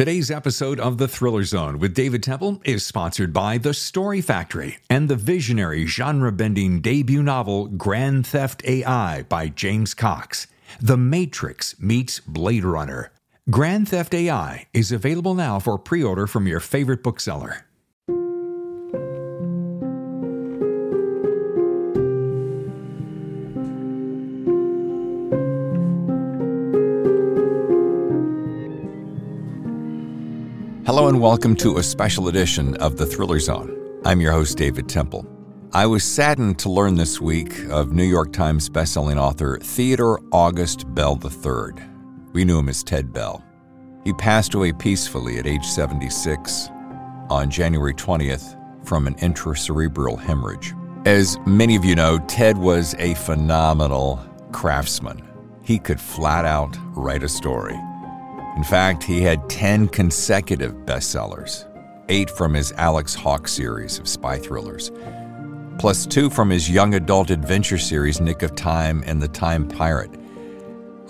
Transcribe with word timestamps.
Today's 0.00 0.30
episode 0.30 0.80
of 0.80 0.96
The 0.96 1.06
Thriller 1.06 1.44
Zone 1.44 1.78
with 1.78 1.92
David 1.92 2.22
Temple 2.22 2.62
is 2.64 2.86
sponsored 2.86 3.34
by 3.34 3.58
The 3.58 3.74
Story 3.74 4.22
Factory 4.22 4.78
and 4.88 5.10
the 5.10 5.14
visionary 5.14 5.84
genre 5.84 6.32
bending 6.32 6.80
debut 6.80 7.22
novel 7.22 7.66
Grand 7.66 8.26
Theft 8.26 8.62
AI 8.64 9.24
by 9.24 9.48
James 9.48 9.92
Cox. 9.92 10.46
The 10.80 10.96
Matrix 10.96 11.78
meets 11.78 12.18
Blade 12.18 12.64
Runner. 12.64 13.12
Grand 13.50 13.90
Theft 13.90 14.14
AI 14.14 14.68
is 14.72 14.90
available 14.90 15.34
now 15.34 15.58
for 15.58 15.76
pre 15.76 16.02
order 16.02 16.26
from 16.26 16.46
your 16.46 16.60
favorite 16.60 17.02
bookseller. 17.02 17.66
And 31.10 31.20
welcome 31.20 31.56
to 31.56 31.78
a 31.78 31.82
special 31.82 32.28
edition 32.28 32.76
of 32.76 32.96
The 32.96 33.04
Thriller 33.04 33.40
Zone. 33.40 34.00
I'm 34.04 34.20
your 34.20 34.30
host, 34.30 34.56
David 34.56 34.88
Temple. 34.88 35.26
I 35.72 35.84
was 35.84 36.04
saddened 36.04 36.60
to 36.60 36.70
learn 36.70 36.94
this 36.94 37.20
week 37.20 37.64
of 37.68 37.90
New 37.90 38.04
York 38.04 38.32
Times 38.32 38.70
bestselling 38.70 39.16
author 39.16 39.58
Theodore 39.60 40.20
August 40.30 40.84
Bell 40.94 41.18
III. 41.20 41.84
We 42.32 42.44
knew 42.44 42.60
him 42.60 42.68
as 42.68 42.84
Ted 42.84 43.12
Bell. 43.12 43.44
He 44.04 44.12
passed 44.12 44.54
away 44.54 44.72
peacefully 44.72 45.38
at 45.38 45.48
age 45.48 45.64
76 45.64 46.68
on 47.28 47.50
January 47.50 47.94
20th 47.94 48.86
from 48.86 49.08
an 49.08 49.16
intracerebral 49.16 50.16
hemorrhage. 50.16 50.74
As 51.06 51.36
many 51.44 51.74
of 51.74 51.84
you 51.84 51.96
know, 51.96 52.20
Ted 52.28 52.56
was 52.56 52.94
a 53.00 53.14
phenomenal 53.14 54.24
craftsman. 54.52 55.28
He 55.64 55.80
could 55.80 56.00
flat 56.00 56.44
out 56.44 56.78
write 56.94 57.24
a 57.24 57.28
story. 57.28 57.76
In 58.60 58.64
fact, 58.64 59.02
he 59.02 59.22
had 59.22 59.48
10 59.48 59.88
consecutive 59.88 60.74
bestsellers, 60.84 61.64
eight 62.10 62.28
from 62.28 62.52
his 62.52 62.72
Alex 62.72 63.14
Hawke 63.14 63.48
series 63.48 63.98
of 63.98 64.06
spy 64.06 64.38
thrillers, 64.38 64.92
plus 65.78 66.04
two 66.04 66.28
from 66.28 66.50
his 66.50 66.68
young 66.68 66.92
adult 66.92 67.30
adventure 67.30 67.78
series, 67.78 68.20
Nick 68.20 68.42
of 68.42 68.54
Time 68.54 69.02
and 69.06 69.22
The 69.22 69.28
Time 69.28 69.66
Pirate. 69.66 70.10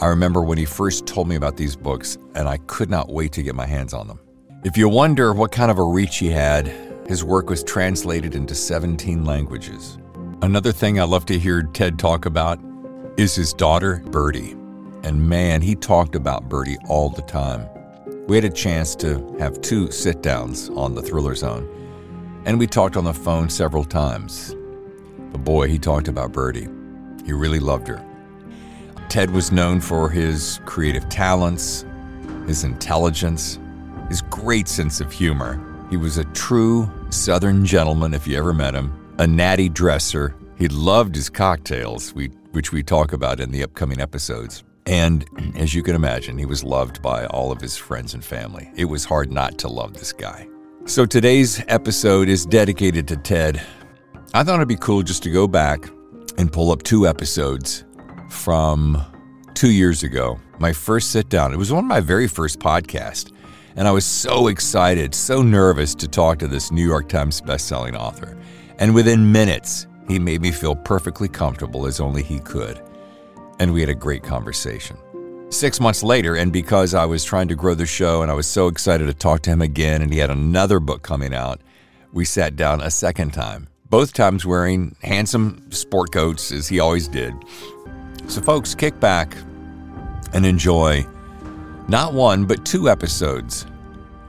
I 0.01 0.07
remember 0.07 0.43
when 0.43 0.59
he 0.59 0.65
first 0.65 1.07
told 1.09 1.27
me 1.27 1.35
about 1.35 1.57
these 1.57 1.75
books, 1.75 2.19
and 2.37 2.47
I 2.47 2.59
could 2.69 2.89
not 2.89 3.11
wait 3.11 3.33
to 3.33 3.43
get 3.43 3.57
my 3.57 3.67
hands 3.67 3.95
on 3.95 4.07
them. 4.07 4.21
If 4.63 4.77
you 4.77 4.89
wonder 4.89 5.35
what 5.35 5.51
kind 5.51 5.73
of 5.73 5.79
a 5.79 5.83
reach 5.85 6.19
he 6.19 6.29
had, 6.29 6.69
his 7.09 7.25
work 7.25 7.51
was 7.51 7.65
translated 7.65 8.37
into 8.37 8.55
17 8.55 9.25
languages. 9.25 9.99
Another 10.41 10.71
thing 10.71 11.01
I 11.01 11.03
love 11.03 11.27
to 11.27 11.37
hear 11.37 11.65
Ted 11.65 11.99
talk 11.99 12.27
about 12.27 12.61
is 13.17 13.35
his 13.35 13.53
daughter, 13.53 14.05
Birdie. 14.07 14.55
And 15.03 15.29
man, 15.29 15.63
he 15.63 15.75
talked 15.75 16.15
about 16.15 16.49
Birdie 16.49 16.79
all 16.89 17.09
the 17.09 17.23
time. 17.23 17.69
We 18.27 18.37
had 18.37 18.45
a 18.45 18.51
chance 18.51 18.95
to 18.97 19.35
have 19.39 19.61
two 19.61 19.91
sit 19.91 20.23
downs 20.23 20.69
on 20.71 20.95
the 20.95 21.03
Thriller 21.03 21.35
Zone, 21.35 21.69
and 22.45 22.59
we 22.59 22.67
talked 22.67 22.97
on 22.97 23.05
the 23.05 23.15
phone 23.15 23.49
several 23.49 23.85
times. 23.85 24.55
But 25.33 25.43
boy, 25.43 25.69
he 25.69 25.79
talked 25.79 26.07
about 26.07 26.33
Birdie. 26.33 26.69
He 27.25 27.33
really 27.33 27.61
loved 27.61 27.89
her. 27.89 28.05
Ted 29.09 29.31
was 29.31 29.51
known 29.51 29.81
for 29.81 30.09
his 30.09 30.61
creative 30.67 31.09
talents, 31.09 31.85
his 32.47 32.63
intelligence, 32.63 33.59
his 34.09 34.23
great 34.23 34.69
sense 34.69 35.01
of 35.01 35.11
humor. 35.11 35.61
He 35.91 35.97
was 35.97 36.19
a 36.19 36.25
true 36.27 36.89
Southern 37.11 37.65
gentleman 37.65 38.15
if 38.15 38.27
you 38.27 38.39
ever 38.39 38.53
met 38.53 38.75
him, 38.75 39.15
a 39.19 39.27
natty 39.27 39.69
dresser. 39.69 40.37
He 40.57 40.69
loved 40.69 41.17
his 41.17 41.29
cocktails, 41.29 42.15
which 42.53 42.71
we 42.71 42.83
talk 42.83 43.13
about 43.13 43.41
in 43.41 43.51
the 43.51 43.65
upcoming 43.65 44.01
episodes. 44.01 44.63
And 44.91 45.55
as 45.55 45.73
you 45.73 45.85
can 45.85 45.95
imagine, 45.95 46.37
he 46.37 46.47
was 46.47 46.65
loved 46.65 47.01
by 47.01 47.25
all 47.27 47.53
of 47.53 47.61
his 47.61 47.77
friends 47.77 48.13
and 48.13 48.25
family. 48.25 48.69
It 48.75 48.87
was 48.87 49.05
hard 49.05 49.31
not 49.31 49.57
to 49.59 49.69
love 49.69 49.95
this 49.95 50.13
guy. 50.13 50.49
So 50.85 51.07
today's 51.07 51.63
episode 51.69 52.29
is 52.29 52.45
dedicated 52.45 53.07
to 53.07 53.17
Ted. 53.17 53.63
I 54.35 54.43
thought 54.43 54.57
it'd 54.57 54.67
be 54.67 54.75
cool 54.75 55.05
just 55.05 55.23
to 55.23 55.31
go 55.31 55.47
back 55.47 55.89
and 56.39 56.53
pull 56.53 56.73
up 56.73 56.83
two 56.83 57.07
episodes 57.07 57.85
from 58.31 59.01
two 59.55 59.71
years 59.71 60.03
ago. 60.03 60.41
My 60.59 60.73
first 60.73 61.13
sit 61.13 61.29
down. 61.29 61.53
It 61.53 61.57
was 61.57 61.71
one 61.71 61.85
of 61.85 61.89
my 61.89 62.01
very 62.01 62.27
first 62.27 62.59
podcasts. 62.59 63.31
And 63.77 63.87
I 63.87 63.93
was 63.93 64.05
so 64.05 64.49
excited, 64.49 65.15
so 65.15 65.41
nervous 65.41 65.95
to 65.95 66.09
talk 66.09 66.41
to 66.41 66.49
this 66.49 66.73
New 66.73 66.85
York 66.85 67.09
Times 67.09 67.41
bestselling 67.41 67.97
author. 67.97 68.37
And 68.81 68.93
within 68.93 69.31
minutes, 69.31 69.87
he 70.09 70.19
made 70.19 70.41
me 70.41 70.51
feel 70.51 70.75
perfectly 70.75 71.29
comfortable 71.29 71.87
as 71.87 72.01
only 72.01 72.25
he 72.25 72.41
could 72.41 72.83
and 73.61 73.75
we 73.75 73.81
had 73.81 73.91
a 73.91 73.95
great 73.95 74.25
conversation. 74.25 74.97
Six 75.51 75.81
months 75.81 76.03
later, 76.03 76.35
and 76.35 76.53
because 76.53 76.95
I 76.95 77.05
was 77.05 77.25
trying 77.25 77.49
to 77.49 77.55
grow 77.55 77.75
the 77.75 77.87
show 77.87 78.23
and 78.23 78.31
I 78.31 78.35
was 78.35 78.47
so 78.47 78.69
excited 78.69 79.07
to 79.07 79.15
talk 79.15 79.43
to 79.43 79.51
him 79.51 79.61
again, 79.61 80.01
and 80.01 80.13
he 80.13 80.19
had 80.19 80.31
another 80.31 80.81
book 80.81 81.03
coming 81.03 81.35
out, 81.35 81.61
we 82.13 82.25
sat 82.25 82.57
down 82.57 82.81
a 82.81 82.91
second 82.91 83.33
time, 83.33 83.69
both 83.91 84.15
times 84.15 84.47
wearing 84.47 84.97
handsome 85.03 85.71
sport 85.71 86.11
coats 86.11 86.51
as 86.51 86.69
he 86.69 86.81
always 86.81 87.07
did. 87.07 87.35
So, 88.29 88.41
folks, 88.41 88.75
kick 88.75 88.99
back 88.99 89.37
and 90.33 90.47
enjoy 90.47 91.07
not 91.87 92.15
one, 92.15 92.47
but 92.47 92.65
two 92.65 92.89
episodes. 92.89 93.67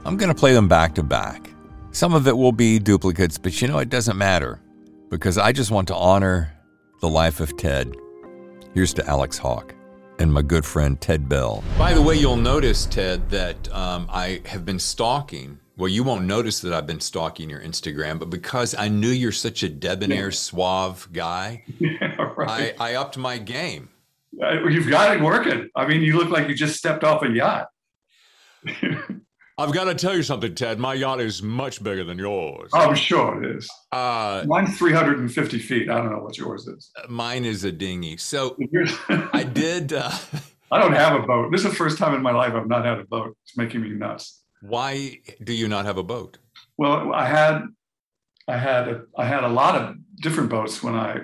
I'm 0.04 0.16
going 0.16 0.28
to 0.28 0.38
play 0.38 0.52
them 0.52 0.68
back 0.68 0.94
to 0.96 1.02
back. 1.02 1.48
Some 1.92 2.12
of 2.12 2.26
it 2.26 2.36
will 2.36 2.52
be 2.52 2.78
duplicates, 2.78 3.38
but 3.38 3.62
you 3.62 3.68
know, 3.68 3.78
it 3.78 3.88
doesn't 3.88 4.18
matter 4.18 4.60
because 5.08 5.38
I 5.38 5.52
just 5.52 5.70
want 5.70 5.88
to 5.88 5.94
honor 5.94 6.52
the 7.00 7.08
life 7.08 7.40
of 7.40 7.56
Ted 7.56 7.96
Here's 8.74 8.94
to 8.94 9.06
Alex 9.06 9.36
Hawke 9.36 9.74
and 10.18 10.32
my 10.32 10.40
good 10.40 10.64
friend 10.64 10.98
Ted 10.98 11.28
Bell. 11.28 11.62
By 11.76 11.92
the 11.92 12.00
way, 12.00 12.14
you'll 12.14 12.36
notice, 12.36 12.86
Ted, 12.86 13.28
that 13.28 13.70
um, 13.74 14.08
I 14.10 14.40
have 14.46 14.64
been 14.64 14.78
stalking. 14.78 15.58
Well, 15.76 15.88
you 15.88 16.02
won't 16.02 16.24
notice 16.24 16.60
that 16.60 16.72
I've 16.72 16.86
been 16.86 17.00
stalking 17.00 17.50
your 17.50 17.60
Instagram, 17.60 18.18
but 18.18 18.30
because 18.30 18.74
I 18.74 18.88
knew 18.88 19.10
you're 19.10 19.30
such 19.30 19.62
a 19.62 19.68
debonair, 19.68 20.26
yeah. 20.26 20.30
suave 20.30 21.08
guy, 21.12 21.64
yeah, 21.78 22.16
right. 22.36 22.74
I, 22.78 22.92
I 22.92 22.94
upped 22.94 23.18
my 23.18 23.36
game. 23.36 23.90
Uh, 24.42 24.66
you've 24.68 24.88
got 24.88 25.14
it 25.14 25.20
working. 25.20 25.68
I 25.76 25.86
mean, 25.86 26.00
you 26.00 26.16
look 26.16 26.30
like 26.30 26.48
you 26.48 26.54
just 26.54 26.76
stepped 26.76 27.04
off 27.04 27.22
a 27.22 27.28
yacht. 27.28 27.68
I've 29.58 29.72
got 29.72 29.84
to 29.84 29.94
tell 29.94 30.16
you 30.16 30.22
something, 30.22 30.54
Ted. 30.54 30.78
My 30.78 30.94
yacht 30.94 31.20
is 31.20 31.42
much 31.42 31.82
bigger 31.82 32.04
than 32.04 32.18
yours. 32.18 32.70
I'm 32.72 32.94
sure 32.94 33.42
it 33.42 33.56
is. 33.56 33.70
Uh, 33.90 34.44
Mine's 34.46 34.76
350 34.78 35.58
feet. 35.58 35.90
I 35.90 35.98
don't 35.98 36.10
know 36.10 36.20
what 36.20 36.38
yours 36.38 36.66
is. 36.66 36.90
Mine 37.08 37.44
is 37.44 37.64
a 37.64 37.72
dinghy. 37.72 38.16
So 38.16 38.56
I 39.32 39.44
did. 39.44 39.92
Uh, 39.92 40.10
I 40.70 40.78
don't 40.80 40.94
have 40.94 41.22
a 41.22 41.26
boat. 41.26 41.52
This 41.52 41.64
is 41.64 41.70
the 41.70 41.76
first 41.76 41.98
time 41.98 42.14
in 42.14 42.22
my 42.22 42.32
life 42.32 42.54
I've 42.54 42.66
not 42.66 42.86
had 42.86 42.98
a 42.98 43.04
boat. 43.04 43.36
It's 43.44 43.56
making 43.56 43.82
me 43.82 43.90
nuts. 43.90 44.42
Why 44.62 45.20
do 45.44 45.52
you 45.52 45.68
not 45.68 45.84
have 45.84 45.98
a 45.98 46.02
boat? 46.02 46.38
Well, 46.78 47.12
I 47.12 47.26
had, 47.26 47.62
I 48.48 48.56
had, 48.56 48.88
a, 48.88 49.02
I 49.18 49.26
had 49.26 49.44
a 49.44 49.48
lot 49.48 49.74
of 49.74 49.96
different 50.16 50.48
boats 50.48 50.82
when 50.82 50.94
I 50.94 51.18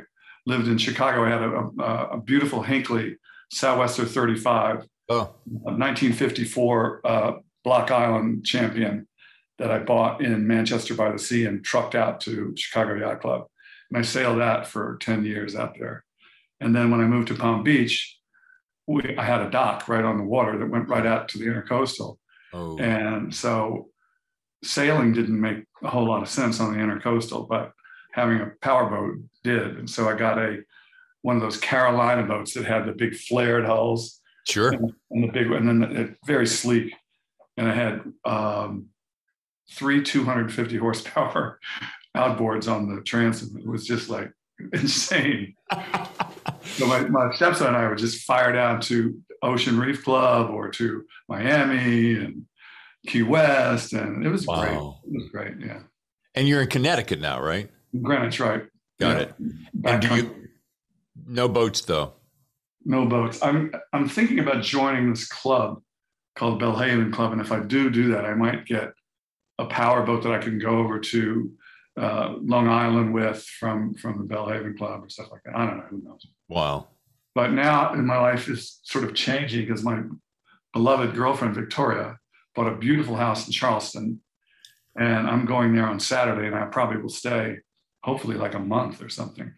lived 0.44 0.68
in 0.68 0.76
Chicago. 0.76 1.24
I 1.24 1.30
had 1.30 1.42
a, 1.42 1.82
a, 1.82 2.16
a 2.16 2.20
beautiful 2.20 2.62
Hinckley 2.62 3.16
Southwester 3.50 4.04
35, 4.04 4.86
oh. 5.08 5.30
1954 5.46 7.00
uh, 7.04 7.32
Block 7.64 7.90
Island 7.90 8.44
champion 8.44 9.06
that 9.58 9.70
I 9.70 9.78
bought 9.78 10.22
in 10.22 10.46
Manchester 10.46 10.94
by 10.94 11.10
the 11.10 11.18
Sea 11.18 11.46
and 11.46 11.64
trucked 11.64 11.94
out 11.94 12.20
to 12.22 12.54
Chicago 12.56 12.94
Yacht 12.94 13.20
Club. 13.20 13.46
And 13.90 13.98
I 13.98 14.02
sailed 14.02 14.40
that 14.40 14.66
for 14.66 14.98
10 15.00 15.24
years 15.24 15.56
out 15.56 15.76
there. 15.78 16.04
And 16.60 16.74
then 16.74 16.90
when 16.90 17.00
I 17.00 17.04
moved 17.04 17.28
to 17.28 17.34
Palm 17.34 17.62
Beach, 17.62 18.16
we, 18.86 19.16
I 19.16 19.24
had 19.24 19.42
a 19.42 19.50
dock 19.50 19.88
right 19.88 20.04
on 20.04 20.18
the 20.18 20.24
water 20.24 20.58
that 20.58 20.70
went 20.70 20.88
right 20.88 21.06
out 21.06 21.28
to 21.30 21.38
the 21.38 21.46
intercoastal. 21.46 22.16
Oh. 22.52 22.78
And 22.78 23.34
so 23.34 23.88
sailing 24.62 25.12
didn't 25.12 25.40
make 25.40 25.64
a 25.82 25.88
whole 25.88 26.06
lot 26.06 26.22
of 26.22 26.28
sense 26.28 26.60
on 26.60 26.72
the 26.72 26.78
intercoastal, 26.78 27.48
but 27.48 27.72
having 28.12 28.40
a 28.40 28.52
powerboat 28.62 29.18
did. 29.44 29.76
And 29.76 29.88
so 29.88 30.08
I 30.08 30.14
got 30.14 30.38
a 30.38 30.58
one 31.22 31.36
of 31.36 31.42
those 31.42 31.58
Carolina 31.58 32.22
boats 32.22 32.54
that 32.54 32.64
had 32.64 32.86
the 32.86 32.92
big 32.92 33.14
flared 33.14 33.64
hulls. 33.64 34.20
Sure. 34.48 34.72
And, 34.72 34.92
and 35.10 35.24
the 35.24 35.28
big 35.28 35.50
and 35.50 35.68
then 35.68 35.96
it, 35.96 36.16
very 36.26 36.46
sleek 36.46 36.94
and 37.58 37.68
I 37.68 37.74
had 37.74 38.12
um, 38.24 38.86
three 39.70 40.02
250 40.02 40.76
horsepower 40.76 41.58
outboards 42.16 42.72
on 42.72 42.94
the 42.94 43.02
transom. 43.02 43.58
It 43.58 43.66
was 43.66 43.86
just 43.86 44.08
like 44.08 44.32
insane. 44.72 45.54
so 46.62 46.86
my, 46.86 47.00
my 47.00 47.34
stepson 47.34 47.66
and 47.66 47.76
I 47.76 47.88
would 47.88 47.98
just 47.98 48.24
fire 48.24 48.52
down 48.52 48.80
to 48.82 49.20
Ocean 49.42 49.78
Reef 49.78 50.04
Club 50.04 50.50
or 50.50 50.70
to 50.70 51.04
Miami 51.28 52.14
and 52.14 52.46
Key 53.06 53.22
West, 53.22 53.92
and 53.92 54.24
it 54.24 54.28
was 54.28 54.46
wow. 54.46 54.60
great. 54.60 55.14
It 55.14 55.22
was 55.22 55.28
great, 55.30 55.66
yeah. 55.66 55.80
And 56.34 56.48
you're 56.48 56.62
in 56.62 56.68
Connecticut 56.68 57.20
now, 57.20 57.40
right? 57.40 57.70
Greenwich, 58.00 58.40
right? 58.40 58.64
Got 59.00 59.16
yeah. 59.16 59.22
it. 59.22 59.34
and 59.84 60.02
do 60.02 60.16
you? 60.16 60.34
No 61.26 61.48
boats 61.48 61.80
though. 61.82 62.14
No 62.84 63.06
boats. 63.06 63.42
I'm 63.42 63.72
I'm 63.92 64.08
thinking 64.08 64.38
about 64.38 64.62
joining 64.62 65.10
this 65.10 65.26
club 65.26 65.80
called 66.38 66.60
Belle 66.60 66.76
Haven 66.76 67.10
Club. 67.10 67.32
And 67.32 67.40
if 67.40 67.50
I 67.50 67.60
do 67.60 67.90
do 67.90 68.12
that, 68.12 68.24
I 68.24 68.34
might 68.34 68.64
get 68.64 68.92
a 69.58 69.66
power 69.66 70.04
boat 70.04 70.22
that 70.22 70.32
I 70.32 70.38
can 70.38 70.58
go 70.58 70.78
over 70.78 71.00
to 71.00 71.52
uh, 71.96 72.34
Long 72.40 72.68
Island 72.68 73.12
with 73.12 73.42
from 73.42 73.94
from 73.94 74.18
the 74.18 74.24
Belle 74.24 74.48
Haven 74.48 74.78
Club 74.78 75.04
or 75.04 75.08
stuff 75.08 75.32
like 75.32 75.42
that. 75.44 75.56
I 75.56 75.66
don't 75.66 75.78
know. 75.78 75.84
Who 75.90 76.02
knows? 76.02 76.24
Wow. 76.48 76.86
But 77.34 77.52
now 77.52 77.92
in 77.92 78.06
my 78.06 78.18
life 78.18 78.48
is 78.48 78.78
sort 78.84 79.04
of 79.04 79.14
changing 79.14 79.66
because 79.66 79.82
my 79.82 80.02
beloved 80.72 81.14
girlfriend 81.14 81.54
Victoria 81.54 82.18
bought 82.54 82.72
a 82.72 82.76
beautiful 82.76 83.16
house 83.16 83.46
in 83.46 83.52
Charleston, 83.52 84.20
and 84.96 85.26
I'm 85.26 85.44
going 85.44 85.74
there 85.74 85.86
on 85.86 85.98
Saturday, 85.98 86.46
and 86.46 86.54
I 86.54 86.66
probably 86.66 87.02
will 87.02 87.08
stay, 87.08 87.58
hopefully 88.04 88.36
like 88.36 88.54
a 88.54 88.60
month 88.60 89.02
or 89.02 89.08
something. 89.08 89.52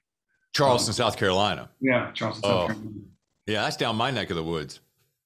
Charleston, 0.54 0.92
um, 0.92 0.94
South 0.94 1.16
Carolina. 1.18 1.70
Yeah, 1.80 2.10
Charleston, 2.12 2.50
oh. 2.50 2.68
South 2.68 2.68
Carolina. 2.68 3.00
Yeah, 3.46 3.62
that's 3.62 3.76
down 3.76 3.96
my 3.96 4.10
neck 4.10 4.30
of 4.30 4.36
the 4.36 4.42
woods. 4.42 4.80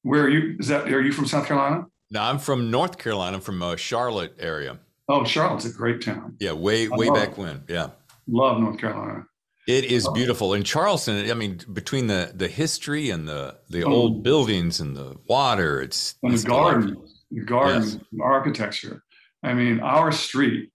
Where 0.05 0.25
are 0.25 0.29
you? 0.29 0.57
Is 0.61 0.69
that 0.69 0.87
are 0.87 1.03
you 1.03 1.13
from 1.13 1.27
South 1.27 1.47
Carolina? 1.47 1.87
No, 2.11 2.23
I'm 2.23 2.39
from 2.39 2.71
North 2.71 2.99
Carolina. 2.99 3.39
I'm 3.39 3.43
from 3.43 3.63
uh, 3.63 3.75
Charlotte 3.77 4.37
area. 4.39 4.79
Oh, 5.09 5.25
Charlotte's 5.25 5.65
a 5.65 5.73
great 5.73 6.03
town. 6.03 6.37
Yeah, 6.39 6.53
way 6.53 6.89
way 6.89 7.09
back 7.09 7.37
when. 7.39 7.65
Yeah. 7.69 7.89
Love 8.27 8.61
North 8.61 8.79
Carolina. 8.79 9.27
It 9.67 9.85
is 9.85 10.07
beautiful. 10.11 10.53
In 10.53 10.63
Charleston, 10.63 11.31
I 11.31 11.35
mean, 11.35 11.59
between 11.73 12.07
the 12.07 12.33
the 12.35 12.49
history 12.49 13.09
and 13.09 13.27
the 13.27 13.57
the 13.71 13.85
oh. 13.85 13.93
old 13.93 14.23
buildings 14.23 14.79
and 14.79 14.95
the 14.95 15.17
water, 15.27 15.81
it's 15.81 16.17
and 16.23 16.37
the 16.37 16.47
garden, 16.47 17.03
the 17.31 17.45
gardens, 17.45 17.95
yes. 17.95 18.21
architecture. 18.23 19.03
I 19.43 19.55
mean, 19.55 19.81
our 19.81 20.13
street, 20.13 20.71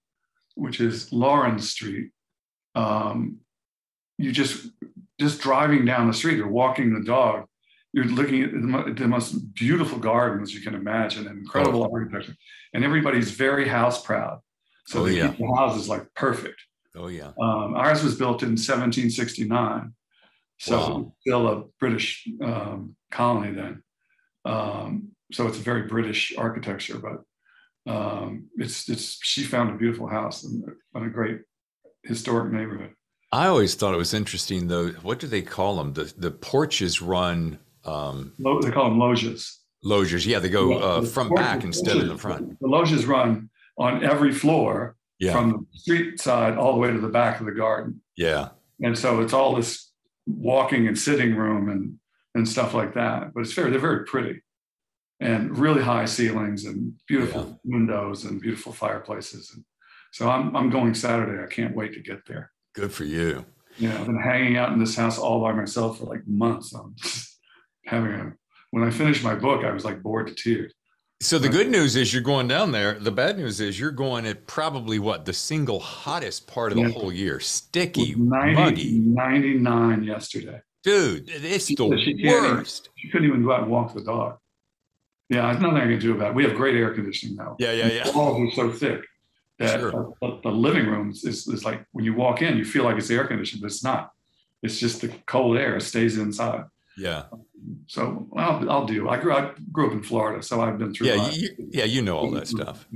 which 0.56 0.80
is 0.80 1.12
Lawrence 1.12 1.70
Street, 1.70 2.10
um, 2.74 3.38
you 4.18 4.32
just 4.32 4.66
just 5.20 5.40
driving 5.40 5.84
down 5.84 6.08
the 6.08 6.14
street 6.14 6.40
or 6.40 6.48
walking 6.48 6.92
the 6.92 7.04
dog, 7.04 7.46
you're 7.92 8.04
looking 8.04 8.42
at 8.42 8.52
the, 8.52 8.94
the 8.96 9.08
most 9.08 9.32
beautiful 9.54 9.98
gardens 9.98 10.54
you 10.54 10.60
can 10.60 10.74
imagine, 10.74 11.26
and 11.26 11.38
incredible 11.38 11.82
oh. 11.82 11.90
architecture, 11.92 12.36
and 12.72 12.84
everybody's 12.84 13.30
very 13.30 13.66
house 13.66 14.04
proud. 14.04 14.40
So 14.86 15.00
oh, 15.00 15.04
they 15.04 15.16
yeah. 15.16 15.28
keep 15.28 15.38
the 15.38 15.54
houses 15.56 15.88
like 15.88 16.12
perfect. 16.14 16.60
Oh 16.96 17.08
yeah. 17.08 17.32
Um, 17.40 17.74
ours 17.76 18.02
was 18.02 18.16
built 18.16 18.42
in 18.42 18.50
1769, 18.50 19.92
so 20.58 20.76
wow. 20.76 21.12
still 21.20 21.48
a 21.48 21.64
British 21.78 22.28
um, 22.42 22.96
colony 23.10 23.52
then. 23.52 23.82
Um, 24.44 25.10
so 25.32 25.46
it's 25.46 25.58
a 25.58 25.62
very 25.62 25.82
British 25.82 26.34
architecture, 26.36 26.98
but 26.98 27.22
um, 27.90 28.48
it's 28.56 28.88
it's 28.88 29.18
she 29.22 29.44
found 29.44 29.70
a 29.70 29.78
beautiful 29.78 30.06
house 30.06 30.44
in, 30.44 30.64
in 30.94 31.04
a 31.04 31.10
great 31.10 31.40
historic 32.02 32.52
neighborhood. 32.52 32.90
I 33.32 33.46
always 33.46 33.74
thought 33.74 33.94
it 33.94 33.98
was 33.98 34.14
interesting 34.14 34.66
though. 34.66 34.88
What 35.02 35.18
do 35.18 35.26
they 35.26 35.42
call 35.42 35.76
them? 35.76 35.92
The 35.92 36.12
the 36.16 36.30
porches 36.30 37.00
run. 37.00 37.58
Um, 37.84 38.32
they 38.38 38.70
call 38.70 38.88
them 38.88 38.98
loges. 38.98 39.60
Loges, 39.82 40.26
yeah, 40.26 40.38
they 40.38 40.50
go 40.50 40.78
uh, 40.78 41.02
from 41.02 41.30
back 41.30 41.64
instead 41.64 41.96
of 41.96 42.08
the 42.08 42.18
front. 42.18 42.60
The 42.60 42.66
loges 42.66 43.06
run 43.06 43.48
on 43.78 44.04
every 44.04 44.32
floor 44.32 44.96
yeah. 45.18 45.32
from 45.32 45.66
the 45.72 45.78
street 45.78 46.20
side 46.20 46.56
all 46.56 46.72
the 46.72 46.78
way 46.78 46.90
to 46.90 46.98
the 46.98 47.08
back 47.08 47.40
of 47.40 47.46
the 47.46 47.52
garden. 47.52 48.00
Yeah. 48.16 48.50
And 48.82 48.98
so 48.98 49.20
it's 49.20 49.32
all 49.32 49.54
this 49.54 49.90
walking 50.26 50.86
and 50.86 50.98
sitting 50.98 51.34
room 51.34 51.68
and 51.68 51.96
and 52.34 52.48
stuff 52.48 52.74
like 52.74 52.94
that. 52.94 53.32
But 53.34 53.40
it's 53.40 53.52
very 53.52 53.70
they're 53.70 53.80
very 53.80 54.04
pretty 54.04 54.42
and 55.20 55.56
really 55.56 55.82
high 55.82 56.06
ceilings 56.06 56.64
and 56.64 56.94
beautiful 57.06 57.46
yeah. 57.64 57.76
windows 57.76 58.24
and 58.24 58.40
beautiful 58.40 58.72
fireplaces. 58.72 59.52
And 59.54 59.64
so 60.12 60.28
I'm 60.28 60.56
I'm 60.56 60.70
going 60.70 60.94
Saturday. 60.94 61.42
I 61.42 61.46
can't 61.46 61.76
wait 61.76 61.92
to 61.94 62.00
get 62.00 62.26
there. 62.26 62.50
Good 62.74 62.92
for 62.92 63.04
you. 63.04 63.44
Yeah, 63.78 63.98
I've 63.98 64.06
been 64.06 64.20
hanging 64.20 64.56
out 64.56 64.72
in 64.72 64.78
this 64.78 64.96
house 64.96 65.18
all 65.18 65.40
by 65.40 65.52
myself 65.52 65.98
for 65.98 66.04
like 66.04 66.26
months. 66.26 66.74
Having 67.90 68.12
a 68.12 68.32
when 68.70 68.84
I 68.84 68.90
finished 68.90 69.24
my 69.24 69.34
book, 69.34 69.64
I 69.64 69.72
was 69.72 69.84
like 69.84 70.00
bored 70.00 70.28
to 70.28 70.34
tears. 70.34 70.72
So 71.22 71.38
the 71.38 71.48
good 71.48 71.68
news 71.68 71.96
is 71.96 72.14
you're 72.14 72.22
going 72.22 72.46
down 72.46 72.70
there. 72.70 72.94
The 72.94 73.10
bad 73.10 73.36
news 73.36 73.60
is 73.60 73.78
you're 73.78 73.90
going 73.90 74.26
at 74.26 74.46
probably 74.46 75.00
what 75.00 75.24
the 75.24 75.32
single 75.32 75.80
hottest 75.80 76.46
part 76.46 76.70
of 76.70 76.78
the 76.78 76.84
yeah. 76.84 76.90
whole 76.90 77.12
year. 77.12 77.40
Sticky, 77.40 78.14
90, 78.14 78.54
muggy. 78.54 78.98
99 79.00 80.04
yesterday. 80.04 80.60
Dude, 80.84 81.28
it's 81.28 81.66
she, 81.66 81.74
the 81.74 82.00
she 82.02 82.26
worst. 82.26 82.88
Even, 82.88 82.92
she 82.96 83.08
couldn't 83.10 83.28
even 83.28 83.42
go 83.42 83.52
out 83.52 83.62
and 83.62 83.70
walk 83.70 83.92
the 83.92 84.02
dog. 84.02 84.38
Yeah, 85.28 85.42
there's 85.42 85.60
nothing 85.60 85.78
I 85.78 85.86
can 85.86 85.98
do 85.98 86.14
about 86.14 86.30
it. 86.30 86.34
We 86.36 86.44
have 86.44 86.54
great 86.54 86.76
air 86.76 86.94
conditioning 86.94 87.36
now. 87.36 87.56
Yeah, 87.58 87.72
yeah, 87.72 87.88
yeah. 87.88 88.04
The 88.04 88.16
walls 88.16 88.40
are 88.40 88.54
so 88.54 88.72
thick 88.72 89.04
that 89.58 89.80
sure. 89.80 90.14
the, 90.22 90.40
the, 90.42 90.50
living 90.50 90.86
room 90.86 91.10
is, 91.10 91.24
is 91.24 91.64
like 91.64 91.84
when 91.92 92.04
you 92.04 92.14
walk 92.14 92.40
in, 92.40 92.56
you 92.56 92.64
feel 92.64 92.84
like 92.84 92.96
it's 92.96 93.10
air 93.10 93.26
conditioned, 93.26 93.60
but 93.60 93.66
it's 93.66 93.84
not. 93.84 94.10
It's 94.62 94.78
just 94.78 95.02
the 95.02 95.08
cold 95.26 95.58
air 95.58 95.78
stays 95.80 96.16
inside. 96.16 96.64
Yeah. 96.96 97.24
So 97.86 98.28
I'll, 98.36 98.70
I'll 98.70 98.86
do. 98.86 99.08
I 99.08 99.18
grew, 99.18 99.34
I 99.34 99.52
grew 99.72 99.88
up 99.88 99.92
in 99.92 100.02
Florida, 100.02 100.42
so 100.42 100.60
I've 100.60 100.78
been 100.78 100.94
through. 100.94 101.08
Yeah, 101.08 101.30
you, 101.30 101.48
yeah, 101.70 101.84
you 101.84 102.02
know 102.02 102.16
all 102.16 102.30
that 102.32 102.48
stuff. 102.48 102.86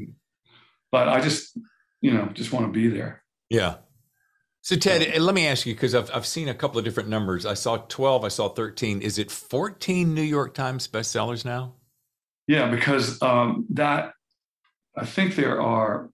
But 0.90 1.08
I 1.08 1.20
just, 1.20 1.58
you 2.00 2.12
know, 2.12 2.26
just 2.32 2.52
want 2.52 2.66
to 2.66 2.72
be 2.72 2.88
there. 2.88 3.22
Yeah. 3.50 3.76
So 4.62 4.76
Ted, 4.76 5.20
let 5.20 5.34
me 5.34 5.46
ask 5.46 5.66
you 5.66 5.74
because 5.74 5.94
I've 5.94 6.10
I've 6.14 6.24
seen 6.24 6.48
a 6.48 6.54
couple 6.54 6.78
of 6.78 6.84
different 6.86 7.10
numbers. 7.10 7.44
I 7.44 7.52
saw 7.52 7.76
twelve. 7.76 8.24
I 8.24 8.28
saw 8.28 8.48
thirteen. 8.48 9.02
Is 9.02 9.18
it 9.18 9.30
fourteen 9.30 10.14
New 10.14 10.22
York 10.22 10.54
Times 10.54 10.88
bestsellers 10.88 11.44
now? 11.44 11.74
Yeah, 12.46 12.70
because 12.70 13.20
um, 13.20 13.66
that 13.70 14.12
I 14.96 15.04
think 15.04 15.36
there 15.36 15.60
are. 15.60 16.08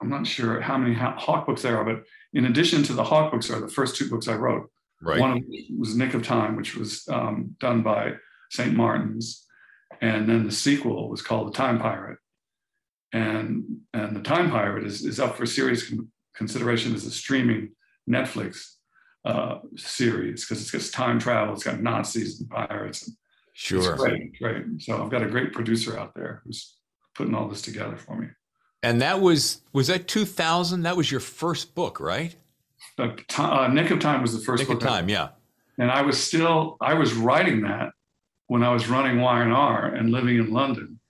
I'm 0.00 0.10
not 0.10 0.26
sure 0.26 0.60
how 0.60 0.76
many 0.76 0.94
Hawke 0.94 1.46
books 1.46 1.62
there 1.62 1.76
are, 1.78 1.84
but 1.84 2.04
in 2.34 2.44
addition 2.44 2.82
to 2.84 2.92
the 2.92 3.04
Hawke 3.04 3.32
books, 3.32 3.50
are 3.50 3.60
the 3.60 3.68
first 3.68 3.96
two 3.96 4.08
books 4.08 4.28
I 4.28 4.34
wrote. 4.34 4.70
Right. 5.04 5.20
One 5.20 5.32
of 5.32 5.36
them 5.38 5.78
was 5.78 5.96
Nick 5.96 6.14
of 6.14 6.22
Time, 6.22 6.56
which 6.56 6.76
was 6.76 7.06
um, 7.08 7.54
done 7.60 7.82
by 7.82 8.14
St. 8.50 8.74
Martin's, 8.74 9.46
and 10.00 10.28
then 10.28 10.44
the 10.44 10.52
sequel 10.52 11.08
was 11.08 11.22
called 11.22 11.48
The 11.48 11.56
Time 11.56 11.78
Pirate, 11.78 12.18
and 13.12 13.64
and 13.92 14.16
The 14.16 14.22
Time 14.22 14.50
Pirate 14.50 14.86
is 14.86 15.04
is 15.04 15.20
up 15.20 15.36
for 15.36 15.46
serious 15.46 15.88
con- 15.88 16.10
consideration 16.34 16.94
as 16.94 17.04
a 17.04 17.10
streaming 17.10 17.72
Netflix 18.08 18.74
uh, 19.24 19.58
series 19.76 20.44
because 20.44 20.62
it's 20.62 20.70
got 20.70 20.96
time 20.96 21.18
travel, 21.18 21.54
it's 21.54 21.64
got 21.64 21.80
Nazis 21.80 22.40
and 22.40 22.48
pirates. 22.48 23.06
And 23.06 23.16
sure, 23.52 23.96
great, 23.96 24.38
great. 24.38 24.64
So 24.80 25.02
I've 25.02 25.10
got 25.10 25.22
a 25.22 25.28
great 25.28 25.52
producer 25.52 25.98
out 25.98 26.14
there 26.14 26.42
who's 26.44 26.76
putting 27.14 27.34
all 27.34 27.48
this 27.48 27.62
together 27.62 27.96
for 27.96 28.16
me. 28.16 28.28
And 28.82 29.00
that 29.00 29.20
was 29.20 29.62
was 29.72 29.86
that 29.86 30.08
2000? 30.08 30.82
That 30.82 30.96
was 30.96 31.10
your 31.10 31.20
first 31.20 31.74
book, 31.74 32.00
right? 32.00 32.36
Uh, 32.98 33.68
Nick 33.68 33.90
of 33.90 34.00
Time 34.00 34.22
was 34.22 34.32
the 34.32 34.44
first 34.44 34.62
Nick 34.62 34.68
book. 34.68 34.82
of 34.82 34.88
Time, 34.88 35.08
yeah. 35.08 35.30
And 35.78 35.90
I 35.90 36.02
was 36.02 36.22
still 36.22 36.76
I 36.80 36.94
was 36.94 37.14
writing 37.14 37.62
that 37.62 37.92
when 38.46 38.62
I 38.62 38.72
was 38.72 38.88
running 38.88 39.20
Y&R 39.20 39.86
and 39.86 40.10
living 40.10 40.38
in 40.38 40.52
London, 40.52 41.00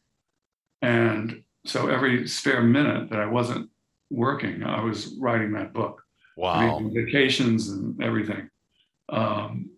and 0.80 1.42
so 1.66 1.88
every 1.88 2.26
spare 2.28 2.62
minute 2.62 3.10
that 3.10 3.20
I 3.20 3.26
wasn't 3.26 3.70
working, 4.10 4.62
I 4.62 4.82
was 4.82 5.14
writing 5.18 5.52
that 5.52 5.72
book. 5.72 6.02
Wow. 6.36 6.80
vacations 6.92 7.68
and 7.68 8.02
everything. 8.02 8.50
Um, 9.08 9.70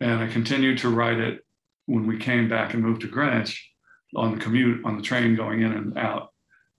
and 0.00 0.20
I 0.20 0.28
continued 0.28 0.78
to 0.78 0.88
write 0.88 1.18
it 1.18 1.44
when 1.86 2.06
we 2.06 2.18
came 2.18 2.48
back 2.48 2.74
and 2.74 2.82
moved 2.82 3.02
to 3.02 3.08
Greenwich 3.08 3.70
on 4.14 4.32
the 4.32 4.40
commute 4.40 4.84
on 4.84 4.96
the 4.96 5.02
train 5.02 5.34
going 5.34 5.62
in 5.62 5.72
and 5.72 5.98
out. 5.98 6.32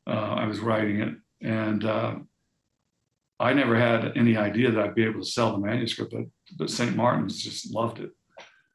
Uh, 0.07 0.35
I 0.37 0.45
was 0.45 0.59
writing 0.59 1.01
it, 1.01 1.15
and 1.41 1.83
uh, 1.83 2.15
I 3.39 3.53
never 3.53 3.77
had 3.77 4.13
any 4.15 4.37
idea 4.37 4.71
that 4.71 4.83
I'd 4.83 4.95
be 4.95 5.03
able 5.03 5.21
to 5.21 5.25
sell 5.25 5.51
the 5.51 5.65
manuscript, 5.65 6.13
but, 6.13 6.25
but 6.57 6.69
St. 6.69 6.95
Martin's 6.95 7.41
just 7.41 7.73
loved 7.73 7.99
it. 7.99 8.11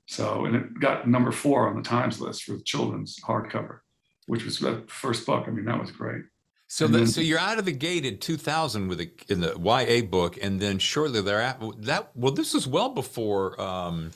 So, 0.06 0.44
and 0.44 0.56
it 0.56 0.80
got 0.80 1.08
number 1.08 1.32
four 1.32 1.68
on 1.68 1.76
the 1.76 1.82
Times 1.82 2.20
list 2.20 2.42
for 2.44 2.52
the 2.52 2.62
children's 2.62 3.18
hardcover, 3.24 3.78
which 4.26 4.44
was 4.44 4.58
the 4.58 4.82
first 4.88 5.24
book. 5.24 5.44
I 5.46 5.50
mean, 5.50 5.64
that 5.66 5.80
was 5.80 5.90
great. 5.92 6.24
So, 6.66 6.86
the, 6.86 6.98
then, 6.98 7.06
so 7.06 7.20
you're 7.20 7.38
out 7.38 7.58
of 7.58 7.64
the 7.64 7.72
gate 7.72 8.04
in 8.04 8.18
2000 8.18 8.88
with 8.88 9.00
a, 9.00 9.10
in 9.28 9.40
the 9.40 9.58
YA 9.58 10.06
book, 10.06 10.38
and 10.42 10.60
then 10.60 10.78
shortly 10.78 11.20
thereafter, 11.20 11.70
that 11.78 12.10
well, 12.14 12.32
this 12.32 12.54
was 12.54 12.66
well 12.66 12.90
before. 12.90 13.60
Um, 13.60 14.10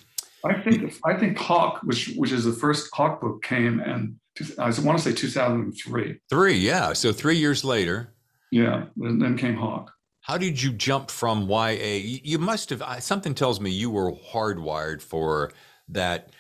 I 0.44 0.60
think 0.60 0.94
I 1.04 1.14
think 1.14 1.38
Hawke, 1.38 1.80
which 1.82 2.12
which 2.16 2.32
is 2.32 2.44
the 2.44 2.52
first 2.52 2.90
Hawke 2.92 3.20
book, 3.20 3.42
came 3.42 3.80
and 3.80 4.16
I 4.58 4.64
want 4.80 4.98
to 4.98 5.04
say 5.04 5.12
2003. 5.12 6.20
Three, 6.28 6.54
yeah. 6.54 6.92
So 6.92 7.12
three 7.12 7.36
years 7.36 7.64
later. 7.64 8.12
Yeah, 8.50 8.86
then 8.96 9.36
came 9.36 9.56
Hawke. 9.56 9.90
How 10.24 10.38
did 10.38 10.60
you 10.60 10.72
jump 10.72 11.10
from 11.10 11.50
YA? 11.50 12.00
You 12.02 12.38
must 12.38 12.70
have, 12.70 12.82
something 13.04 13.34
tells 13.34 13.60
me 13.60 13.70
you 13.70 13.90
were 13.90 14.12
hardwired 14.12 15.02
for 15.02 15.52
that 15.90 16.30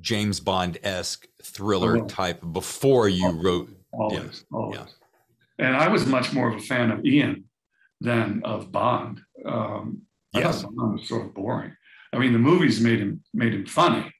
James 0.00 0.40
Bond 0.40 0.78
esque 0.82 1.24
thriller 1.40 1.98
oh, 1.98 2.06
type 2.06 2.42
before 2.52 3.08
you 3.08 3.26
always, 3.26 3.44
wrote. 3.44 3.68
Always, 3.92 4.44
yeah, 4.50 4.58
always. 4.58 4.78
Yeah. 4.78 5.66
And 5.66 5.76
I 5.76 5.86
was 5.86 6.04
much 6.04 6.32
more 6.32 6.48
of 6.48 6.56
a 6.56 6.60
fan 6.60 6.90
of 6.90 7.06
Ian 7.06 7.44
than 8.00 8.42
of 8.44 8.72
Bond. 8.72 9.20
Um, 9.44 10.02
yes. 10.34 10.64
Bond 10.64 10.98
was 10.98 11.08
sort 11.08 11.26
of 11.26 11.32
boring. 11.34 11.76
I 12.12 12.18
mean, 12.18 12.32
the 12.32 12.40
movies 12.40 12.80
made 12.80 12.98
him 12.98 13.22
made 13.32 13.54
him 13.54 13.66
funny, 13.66 14.12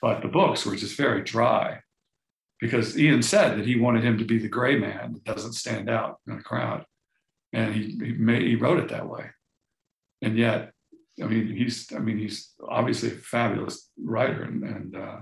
but 0.00 0.22
the 0.22 0.28
books 0.28 0.64
were 0.64 0.76
just 0.76 0.96
very 0.96 1.22
dry. 1.22 1.80
Because 2.60 2.96
Ian 2.96 3.22
said 3.22 3.58
that 3.58 3.66
he 3.66 3.74
wanted 3.74 4.04
him 4.04 4.18
to 4.18 4.24
be 4.24 4.38
the 4.38 4.48
gray 4.48 4.78
man 4.78 5.14
that 5.14 5.24
doesn't 5.24 5.54
stand 5.54 5.90
out 5.90 6.20
in 6.28 6.34
a 6.34 6.42
crowd 6.42 6.84
and 7.52 7.74
he 7.74 7.98
he, 8.02 8.12
made, 8.12 8.42
he 8.42 8.56
wrote 8.56 8.80
it 8.80 8.88
that 8.88 9.08
way. 9.08 9.26
And 10.22 10.36
yet, 10.36 10.72
I 11.22 11.26
mean, 11.26 11.48
he's 11.48 11.92
I 11.94 11.98
mean 11.98 12.18
he's 12.18 12.52
obviously 12.66 13.10
a 13.10 13.12
fabulous 13.12 13.90
writer, 14.02 14.42
and 14.42 14.62
and 14.62 14.96
uh, 14.96 15.16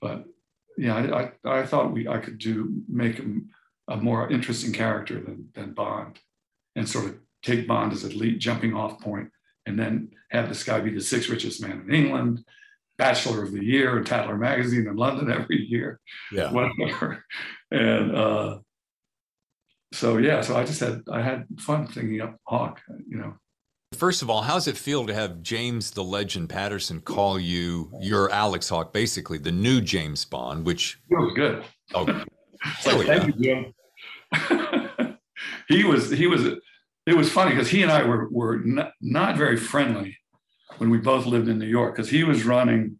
but 0.00 0.24
yeah, 0.76 0.96
I, 0.96 1.22
I, 1.50 1.60
I 1.60 1.66
thought 1.66 1.92
we 1.92 2.08
I 2.08 2.18
could 2.18 2.38
do 2.38 2.82
make 2.88 3.16
him 3.16 3.50
a 3.88 3.96
more 3.96 4.30
interesting 4.30 4.72
character 4.72 5.20
than 5.20 5.48
than 5.54 5.74
Bond, 5.74 6.18
and 6.76 6.88
sort 6.88 7.06
of 7.06 7.16
take 7.42 7.66
Bond 7.66 7.92
as 7.92 8.04
a 8.04 8.08
lead 8.08 8.38
jumping 8.40 8.74
off 8.74 9.00
point, 9.00 9.30
and 9.66 9.78
then 9.78 10.10
have 10.30 10.48
this 10.48 10.64
guy 10.64 10.80
be 10.80 10.94
the 10.94 11.00
sixth 11.00 11.28
richest 11.28 11.60
man 11.60 11.84
in 11.86 11.94
England, 11.94 12.44
Bachelor 12.98 13.42
of 13.42 13.52
the 13.52 13.64
Year 13.64 13.98
in 13.98 14.04
Tatler 14.04 14.36
Magazine 14.36 14.86
in 14.86 14.96
London 14.96 15.30
every 15.30 15.66
year. 15.66 16.00
Yeah. 16.30 16.52
Whatever. 16.52 17.24
And 17.70 18.14
uh, 18.14 18.58
so 19.92 20.16
yeah, 20.16 20.40
so 20.40 20.56
I 20.56 20.64
just 20.64 20.80
had 20.80 21.02
I 21.10 21.20
had 21.20 21.46
fun 21.58 21.86
thinking 21.86 22.20
up 22.20 22.36
Hawke, 22.46 22.80
you 23.08 23.18
know. 23.18 23.34
First 23.94 24.22
of 24.22 24.30
all, 24.30 24.40
how's 24.40 24.66
it 24.66 24.76
feel 24.76 25.06
to 25.06 25.14
have 25.14 25.42
James 25.42 25.90
the 25.90 26.02
Legend 26.02 26.48
Patterson 26.48 27.00
call 27.00 27.38
you 27.38 27.92
your 28.00 28.30
Alex 28.30 28.70
Hawke, 28.70 28.92
basically 28.92 29.36
the 29.38 29.52
new 29.52 29.80
James 29.82 30.24
Bond, 30.24 30.64
which 30.64 30.98
it 31.10 31.14
was 31.14 31.32
good. 31.34 31.62
Oh, 31.94 32.04
like, 32.86 33.06
thank 33.06 33.26
you, 33.26 33.72
Jim. 34.34 35.18
he 35.68 35.84
was 35.84 36.10
he 36.10 36.26
was 36.26 36.46
it 37.06 37.16
was 37.16 37.30
funny 37.30 37.50
because 37.50 37.68
he 37.68 37.82
and 37.82 37.92
I 37.92 38.02
were 38.04 38.28
were 38.30 38.60
not, 38.64 38.92
not, 39.02 39.36
very 39.36 39.58
friendly 39.58 40.16
when 40.78 40.88
we 40.88 40.98
both 40.98 41.26
lived 41.26 41.48
in 41.48 41.58
New 41.58 41.66
York 41.66 41.94
because 41.94 42.08
he 42.08 42.24
was 42.24 42.44
running 42.44 42.98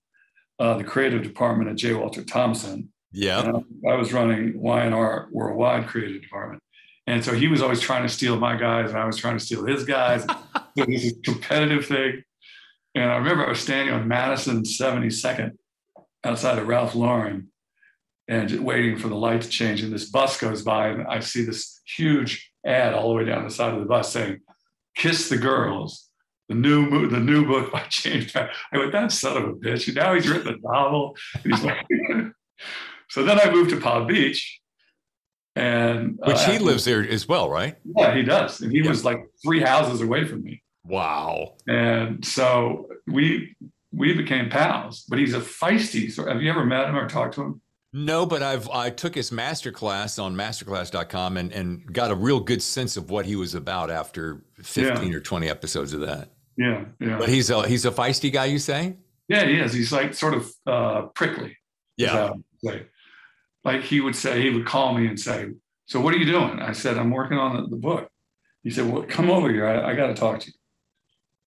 uh, 0.58 0.74
the 0.74 0.84
creative 0.84 1.22
department 1.22 1.70
at 1.70 1.76
J. 1.76 1.94
Walter 1.94 2.22
Thompson. 2.22 2.92
Yeah, 3.12 3.60
I 3.88 3.94
was 3.94 4.12
running 4.12 4.60
Y&R 4.60 5.28
Worldwide 5.32 5.86
Creative 5.86 6.20
Department. 6.20 6.61
And 7.06 7.24
so 7.24 7.34
he 7.34 7.48
was 7.48 7.62
always 7.62 7.80
trying 7.80 8.02
to 8.02 8.08
steal 8.08 8.38
my 8.38 8.56
guys, 8.56 8.90
and 8.90 8.98
I 8.98 9.04
was 9.04 9.16
trying 9.16 9.38
to 9.38 9.44
steal 9.44 9.66
his 9.66 9.84
guys. 9.84 10.24
so 10.78 10.84
this 10.86 11.04
is 11.04 11.14
competitive 11.24 11.86
thing. 11.86 12.22
And 12.94 13.10
I 13.10 13.16
remember 13.16 13.46
I 13.46 13.50
was 13.50 13.60
standing 13.60 13.94
on 13.94 14.06
Madison 14.06 14.62
72nd 14.62 15.52
outside 16.24 16.58
of 16.58 16.68
Ralph 16.68 16.94
Lauren 16.94 17.48
and 18.28 18.60
waiting 18.60 18.96
for 18.98 19.08
the 19.08 19.16
light 19.16 19.42
to 19.42 19.48
change. 19.48 19.82
And 19.82 19.92
this 19.92 20.10
bus 20.10 20.38
goes 20.38 20.62
by, 20.62 20.88
and 20.88 21.06
I 21.06 21.20
see 21.20 21.44
this 21.44 21.80
huge 21.84 22.50
ad 22.64 22.94
all 22.94 23.08
the 23.08 23.14
way 23.14 23.24
down 23.24 23.44
the 23.44 23.50
side 23.50 23.74
of 23.74 23.80
the 23.80 23.86
bus 23.86 24.12
saying, 24.12 24.40
Kiss 24.94 25.28
the 25.28 25.38
Girls, 25.38 26.08
the 26.48 26.54
new 26.54 27.08
the 27.08 27.18
new 27.18 27.46
book 27.46 27.72
by 27.72 27.84
James. 27.88 28.34
I 28.36 28.48
went, 28.72 28.92
that 28.92 29.10
son 29.10 29.36
of 29.36 29.44
a 29.44 29.52
bitch. 29.54 29.88
And 29.88 29.96
now 29.96 30.14
he's 30.14 30.28
written 30.28 30.54
a 30.54 30.72
novel. 30.72 31.16
Like, 31.44 31.86
so 33.08 33.22
then 33.24 33.38
I 33.38 33.50
moved 33.50 33.70
to 33.70 33.80
Palm 33.80 34.06
Beach 34.06 34.60
and 35.54 36.18
which 36.24 36.36
uh, 36.36 36.50
he 36.50 36.58
lives 36.58 36.84
there 36.84 37.06
as 37.06 37.28
well, 37.28 37.48
right? 37.48 37.76
Yeah, 37.96 38.14
he 38.14 38.22
does. 38.22 38.60
And 38.60 38.72
he 38.72 38.82
yeah. 38.82 38.88
was 38.88 39.04
like 39.04 39.26
three 39.44 39.60
houses 39.60 40.00
away 40.00 40.24
from 40.24 40.42
me. 40.42 40.62
Wow. 40.84 41.56
And 41.68 42.24
so 42.24 42.88
we 43.06 43.54
we 43.92 44.14
became 44.14 44.48
pals. 44.48 45.04
But 45.08 45.18
he's 45.18 45.34
a 45.34 45.40
feisty. 45.40 46.10
So 46.10 46.26
have 46.26 46.42
you 46.42 46.50
ever 46.50 46.64
met 46.64 46.88
him 46.88 46.96
or 46.96 47.08
talked 47.08 47.34
to 47.34 47.42
him? 47.42 47.60
No, 47.92 48.24
but 48.24 48.42
I've 48.42 48.68
I 48.70 48.88
took 48.88 49.14
his 49.14 49.30
masterclass 49.30 50.22
on 50.22 50.34
masterclass.com 50.34 51.36
and 51.36 51.52
and 51.52 51.92
got 51.92 52.10
a 52.10 52.14
real 52.14 52.40
good 52.40 52.62
sense 52.62 52.96
of 52.96 53.10
what 53.10 53.26
he 53.26 53.36
was 53.36 53.54
about 53.54 53.90
after 53.90 54.42
15 54.62 55.10
yeah. 55.10 55.16
or 55.16 55.20
20 55.20 55.48
episodes 55.48 55.92
of 55.92 56.00
that. 56.00 56.30
Yeah, 56.56 56.86
yeah. 56.98 57.18
But 57.18 57.28
he's 57.28 57.50
a 57.50 57.68
he's 57.68 57.84
a 57.84 57.90
feisty 57.90 58.32
guy, 58.32 58.46
you 58.46 58.58
say? 58.58 58.96
Yeah, 59.28 59.44
he 59.44 59.58
is. 59.58 59.72
He's 59.72 59.92
like 59.92 60.14
sort 60.14 60.34
of 60.34 60.52
uh, 60.66 61.02
prickly. 61.14 61.58
Yeah 61.98 62.32
like 62.62 62.88
he 63.82 64.00
would 64.00 64.16
say, 64.16 64.42
he 64.42 64.50
would 64.50 64.66
call 64.66 64.94
me 64.94 65.06
and 65.06 65.18
say, 65.18 65.50
So 65.86 66.00
what 66.00 66.14
are 66.14 66.18
you 66.18 66.26
doing? 66.26 66.60
I 66.60 66.72
said, 66.72 66.98
I'm 66.98 67.10
working 67.10 67.38
on 67.38 67.70
the, 67.70 67.76
book. 67.76 68.10
He 68.62 68.70
said, 68.70 68.90
Well, 68.90 69.04
come 69.04 69.30
over 69.30 69.50
here. 69.50 69.66
I, 69.66 69.92
I 69.92 69.94
got 69.94 70.08
to 70.08 70.14
talk 70.14 70.40
to 70.40 70.46
you. 70.46 70.52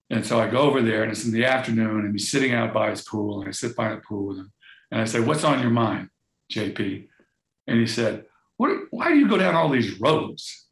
And 0.10 0.26
so 0.26 0.40
I 0.40 0.48
go 0.50 0.60
over 0.60 0.82
there 0.82 1.04
and 1.04 1.12
it's 1.12 1.26
in 1.26 1.32
the 1.32 1.46
afternoon 1.46 2.06
and 2.06 2.14
he's 2.14 2.30
sitting 2.30 2.54
out 2.54 2.74
by 2.74 2.92
his 2.92 3.02
pool 3.02 3.40
and 3.40 3.50
I 3.50 3.52
sit 3.52 3.76
by 3.76 3.90
the 3.90 3.98
pool 3.98 4.28
with 4.28 4.38
him. 4.38 4.52
And 4.92 5.02
I 5.02 5.06
said, 5.06 5.26
What's 5.26 5.44
on 5.44 5.62
your 5.62 5.72
mind, 5.72 6.10
JP? 6.52 7.08
And 7.68 7.80
he 7.80 7.88
said, 7.88 8.26
what, 8.58 8.72
Why 8.92 9.10
do 9.10 9.18
you 9.18 9.28
go 9.28 9.38
down 9.38 9.56
all 9.56 9.70
these 9.70 10.00
roads 10.00 10.68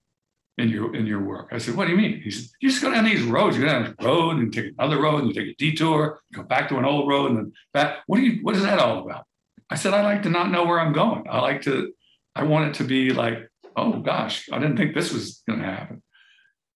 in 0.58 0.70
your 0.70 0.96
in 0.96 1.06
your 1.06 1.22
work? 1.22 1.50
I 1.52 1.58
said, 1.58 1.76
What 1.76 1.86
do 1.86 1.92
you 1.92 1.98
mean? 1.98 2.22
He 2.22 2.32
said, 2.32 2.50
You 2.62 2.70
just 2.70 2.82
go 2.82 2.92
down 2.92 3.06
these 3.06 3.24
roads. 3.24 3.58
You 3.58 3.64
go 3.64 3.70
down 3.70 3.96
a 3.98 4.04
road 4.04 4.38
and 4.38 4.54
take 4.54 4.74
another 4.78 5.02
road 5.02 5.24
and 5.24 5.28
you 5.28 5.34
take 5.34 5.52
a 5.52 5.56
detour, 5.56 6.22
go 6.34 6.44
back 6.44 6.70
to 6.70 6.78
an 6.78 6.86
old 6.86 7.10
road 7.10 7.32
and 7.32 7.38
then 7.38 7.54
back. 7.74 7.98
What 8.08 8.18
do 8.18 8.24
you 8.24 8.44
what 8.44 8.56
is 8.56 8.64
that 8.64 8.80
all 8.80 9.00
about? 9.00 9.26
I 9.74 9.76
said, 9.76 9.96
I 9.96 10.04
like 10.04 10.22
to 10.22 10.30
not 10.30 10.52
know 10.52 10.66
where 10.66 10.80
I'm 10.80 10.94
going. 10.94 11.24
I 11.28 11.40
like 11.40 11.64
to, 11.64 11.92
I 12.36 12.44
want 12.44 12.70
it 12.70 12.76
to 12.76 12.84
be 12.84 13.10
like, 13.10 13.50
oh 13.76 14.02
gosh, 14.02 14.48
I 14.52 14.60
didn't 14.60 14.78
think 14.78 14.94
this 14.94 15.12
was 15.12 15.42
going 15.48 15.62
to 15.62 15.66
happen. 15.66 16.04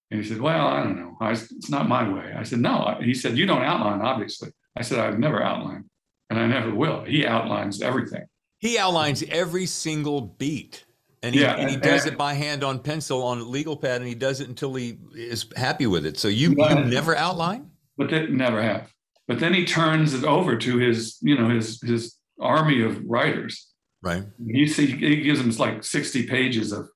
And 0.09 0.19
he 0.19 0.27
said, 0.27 0.41
well, 0.41 0.65
I 0.65 0.81
don't 0.81 0.97
know. 0.97 1.15
I, 1.21 1.29
it's 1.33 1.69
not 1.69 1.87
my 1.87 2.11
way. 2.11 2.33
I 2.35 2.41
said, 2.41 2.57
no. 2.57 2.97
He 2.99 3.13
said, 3.13 3.37
you 3.37 3.45
don't 3.45 3.61
outline, 3.61 4.01
obviously. 4.01 4.49
I 4.75 4.81
said, 4.81 4.97
I've 4.97 5.19
never 5.19 5.43
outlined 5.43 5.85
and 6.31 6.39
I 6.39 6.47
never 6.47 6.73
will. 6.73 7.03
He 7.03 7.23
outlines 7.23 7.83
everything. 7.83 8.25
He 8.57 8.79
outlines 8.79 9.21
every 9.29 9.67
single 9.67 10.21
beat. 10.21 10.83
And 11.21 11.35
he, 11.35 11.41
yeah, 11.41 11.53
and 11.53 11.69
he 11.69 11.77
does 11.77 12.05
and, 12.05 12.13
it 12.13 12.17
by 12.17 12.33
hand 12.33 12.63
on 12.63 12.79
pencil 12.79 13.21
on 13.21 13.41
a 13.41 13.43
legal 13.43 13.77
pad, 13.77 14.01
and 14.01 14.07
he 14.07 14.15
does 14.15 14.41
it 14.41 14.49
until 14.49 14.73
he 14.73 14.97
is 15.13 15.45
happy 15.55 15.85
with 15.85 16.07
it. 16.07 16.17
So 16.17 16.29
you, 16.29 16.49
you 16.49 16.75
never 16.85 17.15
outline? 17.15 17.69
But 17.95 18.09
that 18.09 18.31
never 18.31 18.59
have. 18.59 18.91
But 19.27 19.39
then 19.39 19.53
he 19.53 19.65
turns 19.65 20.15
it 20.15 20.23
over 20.23 20.57
to 20.57 20.77
his, 20.77 21.19
you 21.21 21.37
know, 21.37 21.49
his 21.49 21.79
his 21.81 22.16
army 22.39 22.81
of 22.81 23.03
writers. 23.05 23.67
Right. 24.01 24.23
He, 24.45 24.67
see, 24.67 24.87
he 24.87 25.21
gives 25.21 25.41
them 25.41 25.51
like 25.57 25.83
60 25.83 26.27
pages 26.27 26.71
of 26.71 26.89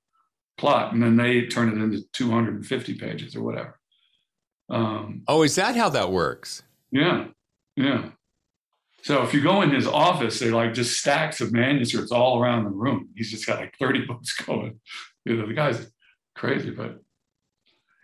plot, 0.58 0.94
and 0.94 1.02
then 1.02 1.16
they 1.16 1.48
turn 1.48 1.70
it 1.70 1.82
into 1.82 2.04
250 2.14 2.94
pages 2.96 3.36
or 3.36 3.42
whatever. 3.42 3.80
Um, 4.70 5.24
oh, 5.28 5.44
is 5.44 5.56
that 5.56 5.76
how 5.76 5.90
that 5.90 6.12
works? 6.12 6.64
Yeah. 6.92 7.28
Yeah. 7.76 8.10
So 9.04 9.24
if 9.24 9.34
you 9.34 9.42
go 9.42 9.64
in 9.64 9.72
his 9.72 9.88
office, 9.88 10.40
they're 10.40 10.52
like 10.52 10.74
just 10.74 11.00
stacks 11.00 11.42
of 11.42 11.52
manuscripts 11.52 12.12
all 12.12 12.42
around 12.42 12.66
the 12.66 12.70
room. 12.70 13.10
He's 13.16 13.32
just 13.32 13.48
got 13.48 13.60
like 13.60 13.76
30 13.80 14.06
books 14.08 14.36
going. 14.38 14.80
You 15.26 15.38
know, 15.38 15.48
the 15.48 15.54
guy's 15.54 15.92
crazy, 16.36 16.70
but 16.70 17.00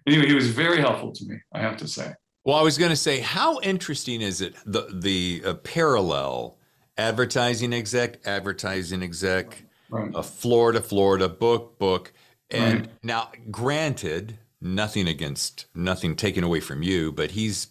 anyway, 0.07 0.27
he 0.27 0.33
was 0.33 0.49
very 0.49 0.79
helpful 0.79 1.11
to 1.13 1.25
me, 1.25 1.37
I 1.53 1.59
have 1.59 1.77
to 1.77 1.87
say. 1.87 2.13
Well, 2.43 2.57
I 2.57 2.61
was 2.61 2.77
going 2.77 2.91
to 2.91 2.95
say, 2.95 3.19
how 3.19 3.59
interesting 3.61 4.21
is 4.21 4.41
it 4.41 4.55
the 4.65 4.87
the 4.93 5.41
uh, 5.45 5.53
parallel 5.55 6.56
advertising 6.97 7.73
exec, 7.73 8.25
advertising 8.25 9.03
exec, 9.03 9.63
right. 9.89 10.11
a 10.15 10.23
Florida, 10.23 10.81
Florida 10.81 11.29
book, 11.29 11.77
book. 11.79 12.13
And 12.49 12.81
right. 12.81 12.89
now, 13.03 13.31
granted, 13.51 14.37
nothing 14.61 15.07
against, 15.07 15.65
nothing 15.75 16.15
taken 16.15 16.43
away 16.43 16.59
from 16.59 16.81
you, 16.81 17.11
but 17.11 17.31
he's, 17.31 17.67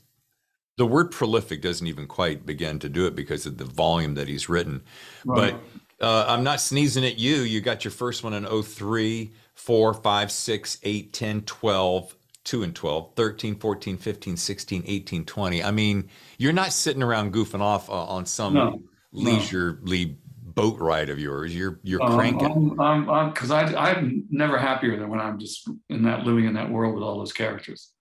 the 0.76 0.86
word 0.86 1.10
prolific 1.10 1.62
doesn't 1.62 1.86
even 1.86 2.06
quite 2.06 2.46
begin 2.46 2.78
to 2.80 2.88
do 2.88 3.06
it 3.06 3.14
because 3.14 3.46
of 3.46 3.58
the 3.58 3.64
volume 3.64 4.14
that 4.14 4.28
he's 4.28 4.48
written. 4.48 4.82
Right. 5.24 5.56
But 5.98 6.06
uh, 6.06 6.26
I'm 6.28 6.44
not 6.44 6.60
sneezing 6.60 7.04
at 7.04 7.18
you. 7.18 7.36
You 7.36 7.60
got 7.60 7.84
your 7.84 7.92
first 7.92 8.22
one 8.22 8.34
in 8.34 8.44
03, 8.44 9.32
4, 9.54 9.94
5, 9.94 10.30
6, 10.30 10.78
8, 10.82 11.12
10, 11.12 11.40
12, 11.42 12.16
2 12.44 12.62
and 12.62 12.74
12, 12.74 13.14
13, 13.16 13.54
14, 13.56 13.96
15, 13.96 14.36
16, 14.36 14.84
18, 14.86 15.24
20. 15.24 15.64
I 15.64 15.70
mean, 15.70 16.08
you're 16.38 16.52
not 16.52 16.72
sitting 16.72 17.02
around 17.02 17.32
goofing 17.32 17.60
off 17.60 17.88
uh, 17.88 18.04
on 18.04 18.26
some 18.26 18.54
no 18.54 18.82
leisurely 19.16 20.18
boat 20.56 20.80
ride 20.80 21.10
of 21.10 21.18
yours. 21.18 21.54
You're 21.54 21.78
you're 21.82 22.02
um, 22.02 22.16
cranking. 22.16 22.50
Um, 22.50 22.80
um, 22.80 23.08
um, 23.08 23.32
because 23.32 23.50
I 23.50 23.62
I'm 23.74 24.24
never 24.30 24.58
happier 24.58 24.98
than 24.98 25.08
when 25.08 25.20
I'm 25.20 25.38
just 25.38 25.68
in 25.88 26.02
that 26.04 26.24
living 26.24 26.46
in 26.46 26.54
that 26.54 26.70
world 26.70 26.94
with 26.94 27.04
all 27.04 27.18
those 27.18 27.32
characters. 27.32 27.92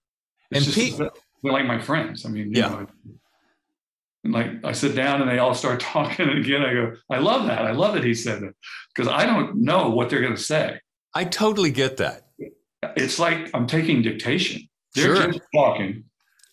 It's 0.50 0.66
and 0.66 0.74
Pete, 0.74 0.96
they're 0.96 1.52
like 1.52 1.66
my 1.66 1.78
friends. 1.78 2.26
I 2.26 2.30
mean, 2.30 2.52
yeah. 2.52 2.68
Know, 2.68 2.86
like 4.24 4.64
I 4.64 4.72
sit 4.72 4.96
down 4.96 5.22
and 5.22 5.30
they 5.30 5.38
all 5.38 5.54
start 5.54 5.80
talking, 5.94 6.28
and 6.28 6.38
again 6.38 6.62
I 6.62 6.72
go, 6.72 6.96
I 7.10 7.18
love 7.18 7.46
that. 7.46 7.64
I 7.64 7.72
love 7.72 7.94
that 7.94 8.04
he 8.04 8.14
said 8.14 8.42
that 8.42 8.54
because 8.94 9.10
I 9.10 9.26
don't 9.26 9.56
know 9.62 9.90
what 9.90 10.10
they're 10.10 10.22
going 10.22 10.34
to 10.34 10.42
say. 10.42 10.80
I 11.14 11.24
totally 11.24 11.70
get 11.70 11.98
that. 11.98 12.22
It's 12.96 13.18
like 13.18 13.50
I'm 13.54 13.66
taking 13.66 14.02
dictation. 14.02 14.68
They're 14.94 15.16
sure. 15.16 15.32
just 15.32 15.40
talking. 15.54 16.04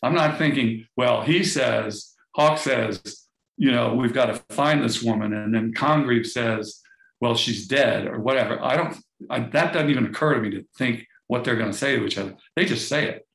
I'm 0.01 0.13
not 0.13 0.38
thinking. 0.38 0.86
Well, 0.98 1.22
he 1.22 1.43
says, 1.43 2.13
Hawke 2.36 2.58
says, 2.58 3.23
you 3.63 3.72
know, 3.72 3.93
we've 3.93 4.12
got 4.13 4.25
to 4.25 4.34
find 4.53 4.84
this 4.84 5.01
woman. 5.01 5.32
And 5.34 5.55
then 5.55 5.74
Congreve 5.74 6.27
says, 6.27 6.82
well, 7.22 7.34
she's 7.34 7.65
dead 7.65 8.08
or 8.08 8.20
whatever. 8.20 8.62
I 8.62 8.75
don't, 8.75 8.98
I, 9.29 9.39
that 9.39 9.72
doesn't 9.72 9.89
even 9.89 10.08
occur 10.08 10.34
to 10.34 10.41
me 10.41 10.50
to 10.50 10.65
think 10.77 11.08
what 11.27 11.46
they're 11.46 11.55
going 11.55 11.72
to 11.72 11.77
say 11.77 11.96
to 11.96 12.05
each 12.05 12.17
other. 12.17 12.36
They 12.58 12.65
just 12.65 12.89
say 12.89 13.08
it. 13.08 13.25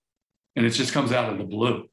And 0.55 0.67
it 0.67 0.71
just 0.73 0.93
comes 0.93 1.13
out 1.13 1.33
of 1.33 1.39
the 1.39 1.45
blue. 1.45 1.89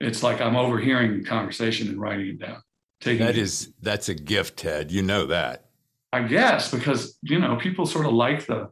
It's 0.00 0.24
like 0.24 0.40
I'm 0.40 0.56
overhearing 0.56 1.16
the 1.16 1.22
conversation 1.22 1.86
and 1.86 2.00
writing 2.00 2.26
it 2.26 2.40
down. 2.40 2.60
Taking 3.00 3.24
that 3.24 3.36
is, 3.36 3.72
that's 3.80 4.08
a 4.08 4.14
gift, 4.14 4.56
Ted. 4.56 4.90
You 4.90 5.02
know 5.02 5.26
that. 5.26 5.66
I 6.12 6.22
guess 6.22 6.72
because, 6.72 7.16
you 7.22 7.38
know, 7.38 7.54
people 7.54 7.86
sort 7.86 8.06
of 8.06 8.14
like 8.14 8.46
the, 8.46 8.70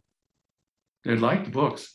they 1.04 1.14
like 1.14 1.44
the 1.44 1.52
books. 1.52 1.94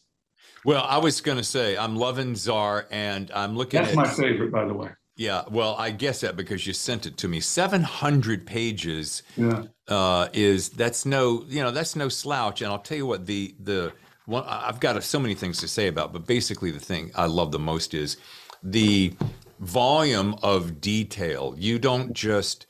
Well, 0.63 0.85
I 0.87 0.99
was 0.99 1.19
going 1.19 1.37
to 1.37 1.43
say, 1.43 1.75
I'm 1.75 1.97
loving 1.97 2.33
Tsar 2.35 2.87
and 2.91 3.29
I'm 3.35 3.57
looking 3.57 3.81
That's 3.81 3.91
at. 3.91 3.97
my 3.97 4.07
favorite, 4.07 4.53
by 4.53 4.63
the 4.63 4.73
way. 4.73 4.91
Yeah, 5.21 5.43
well, 5.51 5.75
I 5.77 5.91
guess 5.91 6.21
that 6.21 6.35
because 6.35 6.65
you 6.65 6.73
sent 6.73 7.05
it 7.05 7.15
to 7.17 7.27
me. 7.27 7.41
700 7.41 8.43
pages 8.43 9.21
yeah. 9.37 9.65
uh, 9.87 10.29
is 10.33 10.69
that's 10.69 11.05
no, 11.05 11.45
you 11.47 11.61
know, 11.61 11.69
that's 11.69 11.95
no 11.95 12.09
slouch. 12.09 12.63
And 12.63 12.71
I'll 12.71 12.79
tell 12.79 12.97
you 12.97 13.05
what 13.05 13.27
the 13.27 13.53
the 13.59 13.93
one 14.25 14.43
I've 14.47 14.79
got 14.79 15.03
so 15.03 15.19
many 15.19 15.35
things 15.35 15.59
to 15.59 15.67
say 15.67 15.85
about, 15.85 16.11
but 16.11 16.25
basically 16.25 16.71
the 16.71 16.79
thing 16.79 17.11
I 17.13 17.27
love 17.27 17.51
the 17.51 17.59
most 17.59 17.93
is 17.93 18.17
the 18.63 19.13
volume 19.59 20.37
of 20.41 20.81
detail. 20.81 21.53
You 21.55 21.77
don't 21.77 22.13
just 22.13 22.65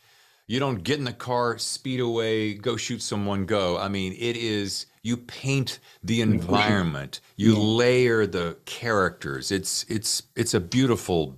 you 0.46 0.60
don't 0.60 0.84
get 0.84 1.00
in 1.00 1.06
the 1.06 1.14
car, 1.14 1.58
speed 1.58 2.02
away, 2.02 2.56
go 2.56 2.76
shoot 2.76 3.02
someone, 3.02 3.46
go. 3.46 3.78
I 3.78 3.88
mean, 3.88 4.12
it 4.20 4.36
is 4.36 4.88
you 5.04 5.16
paint 5.16 5.80
the 6.04 6.20
environment, 6.20 7.22
you 7.38 7.58
layer 7.58 8.28
the 8.28 8.58
characters. 8.66 9.52
It's 9.52 9.86
it's 9.88 10.24
it's 10.36 10.54
a 10.54 10.60
beautiful 10.60 11.38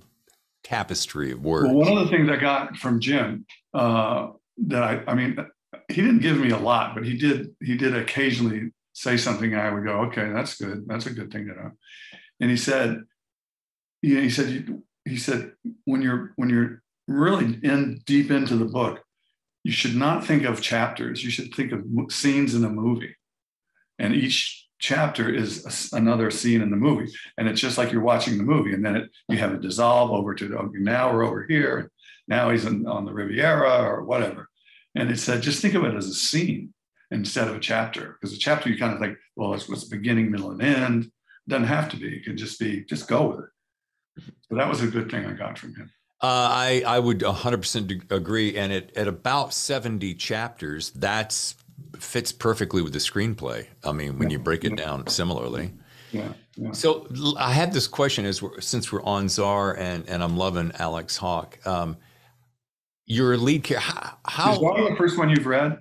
tapestry 0.63 1.32
of 1.32 1.41
words. 1.43 1.67
Well, 1.67 1.75
one 1.75 1.98
of 1.98 2.05
the 2.05 2.15
things 2.15 2.29
I 2.29 2.38
got 2.38 2.77
from 2.77 3.00
Jim 3.00 3.46
uh, 3.74 4.29
that 4.67 4.84
I, 4.84 5.03
I 5.08 5.15
mean, 5.15 5.38
he 5.89 6.01
didn't 6.01 6.20
give 6.20 6.38
me 6.38 6.51
a 6.51 6.58
lot, 6.58 6.96
but 6.96 7.05
he 7.05 7.17
did. 7.17 7.55
He 7.62 7.75
did 7.75 7.96
occasionally 7.96 8.72
say 8.93 9.17
something. 9.17 9.55
I 9.55 9.72
would 9.72 9.84
go, 9.84 10.01
okay, 10.01 10.32
that's 10.32 10.55
good. 10.55 10.86
That's 10.88 11.05
a 11.05 11.13
good 11.13 11.32
thing 11.32 11.48
to 11.48 11.53
know. 11.53 11.72
And 12.39 12.50
he 12.50 12.58
said, 12.58 13.03
you 14.01 14.15
know, 14.15 14.22
he 14.22 14.29
said, 14.29 14.82
he 15.05 15.17
said, 15.17 15.51
when 15.86 16.01
you're 16.01 16.34
when 16.36 16.50
you're 16.50 16.82
really 17.08 17.60
in 17.63 18.01
deep 18.05 18.32
into 18.32 18.55
the 18.55 18.65
book, 18.65 19.01
you 19.63 19.72
should 19.72 19.96
not 19.96 20.25
think 20.25 20.43
of 20.43 20.62
chapters. 20.62 21.24
You 21.24 21.32
should 21.32 21.53
think 21.53 21.72
of 21.72 21.84
scenes 22.12 22.53
in 22.53 22.63
a 22.63 22.70
movie, 22.70 23.15
and 24.00 24.13
each 24.13 24.62
chapter 24.84 25.34
is 25.34 25.90
another 25.94 26.30
scene 26.30 26.62
in 26.62 26.70
the 26.70 26.75
movie. 26.75 27.12
And 27.38 27.48
it's 27.48 27.62
just 27.62 27.78
like 27.78 27.92
you're 27.92 28.02
watching 28.02 28.38
the 28.38 28.44
movie, 28.44 28.74
and 28.74 28.86
then 28.86 28.98
it, 28.98 29.10
you 29.30 29.38
have 29.38 29.54
a 29.54 29.58
dissolve 29.58 30.12
over 30.12 30.36
to 30.36 30.58
okay, 30.58 30.78
now 30.80 31.12
we're 31.12 31.25
over 31.25 31.46
here. 31.48 31.90
Now 32.28 32.50
he's 32.50 32.66
in, 32.66 32.86
on 32.86 33.06
the 33.06 33.13
Riviera 33.13 33.82
or 33.82 34.04
whatever. 34.04 34.50
And 34.94 35.10
it 35.10 35.20
said, 35.20 35.42
just 35.42 35.62
think 35.62 35.74
of 35.74 35.86
it 35.86 35.96
as 35.96 36.08
a 36.08 36.13
scene 36.13 36.74
instead 37.12 37.48
of 37.48 37.56
a 37.56 37.60
chapter, 37.60 38.18
because 38.20 38.36
a 38.36 38.40
chapter 38.40 38.70
you 38.70 38.78
kind 38.78 38.94
of 38.94 39.00
think, 39.00 39.18
well, 39.36 39.54
it's 39.54 39.70
what's 39.70 39.86
beginning, 39.86 40.30
middle, 40.30 40.52
and 40.52 40.62
end. 40.62 41.06
It 41.06 41.50
doesn't 41.50 41.68
have 41.68 41.90
to 41.90 41.98
be. 41.98 42.18
It 42.18 42.25
can 42.25 42.38
just 42.38 42.60
be, 42.60 42.84
just 42.84 43.08
go 43.08 43.30
with 43.30 43.40
it. 43.40 44.25
So 44.50 44.56
that 44.56 44.68
was 44.68 44.82
a 44.82 44.88
good 44.88 45.10
thing 45.10 45.25
I 45.25 45.32
got 45.34 45.58
from 45.58 45.75
him. 45.75 45.90
Uh, 46.22 46.48
I 46.52 46.84
I 46.86 47.00
would 47.00 47.20
100% 47.20 48.12
agree. 48.12 48.58
And 48.58 48.72
at, 48.72 48.96
at 48.96 49.08
about 49.08 49.54
70 49.54 50.13
chapters, 50.16 50.92
that's 50.92 51.56
fits 51.98 52.32
perfectly 52.32 52.82
with 52.82 52.94
the 52.94 53.00
screenplay. 53.00 53.68
I 53.84 53.92
mean, 53.92 54.18
when 54.18 54.30
yeah. 54.30 54.38
you 54.38 54.40
break 54.40 54.63
it 54.63 54.75
down 54.75 55.08
similarly. 55.08 55.74
Yeah, 56.12 56.34
yeah. 56.56 56.72
So 56.72 57.08
I 57.38 57.52
had 57.52 57.74
this 57.74 57.88
question 57.88 58.25
as 58.25 58.42
we're, 58.42 58.62
since 58.62 58.92
we're 58.92 59.04
on 59.04 59.30
Tsar 59.30 59.75
and, 59.75 60.08
and 60.08 60.24
I'm 60.24 60.38
loving 60.38 60.72
Alex 60.78 61.18
Hawke. 61.18 61.60
Um, 61.66 61.98
your 63.06 63.36
lead 63.38 63.63
character, 63.63 63.90
how, 63.90 64.18
how 64.25 64.54
is 64.54 64.60
that 64.60 64.90
the 64.92 64.96
first 64.96 65.18
one 65.18 65.30
you've 65.30 65.46
read? 65.46 65.80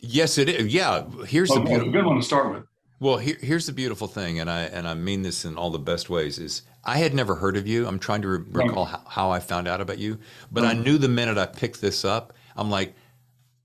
Yes, 0.00 0.38
it 0.38 0.48
is. 0.48 0.72
Yeah, 0.72 1.04
here's 1.26 1.50
oh, 1.50 1.54
the 1.54 1.60
beautiful, 1.60 1.92
good 1.92 2.04
one 2.04 2.16
to 2.16 2.22
start 2.22 2.52
with. 2.52 2.64
Well, 3.00 3.16
here, 3.18 3.36
here's 3.40 3.66
the 3.66 3.72
beautiful 3.72 4.06
thing, 4.06 4.40
and 4.40 4.50
I 4.50 4.62
and 4.62 4.86
I 4.86 4.94
mean 4.94 5.22
this 5.22 5.44
in 5.44 5.56
all 5.56 5.70
the 5.70 5.78
best 5.78 6.10
ways. 6.10 6.38
Is 6.38 6.62
I 6.84 6.98
had 6.98 7.14
never 7.14 7.34
heard 7.34 7.56
of 7.56 7.66
you. 7.66 7.86
I'm 7.86 7.98
trying 7.98 8.22
to 8.22 8.28
re- 8.28 8.44
recall 8.50 8.84
how, 8.84 9.02
how, 9.08 9.30
I 9.30 9.40
found 9.40 9.66
out 9.68 9.80
about 9.80 9.98
you, 9.98 10.18
but 10.52 10.64
I 10.64 10.72
knew 10.72 10.98
the 10.98 11.08
minute 11.08 11.38
I 11.38 11.46
picked 11.46 11.80
this 11.80 12.04
up, 12.04 12.32
I'm 12.56 12.70
like, 12.70 12.94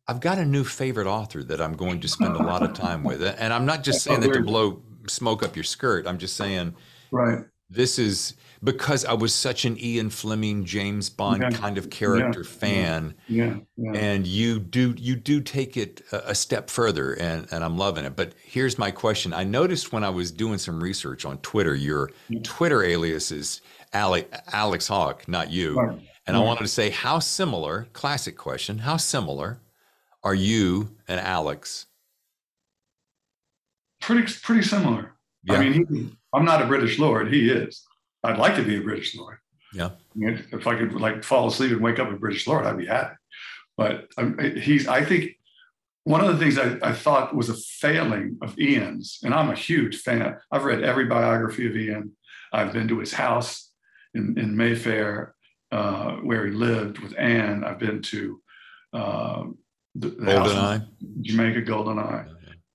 I've 0.07 0.19
got 0.19 0.38
a 0.38 0.45
new 0.45 0.63
favorite 0.63 1.07
author 1.07 1.43
that 1.43 1.62
I'm 1.62 1.74
going 1.74 2.01
to 2.01 2.07
spend 2.07 2.36
a 2.36 2.43
lot 2.43 2.62
of 2.62 2.74
time 2.74 3.03
with, 3.03 3.22
and 3.39 3.53
I'm 3.53 3.65
not 3.65 3.83
just 3.83 4.03
saying 4.03 4.19
that 4.22 4.33
to 4.33 4.41
blow 4.41 4.81
smoke 5.07 5.43
up 5.43 5.55
your 5.55 5.63
skirt. 5.63 6.07
I'm 6.07 6.17
just 6.17 6.36
saying, 6.36 6.75
right. 7.12 7.45
This 7.69 7.98
is 7.98 8.36
because 8.63 9.03
I 9.03 9.13
was 9.13 9.33
such 9.33 9.65
an 9.65 9.77
Ian 9.79 10.10
Fleming, 10.10 10.63
James 10.63 11.10
Bond 11.10 11.53
kind 11.55 11.77
of 11.77 11.89
character 11.89 12.41
yeah. 12.41 12.50
fan. 12.50 13.15
Yeah. 13.27 13.55
yeah. 13.77 13.91
And 13.93 14.27
you 14.27 14.60
do 14.60 14.93
you 14.98 15.15
do 15.15 15.41
take 15.41 15.75
it 15.75 16.01
a, 16.12 16.36
step 16.36 16.69
further, 16.69 17.13
and 17.13 17.48
and 17.51 17.63
I'm 17.63 17.77
loving 17.77 18.05
it. 18.05 18.15
But 18.15 18.33
here's 18.43 18.77
my 18.77 18.91
question: 18.91 19.33
I 19.33 19.43
noticed 19.43 19.91
when 19.91 20.03
I 20.03 20.10
was 20.10 20.31
doing 20.31 20.60
some 20.60 20.81
research 20.81 21.25
on 21.25 21.38
Twitter, 21.39 21.74
your. 21.74 22.12
Twitter 22.43 22.83
alias 22.83 23.31
is 23.31 23.62
Ale, 23.93 24.24
Alex 24.51 24.88
Hawke, 24.88 25.27
not 25.27 25.51
you. 25.51 25.75
Right. 25.75 26.00
And 26.27 26.38
right. 26.38 26.43
I 26.43 26.45
wanted 26.45 26.62
to 26.62 26.67
say, 26.67 26.89
how 26.89 27.19
similar? 27.19 27.88
Classic 27.93 28.38
question: 28.38 28.79
How 28.79 28.98
similar 28.98 29.60
are 30.24 30.36
you 30.36 30.96
and 31.08 31.20
Alex? 31.20 31.86
Pretty 34.01 34.34
pretty 34.42 34.63
similar. 34.63 35.13
I 35.50 35.60
mean, 35.60 35.74
he, 35.74 36.15
I'm 36.34 36.46
not 36.46 36.62
a 36.62 36.65
British 36.65 37.00
lord. 37.00 37.34
He 37.34 37.50
is. 37.50 37.86
I'd 38.24 38.38
like 38.38 38.56
to 38.56 38.63
be 38.63 38.77
a 38.77 38.82
British 38.82 39.15
lord. 39.15 39.38
Yeah. 39.74 39.88
I 39.88 40.15
mean, 40.15 40.46
if 40.51 40.68
I 40.68 40.75
could 40.75 40.94
like 40.94 41.24
fall 41.24 41.48
asleep 41.48 41.72
and 41.72 41.82
wake 41.82 42.00
up 42.00 42.10
a 42.10 42.15
British 42.15 42.48
lord, 42.48 42.65
I'd 42.65 42.77
be 42.77 42.86
happy. 42.86 43.15
But 43.75 44.08
um, 44.18 44.38
he's, 44.56 44.88
I 44.88 45.03
think 45.03 45.32
one 46.03 46.22
of 46.22 46.27
the 46.27 46.38
things 46.38 46.58
I, 46.58 46.77
I, 46.88 46.94
thought 46.94 47.36
was 47.36 47.50
a 47.50 47.56
failing 47.56 48.38
of 48.42 48.58
Ian's, 48.60 49.20
and 49.24 49.34
I'm 49.34 49.50
a 49.50 49.56
huge 49.56 50.01
fan. 50.01 50.38
I've 50.51 50.65
read 50.65 50.84
every 50.84 51.06
biography 51.06 51.65
of 51.68 51.75
Ian. 51.75 52.12
I've 52.51 52.74
been 52.74 52.88
to 52.90 53.00
his 53.00 53.14
house 53.14 53.72
in, 54.14 54.38
in 54.38 54.55
Mayfair, 54.55 55.33
uh, 55.72 56.18
where 56.18 56.46
he 56.46 56.51
lived 56.51 57.00
with 57.00 57.18
Anne. 57.18 57.64
I've 57.64 57.79
been 57.79 58.01
to 58.03 58.42
uh, 58.94 59.44
the, 59.96 60.10
the 60.10 60.32
house 60.32 60.88
in 61.01 61.24
Jamaica 61.24 61.62
Goldeneye. 61.62 62.29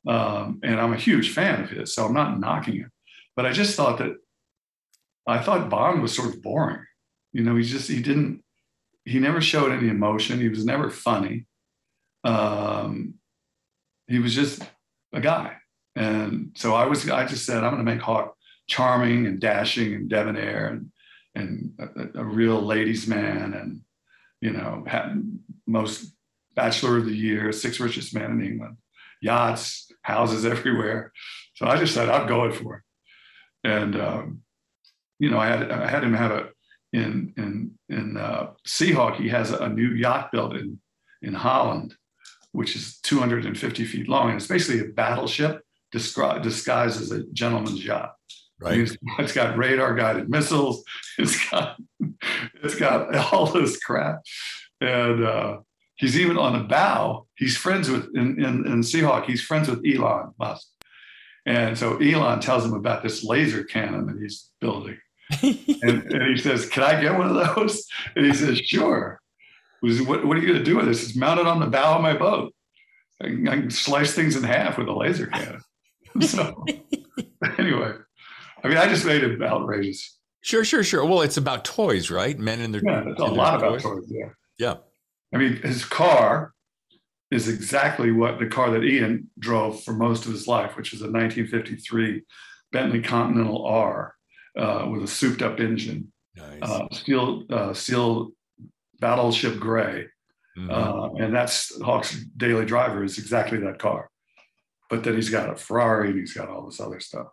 Um, 0.07 0.61
and 0.63 0.81
I'm 0.81 0.93
a 0.93 0.97
huge 0.97 1.35
fan 1.35 1.65
of 1.65 1.71
his, 1.71 1.95
so 1.95 2.07
I'm 2.07 2.15
not 2.15 2.41
knocking 2.41 2.81
it. 2.81 2.87
But 3.37 3.47
I 3.47 3.53
just 3.53 3.77
thought 3.77 3.99
that 3.99 4.17
I 5.27 5.39
thought 5.39 5.69
Bond 5.69 6.03
was 6.03 6.15
sort 6.15 6.35
of 6.35 6.43
boring. 6.43 6.85
You 7.33 7.43
know, 7.45 7.57
he 7.57 7.63
just 7.63 7.89
he 7.89 8.01
didn't 8.01 8.43
he 9.05 9.19
never 9.19 9.41
showed 9.41 9.73
any 9.73 9.89
emotion. 9.89 10.41
He 10.41 10.49
was 10.49 10.65
never 10.65 10.91
funny. 10.91 11.47
Um, 12.25 13.15
he 14.07 14.19
was 14.19 14.35
just 14.35 14.63
a 15.13 15.21
guy. 15.21 15.57
And 15.97 16.53
so 16.57 16.75
I 16.75 16.87
was 16.87 17.09
I 17.09 17.27
just 17.27 17.45
said 17.45 17.65
I'm 17.65 17.75
going 17.75 17.85
to 17.85 17.93
make 17.93 18.01
Hawke 18.01 18.35
charming 18.69 19.27
and 19.27 19.41
dashing 19.41 19.95
and 19.95 20.09
debonair 20.09 20.69
and 20.69 20.91
and 21.35 21.73
a, 22.15 22.21
a 22.21 22.25
real 22.25 22.61
ladies 22.61 23.07
man 23.07 23.55
and 23.55 23.81
you 24.41 24.53
know 24.53 24.85
most 25.67 26.13
bachelor 26.59 26.99
of 26.99 27.07
the 27.07 27.15
year, 27.15 27.53
sixth 27.53 27.79
richest 27.79 28.13
man 28.17 28.33
in 28.33 28.43
England, 28.43 28.77
yachts, 29.23 29.93
houses 30.03 30.45
everywhere. 30.45 31.13
So 31.55 31.67
I 31.67 31.77
just 31.77 31.95
said 31.95 32.09
I'm 32.09 32.27
going 32.27 32.53
for 32.53 32.71
it. 32.77 32.83
And 33.63 33.95
um, 33.95 34.43
you 35.21 35.31
know, 35.31 35.39
I 35.39 35.47
had 35.47 35.71
I 35.71 35.89
had 35.89 36.03
him 36.03 36.15
have 36.15 36.33
a 36.33 36.49
in 36.93 37.33
in 37.37 37.79
in 37.89 38.17
uh, 38.17 38.51
Seahawk. 38.67 39.17
He 39.17 39.29
has 39.29 39.53
a 39.53 39.69
new 39.69 39.91
yacht 39.91 40.33
built 40.33 40.57
in 40.57 40.81
in 41.23 41.35
Holland, 41.35 41.95
which 42.53 42.75
is 42.75 42.99
250 43.01 43.85
feet 43.85 44.09
long, 44.09 44.29
and 44.29 44.37
it's 44.37 44.47
basically 44.47 44.81
a 44.81 44.93
battleship 44.93 45.63
disguised, 45.93 46.43
disguised 46.43 47.01
as 47.01 47.13
a 47.13 47.25
gentleman's 47.33 47.85
yacht. 47.85 48.15
Right. 48.61 48.79
It's, 48.81 48.97
it's 49.19 49.33
got 49.33 49.57
radar 49.57 49.95
guided 49.95 50.29
missiles. 50.29 50.83
It's 51.19 51.51
got 51.51 51.77
it's 52.63 52.77
got 52.77 53.15
all 53.33 53.47
this 53.47 53.79
crap, 53.79 54.21
and 54.81 55.25
uh, 55.25 55.59
he's 55.99 56.19
even 56.19 56.39
on 56.39 56.55
the 56.55 56.65
bow. 56.65 57.27
He's 57.37 57.57
friends 57.57 57.91
with 57.91 58.09
in, 58.15 58.43
in 58.43 58.67
in 58.67 58.81
Seahawk. 58.81 59.27
He's 59.27 59.43
friends 59.43 59.69
with 59.69 59.85
Elon 59.87 60.33
Musk, 60.39 60.67
and 61.47 61.79
so 61.79 61.99
Elon 61.99 62.41
tells 62.41 62.65
him 62.65 62.73
about 62.73 63.03
this 63.03 63.23
laser 63.23 63.65
cannon 63.65 64.07
that 64.07 64.21
he's 64.21 64.51
building 64.61 64.99
and, 65.43 66.05
and, 66.13 66.37
he 66.37 66.39
says, 66.39 66.69
Can 66.69 66.83
I 66.83 67.01
get 67.01 67.17
one 67.17 67.29
of 67.29 67.55
those? 67.55 67.87
And 68.17 68.25
he 68.27 68.33
says, 68.33 68.59
Sure. 68.59 69.21
Says, 69.85 70.03
what, 70.03 70.25
what, 70.25 70.37
are 70.37 70.41
you 70.41 70.47
going 70.47 70.59
to 70.59 70.65
do 70.65 70.77
with 70.77 70.87
this? 70.87 71.05
It's 71.05 71.17
mounted 71.17 71.47
on 71.47 71.61
the 71.61 71.67
bow 71.67 71.97
of 71.97 72.03
my 72.03 72.17
boat. 72.17 72.53
I 73.23 73.27
can, 73.27 73.49
I 73.49 73.61
can 73.61 73.71
slice 73.71 74.15
things 74.15 74.37
in 74.37 74.43
half 74.43 74.79
with 74.79 74.89
a 74.89 74.93
laser 74.93 75.27
cannon. 75.27 75.61
so, 76.21 76.65
anyway, 77.59 77.93
I 78.65 78.69
mean, 78.69 78.77
I 78.77 78.89
just 78.89 79.05
made 79.05 79.23
it 79.23 79.41
outrageous. 79.41 80.19
Sure, 80.41 80.65
sure, 80.65 80.83
sure. 80.83 81.05
Well, 81.05 81.23
it's 81.23 81.37
about 81.37 81.65
toys, 81.65 82.11
right? 82.11 82.37
Men 82.39 82.61
and 82.61 82.75
their 82.75 82.83
yeah, 82.85 83.05
it's 83.07 83.21
a 83.21 83.25
lot 83.25 83.57
about 83.57 83.81
toys. 83.81 84.05
Yeah, 84.09 84.31
yeah. 84.59 84.75
I 85.35 85.39
mean, 85.39 85.57
his 85.57 85.85
car 85.85 86.53
is 87.31 87.49
exactly 87.49 88.11
what 88.11 88.39
the 88.39 88.47
car 88.47 88.71
that 88.71 88.85
Ian 88.85 89.29
drove 89.39 89.83
for 89.83 89.93
most 89.93 90.25
of 90.25 90.33
his 90.33 90.49
life, 90.49 90.77
which 90.77 90.93
is 90.93 91.01
a 91.01 91.05
1953 91.05 92.23
Bentley 92.73 93.03
Continental 93.03 93.67
R 93.67 94.15
uh, 94.57 94.89
with 94.91 95.03
a 95.03 95.07
souped 95.07 95.43
up 95.43 95.61
engine, 95.61 96.13
nice. 96.37 96.63
uh, 96.63 96.87
steel 96.93 97.45
uh, 97.51 97.75
steel 97.75 98.31
battleship 99.01 99.59
gray, 99.59 100.07
mm-hmm. 100.57 100.71
Uh, 100.71 101.25
and 101.25 101.35
that's 101.35 101.81
Hawke's 101.83 102.19
daily 102.37 102.65
driver 102.65 103.05
is 103.05 103.19
exactly 103.19 103.59
that 103.59 103.79
car. 103.79 104.11
But 104.91 105.05
then 105.05 105.15
he's 105.15 105.31
got 105.31 105.51
a 105.51 105.57
Ferrari 105.57 106.11
and 106.11 106.19
he's 106.19 106.33
got 106.33 106.49
all 106.49 106.65
this 106.65 106.81
other 106.81 107.01
stuff. 107.01 107.29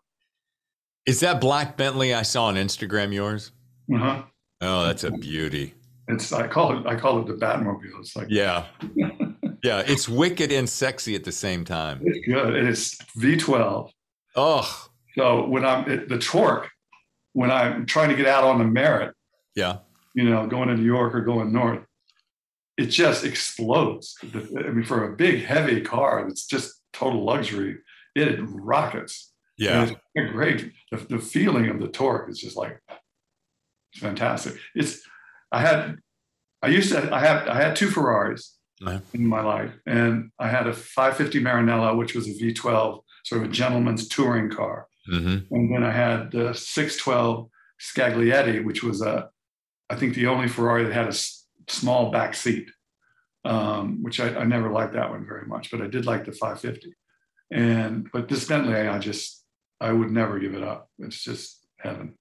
Is 1.06 1.22
that 1.22 1.40
black 1.40 1.78
Bentley 1.78 2.14
I 2.14 2.24
saw 2.24 2.46
on 2.46 2.56
Instagram 2.56 3.14
yours? 3.14 3.52
Uh 3.94 3.98
huh. 3.98 4.24
Oh, 4.62 4.86
that's 4.86 5.04
a 5.04 5.12
beauty. 5.12 5.74
It's 6.08 6.32
I 6.32 6.48
call 6.48 6.78
it 6.78 6.86
I 6.86 6.96
call 6.96 7.20
it 7.20 7.28
the 7.28 7.34
Batmobile. 7.34 8.00
It's 8.00 8.16
like 8.16 8.28
yeah, 8.30 8.66
yeah. 9.64 9.84
It's 9.86 10.08
wicked 10.08 10.52
and 10.52 10.70
sexy 10.70 11.16
at 11.16 11.24
the 11.24 11.32
same 11.32 11.66
time. 11.66 12.02
It's 12.04 12.26
good. 12.28 12.56
It's 12.56 12.96
V12. 13.18 13.90
Oh. 14.36 14.88
So 15.18 15.48
when 15.48 15.66
I'm 15.66 15.90
it, 15.90 16.10
the 16.10 16.20
torque 16.20 16.70
when 17.34 17.52
I'm 17.52 17.86
trying 17.86 18.10
to 18.10 18.16
get 18.16 18.28
out 18.28 18.44
on 18.44 18.60
the 18.60 18.66
Merritt, 18.66 19.14
yeah, 19.56 19.80
you 20.14 20.30
know, 20.30 20.48
going 20.48 20.70
to 20.70 20.76
New 20.76 20.86
York 20.86 21.16
or 21.16 21.22
going 21.22 21.52
north, 21.52 21.84
it 22.78 22.88
just 22.88 23.24
explodes. 23.24 24.18
I 24.24 24.70
mean, 24.70 24.84
for 24.84 25.12
a 25.12 25.16
big, 25.16 25.44
heavy 25.44 25.82
car 25.82 26.28
it's 26.28 26.46
just 26.46 26.82
total 26.94 27.24
luxury, 27.24 27.78
it 28.16 28.40
rockets. 28.42 29.34
Yeah, 29.58 29.90
it's 30.16 30.32
great. 30.32 30.72
The, 30.92 30.98
the 30.98 31.20
feeling 31.20 31.70
of 31.70 31.80
the 31.80 31.88
torque 31.88 32.30
is 32.30 32.40
just 32.40 32.58
like 32.58 32.80
it's 33.94 34.02
fantastic. 34.02 34.56
It's 34.76 35.02
I 35.56 35.62
had 35.62 35.98
I 36.62 36.68
used 36.68 36.92
to 36.92 37.14
I 37.16 37.20
had 37.20 37.48
I 37.48 37.62
had 37.62 37.76
two 37.78 37.88
Ferraris 37.88 38.58
in 39.14 39.26
my 39.26 39.42
life, 39.42 39.72
and 39.86 40.32
I 40.38 40.50
had 40.50 40.68
a 40.68 40.74
550 40.74 41.42
Maranello, 41.42 41.98
which 41.98 42.14
was 42.14 42.28
a 42.28 42.32
V12, 42.32 43.02
sort 43.24 43.42
of 43.42 43.50
a 43.50 43.52
gentleman's 43.52 44.10
touring 44.10 44.50
car. 44.50 44.88
Mm-hmm. 45.10 45.54
And 45.56 45.74
then 45.74 45.84
I 45.84 45.92
had 45.92 46.32
the 46.32 46.54
612 46.54 47.50
Scaglietti, 47.80 48.66
which 48.66 48.84
was 48.84 49.02
a 49.02 49.30
I 49.90 49.96
think 49.96 50.14
the 50.14 50.28
only 50.28 50.50
Ferrari 50.50 50.84
that 50.84 50.94
had 50.94 51.06
a 51.06 51.16
s- 51.20 51.48
small 51.70 52.12
back 52.12 52.34
seat, 52.34 52.70
um, 53.46 54.04
which 54.04 54.20
I, 54.20 54.36
I, 54.36 54.44
never 54.44 54.72
liked 54.72 54.94
that 54.94 55.12
one 55.12 55.26
very 55.26 55.46
much, 55.46 55.70
but 55.70 55.80
I 55.82 55.88
did 55.88 56.08
like 56.08 56.26
the 56.26 56.32
550. 56.32 56.94
And 57.52 58.10
but 58.12 58.28
this 58.28 58.46
Bentley, 58.46 58.76
I 58.76 59.00
just 59.00 59.46
I 59.80 59.94
would 59.94 60.12
never 60.12 60.38
give 60.38 60.54
it 60.54 60.64
up. 60.64 60.90
It's 61.00 61.24
just 61.24 61.66
heaven. 61.78 62.16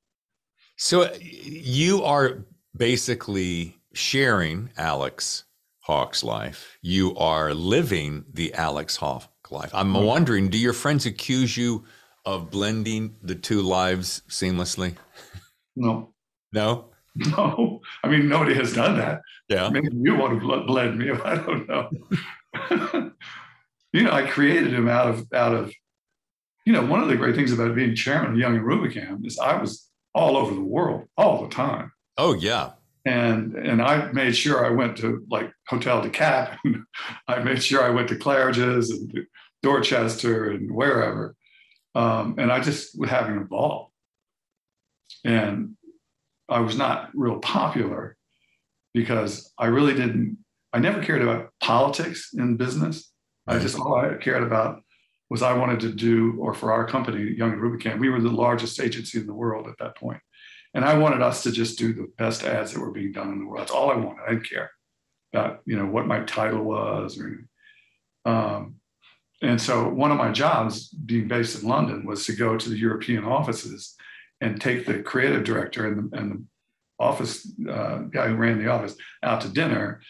So 0.77 1.11
you 1.21 2.05
are 2.05 2.45
basically 2.77 3.79
sharing 3.93 4.71
Alex 4.77 5.45
Hawke's 5.81 6.25
life. 6.25 6.79
You 6.83 7.17
are 7.17 7.55
living 7.55 8.25
the 8.33 8.55
Alex 8.55 8.97
Hawke 8.97 9.51
life. 9.51 9.71
I'm 9.75 9.93
wondering, 9.95 10.49
do 10.49 10.59
your 10.59 10.73
friends 10.73 11.07
accuse 11.07 11.57
you 11.57 11.85
of 12.25 12.51
blending 12.51 13.17
the 13.23 13.35
two 13.35 13.61
lives 13.61 14.23
seamlessly? 14.29 14.97
No. 15.77 16.15
No? 16.53 16.87
No. 17.17 17.81
I 18.03 18.09
mean, 18.09 18.29
nobody 18.29 18.55
has 18.55 18.73
done 18.73 18.99
that. 18.99 19.21
Yeah. 19.49 19.69
Maybe 19.69 19.87
you 19.93 20.17
want 20.17 20.41
to 20.41 20.67
blend 20.67 20.99
me. 20.99 21.11
I 21.25 21.37
don't 21.37 21.69
know. 21.69 21.89
you 23.93 24.03
know, 24.03 24.11
I 24.11 24.27
created 24.27 24.75
him 24.75 24.89
out 24.89 25.07
of 25.07 25.33
out 25.33 25.55
of, 25.55 25.73
you 26.67 26.73
know, 26.73 26.85
one 26.85 27.01
of 27.01 27.07
the 27.07 27.15
great 27.15 27.37
things 27.37 27.53
about 27.53 27.77
being 27.77 27.95
chairman 27.95 28.33
of 28.33 28.37
Young 28.37 28.57
and 28.57 28.65
Rubicam 28.65 29.25
is 29.25 29.39
I 29.39 29.61
was 29.61 29.89
all 30.13 30.37
over 30.37 30.53
the 30.53 30.61
world 30.61 31.05
all 31.17 31.43
the 31.43 31.55
time. 31.55 31.93
Oh 32.17 32.35
yeah. 32.35 32.73
And 33.07 33.55
and 33.55 33.83
I 33.83 34.11
made 34.13 34.35
sure 34.35 34.65
I 34.65 34.71
went 34.71 34.97
to 34.99 35.25
like 35.31 35.53
Hotel 35.69 36.01
du 36.01 36.11
Cap. 36.11 36.59
I 37.29 37.41
made 37.41 37.63
sure 37.63 37.83
I 37.83 37.91
went 37.91 38.09
to 38.09 38.17
Claridge's 38.17 38.91
and 38.91 39.27
Dorchester 39.63 40.51
and 40.51 40.71
wherever. 40.71 41.35
Um, 41.95 42.37
and 42.39 42.51
I 42.51 42.61
just 42.61 42.99
was 42.99 43.11
having 43.11 43.39
a 43.39 43.45
ball. 43.45 43.93
And 45.25 45.77
I 46.49 46.61
was 46.61 46.77
not 46.77 47.11
real 47.15 47.39
popular 47.39 48.17
because 48.93 49.53
I 49.59 49.67
really 49.67 49.95
didn't, 49.95 50.39
I 50.73 50.79
never 50.79 51.03
cared 51.03 51.23
about 51.23 51.51
politics 51.61 52.31
in 52.35 52.57
business. 52.57 53.11
I 53.47 53.59
just, 53.59 53.79
all 53.79 53.97
I 53.97 54.15
cared 54.15 54.43
about 54.43 54.81
was 55.31 55.43
I 55.43 55.53
wanted 55.55 55.81
to 55.81 55.93
do, 55.93 56.37
or 56.39 56.55
for 56.55 56.73
our 56.73 56.87
company, 56.87 57.35
Young 57.37 57.53
and 57.53 57.61
Rubicam, 57.61 57.99
we 57.99 58.09
were 58.09 58.21
the 58.21 58.31
largest 58.31 58.81
agency 58.81 59.19
in 59.19 59.27
the 59.27 59.35
world 59.35 59.67
at 59.69 59.79
that 59.79 59.97
point. 59.97 60.21
And 60.75 60.85
I 60.85 60.99
wanted 60.99 61.23
us 61.23 61.43
to 61.45 61.53
just 61.53 61.79
do 61.79 61.93
the 61.93 62.11
best 62.19 62.43
ads 62.43 62.73
that 62.73 62.81
were 62.81 62.91
being 62.91 63.13
done 63.13 63.31
in 63.31 63.39
the 63.39 63.47
world. 63.47 63.61
That's 63.61 63.71
all 63.71 63.91
I 63.91 63.97
wanted. 63.97 64.23
I 64.27 64.31
didn't 64.31 64.51
care 64.51 64.71
about, 65.33 65.61
you 65.65 65.79
know, 65.79 65.87
what 65.87 66.07
my 66.07 66.21
title 66.25 66.65
was 66.65 67.19
or 67.19 67.47
um, 68.25 68.77
and 69.43 69.61
so 69.61 69.89
one 69.89 70.11
of 70.11 70.17
my 70.17 70.33
jobs 70.33 70.89
being 70.89 71.29
based 71.29 71.63
in 71.63 71.69
London 71.69 72.07
was 72.07 72.25
to 72.27 72.33
go 72.33 72.57
to 72.57 72.69
the 72.69 72.79
European 72.79 73.25
offices 73.25 73.95
and 74.41 74.61
take 74.61 74.87
the 74.87 75.03
creative 75.03 75.45
director 75.45 75.87
and 75.87 76.11
the, 76.11 76.17
and 76.17 76.33
the 76.33 76.45
office 76.99 77.53
uh, 77.69 77.99
guy 77.99 78.29
who 78.29 78.37
ran 78.37 78.59
the 78.59 78.71
office 78.71 78.97
out 79.23 79.41
to 79.43 79.49
dinner 79.49 80.01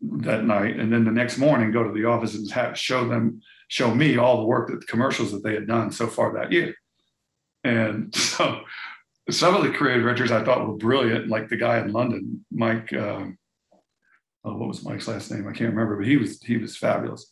that 0.00 0.44
night. 0.44 0.78
And 0.78 0.92
then 0.92 1.04
the 1.04 1.10
next 1.10 1.38
morning 1.38 1.70
go 1.70 1.84
to 1.84 1.92
the 1.92 2.04
office 2.04 2.34
and 2.34 2.50
have, 2.50 2.78
show 2.78 3.06
them, 3.06 3.40
show 3.68 3.94
me 3.94 4.16
all 4.16 4.38
the 4.38 4.46
work 4.46 4.68
that 4.68 4.80
the 4.80 4.86
commercials 4.86 5.30
that 5.32 5.44
they 5.44 5.54
had 5.54 5.66
done 5.66 5.92
so 5.92 6.06
far 6.06 6.32
that 6.34 6.52
year. 6.52 6.74
And 7.64 8.14
so 8.14 8.62
some 9.30 9.54
of 9.54 9.62
the 9.62 9.70
creative 9.70 10.02
directors 10.02 10.32
I 10.32 10.44
thought 10.44 10.66
were 10.66 10.74
brilliant, 10.74 11.28
like 11.28 11.48
the 11.48 11.56
guy 11.56 11.78
in 11.78 11.92
London, 11.92 12.44
Mike, 12.50 12.92
um, 12.92 13.38
oh, 14.44 14.56
what 14.56 14.68
was 14.68 14.84
Mike's 14.84 15.08
last 15.08 15.30
name? 15.30 15.46
I 15.46 15.52
can't 15.52 15.70
remember, 15.70 15.96
but 15.96 16.06
he 16.06 16.16
was, 16.16 16.42
he 16.42 16.56
was 16.56 16.76
fabulous. 16.76 17.30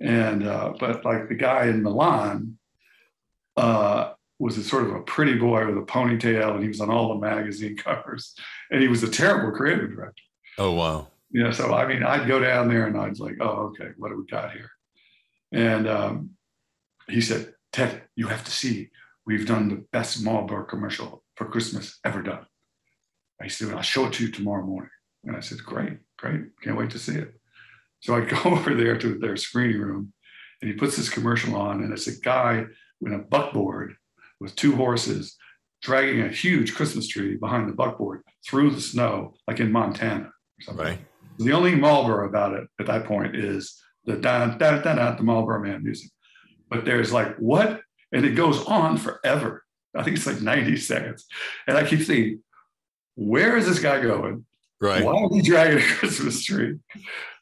And 0.00 0.46
uh, 0.46 0.72
but 0.80 1.04
like 1.04 1.28
the 1.28 1.34
guy 1.34 1.66
in 1.66 1.82
Milan 1.82 2.58
uh, 3.56 4.12
was 4.38 4.56
a 4.56 4.64
sort 4.64 4.84
of 4.84 4.94
a 4.94 5.02
pretty 5.02 5.34
boy 5.34 5.66
with 5.66 5.76
a 5.76 5.86
ponytail, 5.86 6.54
and 6.54 6.62
he 6.62 6.68
was 6.68 6.80
on 6.80 6.90
all 6.90 7.10
the 7.10 7.20
magazine 7.20 7.76
covers, 7.84 8.34
and 8.70 8.80
he 8.80 8.88
was 8.88 9.02
a 9.02 9.10
terrible 9.10 9.56
creative 9.56 9.90
director. 9.90 10.22
Oh 10.56 10.72
wow! 10.72 11.08
Yeah, 11.32 11.52
so 11.52 11.74
I 11.74 11.86
mean, 11.86 12.02
I'd 12.02 12.26
go 12.26 12.40
down 12.40 12.68
there 12.68 12.86
and 12.86 12.96
I'd 12.96 13.20
like, 13.20 13.36
oh, 13.40 13.72
okay, 13.72 13.90
what 13.98 14.08
do 14.08 14.18
we 14.18 14.26
got 14.26 14.52
here? 14.52 14.70
And 15.52 15.86
um, 15.86 16.30
he 17.08 17.20
said, 17.20 17.52
Ted, 17.72 18.02
you 18.16 18.28
have 18.28 18.44
to 18.44 18.50
see, 18.50 18.90
we've 19.30 19.46
done 19.46 19.68
the 19.68 19.84
best 19.92 20.24
Marlboro 20.24 20.64
commercial 20.64 21.22
for 21.36 21.46
Christmas 21.46 21.98
ever 22.04 22.20
done. 22.22 22.44
I 23.40 23.46
said, 23.46 23.72
I'll 23.72 23.82
show 23.82 24.06
it 24.06 24.12
to 24.14 24.26
you 24.26 24.32
tomorrow 24.32 24.64
morning. 24.64 24.90
And 25.24 25.36
I 25.36 25.40
said, 25.40 25.58
great, 25.64 25.98
great, 26.18 26.42
can't 26.62 26.76
wait 26.76 26.90
to 26.90 26.98
see 26.98 27.16
it. 27.16 27.32
So 28.00 28.16
I 28.16 28.20
go 28.24 28.50
over 28.50 28.74
there 28.74 28.98
to 28.98 29.18
their 29.18 29.36
screening 29.36 29.80
room 29.80 30.12
and 30.60 30.70
he 30.70 30.76
puts 30.76 30.96
this 30.96 31.08
commercial 31.08 31.56
on, 31.56 31.82
and 31.82 31.92
it's 31.92 32.06
a 32.06 32.20
guy 32.20 32.66
in 33.00 33.14
a 33.14 33.18
buckboard 33.18 33.94
with 34.40 34.56
two 34.56 34.76
horses 34.76 35.36
dragging 35.80 36.20
a 36.22 36.28
huge 36.28 36.74
Christmas 36.74 37.08
tree 37.08 37.36
behind 37.36 37.68
the 37.68 37.72
buckboard 37.72 38.22
through 38.46 38.70
the 38.70 38.80
snow, 38.80 39.34
like 39.46 39.60
in 39.60 39.72
Montana. 39.72 40.30
Right. 40.72 40.98
The 41.38 41.52
only 41.52 41.74
Marlboro 41.74 42.28
about 42.28 42.52
it 42.52 42.68
at 42.78 42.86
that 42.86 43.06
point 43.06 43.34
is 43.34 43.80
the 44.04 44.16
da 44.16 44.46
da 44.46 44.78
da 44.78 44.94
da 44.94 45.16
the 45.16 45.22
Marlboro 45.22 45.62
Man 45.62 45.82
music. 45.82 46.10
But 46.68 46.84
there's 46.84 47.12
like 47.12 47.36
what, 47.38 47.80
and 48.12 48.24
it 48.24 48.30
goes 48.30 48.64
on 48.66 48.96
forever. 48.96 49.64
I 49.94 50.02
think 50.02 50.16
it's 50.16 50.26
like 50.26 50.40
90 50.40 50.76
seconds, 50.76 51.26
and 51.66 51.76
I 51.76 51.86
keep 51.86 52.00
thinking, 52.00 52.42
where 53.16 53.56
is 53.56 53.66
this 53.66 53.80
guy 53.80 54.00
going? 54.00 54.44
Right. 54.80 55.04
Why 55.04 55.24
is 55.24 55.34
he 55.34 55.42
dragging 55.42 55.78
a 55.78 55.94
Christmas 55.94 56.42
tree? 56.44 56.78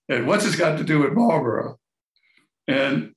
And 0.08 0.26
what's 0.26 0.44
this 0.44 0.56
got 0.56 0.78
to 0.78 0.84
do 0.84 1.00
with 1.00 1.12
Marlboro? 1.12 1.78
And 2.66 3.14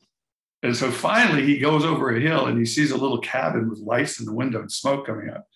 and 0.64 0.78
so 0.78 0.92
finally 0.92 1.46
he 1.46 1.58
goes 1.58 1.84
over 1.84 2.16
a 2.16 2.22
hill 2.22 2.46
and 2.46 2.60
he 2.60 2.66
sees 2.66 2.92
a 2.92 2.98
little 2.98 3.18
cabin 3.18 3.70
with 3.70 3.80
lights 3.80 4.20
in 4.20 4.26
the 4.26 4.34
window 4.34 4.60
and 4.60 4.72
smoke 4.72 5.08
coming 5.08 5.30
up. 5.30 5.48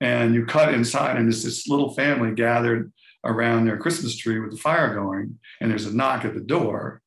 And 0.00 0.34
you 0.34 0.44
cut 0.44 0.74
inside, 0.74 1.16
and 1.16 1.26
there's 1.26 1.44
this 1.44 1.68
little 1.68 1.94
family 1.94 2.34
gathered 2.34 2.92
around 3.24 3.66
their 3.66 3.78
Christmas 3.78 4.16
tree 4.16 4.40
with 4.40 4.50
the 4.50 4.56
fire 4.56 4.92
going. 4.92 5.38
And 5.60 5.70
there's 5.70 5.86
a 5.86 5.94
knock 5.94 6.24
at 6.24 6.34
the 6.34 6.40
door. 6.40 7.02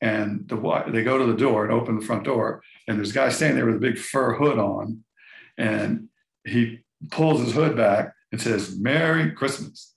And 0.00 0.46
the, 0.46 0.84
they 0.92 1.02
go 1.02 1.18
to 1.18 1.26
the 1.26 1.36
door 1.36 1.64
and 1.64 1.72
open 1.72 1.98
the 1.98 2.06
front 2.06 2.22
door. 2.22 2.62
And 2.88 2.98
there's 2.98 3.10
a 3.10 3.14
guy 3.14 3.28
standing 3.28 3.56
there 3.56 3.66
with 3.66 3.76
a 3.76 3.80
big 3.80 3.98
fur 3.98 4.34
hood 4.34 4.58
on. 4.58 5.04
And 5.56 6.08
he 6.44 6.80
pulls 7.10 7.40
his 7.40 7.52
hood 7.52 7.76
back 7.76 8.14
and 8.32 8.40
says, 8.40 8.78
Merry 8.78 9.30
Christmas. 9.30 9.94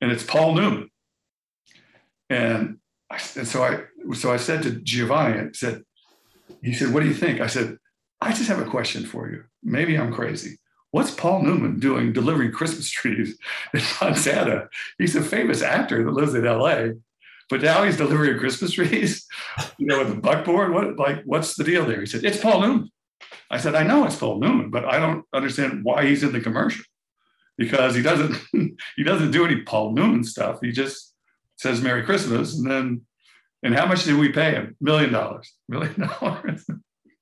And 0.00 0.12
it's 0.12 0.22
Paul 0.22 0.54
Newman. 0.54 0.90
And, 2.28 2.78
I, 3.10 3.18
and 3.36 3.48
so 3.48 3.64
I 3.64 3.84
so 4.14 4.32
I 4.32 4.36
said 4.36 4.62
to 4.62 4.72
Giovanni, 4.72 5.40
I 5.40 5.52
said, 5.52 5.82
he 6.62 6.74
said, 6.74 6.92
What 6.92 7.02
do 7.02 7.08
you 7.08 7.14
think? 7.14 7.40
I 7.40 7.46
said, 7.46 7.78
I 8.20 8.32
just 8.32 8.48
have 8.48 8.60
a 8.60 8.70
question 8.70 9.04
for 9.04 9.30
you. 9.30 9.44
Maybe 9.62 9.96
I'm 9.96 10.12
crazy. 10.12 10.58
What's 10.90 11.10
Paul 11.10 11.42
Newman 11.42 11.80
doing 11.80 12.12
delivering 12.12 12.52
Christmas 12.52 12.90
trees 12.90 13.36
in 13.74 13.80
Montana? 14.00 14.68
He's 14.98 15.16
a 15.16 15.22
famous 15.22 15.62
actor 15.62 16.04
that 16.04 16.10
lives 16.12 16.34
in 16.34 16.44
LA, 16.44 16.94
but 17.50 17.62
now 17.62 17.82
he's 17.84 17.96
delivering 17.96 18.38
Christmas 18.38 18.72
trees, 18.74 19.26
you 19.78 19.86
know, 19.86 19.98
with 19.98 20.10
a 20.10 20.20
buckboard. 20.20 20.72
What 20.72 20.98
like 20.98 21.22
what's 21.24 21.54
the 21.54 21.64
deal 21.64 21.86
there? 21.86 22.00
He 22.00 22.06
said, 22.06 22.24
It's 22.24 22.40
Paul 22.40 22.60
Newman. 22.60 22.90
I 23.50 23.58
said, 23.58 23.74
I 23.74 23.82
know 23.82 24.04
it's 24.04 24.16
Paul 24.16 24.40
Newman, 24.40 24.70
but 24.70 24.84
I 24.84 24.98
don't 24.98 25.24
understand 25.32 25.84
why 25.84 26.06
he's 26.06 26.22
in 26.22 26.32
the 26.32 26.40
commercial 26.40 26.84
because 27.56 27.94
he 27.94 28.02
doesn't 28.02 28.36
he 28.96 29.04
doesn't 29.04 29.30
do 29.30 29.44
any 29.44 29.62
Paul 29.62 29.92
Newman 29.92 30.24
stuff. 30.24 30.58
He 30.62 30.72
just 30.72 31.14
says 31.56 31.80
Merry 31.80 32.02
Christmas, 32.02 32.58
and 32.58 32.70
then 32.70 33.02
and 33.62 33.74
how 33.74 33.86
much 33.86 34.04
did 34.04 34.18
we 34.18 34.30
pay 34.30 34.52
him? 34.52 34.76
Million 34.80 35.12
dollars. 35.12 35.52
Million 35.68 36.00
dollars. 36.00 36.66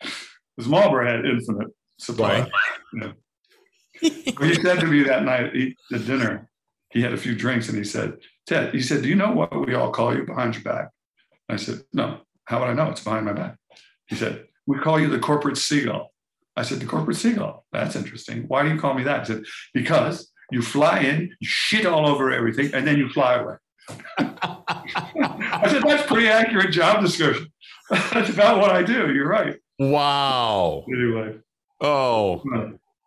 Because 0.01 0.69
Marlboro 0.69 1.07
had 1.07 1.25
infinite 1.25 1.69
supply. 1.99 2.51
He 4.01 4.55
said 4.55 4.81
to 4.81 4.87
me 4.87 5.05
that 5.05 5.25
night 5.25 5.53
at 5.93 6.07
dinner, 6.07 6.51
he 6.91 7.01
had 7.01 7.13
a 7.13 7.17
few 7.17 7.35
drinks 7.35 7.69
and 7.69 7.79
he 7.79 7.85
said, 7.85 8.17
Ted, 8.47 8.75
he 8.75 8.81
said, 8.81 9.03
Do 9.03 9.09
you 9.09 9.15
know 9.15 9.33
what 9.33 9.67
we 9.67 9.75
all 9.75 9.91
call 9.91 10.15
you 10.17 10.25
behind 10.25 10.55
your 10.55 10.65
back? 10.65 10.91
I 11.49 11.57
said, 11.57 11.83
No. 11.93 12.21
How 12.45 12.61
would 12.61 12.69
I 12.69 12.75
know? 12.75 12.91
It's 12.91 13.05
behind 13.05 13.25
my 13.25 13.33
back. 13.33 13.57
He 14.07 14.17
said, 14.17 14.47
We 14.67 14.79
call 14.79 15.01
you 15.01 15.09
the 15.09 15.19
corporate 15.19 15.57
seagull. 15.57 16.13
I 16.57 16.63
said, 16.63 16.81
The 16.81 16.87
corporate 16.87 17.17
seagull. 17.17 17.65
That's 17.73 17.97
interesting. 17.97 18.45
Why 18.49 18.63
do 18.63 18.71
you 18.71 18.81
call 18.81 18.95
me 18.95 19.05
that? 19.05 19.27
He 19.27 19.33
said, 19.33 19.45
Because 19.73 20.31
you 20.51 20.61
fly 20.61 21.01
in, 21.01 21.35
you 21.41 21.49
shit 21.49 21.87
all 21.87 22.07
over 22.07 22.31
everything, 22.31 22.75
and 22.75 22.87
then 22.87 22.99
you 22.99 23.09
fly 23.09 23.35
away. 23.35 23.55
I 24.19 25.69
said, 25.69 25.83
that's 25.83 26.07
pretty 26.07 26.29
accurate 26.29 26.73
job 26.73 27.03
description. 27.03 27.49
that's 27.91 28.31
about 28.31 28.61
what 28.61 28.71
I 28.71 28.83
do. 28.83 29.13
You're 29.13 29.29
right. 29.29 29.57
Wow. 29.79 30.85
Anyway. 30.93 31.39
Oh, 31.81 32.43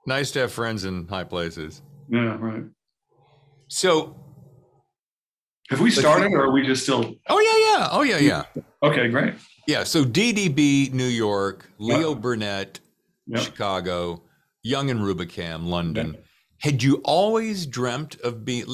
nice 0.05 0.31
to 0.31 0.39
have 0.39 0.51
friends 0.51 0.83
in 0.83 1.07
high 1.07 1.23
places. 1.23 1.81
Yeah, 2.09 2.37
right. 2.39 2.63
So, 3.67 4.15
have 5.69 5.79
we 5.79 5.91
started 5.91 6.31
or 6.33 6.43
are 6.43 6.51
we 6.51 6.65
just 6.65 6.83
still? 6.83 7.15
Oh, 7.29 7.39
yeah, 7.39 7.79
yeah. 7.79 7.89
Oh, 7.91 8.03
yeah, 8.03 8.17
yeah. 8.17 8.63
Okay, 8.83 9.09
great. 9.09 9.33
Yeah. 9.67 9.83
So, 9.83 10.03
DDB, 10.05 10.91
New 10.93 11.07
York, 11.07 11.69
Leo 11.79 12.11
yep. 12.11 12.21
Burnett, 12.21 12.79
yep. 13.27 13.41
Chicago, 13.41 14.21
Young 14.63 14.89
and 14.89 14.99
Rubicam, 14.99 15.65
London. 15.67 16.13
Yep. 16.13 16.25
Had 16.59 16.83
you 16.83 17.01
always 17.03 17.65
dreamt 17.65 18.19
of 18.21 18.45
being 18.45 18.65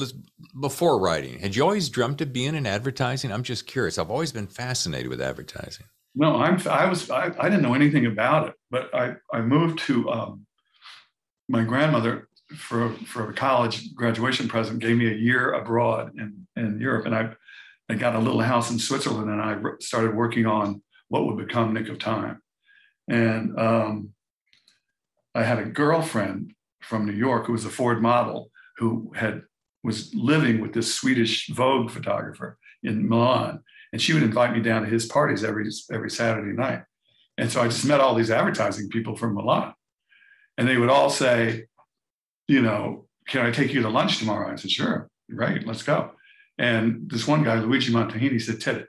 before 0.60 1.00
writing? 1.00 1.38
Had 1.40 1.56
you 1.56 1.62
always 1.62 1.88
dreamt 1.88 2.20
of 2.20 2.32
being 2.32 2.54
in 2.54 2.66
advertising? 2.66 3.32
I'm 3.32 3.42
just 3.42 3.66
curious. 3.66 3.98
I've 3.98 4.10
always 4.10 4.32
been 4.32 4.46
fascinated 4.46 5.08
with 5.08 5.20
advertising. 5.20 5.86
No, 6.14 6.36
I'm. 6.36 6.60
I 6.68 6.86
was. 6.86 7.10
I, 7.10 7.32
I 7.38 7.48
didn't 7.48 7.62
know 7.62 7.74
anything 7.74 8.06
about 8.06 8.48
it, 8.48 8.54
but 8.70 8.94
I 8.94 9.14
I 9.32 9.40
moved 9.40 9.78
to. 9.80 10.10
Um, 10.10 10.46
my 11.48 11.62
grandmother 11.62 12.28
for 12.56 12.90
for 13.06 13.30
a 13.30 13.32
college 13.32 13.94
graduation 13.94 14.48
present 14.48 14.80
gave 14.80 14.96
me 14.96 15.08
a 15.08 15.16
year 15.16 15.52
abroad 15.52 16.12
in 16.18 16.46
in 16.56 16.80
Europe, 16.80 17.06
and 17.06 17.14
I 17.14 17.34
I 17.88 17.94
got 17.94 18.14
a 18.14 18.18
little 18.18 18.40
house 18.40 18.70
in 18.70 18.78
Switzerland, 18.78 19.30
and 19.30 19.40
I 19.40 19.58
started 19.80 20.14
working 20.14 20.46
on 20.46 20.82
what 21.08 21.26
would 21.26 21.46
become 21.46 21.72
Nick 21.72 21.88
of 21.88 21.98
Time, 21.98 22.40
and 23.08 23.58
um, 23.58 24.10
I 25.34 25.42
had 25.42 25.58
a 25.58 25.64
girlfriend 25.64 26.54
from 26.82 27.06
New 27.06 27.12
York 27.12 27.46
who 27.46 27.52
was 27.52 27.64
a 27.64 27.70
Ford 27.70 28.02
model 28.02 28.50
who 28.78 29.12
had 29.14 29.42
was 29.84 30.14
living 30.14 30.60
with 30.60 30.72
this 30.72 30.94
Swedish 30.94 31.48
Vogue 31.48 31.90
photographer 31.90 32.58
in 32.82 33.08
Milan, 33.08 33.60
and 33.92 34.00
she 34.00 34.12
would 34.12 34.22
invite 34.22 34.52
me 34.52 34.60
down 34.60 34.82
to 34.82 34.88
his 34.88 35.06
parties 35.06 35.44
every 35.44 35.68
every 35.92 36.10
Saturday 36.10 36.56
night. 36.56 36.82
And 37.38 37.50
so 37.50 37.62
I 37.62 37.68
just 37.68 37.86
met 37.86 38.00
all 38.00 38.14
these 38.14 38.30
advertising 38.30 38.88
people 38.90 39.16
from 39.16 39.34
Milan, 39.34 39.74
and 40.58 40.68
they 40.68 40.76
would 40.76 40.90
all 40.90 41.10
say, 41.10 41.66
you 42.48 42.62
know, 42.62 43.06
can 43.26 43.44
I 43.44 43.50
take 43.50 43.72
you 43.72 43.82
to 43.82 43.88
lunch 43.88 44.18
tomorrow? 44.18 44.52
I 44.52 44.56
said, 44.56 44.70
sure, 44.70 45.08
right, 45.30 45.66
let's 45.66 45.82
go. 45.82 46.12
And 46.58 47.10
this 47.10 47.26
one 47.26 47.44
guy, 47.44 47.58
Luigi 47.60 47.92
Montahini, 47.92 48.40
said, 48.40 48.60
Ted, 48.60 48.86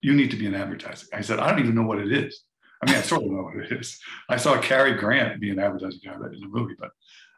you 0.00 0.14
need 0.14 0.30
to 0.30 0.36
be 0.36 0.46
in 0.46 0.54
advertising. 0.54 1.08
I 1.12 1.22
said, 1.22 1.38
I 1.38 1.50
don't 1.50 1.60
even 1.60 1.74
know 1.74 1.82
what 1.86 1.98
it 1.98 2.12
is. 2.12 2.42
I 2.82 2.90
mean, 2.90 2.98
I 2.98 3.02
sort 3.02 3.22
of 3.22 3.30
know 3.30 3.42
what 3.42 3.56
it 3.56 3.72
is. 3.72 3.98
I 4.28 4.36
saw 4.36 4.60
Cary 4.60 4.94
Grant 4.94 5.40
be 5.40 5.50
an 5.50 5.58
advertising 5.58 6.00
guy 6.04 6.14
in 6.14 6.40
the 6.40 6.48
movie, 6.48 6.74
but 6.78 6.90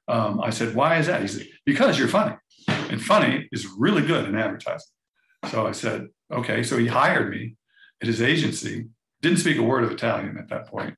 um, 0.08 0.40
I 0.40 0.50
said, 0.50 0.74
why 0.74 0.98
is 0.98 1.06
that? 1.06 1.22
He 1.22 1.28
said, 1.28 1.46
because 1.64 1.98
you're 1.98 2.08
funny. 2.08 2.36
And 2.68 3.02
funny 3.02 3.48
is 3.52 3.66
really 3.78 4.02
good 4.02 4.28
in 4.28 4.36
advertising. 4.36 4.92
So 5.50 5.66
I 5.66 5.72
said, 5.72 6.08
okay. 6.32 6.62
So 6.62 6.78
he 6.78 6.86
hired 6.86 7.30
me 7.30 7.56
at 8.00 8.08
his 8.08 8.22
agency, 8.22 8.86
didn't 9.22 9.38
speak 9.38 9.58
a 9.58 9.62
word 9.62 9.84
of 9.84 9.92
Italian 9.92 10.36
at 10.38 10.48
that 10.48 10.66
point. 10.66 10.96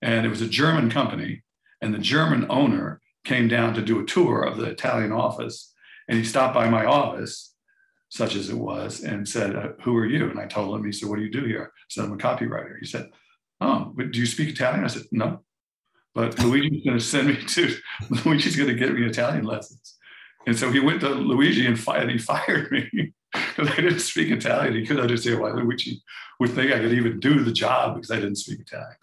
And 0.00 0.26
it 0.26 0.28
was 0.28 0.42
a 0.42 0.48
German 0.48 0.90
company. 0.90 1.42
And 1.80 1.92
the 1.92 1.98
German 1.98 2.46
owner 2.48 3.00
came 3.24 3.48
down 3.48 3.74
to 3.74 3.82
do 3.82 4.00
a 4.00 4.04
tour 4.04 4.42
of 4.42 4.56
the 4.56 4.66
Italian 4.66 5.12
office. 5.12 5.72
And 6.08 6.18
he 6.18 6.24
stopped 6.24 6.54
by 6.54 6.68
my 6.68 6.84
office, 6.84 7.54
such 8.08 8.34
as 8.34 8.50
it 8.50 8.58
was, 8.58 9.02
and 9.02 9.28
said, 9.28 9.56
uh, 9.56 9.68
Who 9.82 9.96
are 9.96 10.06
you? 10.06 10.28
And 10.28 10.38
I 10.38 10.46
told 10.46 10.76
him, 10.76 10.84
He 10.84 10.92
said, 10.92 11.08
What 11.08 11.16
do 11.16 11.22
you 11.22 11.30
do 11.30 11.44
here? 11.44 11.72
I 11.74 11.80
said, 11.88 12.04
I'm 12.04 12.12
a 12.12 12.16
copywriter. 12.16 12.78
He 12.80 12.86
said, 12.86 13.10
Oh, 13.60 13.92
but 13.96 14.10
do 14.10 14.18
you 14.18 14.26
speak 14.26 14.48
Italian? 14.48 14.84
I 14.84 14.88
said, 14.88 15.04
No. 15.12 15.40
But 16.14 16.38
Luigi's 16.40 16.84
going 16.84 16.98
to 16.98 17.04
send 17.04 17.28
me 17.28 17.36
to, 17.36 17.74
Luigi's 18.24 18.56
going 18.56 18.68
to 18.68 18.74
get 18.74 18.92
me 18.92 19.06
Italian 19.06 19.44
lessons. 19.44 19.96
And 20.46 20.58
so 20.58 20.70
he 20.70 20.80
went 20.80 21.00
to 21.00 21.08
Luigi 21.08 21.66
and, 21.66 21.78
fi- 21.78 21.98
and 21.98 22.10
he 22.10 22.18
fired 22.18 22.70
me 22.70 23.14
because 23.32 23.70
I 23.70 23.76
didn't 23.76 24.00
speak 24.00 24.30
Italian. 24.30 24.74
He 24.74 24.84
couldn't 24.84 25.02
understand 25.02 25.40
why 25.40 25.52
Luigi 25.52 26.02
would 26.40 26.50
think 26.50 26.72
I 26.72 26.80
could 26.80 26.92
even 26.92 27.20
do 27.20 27.42
the 27.44 27.52
job 27.52 27.94
because 27.94 28.10
I 28.10 28.16
didn't 28.16 28.36
speak 28.36 28.60
Italian. 28.60 28.96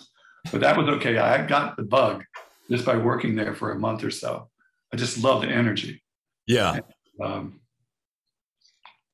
But 0.52 0.62
that 0.62 0.78
was 0.78 0.88
okay. 0.98 1.18
I 1.18 1.46
got 1.46 1.78
the 1.78 1.84
bug 1.84 2.26
just 2.70 2.86
by 2.86 2.98
working 2.98 3.36
there 3.36 3.54
for 3.54 3.72
a 3.72 3.80
month 3.80 4.04
or 4.04 4.12
so. 4.12 4.50
I 4.94 4.98
just 4.98 5.24
love 5.24 5.42
the 5.42 5.48
energy. 5.48 6.02
Yeah. 6.48 6.74
And, 6.74 6.84
um, 7.22 7.60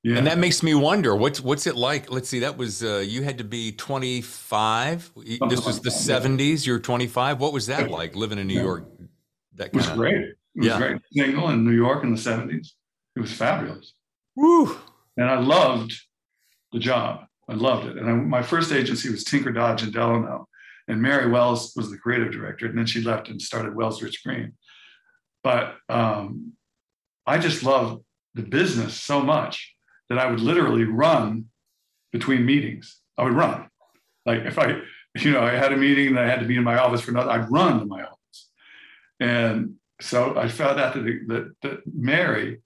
yeah. 0.03 0.17
And 0.17 0.27
that 0.27 0.37
makes 0.37 0.61
me 0.61 0.75
wonder 0.75 1.15
what's 1.15 1.41
what's 1.41 1.65
it 1.65 1.75
like? 1.75 2.11
Let's 2.11 2.29
see. 2.29 2.39
That 2.39 2.57
was 2.57 2.83
uh, 2.83 3.03
you 3.05 3.23
had 3.23 3.39
to 3.39 3.43
be 3.43 3.71
25. 3.71 5.11
This 5.49 5.65
was 5.65 5.79
the 5.79 5.89
70s. 5.89 6.63
You're 6.63 6.77
25. 6.79 7.39
What 7.39 7.53
was 7.53 7.65
that 7.65 7.89
like 7.89 8.15
living 8.15 8.37
in 8.37 8.45
New 8.45 8.61
York? 8.61 8.87
That 9.55 9.73
was 9.73 9.87
of, 9.87 9.95
great. 9.95 10.15
It 10.15 10.35
was 10.55 10.67
yeah. 10.67 10.77
great. 10.77 11.01
Single 11.11 11.49
in 11.49 11.65
New 11.65 11.71
York 11.71 12.03
in 12.03 12.13
the 12.13 12.21
70s. 12.21 12.73
It 13.15 13.19
was 13.19 13.33
fabulous. 13.33 13.93
Woo. 14.35 14.77
And 15.17 15.27
I 15.27 15.39
loved 15.39 15.99
the 16.71 16.79
job. 16.79 17.25
I 17.49 17.55
loved 17.55 17.87
it. 17.87 17.97
And 17.97 18.07
I, 18.07 18.13
my 18.13 18.43
first 18.43 18.71
agency 18.71 19.09
was 19.09 19.23
Tinker 19.23 19.51
Dodge 19.51 19.81
in 19.81 19.89
Delano. 19.89 20.47
And 20.87 21.01
Mary 21.01 21.29
Wells 21.29 21.73
was 21.75 21.89
the 21.89 21.97
creative 21.97 22.31
director. 22.31 22.67
And 22.67 22.77
then 22.77 22.85
she 22.85 23.01
left 23.01 23.29
and 23.29 23.41
started 23.41 23.75
Wells 23.75 24.01
Rich 24.01 24.23
Greene. 24.23 24.53
But 25.43 25.75
um, 25.89 26.53
I 27.25 27.37
just 27.37 27.63
loved 27.63 28.03
the 28.33 28.43
business 28.43 28.95
so 28.95 29.21
much 29.21 29.73
that 30.09 30.19
I 30.19 30.29
would 30.29 30.39
literally 30.39 30.83
run 30.83 31.45
between 32.11 32.45
meetings. 32.45 32.99
I 33.17 33.23
would 33.23 33.33
run. 33.33 33.67
Like 34.25 34.41
if 34.41 34.59
I, 34.59 34.79
you 35.15 35.31
know, 35.31 35.41
I 35.41 35.51
had 35.51 35.73
a 35.73 35.77
meeting 35.77 36.07
and 36.09 36.19
I 36.19 36.27
had 36.27 36.39
to 36.39 36.45
be 36.45 36.57
in 36.57 36.63
my 36.63 36.77
office 36.77 37.01
for 37.01 37.11
another, 37.11 37.31
I'd 37.31 37.51
run 37.51 37.79
to 37.79 37.85
my 37.85 38.03
office. 38.03 38.49
And 39.19 39.75
so 40.01 40.37
I 40.37 40.47
found 40.49 40.79
out 40.79 40.93
that, 40.93 41.03
that, 41.03 41.55
that 41.61 41.81
Mary, 41.91 42.61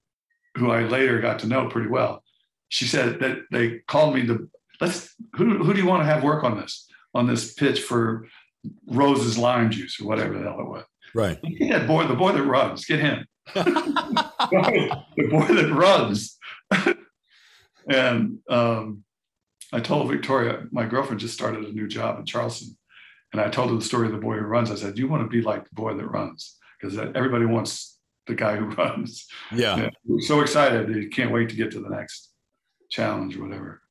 who 0.57 0.71
I 0.71 0.83
later 0.83 1.19
got 1.19 1.39
to 1.39 1.47
know 1.47 1.67
pretty 1.67 1.89
well, 1.89 2.23
she 2.69 2.85
said 2.85 3.19
that 3.19 3.39
they 3.51 3.79
called 3.87 4.15
me 4.15 4.25
to 4.27 4.49
let's 4.81 5.13
who, 5.35 5.63
who 5.63 5.73
do 5.73 5.79
you 5.79 5.87
want 5.87 6.01
to 6.01 6.05
have 6.05 6.23
work 6.23 6.43
on 6.43 6.57
this 6.57 6.87
on 7.13 7.27
this 7.27 7.53
pitch 7.53 7.81
for 7.81 8.27
Rose's 8.87 9.37
lime 9.37 9.71
juice 9.71 9.99
or 9.99 10.07
whatever 10.07 10.37
the 10.37 10.43
hell 10.43 10.59
it 10.59 10.69
was. 10.69 10.83
Right. 11.13 11.39
That 11.69 11.87
boy, 11.87 12.07
the 12.07 12.15
boy 12.15 12.31
that 12.33 12.43
runs, 12.43 12.85
get 12.85 12.99
him. 12.99 13.25
the 13.53 15.27
boy 15.29 15.47
that 15.47 15.71
runs. 15.73 16.37
and 17.89 18.39
um, 18.49 19.03
I 19.71 19.79
told 19.79 20.09
Victoria, 20.09 20.65
my 20.71 20.85
girlfriend 20.85 21.19
just 21.19 21.33
started 21.33 21.65
a 21.65 21.71
new 21.71 21.87
job 21.87 22.19
in 22.19 22.25
Charleston. 22.25 22.77
And 23.31 23.41
I 23.41 23.49
told 23.49 23.69
her 23.69 23.75
the 23.75 23.83
story 23.83 24.07
of 24.07 24.13
the 24.13 24.19
boy 24.19 24.37
who 24.37 24.45
runs. 24.45 24.71
I 24.71 24.75
said, 24.75 24.95
Do 24.95 25.01
you 25.01 25.07
want 25.07 25.23
to 25.23 25.29
be 25.29 25.41
like 25.41 25.63
the 25.63 25.75
boy 25.75 25.93
that 25.93 26.07
runs? 26.07 26.57
Because 26.79 26.97
everybody 26.97 27.45
wants 27.45 27.99
the 28.25 28.35
guy 28.35 28.55
who 28.55 28.65
runs. 28.65 29.27
Yeah. 29.51 29.77
yeah. 29.77 29.89
We're 30.05 30.21
so 30.21 30.41
excited. 30.41 30.93
They 30.93 31.05
can't 31.05 31.31
wait 31.31 31.49
to 31.49 31.55
get 31.55 31.71
to 31.71 31.79
the 31.79 31.89
next 31.89 32.31
challenge 32.89 33.37
or 33.37 33.43
whatever. 33.43 33.81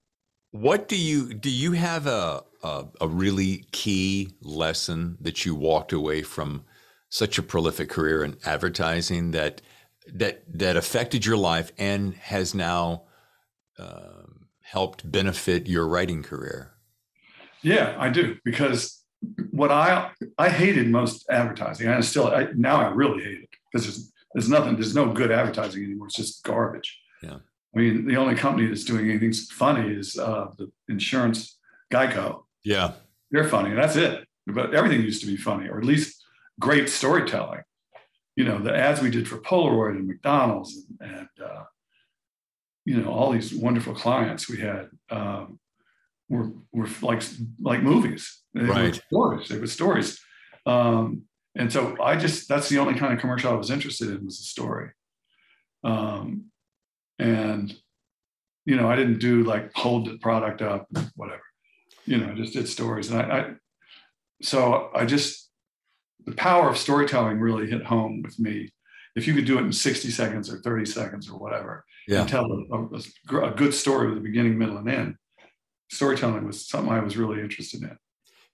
What 0.51 0.89
do 0.89 0.97
you 0.97 1.35
do? 1.35 1.51
You 1.51 1.73
have 1.73 2.07
a, 2.07 2.43
a, 2.63 2.87
a 3.01 3.09
really 3.09 3.65
key 3.73 4.31
lesson 4.41 5.17
that 5.21 5.45
you 5.45 5.55
walked 5.55 5.93
away 5.93 6.23
from 6.23 6.65
such 7.09 7.39
a 7.39 7.43
prolific 7.43 7.89
career 7.89 8.25
in 8.25 8.37
advertising 8.45 9.31
that 9.31 9.63
that 10.13 10.43
that 10.59 10.77
affected 10.77 11.25
your 11.25 11.37
life 11.37 11.71
and 11.79 12.15
has 12.15 12.55
now 12.55 13.03
uh, 13.79 14.23
helped 14.63 15.11
benefit 15.11 15.67
your 15.67 15.87
writing 15.87 16.23
career. 16.23 16.73
Yeah, 17.63 17.95
I 17.99 18.09
do 18.09 18.37
because 18.45 19.03
what 19.51 19.71
I 19.71 20.11
I 20.39 20.49
hated 20.49 20.89
most 20.89 21.27
advertising. 21.31 21.89
I 21.89 22.01
still 22.01 22.29
I, 22.29 22.49
now 22.55 22.77
I 22.77 22.89
really 22.89 23.23
hate 23.23 23.43
it 23.43 23.49
because 23.71 23.87
there's 23.87 24.13
there's 24.35 24.49
nothing 24.49 24.75
there's 24.75 24.95
no 24.95 25.13
good 25.13 25.31
advertising 25.31 25.85
anymore. 25.85 26.07
It's 26.07 26.17
just 26.17 26.45
garbage. 26.45 26.99
Yeah. 27.23 27.39
I 27.75 27.79
mean, 27.79 28.07
the 28.07 28.17
only 28.17 28.35
company 28.35 28.67
that's 28.67 28.85
doing 28.85 29.11
anything 29.11 29.33
funny 29.33 29.93
is 29.93 30.19
uh, 30.19 30.47
the 30.57 30.71
insurance 30.89 31.59
Geico. 31.93 32.45
Yeah. 32.65 32.93
They're 33.31 33.49
funny. 33.49 33.75
That's 33.75 33.97
it. 33.97 34.27
But 34.47 34.75
everything 34.75 35.03
used 35.03 35.21
to 35.21 35.27
be 35.27 35.37
funny, 35.37 35.69
or 35.69 35.79
at 35.79 35.85
least 35.85 36.23
great 36.59 36.89
storytelling. 36.89 37.63
You 38.37 38.45
know, 38.45 38.59
the 38.59 38.75
ads 38.75 39.03
we 39.03 39.11
did 39.11 39.29
for 39.29 39.39
Polaroid 39.39 39.97
and 39.97 40.07
McDonald's 40.07 40.87
and, 41.01 41.11
and 41.11 41.29
uh, 41.45 41.65
you 42.85 43.01
know, 43.01 43.11
all 43.11 43.31
these 43.31 43.55
wonderful 43.55 43.95
clients 43.95 44.49
we 44.49 44.59
had 44.59 44.89
um, 45.11 45.59
were, 46.29 46.51
were 46.73 46.89
like, 47.03 47.23
like 47.61 47.83
movies. 47.83 48.43
They 48.55 48.63
right. 48.63 48.95
stories. 48.95 49.49
They 49.49 49.59
were 49.59 49.67
stories. 49.67 50.19
Um, 50.65 51.25
and 51.55 51.71
so 51.71 51.97
I 52.01 52.17
just, 52.17 52.49
that's 52.49 52.69
the 52.69 52.79
only 52.79 52.95
kind 52.95 53.13
of 53.13 53.21
commercial 53.21 53.53
I 53.53 53.57
was 53.57 53.71
interested 53.71 54.09
in 54.09 54.25
was 54.25 54.41
a 54.41 54.45
story. 54.45 54.91
Um, 55.85 56.51
and 57.19 57.75
you 58.65 58.77
know 58.77 58.89
i 58.89 58.97
didn't 58.97 59.19
do 59.19 59.43
like 59.43 59.71
hold 59.75 60.07
the 60.07 60.19
product 60.19 60.63
up 60.63 60.87
whatever 61.17 61.43
you 62.09 62.19
know 62.19 62.35
just 62.35 62.53
did 62.53 62.69
stories. 62.69 63.11
And 63.11 63.21
I, 63.21 63.39
I 63.39 63.51
so 64.41 64.91
i 64.95 65.05
just 65.05 65.51
the 66.25 66.35
power 66.35 66.69
of 66.69 66.79
storytelling 66.79 67.39
really 67.39 67.69
hit 67.69 67.85
home 67.85 68.23
with 68.23 68.39
me. 68.39 68.71
If 69.17 69.27
you 69.27 69.35
could 69.35 69.47
do 69.47 69.59
it 69.59 69.63
in 69.63 69.73
60 69.73 70.11
seconds 70.11 70.53
or 70.53 70.61
30 70.61 70.87
seconds 70.87 71.29
or 71.29 71.39
whatever 71.39 71.85
yeah. 72.07 72.21
and 72.21 72.29
tell 72.29 72.45
a, 72.45 73.35
a, 73.35 73.51
a 73.51 73.55
good 73.55 73.75
story 73.75 74.07
with 74.07 74.17
the 74.17 74.23
beginning 74.23 74.59
middle 74.59 74.77
and 74.79 74.89
end. 74.89 75.15
Storytelling 75.91 76.47
was 76.47 76.69
something 76.69 76.93
i 76.93 77.01
was 77.01 77.17
really 77.17 77.41
interested 77.41 77.83
in 77.83 77.99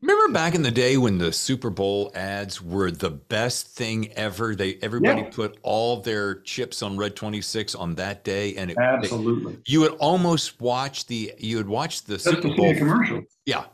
Remember 0.05 0.35
back 0.35 0.55
in 0.55 0.61
the 0.61 0.71
day 0.71 0.99
when 0.99 1.17
the 1.17 1.33
Super 1.33 1.71
Bowl 1.71 2.13
ads 2.15 2.61
were 2.61 2.91
the 2.91 3.09
best 3.09 3.69
thing 3.69 4.13
ever? 4.13 4.55
They 4.55 4.75
everybody 4.83 5.23
yeah. 5.23 5.31
put 5.31 5.57
all 5.63 6.03
their 6.03 6.41
chips 6.41 6.83
on 6.83 6.99
Red 6.99 7.17
26 7.17 7.75
on 7.75 7.95
that 7.95 8.23
day, 8.23 8.55
and 8.57 8.71
it, 8.71 8.77
absolutely 8.77 9.55
they, 9.55 9.59
you 9.65 9.81
would 9.81 9.93
almost 9.93 10.61
watch 10.61 11.07
the 11.07 11.33
you 11.39 11.57
would 11.57 11.69
watch 11.69 12.03
the 12.03 12.19
Super 12.19 12.55
Bowl 12.55 12.75
commercial. 12.75 13.23
Yeah, 13.47 13.65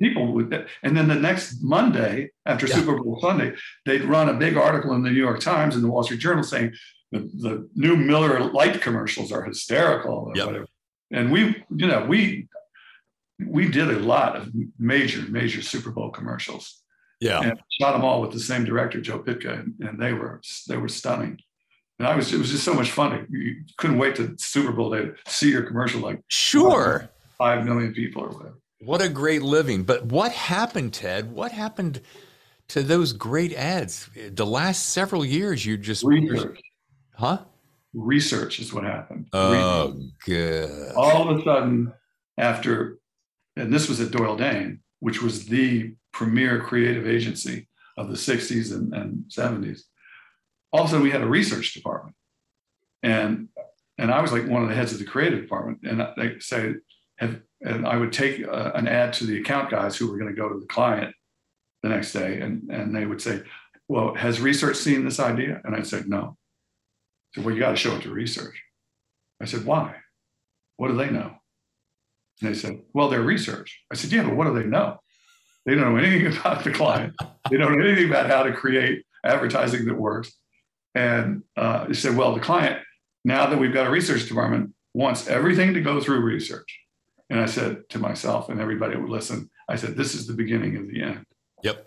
people 0.00 0.32
would, 0.32 0.66
and 0.82 0.96
then 0.96 1.06
the 1.06 1.14
next 1.14 1.62
Monday 1.62 2.30
after 2.44 2.66
yeah. 2.66 2.74
Super 2.74 3.00
Bowl 3.00 3.20
Sunday, 3.20 3.54
they'd 3.86 4.02
run 4.02 4.30
a 4.30 4.34
big 4.34 4.56
article 4.56 4.94
in 4.94 5.04
the 5.04 5.10
New 5.10 5.20
York 5.20 5.38
Times 5.38 5.76
and 5.76 5.84
the 5.84 5.88
Wall 5.88 6.02
Street 6.02 6.18
Journal 6.18 6.42
saying 6.42 6.72
the, 7.12 7.20
the 7.20 7.68
new 7.76 7.94
Miller 7.94 8.50
Lite 8.50 8.82
commercials 8.82 9.30
are 9.30 9.44
hysterical. 9.44 10.32
Yep. 10.34 10.66
And 11.12 11.32
we, 11.32 11.64
you 11.70 11.86
know, 11.86 12.04
we 12.04 12.47
we 13.44 13.68
did 13.68 13.90
a 13.90 13.98
lot 13.98 14.36
of 14.36 14.50
major, 14.78 15.22
major 15.30 15.62
Super 15.62 15.90
Bowl 15.90 16.10
commercials. 16.10 16.82
Yeah, 17.20 17.40
and 17.40 17.58
shot 17.80 17.92
them 17.92 18.04
all 18.04 18.20
with 18.20 18.30
the 18.30 18.38
same 18.38 18.64
director, 18.64 19.00
Joe 19.00 19.18
Pytka, 19.18 19.60
and, 19.60 19.74
and 19.80 20.00
they 20.00 20.12
were 20.12 20.40
they 20.68 20.76
were 20.76 20.88
stunning. 20.88 21.38
And 21.98 22.06
I 22.06 22.14
was 22.14 22.32
it 22.32 22.38
was 22.38 22.50
just 22.50 22.64
so 22.64 22.74
much 22.74 22.92
fun. 22.92 23.26
You 23.30 23.56
couldn't 23.76 23.98
wait 23.98 24.14
to 24.16 24.36
Super 24.38 24.72
Bowl 24.72 24.92
to 24.92 25.14
see 25.26 25.50
your 25.50 25.62
commercial 25.62 26.00
like 26.00 26.22
sure 26.28 27.10
five 27.36 27.64
million 27.64 27.92
people 27.92 28.22
or 28.22 28.28
whatever. 28.28 28.58
What 28.80 29.02
a 29.02 29.08
great 29.08 29.42
living! 29.42 29.82
But 29.82 30.04
what 30.04 30.30
happened, 30.30 30.94
Ted? 30.94 31.32
What 31.32 31.50
happened 31.50 32.00
to 32.68 32.82
those 32.82 33.12
great 33.12 33.52
ads. 33.54 34.08
The 34.14 34.46
last 34.46 34.90
several 34.90 35.24
years, 35.24 35.64
you 35.64 35.76
just 35.76 36.04
research, 36.04 36.60
huh? 37.14 37.38
Research 37.94 38.60
is 38.60 38.72
what 38.72 38.84
happened. 38.84 39.28
Oh, 39.32 39.98
good. 40.24 40.94
All 40.94 41.28
of 41.28 41.38
a 41.38 41.42
sudden, 41.42 41.92
after, 42.36 42.97
and 43.58 43.72
this 43.72 43.88
was 43.88 44.00
at 44.00 44.10
Doyle 44.10 44.36
Dane, 44.36 44.80
which 45.00 45.22
was 45.22 45.46
the 45.46 45.94
premier 46.12 46.60
creative 46.60 47.06
agency 47.06 47.68
of 47.96 48.08
the 48.08 48.14
60s 48.14 48.72
and, 48.72 48.94
and 48.94 49.24
70s. 49.28 49.82
All 50.72 50.82
of 50.82 50.86
a 50.86 50.90
sudden, 50.90 51.02
we 51.02 51.10
had 51.10 51.22
a 51.22 51.26
research 51.26 51.74
department, 51.74 52.14
and 53.02 53.48
and 53.96 54.12
I 54.12 54.20
was 54.20 54.32
like 54.32 54.46
one 54.46 54.62
of 54.62 54.68
the 54.68 54.74
heads 54.74 54.92
of 54.92 54.98
the 54.98 55.04
creative 55.04 55.40
department, 55.40 55.80
and 55.82 56.06
they 56.16 56.38
say, 56.38 56.74
have, 57.18 57.40
and 57.62 57.86
I 57.86 57.96
would 57.96 58.12
take 58.12 58.46
uh, 58.46 58.72
an 58.74 58.86
ad 58.86 59.12
to 59.14 59.26
the 59.26 59.40
account 59.40 59.70
guys 59.70 59.96
who 59.96 60.10
were 60.10 60.18
going 60.18 60.32
to 60.32 60.40
go 60.40 60.48
to 60.48 60.60
the 60.60 60.66
client 60.66 61.14
the 61.82 61.88
next 61.88 62.12
day, 62.12 62.40
and 62.40 62.70
and 62.70 62.94
they 62.94 63.06
would 63.06 63.20
say, 63.20 63.42
"Well, 63.88 64.14
has 64.14 64.40
research 64.40 64.76
seen 64.76 65.04
this 65.04 65.18
idea?" 65.18 65.60
And 65.64 65.74
I'd 65.74 65.86
say, 65.86 66.02
"No." 66.06 66.36
So, 67.34 67.42
well, 67.42 67.54
you 67.54 67.60
got 67.60 67.70
to 67.70 67.76
show 67.76 67.96
it 67.96 68.02
to 68.02 68.10
research. 68.10 68.62
I 69.40 69.46
said, 69.46 69.64
"Why? 69.64 69.96
What 70.76 70.88
do 70.88 70.94
they 70.94 71.10
know?" 71.10 71.37
And 72.40 72.50
they 72.50 72.58
said, 72.58 72.80
"Well, 72.92 73.08
they're 73.08 73.22
research." 73.22 73.80
I 73.90 73.94
said, 73.94 74.12
"Yeah, 74.12 74.24
but 74.24 74.36
what 74.36 74.44
do 74.46 74.54
they 74.54 74.66
know? 74.66 74.98
They 75.66 75.74
don't 75.74 75.92
know 75.92 75.98
anything 75.98 76.26
about 76.38 76.64
the 76.64 76.72
client. 76.72 77.14
they 77.50 77.56
don't 77.56 77.76
know 77.76 77.84
anything 77.84 78.08
about 78.08 78.30
how 78.30 78.42
to 78.42 78.52
create 78.52 79.04
advertising 79.24 79.86
that 79.86 79.98
works." 79.98 80.32
And 80.94 81.42
uh, 81.56 81.86
they 81.86 81.94
said, 81.94 82.16
"Well, 82.16 82.34
the 82.34 82.40
client 82.40 82.82
now 83.24 83.46
that 83.46 83.58
we've 83.58 83.74
got 83.74 83.86
a 83.86 83.90
research 83.90 84.28
department 84.28 84.74
wants 84.94 85.28
everything 85.28 85.74
to 85.74 85.80
go 85.80 86.00
through 86.00 86.20
research." 86.20 86.78
And 87.30 87.40
I 87.40 87.46
said 87.46 87.88
to 87.90 87.98
myself 87.98 88.48
and 88.48 88.60
everybody 88.60 88.96
would 88.96 89.10
listen, 89.10 89.50
I 89.68 89.76
said, 89.76 89.96
"This 89.96 90.14
is 90.14 90.26
the 90.26 90.32
beginning 90.34 90.76
of 90.76 90.88
the 90.88 91.02
end." 91.02 91.24
Yep. 91.62 91.86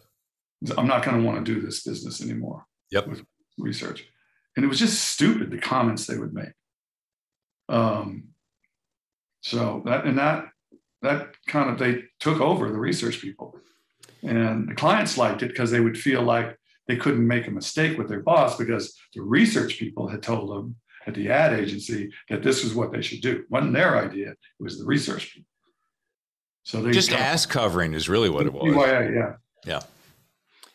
I'm 0.78 0.88
not 0.88 1.04
going 1.04 1.18
to 1.18 1.24
want 1.26 1.44
to 1.44 1.54
do 1.54 1.62
this 1.62 1.84
business 1.84 2.22
anymore. 2.22 2.66
Yep. 2.92 3.08
With 3.08 3.24
research. 3.58 4.06
And 4.56 4.66
it 4.66 4.68
was 4.68 4.80
just 4.80 5.10
stupid, 5.10 5.50
the 5.50 5.58
comments 5.58 6.06
they 6.06 6.18
would 6.18 6.34
make. 6.34 6.52
Um, 7.70 8.31
so 9.42 9.82
that, 9.86 10.06
and 10.06 10.18
that, 10.18 10.46
that 11.02 11.36
kind 11.48 11.70
of, 11.70 11.78
they 11.78 12.04
took 12.20 12.40
over 12.40 12.70
the 12.70 12.80
research 12.80 13.22
people. 13.22 13.56
And 14.24 14.70
the 14.70 14.76
clients 14.76 15.18
liked 15.18 15.42
it 15.42 15.50
because 15.50 15.72
they 15.72 15.80
would 15.80 15.98
feel 15.98 16.22
like 16.22 16.56
they 16.88 16.96
couldn't 16.96 17.26
make 17.26 17.48
a 17.48 17.52
mistake 17.52 17.98
with 17.98 18.08
their 18.08 18.22
boss 18.22 18.58
because 18.58 18.96
the 19.16 19.22
research 19.22 19.80
people 19.80 20.08
had 20.08 20.22
told 20.22 20.50
them 20.50 20.76
at 21.08 21.16
the 21.16 21.30
ad 21.30 21.60
agency 21.60 22.12
that 22.30 22.44
this 22.44 22.64
was 22.64 22.76
what 22.76 22.92
they 22.92 23.02
should 23.02 23.22
do. 23.22 23.38
It 23.38 23.46
wasn't 23.50 23.74
their 23.74 23.98
idea, 23.98 24.32
it 24.32 24.38
was 24.60 24.78
the 24.78 24.86
research 24.86 25.34
people. 25.34 25.48
So 26.64 26.82
they 26.82 26.92
just 26.92 27.12
ass 27.12 27.46
covering 27.48 27.94
is 27.94 28.08
really 28.08 28.30
what 28.30 28.46
it 28.46 28.54
was. 28.54 28.64
yeah. 29.14 29.34
Yeah. 29.66 29.80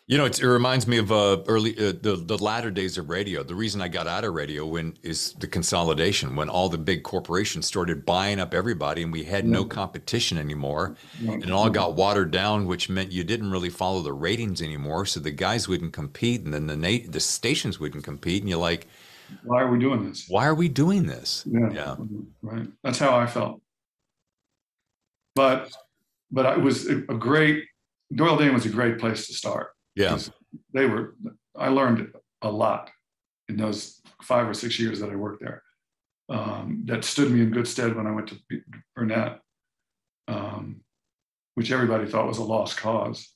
You 0.07 0.17
know, 0.17 0.23
it 0.23 0.41
reminds 0.41 0.87
me 0.87 0.99
of 0.99 1.11
uh, 1.11 1.43
early 1.47 1.77
uh, 1.77 1.91
the 2.01 2.15
the 2.15 2.37
latter 2.37 2.71
days 2.71 2.97
of 2.97 3.09
radio. 3.09 3.43
The 3.43 3.55
reason 3.55 3.81
I 3.81 3.89
got 3.89 4.07
out 4.07 4.23
of 4.23 4.33
radio 4.33 4.65
when 4.65 4.97
is 5.03 5.33
the 5.33 5.47
consolidation 5.47 6.37
when 6.37 6.47
all 6.47 6.69
the 6.69 6.77
big 6.77 7.03
corporations 7.03 7.65
started 7.65 8.05
buying 8.05 8.39
up 8.39 8.53
everybody, 8.53 9.03
and 9.03 9.11
we 9.11 9.25
had 9.25 9.45
no 9.45 9.63
mm-hmm. 9.63 9.69
competition 9.69 10.37
anymore, 10.37 10.95
and 11.19 11.43
it 11.43 11.51
all 11.51 11.69
got 11.69 11.95
watered 11.95 12.31
down, 12.31 12.67
which 12.67 12.87
meant 12.87 13.11
you 13.11 13.25
didn't 13.25 13.51
really 13.51 13.69
follow 13.69 14.01
the 14.01 14.13
ratings 14.13 14.61
anymore. 14.61 15.05
So 15.05 15.19
the 15.19 15.31
guys 15.31 15.67
wouldn't 15.67 15.91
compete, 15.91 16.45
and 16.45 16.53
then 16.53 16.67
the 16.67 16.77
na- 16.77 17.05
the 17.09 17.19
stations 17.19 17.77
wouldn't 17.77 18.05
compete, 18.05 18.41
and 18.41 18.49
you're 18.49 18.59
like, 18.59 18.87
why 19.43 19.61
are 19.61 19.69
we 19.69 19.77
doing 19.77 20.07
this? 20.07 20.25
Why 20.29 20.45
are 20.45 20.55
we 20.55 20.69
doing 20.69 21.05
this? 21.05 21.43
Yeah, 21.45 21.69
yeah. 21.73 21.95
right. 22.41 22.67
That's 22.81 22.97
how 22.97 23.17
I 23.17 23.27
felt. 23.27 23.61
But 25.35 25.69
but 26.31 26.57
it 26.57 26.61
was 26.61 26.87
a 26.87 26.95
great 26.95 27.65
Doyle 28.15 28.37
Dane 28.37 28.53
was 28.53 28.65
a 28.65 28.69
great 28.69 28.99
place 28.99 29.27
to 29.27 29.33
start. 29.33 29.71
Yeah. 29.97 30.17
They 30.73 30.85
were, 30.85 31.15
I 31.55 31.69
learned 31.69 32.13
a 32.41 32.51
lot 32.51 32.89
in 33.49 33.57
those 33.57 34.01
five 34.21 34.47
or 34.47 34.53
six 34.53 34.79
years 34.79 34.99
that 34.99 35.09
I 35.09 35.15
worked 35.15 35.41
there. 35.41 35.63
Um, 36.29 36.83
that 36.85 37.03
stood 37.03 37.31
me 37.31 37.41
in 37.41 37.51
good 37.51 37.67
stead 37.67 37.95
when 37.95 38.05
I 38.05 38.11
went 38.11 38.27
to 38.27 38.61
Burnett, 38.95 39.39
um, 40.27 40.81
which 41.55 41.71
everybody 41.71 42.05
thought 42.05 42.27
was 42.27 42.37
a 42.37 42.43
lost 42.43 42.77
cause 42.77 43.33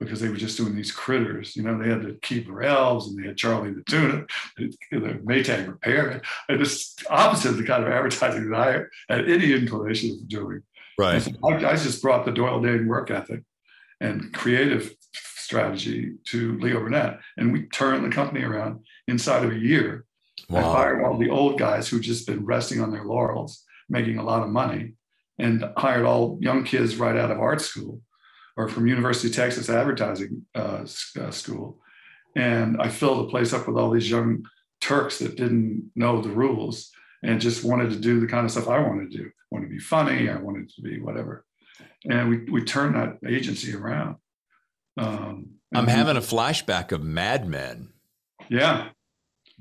because 0.00 0.20
they 0.20 0.28
were 0.28 0.36
just 0.36 0.58
doing 0.58 0.76
these 0.76 0.92
critters. 0.92 1.56
You 1.56 1.62
know, 1.62 1.78
they 1.78 1.88
had 1.88 2.02
the 2.02 2.12
Keebler 2.12 2.64
Elves 2.64 3.08
and 3.08 3.18
they 3.18 3.28
had 3.28 3.36
Charlie 3.36 3.72
the 3.72 3.82
Tuna, 3.84 4.26
the 4.56 5.20
Maytag 5.24 5.66
Repair, 5.66 6.20
and 6.48 6.60
it's 6.60 6.96
opposite 7.08 7.50
of 7.50 7.56
the 7.58 7.64
kind 7.64 7.84
of 7.84 7.90
advertising 7.90 8.50
that 8.50 8.60
I 8.60 9.12
had 9.12 9.28
any 9.30 9.52
inclination 9.52 10.10
of 10.10 10.28
doing. 10.28 10.62
Right. 10.98 11.22
So 11.22 11.30
I, 11.44 11.54
I, 11.54 11.76
just 11.76 12.02
brought 12.02 12.24
the 12.24 12.32
Doyle 12.32 12.60
Dane 12.60 12.88
work 12.88 13.10
ethic 13.10 13.42
and 14.00 14.32
creative 14.32 14.94
strategy 15.46 16.14
to 16.24 16.58
Leo 16.58 16.80
Burnett. 16.80 17.20
And 17.36 17.52
we 17.52 17.62
turned 17.68 18.04
the 18.04 18.14
company 18.14 18.42
around 18.42 18.84
inside 19.08 19.44
of 19.44 19.52
a 19.52 19.58
year. 19.58 20.04
Wow. 20.48 20.58
I 20.58 20.74
fired 20.74 21.04
all 21.04 21.18
the 21.18 21.30
old 21.30 21.58
guys 21.58 21.88
who'd 21.88 22.02
just 22.02 22.26
been 22.26 22.44
resting 22.44 22.80
on 22.80 22.90
their 22.90 23.04
laurels, 23.04 23.64
making 23.88 24.18
a 24.18 24.24
lot 24.24 24.42
of 24.42 24.50
money, 24.50 24.94
and 25.38 25.64
hired 25.76 26.04
all 26.04 26.38
young 26.40 26.64
kids 26.64 26.96
right 26.96 27.16
out 27.16 27.30
of 27.30 27.38
art 27.38 27.60
school 27.60 28.00
or 28.56 28.68
from 28.68 28.86
University 28.86 29.28
of 29.28 29.34
Texas 29.34 29.70
Advertising 29.70 30.44
uh, 30.54 30.84
uh, 31.20 31.30
School. 31.30 31.78
And 32.34 32.80
I 32.80 32.88
filled 32.88 33.20
the 33.20 33.30
place 33.30 33.52
up 33.52 33.66
with 33.66 33.76
all 33.76 33.90
these 33.90 34.10
young 34.10 34.44
Turks 34.80 35.18
that 35.20 35.36
didn't 35.36 35.90
know 35.96 36.20
the 36.20 36.28
rules 36.28 36.90
and 37.22 37.40
just 37.40 37.64
wanted 37.64 37.90
to 37.90 37.96
do 37.96 38.20
the 38.20 38.26
kind 38.26 38.44
of 38.44 38.52
stuff 38.52 38.68
I 38.68 38.78
wanted 38.78 39.10
to 39.10 39.18
do. 39.18 39.24
I 39.24 39.48
wanted 39.50 39.66
to 39.68 39.74
be 39.74 39.78
funny. 39.78 40.28
I 40.28 40.36
wanted 40.36 40.68
to 40.70 40.82
be 40.82 41.00
whatever 41.00 41.46
and 42.08 42.28
we 42.28 42.38
we 42.50 42.64
turned 42.64 42.94
that 42.94 43.18
agency 43.28 43.74
around. 43.74 44.16
Um, 44.96 45.56
I'm 45.74 45.86
having 45.86 46.16
a 46.16 46.20
flashback 46.20 46.92
of 46.92 47.02
Mad 47.02 47.48
Men. 47.48 47.90
Yeah. 48.48 48.88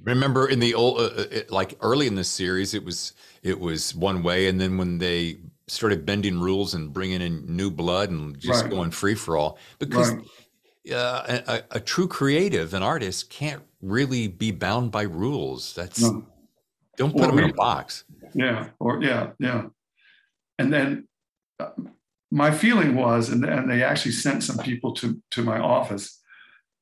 Remember 0.04 0.48
in 0.48 0.60
the 0.60 0.74
old, 0.74 1.00
uh, 1.00 1.04
uh, 1.04 1.26
it, 1.32 1.52
like 1.52 1.78
early 1.82 2.08
in 2.08 2.16
the 2.16 2.24
series, 2.24 2.74
it 2.74 2.84
was 2.84 3.14
it 3.44 3.60
was 3.60 3.96
one 3.96 4.24
way, 4.24 4.48
and 4.48 4.60
then 4.60 4.78
when 4.78 4.98
they 4.98 5.38
started 5.68 6.06
bending 6.06 6.40
rules 6.40 6.74
and 6.74 6.94
bringing 6.94 7.22
in 7.22 7.46
new 7.48 7.72
blood 7.72 8.10
and 8.10 8.38
just 8.40 8.64
right. 8.64 8.70
going 8.70 8.92
free 8.92 9.16
for 9.16 9.38
all, 9.38 9.58
because 9.80 10.12
right. 10.12 10.94
uh, 10.94 11.42
a, 11.48 11.64
a, 11.78 11.80
true 11.80 12.08
creative, 12.08 12.74
an 12.74 12.84
artist, 12.84 13.30
can't 13.30 13.64
really 13.82 14.28
be 14.28 14.52
bound 14.52 14.92
by 14.92 15.04
rules. 15.04 15.74
That's 15.74 16.02
no. 16.02 16.26
don't 16.98 17.14
put 17.14 17.24
or 17.24 17.28
them 17.28 17.40
in 17.40 17.50
a 17.50 17.54
box. 17.54 18.04
Yeah, 18.34 18.70
or 18.80 19.02
yeah, 19.02 19.32
yeah, 19.40 19.68
and 20.60 20.74
then 20.74 21.08
uh, 21.60 21.70
my 22.36 22.52
feeling 22.52 22.96
was, 22.96 23.30
and, 23.30 23.46
and 23.46 23.72
they 23.72 23.82
actually 23.82 24.12
sent 24.12 24.44
some 24.44 24.58
people 24.58 24.94
to, 24.96 25.22
to 25.32 25.42
my 25.42 25.58
office 25.58 26.22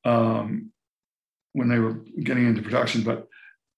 um, 0.04 0.72
when 1.52 1.68
they 1.68 1.78
were 1.78 2.00
getting 2.24 2.48
into 2.48 2.60
production, 2.60 3.04
but 3.04 3.28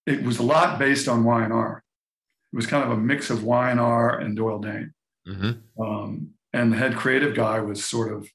it 0.07 0.23
was 0.23 0.39
a 0.39 0.43
lot 0.43 0.79
based 0.79 1.07
on 1.07 1.23
Y&R. 1.23 1.85
It 2.51 2.57
was 2.57 2.67
kind 2.67 2.83
of 2.83 2.93
a 2.93 2.97
mix 2.97 3.29
of 3.29 3.45
Y&R 3.45 4.19
and 4.19 4.35
Doyle 4.35 4.59
Dane. 4.59 4.95
Mm-hmm. 5.29 5.83
Um, 5.83 6.31
and 6.55 6.73
the 6.73 6.79
head 6.79 6.97
creative 6.97 7.37
guy 7.37 7.61
was 7.61 7.85
sort 7.85 8.11
of 8.11 8.27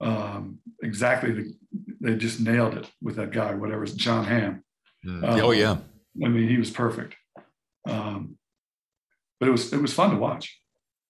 um, 0.00 0.58
exactly 0.82 1.30
the, 1.30 1.54
they 2.00 2.16
just 2.16 2.40
nailed 2.40 2.74
it 2.74 2.90
with 3.00 3.14
that 3.16 3.30
guy, 3.30 3.54
whatever, 3.54 3.86
Jon 3.86 4.24
Hamm. 4.24 4.64
Mm. 5.06 5.28
Um, 5.28 5.40
oh 5.44 5.52
yeah. 5.52 5.76
I 6.24 6.28
mean, 6.28 6.48
he 6.48 6.56
was 6.56 6.72
perfect. 6.72 7.14
Um, 7.86 8.36
but 9.38 9.48
it 9.48 9.52
was, 9.52 9.72
it 9.72 9.80
was 9.80 9.94
fun 9.94 10.10
to 10.10 10.16
watch. 10.16 10.58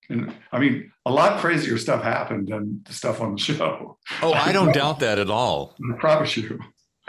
And 0.09 0.35
I 0.53 0.59
mean, 0.59 0.90
a 1.05 1.12
lot 1.12 1.40
crazier 1.40 1.77
stuff 1.79 2.03
happened 2.03 2.49
than 2.49 2.83
the 2.87 2.92
stuff 2.92 3.21
on 3.21 3.33
the 3.33 3.38
show. 3.38 3.99
Oh, 4.23 4.33
I 4.33 4.53
don't 4.53 4.73
doubt 4.75 5.01
that 5.01 5.18
at 5.18 5.31
all. 5.31 5.77
I 5.92 5.99
promise 5.99 6.37
you. 6.37 6.59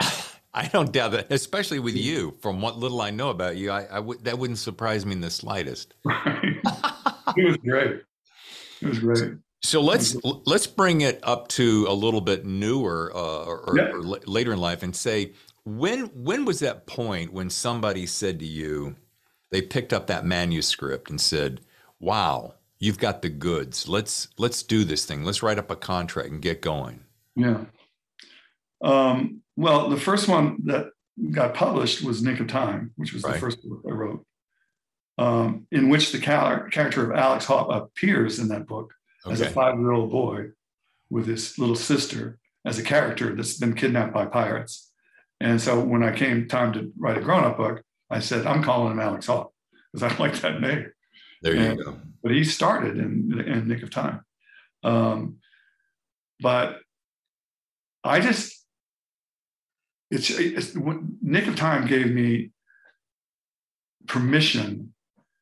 I 0.52 0.66
don't 0.66 0.92
doubt 0.92 1.12
that, 1.12 1.32
especially 1.32 1.78
with 1.78 1.96
you. 1.96 2.36
From 2.40 2.60
what 2.60 2.76
little 2.76 3.00
I 3.00 3.10
know 3.10 3.30
about 3.30 3.56
you, 3.56 3.70
I, 3.70 3.86
I 3.90 3.96
w- 3.96 4.18
that 4.22 4.38
wouldn't 4.38 4.58
surprise 4.58 5.06
me 5.06 5.12
in 5.12 5.20
the 5.20 5.30
slightest. 5.30 5.94
Right. 6.04 6.60
it 7.36 7.44
was 7.44 7.56
great. 7.58 8.02
It 8.82 8.88
was 8.88 8.98
great. 8.98 9.34
So 9.62 9.80
let's 9.80 10.16
let's 10.24 10.66
bring 10.66 11.02
it 11.02 11.20
up 11.22 11.48
to 11.48 11.86
a 11.88 11.92
little 11.92 12.22
bit 12.22 12.46
newer 12.46 13.12
uh, 13.14 13.44
or, 13.44 13.74
yeah. 13.76 13.90
or 13.90 14.00
later 14.00 14.52
in 14.52 14.58
life, 14.58 14.82
and 14.82 14.96
say 14.96 15.32
when 15.64 16.06
when 16.06 16.44
was 16.44 16.60
that 16.60 16.86
point 16.86 17.32
when 17.32 17.50
somebody 17.50 18.06
said 18.06 18.38
to 18.40 18.46
you, 18.46 18.96
they 19.50 19.62
picked 19.62 19.92
up 19.92 20.06
that 20.06 20.24
manuscript 20.24 21.10
and 21.10 21.20
said, 21.20 21.60
"Wow, 22.00 22.54
you've 22.80 22.98
got 22.98 23.22
the 23.22 23.28
goods. 23.28 23.88
Let's 23.88 24.28
let's 24.38 24.62
do 24.64 24.82
this 24.84 25.04
thing. 25.04 25.22
Let's 25.22 25.42
write 25.42 25.58
up 25.58 25.70
a 25.70 25.76
contract 25.76 26.30
and 26.30 26.42
get 26.42 26.60
going. 26.60 27.04
Yeah. 27.36 27.66
Um, 28.82 29.42
well, 29.56 29.90
the 29.90 30.00
first 30.00 30.26
one 30.26 30.58
that 30.64 30.86
got 31.30 31.54
published 31.54 32.02
was 32.02 32.22
Nick 32.22 32.40
of 32.40 32.48
Time, 32.48 32.92
which 32.96 33.12
was 33.12 33.22
right. 33.22 33.34
the 33.34 33.38
first 33.38 33.62
book 33.62 33.82
I 33.86 33.90
wrote, 33.90 34.26
um, 35.18 35.66
in 35.70 35.90
which 35.90 36.12
the 36.12 36.18
character 36.18 37.12
of 37.12 37.16
Alex 37.16 37.44
Hawke 37.44 37.70
appears 37.70 38.38
in 38.38 38.48
that 38.48 38.66
book 38.66 38.92
okay. 39.24 39.34
as 39.34 39.40
a 39.42 39.50
five-year-old 39.50 40.10
boy 40.10 40.46
with 41.10 41.26
his 41.26 41.58
little 41.58 41.76
sister 41.76 42.38
as 42.64 42.78
a 42.78 42.82
character 42.82 43.34
that's 43.34 43.58
been 43.58 43.74
kidnapped 43.74 44.14
by 44.14 44.24
pirates. 44.26 44.90
And 45.40 45.60
so 45.60 45.80
when 45.80 46.02
I 46.02 46.14
came 46.14 46.48
time 46.48 46.72
to 46.74 46.92
write 46.98 47.18
a 47.18 47.22
grown-up 47.22 47.56
book, 47.56 47.82
I 48.10 48.20
said, 48.20 48.46
I'm 48.46 48.62
calling 48.62 48.92
him 48.92 49.00
Alex 49.00 49.26
Hawke 49.26 49.52
because 49.92 50.10
I 50.10 50.16
like 50.22 50.40
that 50.40 50.60
name. 50.60 50.90
There 51.42 51.54
you 51.54 51.60
and, 51.60 51.84
go. 51.84 51.96
But 52.22 52.32
he 52.32 52.44
started 52.44 52.98
in, 52.98 53.40
in 53.46 53.68
nick 53.68 53.82
of 53.82 53.90
time. 53.90 54.22
Um, 54.82 55.36
but 56.40 56.78
I 58.04 58.20
just 58.20 58.60
it's, 60.10 60.30
it's 60.30 60.74
Nick 61.22 61.46
of 61.46 61.56
Time 61.56 61.86
gave 61.86 62.10
me 62.10 62.50
permission 64.08 64.92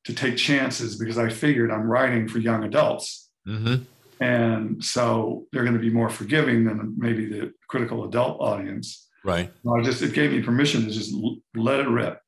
to 0.05 0.14
take 0.14 0.36
chances 0.36 0.99
because 0.99 1.18
I 1.18 1.30
figured 1.30 1.70
I'm 1.70 1.86
writing 1.86 2.28
for 2.28 2.38
young 2.38 2.64
adults. 2.64 3.30
Mm-hmm. 3.46 3.84
And 4.22 4.84
so 4.84 5.46
they're 5.53 5.62
going 5.62 5.76
to 5.76 5.80
be 5.80 5.90
more 5.90 6.11
forgiving 6.11 6.64
than 6.64 6.94
maybe 6.99 7.26
the 7.26 7.53
critical 7.68 8.05
adult 8.05 8.40
audience. 8.40 9.09
Right. 9.24 9.51
I 9.66 9.82
just, 9.82 10.03
it 10.03 10.12
gave 10.12 10.32
me 10.32 10.42
permission 10.42 10.84
to 10.84 10.90
just 10.90 11.14
let 11.55 11.80
it 11.80 11.88
rip. 11.88 12.20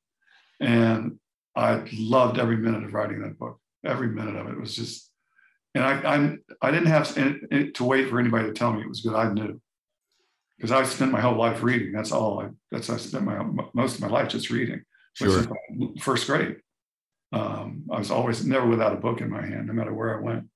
And 0.60 1.18
I 1.57 1.82
loved 1.92 2.38
every 2.38 2.57
minute 2.57 2.84
of 2.84 2.94
writing 2.94 3.22
that 3.22 3.38
book. 3.38 3.59
Every 3.84 4.09
minute 4.09 4.36
of 4.36 4.48
it 4.48 4.61
was 4.61 4.74
just, 4.74 5.11
and 5.74 5.84
I, 5.84 6.01
I'm, 6.03 6.44
I 6.61 6.70
didn't 6.70 6.86
have 6.88 7.14
to 7.14 7.84
wait 7.84 8.09
for 8.09 8.20
anybody 8.20 8.48
to 8.48 8.53
tell 8.53 8.72
me 8.72 8.82
it 8.82 8.88
was 8.88 9.01
good. 9.01 9.14
I 9.14 9.32
knew 9.32 9.61
because 10.57 10.72
I 10.72 10.82
spent 10.84 11.11
my 11.11 11.20
whole 11.20 11.36
life 11.36 11.62
reading. 11.62 11.92
That's 11.92 12.12
all 12.12 12.40
I, 12.40 12.48
that's, 12.70 12.90
I 12.90 12.98
spent 12.98 13.24
my, 13.24 13.42
most 13.72 13.94
of 13.94 14.03
my 14.03 14.09
life 14.09 14.28
just 14.28 14.51
reading. 14.51 14.82
Sure. 15.14 15.44
First 16.01 16.26
grade. 16.26 16.57
Um, 17.32 17.84
I 17.90 17.98
was 17.98 18.11
always 18.11 18.44
never 18.44 18.66
without 18.66 18.92
a 18.92 18.96
book 18.96 19.20
in 19.20 19.30
my 19.30 19.44
hand, 19.44 19.66
no 19.66 19.72
matter 19.72 19.94
where 19.94 20.18
I 20.18 20.20
went. 20.20 20.48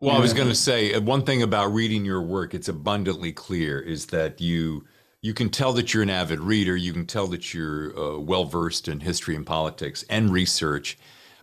Well, 0.00 0.16
I 0.16 0.20
was 0.20 0.32
going 0.32 0.48
to 0.48 0.54
say 0.54 0.94
uh, 0.94 1.00
one 1.00 1.22
thing 1.22 1.42
about 1.42 1.72
reading 1.72 2.04
your 2.04 2.22
work. 2.22 2.54
It's 2.54 2.68
abundantly 2.68 3.32
clear 3.32 3.80
is 3.80 4.06
that 4.06 4.40
you 4.40 4.84
you 5.20 5.34
can 5.34 5.50
tell 5.50 5.72
that 5.74 5.92
you're 5.92 6.02
an 6.02 6.10
avid 6.10 6.40
reader. 6.40 6.76
You 6.76 6.92
can 6.92 7.06
tell 7.06 7.26
that 7.28 7.52
you're 7.52 7.98
uh, 7.98 8.18
well 8.18 8.44
versed 8.44 8.88
in 8.88 9.00
history 9.00 9.34
and 9.34 9.46
politics 9.46 10.04
and 10.08 10.32
research. 10.32 10.96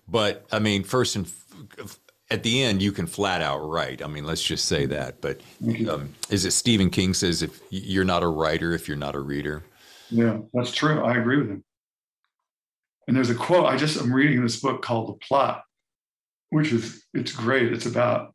But 0.07 0.45
I 0.51 0.59
mean, 0.59 0.83
first 0.83 1.15
and 1.15 1.25
f- 1.79 1.99
at 2.31 2.43
the 2.43 2.63
end, 2.63 2.81
you 2.81 2.91
can 2.91 3.05
flat 3.05 3.41
out 3.41 3.59
write. 3.59 4.01
I 4.01 4.07
mean, 4.07 4.25
let's 4.25 4.43
just 4.43 4.65
say 4.65 4.85
that. 4.87 5.21
But 5.21 5.41
um, 5.89 6.13
is 6.29 6.45
it 6.45 6.51
Stephen 6.51 6.89
King 6.89 7.13
says 7.13 7.41
if 7.41 7.61
you're 7.69 8.05
not 8.05 8.23
a 8.23 8.27
writer 8.27 8.73
if 8.73 8.87
you're 8.87 8.97
not 8.97 9.15
a 9.15 9.19
reader? 9.19 9.63
Yeah, 10.09 10.39
that's 10.53 10.71
true. 10.71 11.03
I 11.03 11.17
agree 11.17 11.37
with 11.37 11.49
him. 11.49 11.63
And 13.07 13.15
there's 13.15 13.29
a 13.29 13.35
quote. 13.35 13.65
I 13.65 13.77
just 13.77 13.99
I'm 13.99 14.13
reading 14.13 14.41
this 14.41 14.59
book 14.59 14.81
called 14.81 15.09
The 15.09 15.25
Plot, 15.25 15.63
which 16.49 16.71
is 16.71 17.03
it's 17.13 17.31
great. 17.31 17.73
It's 17.73 17.85
about 17.85 18.34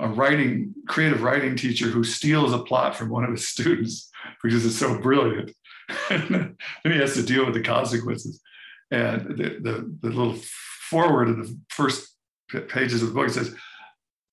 a 0.00 0.08
writing 0.08 0.74
creative 0.88 1.22
writing 1.22 1.56
teacher 1.56 1.86
who 1.86 2.04
steals 2.04 2.52
a 2.52 2.58
plot 2.58 2.94
from 2.94 3.08
one 3.08 3.24
of 3.24 3.30
his 3.30 3.48
students 3.48 4.10
because 4.42 4.64
it's 4.64 4.76
so 4.76 4.98
brilliant. 4.98 5.52
And 6.10 6.56
then 6.82 6.92
he 6.92 6.98
has 6.98 7.14
to 7.14 7.22
deal 7.22 7.44
with 7.44 7.54
the 7.54 7.62
consequences. 7.62 8.40
And 8.90 9.36
the, 9.36 9.60
the, 9.60 9.96
the 10.00 10.08
little 10.08 10.36
forward 10.90 11.28
of 11.28 11.36
the 11.36 11.56
first 11.68 12.12
pages 12.68 13.02
of 13.02 13.08
the 13.08 13.14
book 13.14 13.30
says 13.30 13.54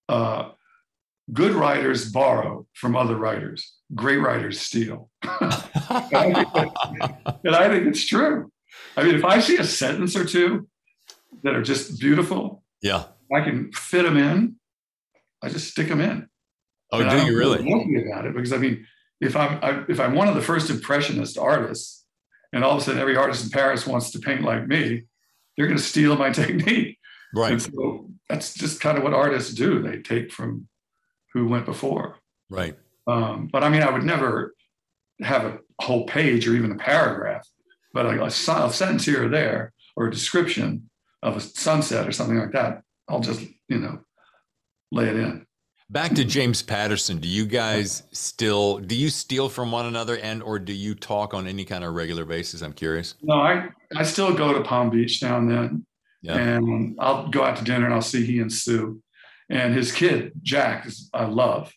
uh, 0.10 0.50
good 1.32 1.52
writers 1.52 2.12
borrow 2.12 2.66
from 2.74 2.96
other 2.96 3.16
writers. 3.16 3.72
Great 3.94 4.18
writers 4.18 4.60
steal. 4.62 5.12
And, 7.46 7.56
I 7.56 7.68
think 7.68 7.88
it's 7.88 8.06
true. 8.08 8.52
I 8.98 9.04
mean 9.04 9.16
if 9.16 9.26
i 9.26 9.40
see 9.40 9.58
a 9.58 9.64
sentence 9.64 10.16
or 10.16 10.26
two 10.26 10.68
that 11.44 11.54
are 11.54 11.62
just 11.62 12.00
beautiful 12.00 12.64
yeah. 12.82 13.06
I 13.34 13.42
can 13.42 13.72
fit 13.72 14.04
them 14.04 14.18
in 14.18 14.56
I 15.44 15.50
just 15.50 15.70
stick 15.70 15.90
them 15.90 16.02
in. 16.02 16.28
Oh, 16.92 17.02
and 17.02 17.10
do 17.10 17.26
you 17.26 17.38
really? 17.38 17.62
Really 17.62 18.10
about 18.10 18.26
it 18.26 18.34
because 18.34 18.54
I 18.54 18.58
mean, 18.58 18.88
if 19.20 19.36
I'm 19.36 19.60
I, 19.62 19.84
if 19.90 20.00
I'm 20.00 20.16
one 20.16 20.28
of 20.28 20.36
the 20.36 20.42
first 20.42 20.70
impressionist 20.70 21.38
artists, 21.38 22.06
and 22.54 22.64
all 22.64 22.76
of 22.76 22.82
a 22.82 22.82
sudden 22.82 23.02
every 23.02 23.18
artist 23.18 23.44
in 23.44 23.50
Paris 23.50 23.86
wants 23.86 24.12
to 24.12 24.20
paint 24.20 24.42
like 24.42 24.68
me, 24.68 25.04
they're 25.58 25.68
going 25.68 25.78
to 25.78 25.84
steal 25.84 26.16
my 26.16 26.30
technique. 26.42 26.98
Right. 27.36 27.54
And 27.54 27.62
so 27.62 28.10
that's 28.30 28.54
just 28.54 28.80
kind 28.80 28.98
of 28.98 29.04
what 29.04 29.14
artists 29.14 29.54
do. 29.54 29.82
They 29.82 29.98
take 29.98 30.32
from 30.32 30.68
who 31.34 31.48
went 31.48 31.66
before. 31.66 32.18
Right. 32.50 32.78
Um, 33.08 33.50
but 33.52 33.64
I 33.64 33.70
mean, 33.70 33.82
I 33.82 33.90
would 33.90 34.04
never 34.04 34.54
have 35.22 35.46
a 35.46 35.60
whole 35.82 36.06
page 36.06 36.48
or 36.48 36.56
even 36.56 36.72
a 36.72 36.76
paragraph, 36.76 37.48
but 37.92 38.06
a, 38.06 38.24
a 38.24 38.32
sentence 38.32 39.06
here 39.06 39.26
or 39.26 39.30
there 39.30 39.74
or 39.96 40.08
a 40.08 40.12
description 40.12 40.90
of 41.22 41.38
a 41.38 41.42
sunset 41.42 42.08
or 42.08 42.12
something 42.12 42.38
like 42.38 42.52
that. 42.52 42.84
I'll 43.10 43.20
just 43.20 43.42
you 43.68 43.80
know 43.80 44.00
lay 44.94 45.10
it 45.10 45.16
in. 45.16 45.46
Back 45.90 46.14
to 46.16 46.24
James 46.24 46.62
Patterson. 46.62 47.18
Do 47.18 47.28
you 47.28 47.46
guys 47.46 48.04
still 48.12 48.80
do 48.80 48.96
you 48.96 49.10
steal 49.10 49.50
from 49.50 49.72
one 49.72 49.86
another 49.86 50.18
and 50.18 50.42
or 50.42 50.58
do 50.58 50.74
you 50.74 50.96
talk 50.96 51.34
on 51.34 51.48
any 51.48 51.66
kind 51.66 51.84
of 51.84 51.94
regular 51.94 52.26
basis? 52.26 52.62
I'm 52.62 52.74
curious. 52.74 53.16
No, 53.22 53.36
I 53.36 53.70
I 53.96 54.04
still 54.04 54.34
go 54.34 54.54
to 54.54 54.62
Palm 54.62 54.90
Beach 54.90 55.22
now 55.22 55.38
and 55.38 55.52
then. 55.52 55.86
Yeah. 56.22 56.38
And 56.38 56.96
I'll 57.00 57.28
go 57.28 57.44
out 57.44 57.58
to 57.58 57.64
dinner 57.64 57.86
and 57.86 57.94
I'll 57.94 58.02
see 58.02 58.26
he 58.26 58.40
and 58.40 58.52
Sue. 58.52 59.02
And 59.50 59.76
his 59.76 59.92
kid, 59.92 60.32
Jack, 60.42 60.86
is 60.86 61.10
I 61.14 61.26
love. 61.26 61.72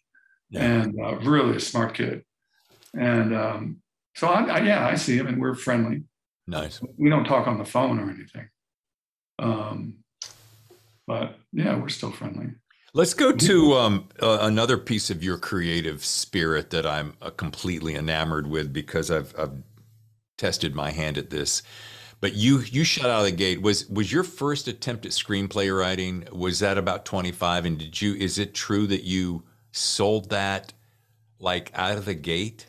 Yeah. 0.50 0.62
And 0.62 0.94
uh, 0.98 1.16
really 1.18 1.56
a 1.56 1.60
smart 1.60 1.94
kid. 1.94 2.22
And 2.96 3.34
um, 3.34 3.82
so 4.14 4.28
I, 4.28 4.44
I, 4.44 4.60
yeah, 4.60 4.86
I 4.86 4.94
see 4.94 5.16
him 5.16 5.26
and 5.26 5.40
we're 5.40 5.56
friendly. 5.56 6.04
Nice. 6.46 6.80
We 6.96 7.10
don't 7.10 7.24
talk 7.24 7.48
on 7.48 7.58
the 7.58 7.64
phone 7.64 7.98
or 7.98 8.08
anything. 8.08 8.48
Um, 9.40 9.96
but 11.06 11.36
yeah, 11.52 11.76
we're 11.76 11.88
still 11.88 12.12
friendly. 12.12 12.52
Let's 12.96 13.12
go 13.12 13.30
to 13.30 13.74
um, 13.74 14.08
uh, 14.22 14.38
another 14.40 14.78
piece 14.78 15.10
of 15.10 15.22
your 15.22 15.36
creative 15.36 16.02
spirit 16.02 16.70
that 16.70 16.86
I'm 16.86 17.12
uh, 17.20 17.28
completely 17.28 17.94
enamored 17.94 18.46
with 18.46 18.72
because 18.72 19.10
I've, 19.10 19.34
I've, 19.38 19.52
tested 20.38 20.74
my 20.74 20.90
hand 20.90 21.18
at 21.18 21.28
this. 21.28 21.62
But 22.22 22.32
you 22.34 22.60
you 22.60 22.84
shut 22.84 23.10
out 23.10 23.20
of 23.20 23.26
the 23.26 23.32
gate. 23.32 23.60
Was 23.60 23.86
was 23.90 24.10
your 24.10 24.22
first 24.22 24.66
attempt 24.66 25.04
at 25.04 25.12
screenplay 25.12 25.78
writing? 25.78 26.26
Was 26.32 26.60
that 26.60 26.78
about 26.78 27.04
25? 27.04 27.66
And 27.66 27.78
did 27.78 28.00
you? 28.00 28.14
Is 28.14 28.38
it 28.38 28.54
true 28.54 28.86
that 28.86 29.04
you 29.04 29.44
sold 29.72 30.30
that 30.30 30.72
like 31.38 31.70
out 31.74 31.98
of 31.98 32.06
the 32.06 32.14
gate? 32.14 32.66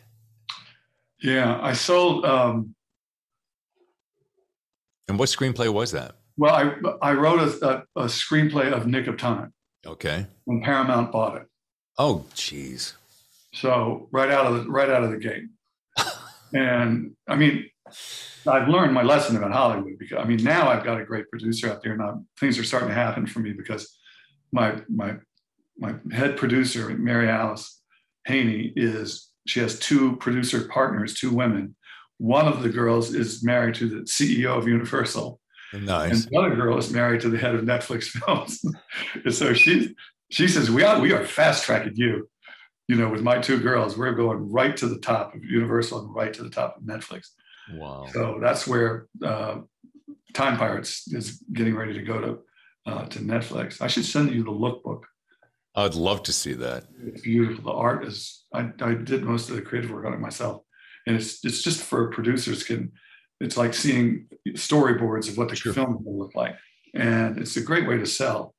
Yeah, 1.22 1.58
I 1.62 1.72
sold. 1.72 2.26
Um, 2.26 2.74
and 5.08 5.18
what 5.18 5.30
screenplay 5.30 5.72
was 5.72 5.92
that? 5.92 6.16
Well, 6.36 6.54
I 6.54 7.10
I 7.10 7.12
wrote 7.14 7.40
a, 7.40 7.66
a, 7.66 8.02
a 8.02 8.04
screenplay 8.04 8.70
of 8.70 8.86
Nick 8.86 9.06
of 9.06 9.16
Time. 9.16 9.54
Okay. 9.86 10.26
When 10.44 10.62
Paramount 10.62 11.12
bought 11.12 11.36
it. 11.36 11.46
Oh, 11.98 12.26
geez. 12.34 12.94
So 13.52 14.08
right 14.12 14.30
out 14.30 14.46
of 14.46 14.54
the 14.54 14.70
right 14.70 14.90
out 14.90 15.02
of 15.02 15.10
the 15.10 15.16
gate. 15.16 15.44
and 16.54 17.12
I 17.26 17.36
mean, 17.36 17.68
I've 18.46 18.68
learned 18.68 18.94
my 18.94 19.02
lesson 19.02 19.36
about 19.36 19.52
Hollywood 19.52 19.98
because 19.98 20.18
I 20.18 20.24
mean 20.24 20.42
now 20.42 20.68
I've 20.68 20.84
got 20.84 21.00
a 21.00 21.04
great 21.04 21.28
producer 21.30 21.70
out 21.70 21.82
there. 21.82 21.96
Now 21.96 22.24
things 22.38 22.58
are 22.58 22.64
starting 22.64 22.88
to 22.88 22.94
happen 22.94 23.26
for 23.26 23.40
me 23.40 23.52
because 23.52 23.98
my 24.52 24.80
my 24.88 25.16
my 25.78 25.94
head 26.12 26.36
producer, 26.36 26.88
Mary 26.90 27.28
Alice 27.28 27.80
Haney, 28.26 28.72
is 28.76 29.30
she 29.46 29.60
has 29.60 29.78
two 29.78 30.16
producer 30.16 30.68
partners, 30.68 31.14
two 31.14 31.30
women. 31.30 31.74
One 32.18 32.46
of 32.46 32.62
the 32.62 32.68
girls 32.68 33.14
is 33.14 33.44
married 33.44 33.76
to 33.76 33.88
the 33.88 34.00
CEO 34.02 34.56
of 34.56 34.66
Universal, 34.66 35.40
Nice. 35.72 36.24
And 36.24 36.32
the 36.32 36.38
other 36.38 36.56
girl 36.56 36.78
is 36.78 36.92
married 36.92 37.20
to 37.22 37.28
the 37.28 37.38
head 37.38 37.54
of 37.54 37.62
Netflix 37.64 38.04
Films. 38.24 38.64
and 39.24 39.34
so 39.34 39.52
she 39.52 39.94
she 40.30 40.48
says, 40.48 40.70
We 40.70 40.82
are 40.82 41.00
we 41.00 41.12
are 41.12 41.24
fast 41.24 41.64
tracking 41.64 41.94
you. 41.96 42.28
You 42.86 42.96
know, 42.96 43.10
with 43.10 43.22
my 43.22 43.38
two 43.38 43.60
girls, 43.60 43.98
we're 43.98 44.14
going 44.14 44.50
right 44.50 44.74
to 44.78 44.86
the 44.86 44.98
top 44.98 45.34
of 45.34 45.44
Universal 45.44 46.00
and 46.00 46.14
right 46.14 46.32
to 46.32 46.42
the 46.42 46.48
top 46.48 46.78
of 46.78 46.82
Netflix. 46.84 47.28
Wow. 47.74 48.06
So 48.12 48.38
that's 48.40 48.66
where 48.66 49.08
uh, 49.22 49.58
Time 50.32 50.56
Pirates 50.56 51.06
is 51.12 51.42
getting 51.52 51.76
ready 51.76 51.92
to 51.92 52.02
go 52.02 52.20
to 52.20 52.38
uh, 52.90 53.04
to 53.06 53.18
Netflix. 53.18 53.82
I 53.82 53.88
should 53.88 54.06
send 54.06 54.32
you 54.32 54.42
the 54.42 54.50
lookbook. 54.50 55.02
I'd 55.74 55.94
love 55.94 56.22
to 56.24 56.32
see 56.32 56.54
that. 56.54 56.86
It's 57.04 57.20
beautiful. 57.20 57.64
The 57.64 57.78
art 57.78 58.04
is. 58.06 58.44
I, 58.52 58.70
I 58.80 58.94
did 58.94 59.22
most 59.22 59.50
of 59.50 59.56
the 59.56 59.62
creative 59.62 59.90
work 59.90 60.06
on 60.06 60.14
it 60.14 60.20
myself, 60.20 60.62
and 61.06 61.14
it's 61.14 61.44
it's 61.44 61.62
just 61.62 61.82
for 61.82 62.08
producers 62.10 62.64
can 62.64 62.92
it's 63.40 63.56
like 63.56 63.74
seeing 63.74 64.26
storyboards 64.48 65.28
of 65.28 65.36
what 65.38 65.48
the 65.48 65.56
sure. 65.56 65.72
film 65.72 66.02
will 66.04 66.18
look 66.18 66.34
like. 66.34 66.56
And 66.94 67.38
it's 67.38 67.56
a 67.56 67.62
great 67.62 67.86
way 67.86 67.98
to 67.98 68.06
sell, 68.06 68.54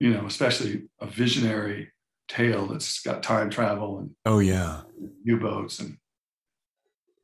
you 0.00 0.10
know, 0.10 0.26
especially 0.26 0.84
a 1.00 1.06
visionary 1.06 1.92
tale 2.28 2.66
that's 2.66 3.00
got 3.00 3.22
time 3.22 3.50
travel 3.50 3.98
and 3.98 4.10
oh 4.26 4.38
yeah, 4.38 4.82
U-boats 5.24 5.80
and. 5.80 5.96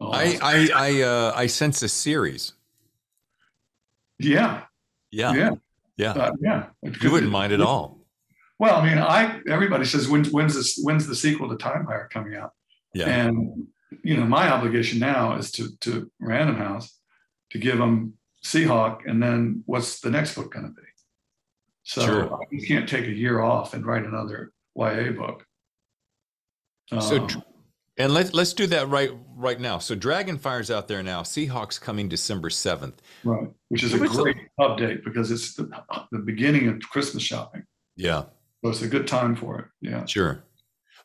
I 0.00 0.38
I 0.42 0.68
I 0.74 1.02
uh, 1.02 1.32
I 1.34 1.46
sense 1.46 1.82
a 1.82 1.88
series. 1.88 2.52
Yeah. 4.18 4.62
Yeah. 5.10 5.32
Yeah. 5.32 5.50
Yeah. 5.96 6.12
Uh, 6.12 6.32
yeah. 6.42 6.66
You 7.00 7.10
wouldn't 7.10 7.32
mind 7.32 7.52
at 7.52 7.60
all. 7.60 8.00
Well, 8.58 8.76
I 8.76 8.86
mean, 8.86 8.98
I 8.98 9.40
everybody 9.48 9.84
says 9.84 10.08
when, 10.08 10.24
when's 10.26 10.54
this 10.54 10.78
when's 10.82 11.06
the 11.06 11.14
sequel 11.14 11.48
to 11.48 11.56
Time 11.56 11.86
Pirate 11.86 12.10
coming 12.10 12.34
out? 12.34 12.52
Yeah. 12.92 13.06
And 13.06 13.66
you 14.02 14.16
know, 14.16 14.24
my 14.24 14.50
obligation 14.50 14.98
now 14.98 15.36
is 15.36 15.50
to 15.52 15.76
to 15.80 16.10
Random 16.20 16.56
House 16.56 16.98
to 17.50 17.58
give 17.58 17.78
them 17.78 18.14
Seahawk, 18.44 19.00
and 19.06 19.22
then 19.22 19.62
what's 19.66 20.00
the 20.00 20.10
next 20.10 20.34
book 20.34 20.52
going 20.52 20.66
to 20.66 20.72
be? 20.72 20.86
So 21.84 22.00
sure. 22.02 22.40
you 22.50 22.66
can't 22.66 22.88
take 22.88 23.06
a 23.06 23.12
year 23.12 23.40
off 23.40 23.74
and 23.74 23.84
write 23.84 24.04
another 24.04 24.52
YA 24.74 25.12
book. 25.12 25.44
So, 26.88 27.22
um, 27.22 27.42
and 27.96 28.12
let's 28.12 28.34
let's 28.34 28.52
do 28.52 28.66
that 28.68 28.88
right 28.88 29.10
right 29.36 29.60
now. 29.60 29.78
So 29.78 29.94
Dragonfire's 29.94 30.70
out 30.70 30.88
there 30.88 31.02
now. 31.02 31.22
Seahawks 31.22 31.80
coming 31.80 32.08
December 32.08 32.50
seventh. 32.50 33.00
Right, 33.22 33.48
which 33.68 33.82
is 33.82 33.94
a 33.94 33.98
great 33.98 34.36
update 34.58 35.04
because 35.04 35.30
it's 35.30 35.54
the, 35.54 35.70
the 36.10 36.18
beginning 36.18 36.68
of 36.68 36.80
Christmas 36.80 37.22
shopping. 37.22 37.64
Yeah. 37.96 38.24
So 38.62 38.70
it's 38.70 38.82
a 38.82 38.88
good 38.88 39.06
time 39.06 39.36
for 39.36 39.58
it. 39.58 39.66
Yeah. 39.80 40.04
Sure. 40.06 40.44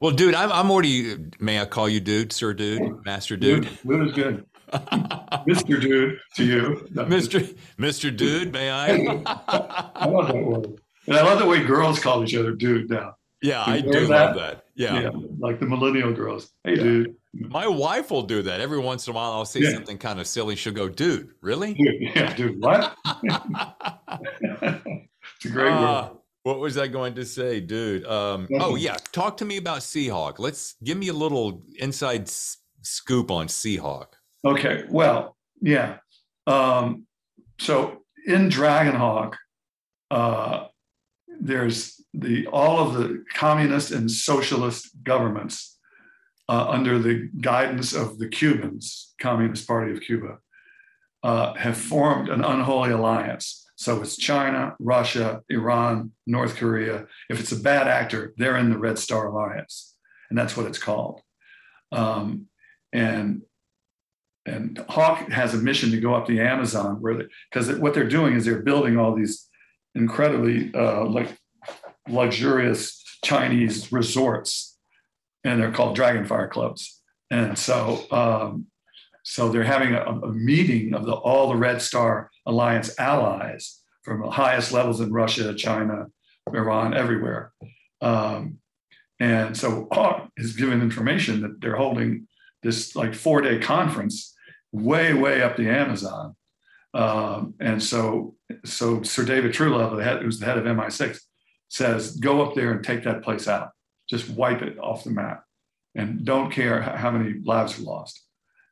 Well, 0.02 0.12
dude, 0.12 0.34
I'm, 0.34 0.52
I'm 0.52 0.72
already. 0.72 1.18
May 1.40 1.60
I 1.60 1.66
call 1.66 1.90
you 1.90 2.00
dude, 2.00 2.32
sir, 2.32 2.54
dude, 2.54 3.04
master 3.06 3.36
dude? 3.36 3.64
Dude, 3.64 3.88
dude 3.88 4.08
is 4.08 4.14
good. 4.14 4.46
Mr. 4.72 5.82
Dude 5.82 6.20
to 6.36 6.46
you. 6.46 6.88
Mr. 6.92 7.56
Mr. 7.78 8.16
Dude, 8.16 8.54
may 8.54 8.70
I? 8.70 8.92
I 9.96 10.06
love 10.06 10.28
that 10.28 10.36
word. 10.36 10.80
And 11.08 11.18
I 11.18 11.24
love 11.24 11.40
the 11.40 11.46
way 11.46 11.64
girls 11.64 12.00
call 12.00 12.24
each 12.24 12.36
other 12.36 12.54
dude 12.54 12.90
now. 12.90 13.16
Yeah, 13.42 13.64
I 13.66 13.82
do 13.82 14.06
that? 14.08 14.10
love 14.10 14.36
that. 14.36 14.66
Yeah. 14.76 15.02
yeah. 15.02 15.10
Like 15.40 15.60
the 15.60 15.66
millennial 15.66 16.14
girls. 16.14 16.52
Hey, 16.64 16.76
yeah. 16.76 16.84
dude. 16.84 17.16
My 17.34 17.68
wife 17.68 18.12
will 18.12 18.24
do 18.24 18.42
that. 18.44 18.62
Every 18.62 18.80
once 18.80 19.08
in 19.08 19.12
a 19.12 19.16
while, 19.16 19.32
I'll 19.32 19.46
say 19.46 19.62
yeah. 19.62 19.74
something 19.74 19.98
kind 19.98 20.20
of 20.20 20.28
silly. 20.28 20.56
She'll 20.56 20.74
go, 20.74 20.90
dude, 20.90 21.32
really? 21.42 21.74
Dude, 21.74 22.02
yeah, 22.16 22.34
dude, 22.36 22.62
what? 22.62 22.96
it's 23.14 23.36
a 25.46 25.50
great 25.50 25.72
uh, 25.72 26.10
word. 26.12 26.19
What 26.50 26.58
was 26.58 26.80
I 26.80 26.88
going 26.88 27.14
to 27.14 27.26
say, 27.26 27.60
dude? 27.60 28.08
Um, 28.08 28.48
oh, 28.60 28.74
yeah. 28.74 28.98
Talk 29.12 29.38
to 29.38 29.46
me 29.46 29.58
about 29.58 29.82
Seahawk. 29.82 30.40
Let's 30.40 30.74
give 30.84 30.98
me 30.98 31.10
a 31.10 31.14
little 31.14 31.62
inside 31.78 32.24
s- 32.24 32.58
scoop 32.82 33.30
on 33.30 33.46
Seahawk. 33.46 34.08
Okay. 34.44 34.86
Well, 34.90 35.38
yeah. 35.62 35.98
Um, 36.48 37.06
so 37.60 38.00
in 38.26 38.50
Dragonhawk, 38.50 39.36
uh, 40.10 40.66
there's 41.40 42.04
the 42.16 42.48
all 42.48 42.80
of 42.80 42.96
the 42.96 43.24
communist 43.36 43.92
and 43.92 44.10
socialist 44.10 44.90
governments 45.04 45.78
uh, 46.50 46.66
under 46.68 46.98
the 46.98 47.30
guidance 47.42 47.94
of 47.94 48.18
the 48.18 48.28
Cubans, 48.28 49.14
Communist 49.22 49.68
Party 49.68 49.92
of 49.92 50.02
Cuba, 50.02 50.40
uh, 51.22 51.54
have 51.54 51.78
formed 51.78 52.28
an 52.28 52.44
unholy 52.44 52.90
alliance. 52.90 53.69
So 53.80 54.02
it's 54.02 54.18
China, 54.18 54.76
Russia, 54.80 55.42
Iran, 55.48 56.12
North 56.28 56.58
Korea. 56.58 57.06
If 57.30 57.40
it's 57.40 57.54
a 57.54 57.60
bad 57.60 57.88
actor, 57.88 58.34
they're 58.36 58.58
in 58.58 58.70
the 58.70 58.78
Red 58.78 59.00
Star 59.00 59.28
Alliance, 59.28 59.96
and 60.30 60.38
that's 60.38 60.58
what 60.58 60.66
it's 60.66 60.78
called. 60.78 61.22
Um, 61.94 62.48
and 62.92 63.44
and 64.46 64.84
Hawke 64.90 65.32
has 65.32 65.54
a 65.54 65.58
mission 65.58 65.92
to 65.92 66.02
go 66.02 66.14
up 66.14 66.28
the 66.28 66.42
Amazon, 66.42 66.98
where 67.00 67.30
because 67.50 67.72
what 67.80 67.94
they're 67.94 68.10
doing 68.10 68.36
is 68.36 68.44
they're 68.44 68.64
building 68.64 68.98
all 68.98 69.16
these 69.16 69.48
incredibly 69.96 70.74
uh, 70.74 71.06
like 71.06 71.38
luxurious 72.10 73.02
Chinese 73.24 73.94
resorts, 73.94 74.78
and 75.46 75.58
they're 75.58 75.72
called 75.72 75.98
Dragonfire 75.98 76.52
clubs. 76.52 77.02
And 77.32 77.58
so, 77.58 78.06
um, 78.12 78.66
so 79.30 79.48
they're 79.48 79.64
having 79.64 79.94
a, 79.94 80.02
a 80.02 80.34
meeting 80.34 80.96
of 80.96 81.06
the, 81.06 81.14
all 81.14 81.50
the 81.50 81.56
Red 81.56 81.84
Star 81.84 82.32
Alliance 82.48 82.98
allies 82.98 83.80
from 84.02 84.24
the 84.24 84.30
highest 84.32 84.72
levels 84.72 85.02
in 85.02 85.14
Russia, 85.14 85.54
China, 85.54 86.08
Iran, 86.52 86.96
everywhere. 86.96 87.54
Um, 88.02 88.58
and 89.20 89.56
so 89.56 89.88
Hawke 89.92 90.30
is 90.36 90.56
given 90.56 90.82
information 90.82 91.42
that 91.42 91.62
they're 91.62 91.76
holding 91.76 92.28
this 92.64 92.96
like 92.96 93.14
four 93.14 93.42
day 93.42 93.60
conference 93.60 94.34
way, 94.72 95.14
way 95.14 95.44
up 95.44 95.58
the 95.58 95.70
Amazon. 95.70 96.36
Um, 96.96 97.54
and 97.60 97.84
so, 97.84 98.36
so 98.66 99.04
Sir 99.04 99.26
David 99.26 99.54
Trulove, 99.54 100.04
head, 100.04 100.24
who's 100.24 100.40
the 100.40 100.48
head 100.48 100.58
of 100.58 100.64
MI6, 100.64 101.20
says, 101.68 102.16
go 102.16 102.42
up 102.42 102.56
there 102.56 102.72
and 102.72 102.84
take 102.84 103.04
that 103.04 103.22
place 103.22 103.48
out. 103.48 103.70
Just 104.10 104.28
wipe 104.28 104.64
it 104.64 104.80
off 104.80 105.04
the 105.04 105.12
map 105.12 105.44
and 105.94 106.26
don't 106.26 106.52
care 106.52 106.82
how 106.82 107.12
many 107.12 107.36
lives 107.44 107.78
are 107.78 107.84
lost. 107.84 108.24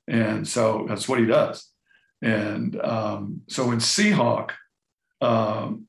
And 0.07 0.47
so 0.47 0.85
that's 0.87 1.07
what 1.07 1.19
he 1.19 1.25
does. 1.25 1.67
And 2.21 2.79
um, 2.81 3.41
so 3.47 3.71
in 3.71 3.79
Seahawk, 3.79 4.51
um, 5.21 5.87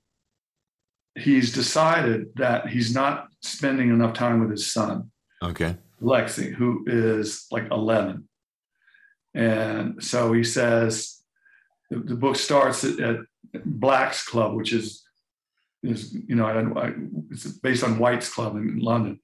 he's 1.15 1.53
decided 1.53 2.29
that 2.37 2.69
he's 2.69 2.95
not 2.95 3.29
spending 3.43 3.91
enough 3.91 4.15
time 4.15 4.41
with 4.41 4.51
his 4.51 4.71
son. 4.71 5.11
Okay. 5.43 5.77
Lexi, 6.03 6.53
who 6.53 6.85
is 6.87 7.47
like 7.51 7.71
11. 7.71 8.29
And 9.35 10.03
so 10.03 10.33
he 10.33 10.45
says, 10.45 11.23
the, 11.91 11.99
the 11.99 12.15
book 12.15 12.37
starts 12.37 12.85
at, 12.85 12.99
at 13.01 13.17
Black's 13.65 14.27
Club, 14.27 14.55
which 14.55 14.73
is 14.73 15.05
is 15.83 16.13
you 16.27 16.35
know 16.35 16.47
I, 16.47 16.93
it's 17.31 17.47
based 17.47 17.85
on 17.85 17.99
White's 17.99 18.29
Club 18.29 18.57
in 18.57 18.79
London, 18.79 19.21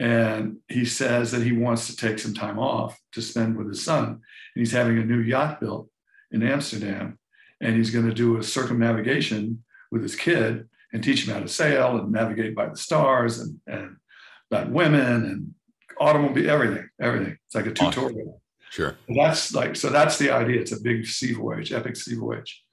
and 0.00 0.56
he 0.68 0.86
says 0.86 1.30
that 1.30 1.42
he 1.42 1.52
wants 1.52 1.86
to 1.86 1.94
take 1.94 2.18
some 2.18 2.32
time 2.32 2.58
off 2.58 2.98
to 3.12 3.20
spend 3.20 3.56
with 3.56 3.68
his 3.68 3.84
son, 3.84 4.06
and 4.08 4.20
he's 4.54 4.72
having 4.72 4.98
a 4.98 5.04
new 5.04 5.20
yacht 5.20 5.60
built 5.60 5.90
in 6.32 6.42
Amsterdam, 6.42 7.18
and 7.60 7.76
he's 7.76 7.90
going 7.90 8.08
to 8.08 8.14
do 8.14 8.38
a 8.38 8.42
circumnavigation 8.42 9.62
with 9.92 10.02
his 10.02 10.16
kid 10.16 10.66
and 10.92 11.04
teach 11.04 11.28
him 11.28 11.34
how 11.34 11.40
to 11.40 11.48
sail 11.48 11.98
and 11.98 12.10
navigate 12.10 12.54
by 12.54 12.66
the 12.66 12.76
stars 12.76 13.40
and 13.40 13.60
and 13.66 13.96
about 14.50 14.70
women 14.70 15.24
and 15.26 15.54
automobile 16.00 16.48
everything 16.50 16.88
everything. 16.98 17.36
It's 17.46 17.54
like 17.54 17.66
a 17.66 17.72
tutorial. 17.72 18.20
Awesome. 18.20 18.34
Sure. 18.70 18.96
that's 19.14 19.52
like 19.52 19.76
so. 19.76 19.90
That's 19.90 20.16
the 20.16 20.30
idea. 20.30 20.60
It's 20.60 20.72
a 20.72 20.80
big 20.80 21.04
sea 21.04 21.32
voyage, 21.32 21.72
epic 21.72 21.96
sea 21.96 22.14
voyage. 22.14 22.64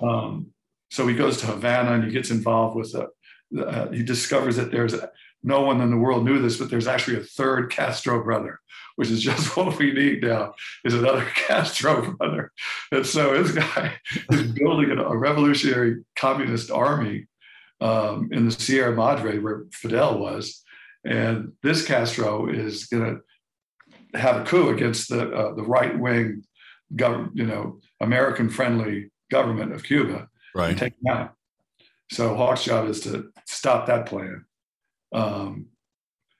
Um, 0.00 0.52
so 0.90 1.06
he 1.06 1.14
goes 1.14 1.38
to 1.38 1.46
Havana 1.46 1.94
and 1.94 2.04
he 2.04 2.10
gets 2.10 2.30
involved 2.30 2.76
with 2.76 2.94
a, 2.94 3.08
uh, 3.60 3.90
he 3.90 4.02
discovers 4.02 4.56
that 4.56 4.70
there's 4.70 4.94
a, 4.94 5.10
no 5.42 5.62
one 5.62 5.80
in 5.80 5.90
the 5.90 5.96
world 5.96 6.24
knew 6.24 6.40
this, 6.40 6.58
but 6.58 6.70
there's 6.70 6.86
actually 6.86 7.16
a 7.16 7.24
third 7.24 7.70
Castro 7.70 8.22
brother, 8.22 8.60
which 8.96 9.10
is 9.10 9.22
just 9.22 9.56
what 9.56 9.78
we 9.78 9.92
need 9.92 10.22
now 10.22 10.54
is 10.84 10.94
another 10.94 11.24
Castro 11.34 12.12
brother. 12.12 12.52
And 12.90 13.06
so 13.06 13.42
this 13.42 13.52
guy 13.52 13.94
is 14.30 14.52
building 14.52 14.90
a, 14.90 15.16
revolutionary 15.16 16.04
communist 16.16 16.70
army 16.70 17.26
um, 17.80 18.28
in 18.32 18.46
the 18.46 18.52
Sierra 18.52 18.94
Madre 18.94 19.38
where 19.38 19.64
Fidel 19.72 20.18
was. 20.18 20.62
And 21.04 21.52
this 21.62 21.84
Castro 21.84 22.48
is 22.48 22.86
going 22.86 23.20
to 24.12 24.18
have 24.18 24.42
a 24.42 24.44
coup 24.44 24.68
against 24.68 25.08
the, 25.08 25.32
uh, 25.32 25.54
the 25.54 25.64
right 25.64 25.98
wing, 25.98 26.44
gov- 26.94 27.30
you 27.34 27.46
know, 27.46 27.80
American 28.00 28.48
friendly 28.48 29.10
government 29.30 29.72
of 29.72 29.82
Cuba 29.82 30.28
right. 30.54 30.70
and 30.70 30.78
take 30.78 30.94
them 31.00 31.16
out. 31.16 31.34
So 32.12 32.36
Hawke's 32.36 32.64
job 32.64 32.88
is 32.88 33.00
to 33.00 33.30
stop 33.46 33.86
that 33.86 34.06
plan. 34.06 34.44
Um, 35.12 35.66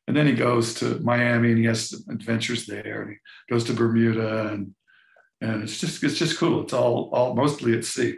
and 0.08 0.16
then 0.16 0.26
he 0.26 0.34
goes 0.34 0.74
to 0.74 0.98
Miami 1.00 1.50
and 1.50 1.58
he 1.58 1.64
has 1.64 1.92
adventures 2.10 2.66
there. 2.66 3.02
And 3.02 3.10
he 3.10 3.16
goes 3.52 3.64
to 3.64 3.72
Bermuda 3.72 4.48
and 4.48 4.74
and 5.40 5.62
it's 5.64 5.78
just 5.78 6.02
it's 6.04 6.18
just 6.18 6.38
cool. 6.38 6.62
It's 6.62 6.72
all 6.72 7.10
all 7.12 7.34
mostly 7.34 7.76
at 7.76 7.84
sea. 7.84 8.16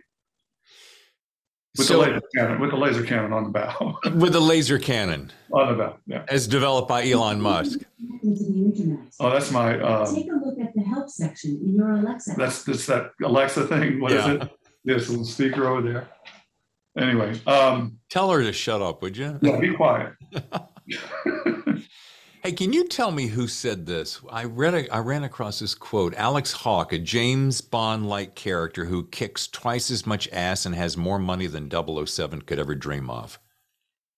With 1.76 1.88
so, 1.88 1.94
the 1.94 2.11
laser 2.11 2.22
cannon, 2.36 2.61
with 2.61 2.70
the 2.70 2.76
laser 2.76 3.05
cannon 3.05 3.32
on 3.32 3.44
the 3.44 3.50
bow. 3.50 3.98
with 4.14 4.32
the 4.32 4.40
laser 4.40 4.78
cannon. 4.78 5.32
On 5.52 5.68
the 5.68 5.74
bow, 5.74 5.96
yeah. 6.07 6.24
As 6.28 6.46
developed 6.46 6.88
by 6.88 7.09
Elon 7.09 7.40
Musk. 7.40 7.80
Oh, 9.18 9.30
that's 9.30 9.50
my. 9.50 9.80
Um, 9.80 10.14
Take 10.14 10.30
a 10.30 10.34
look 10.34 10.61
at 10.61 10.72
the 10.74 10.82
help 10.82 11.11
section 11.11 11.59
in 11.64 11.74
your 11.74 11.90
Alexa. 11.92 12.34
That's 12.36 12.62
that's 12.62 12.86
that 12.86 13.11
Alexa 13.22 13.66
thing. 13.66 14.00
What 14.00 14.12
yeah. 14.12 14.18
is 14.18 14.42
it? 14.42 14.50
Yes, 14.84 15.09
a 15.09 15.11
little 15.11 15.24
speaker 15.24 15.66
over 15.66 15.82
there. 15.82 16.09
Anyway, 16.97 17.40
um, 17.47 17.99
tell 18.09 18.30
her 18.30 18.42
to 18.42 18.53
shut 18.53 18.80
up, 18.80 19.03
would 19.03 19.16
you? 19.16 19.38
Yeah, 19.42 19.59
be 19.59 19.74
quiet. 19.74 20.12
hey, 22.42 22.53
can 22.53 22.72
you 22.72 22.86
tell 22.86 23.11
me 23.11 23.26
who 23.26 23.49
said 23.49 23.86
this? 23.86 24.20
I 24.30 24.45
read 24.45 24.74
a, 24.74 24.95
I 24.95 24.99
ran 24.99 25.24
across 25.24 25.59
this 25.59 25.74
quote. 25.74 26.14
Alex 26.14 26.53
Hawke, 26.53 26.92
a 26.92 26.99
James 26.99 27.61
Bond-like 27.61 28.34
character 28.34 28.84
who 28.84 29.09
kicks 29.09 29.49
twice 29.49 29.90
as 29.90 30.07
much 30.07 30.28
ass 30.30 30.66
and 30.66 30.74
has 30.74 30.97
more 30.97 31.18
money 31.18 31.47
than 31.47 31.70
007 31.70 32.42
could 32.42 32.59
ever 32.59 32.74
dream 32.74 33.11
of. 33.11 33.38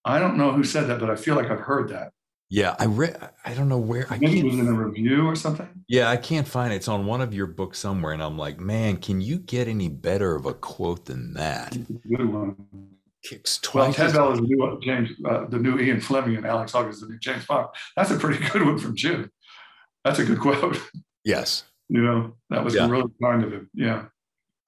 I 0.05 0.19
don't 0.19 0.37
know 0.37 0.53
who 0.53 0.65
said 0.65 0.87
that, 0.89 1.01
but 1.01 1.11
I 1.11 1.17
feel 1.17 1.35
like 1.35 1.51
I've 1.51 1.61
heard 1.61 1.89
that. 1.89 2.13
Yeah, 2.49 2.77
I 2.79 2.87
read. 2.87 3.17
I 3.45 3.55
don't 3.55 3.69
know 3.69 3.79
where. 3.79 4.07
I 4.09 4.19
Maybe 4.19 4.41
it 4.41 4.45
was 4.45 4.59
in 4.59 4.69
a 4.69 4.73
review 4.73 5.27
or 5.27 5.35
something. 5.35 5.69
Yeah, 5.89 6.11
I 6.11 6.17
can't 6.17 6.47
find 6.47 6.73
it. 6.73 6.77
It's 6.77 6.89
on 6.89 7.07
one 7.07 7.21
of 7.21 7.35
your 7.35 7.47
books 7.47 7.79
somewhere, 7.79 8.13
and 8.13 8.23
I'm 8.23 8.39
like, 8.39 8.61
man, 8.61 8.99
can 8.99 9.21
you 9.21 9.39
get 9.39 9.67
any 9.67 9.89
better 9.89 10.37
of 10.37 10.47
a 10.47 10.55
quote 10.55 11.07
than 11.07 11.35
that? 11.35 11.77
Good 12.09 12.33
one. 12.33 12.57
Kicks 13.25 13.59
twice. 13.59 13.99
Well, 13.99 14.07
Ted 14.07 14.15
Bell 14.15 14.33
is 14.33 14.39
the 14.39 14.47
new 14.47 14.81
James, 14.83 15.11
uh, 15.29 15.47
the 15.47 15.59
new 15.59 15.79
Ian 15.79 16.01
Fleming, 16.01 16.37
and 16.37 16.47
Alex 16.47 16.73
Hawke 16.73 16.89
is 16.89 17.01
the 17.01 17.09
new 17.09 17.19
James 17.19 17.45
Bond. 17.47 17.67
That's 17.97 18.13
a 18.13 18.17
pretty 18.17 18.45
good 18.53 18.63
one 18.63 18.79
from 18.79 18.95
Jim. 18.95 19.31
That's 20.05 20.21
a 20.21 20.25
good 20.25 20.39
quote. 20.39 20.81
Yes. 21.25 21.65
You 21.89 22.03
know, 22.03 22.37
that 22.51 22.65
was 22.65 22.77
yeah. 22.77 22.89
really 22.89 23.11
kind 23.21 23.43
of 23.43 23.53
him. 23.53 23.69
Yeah. 23.75 24.05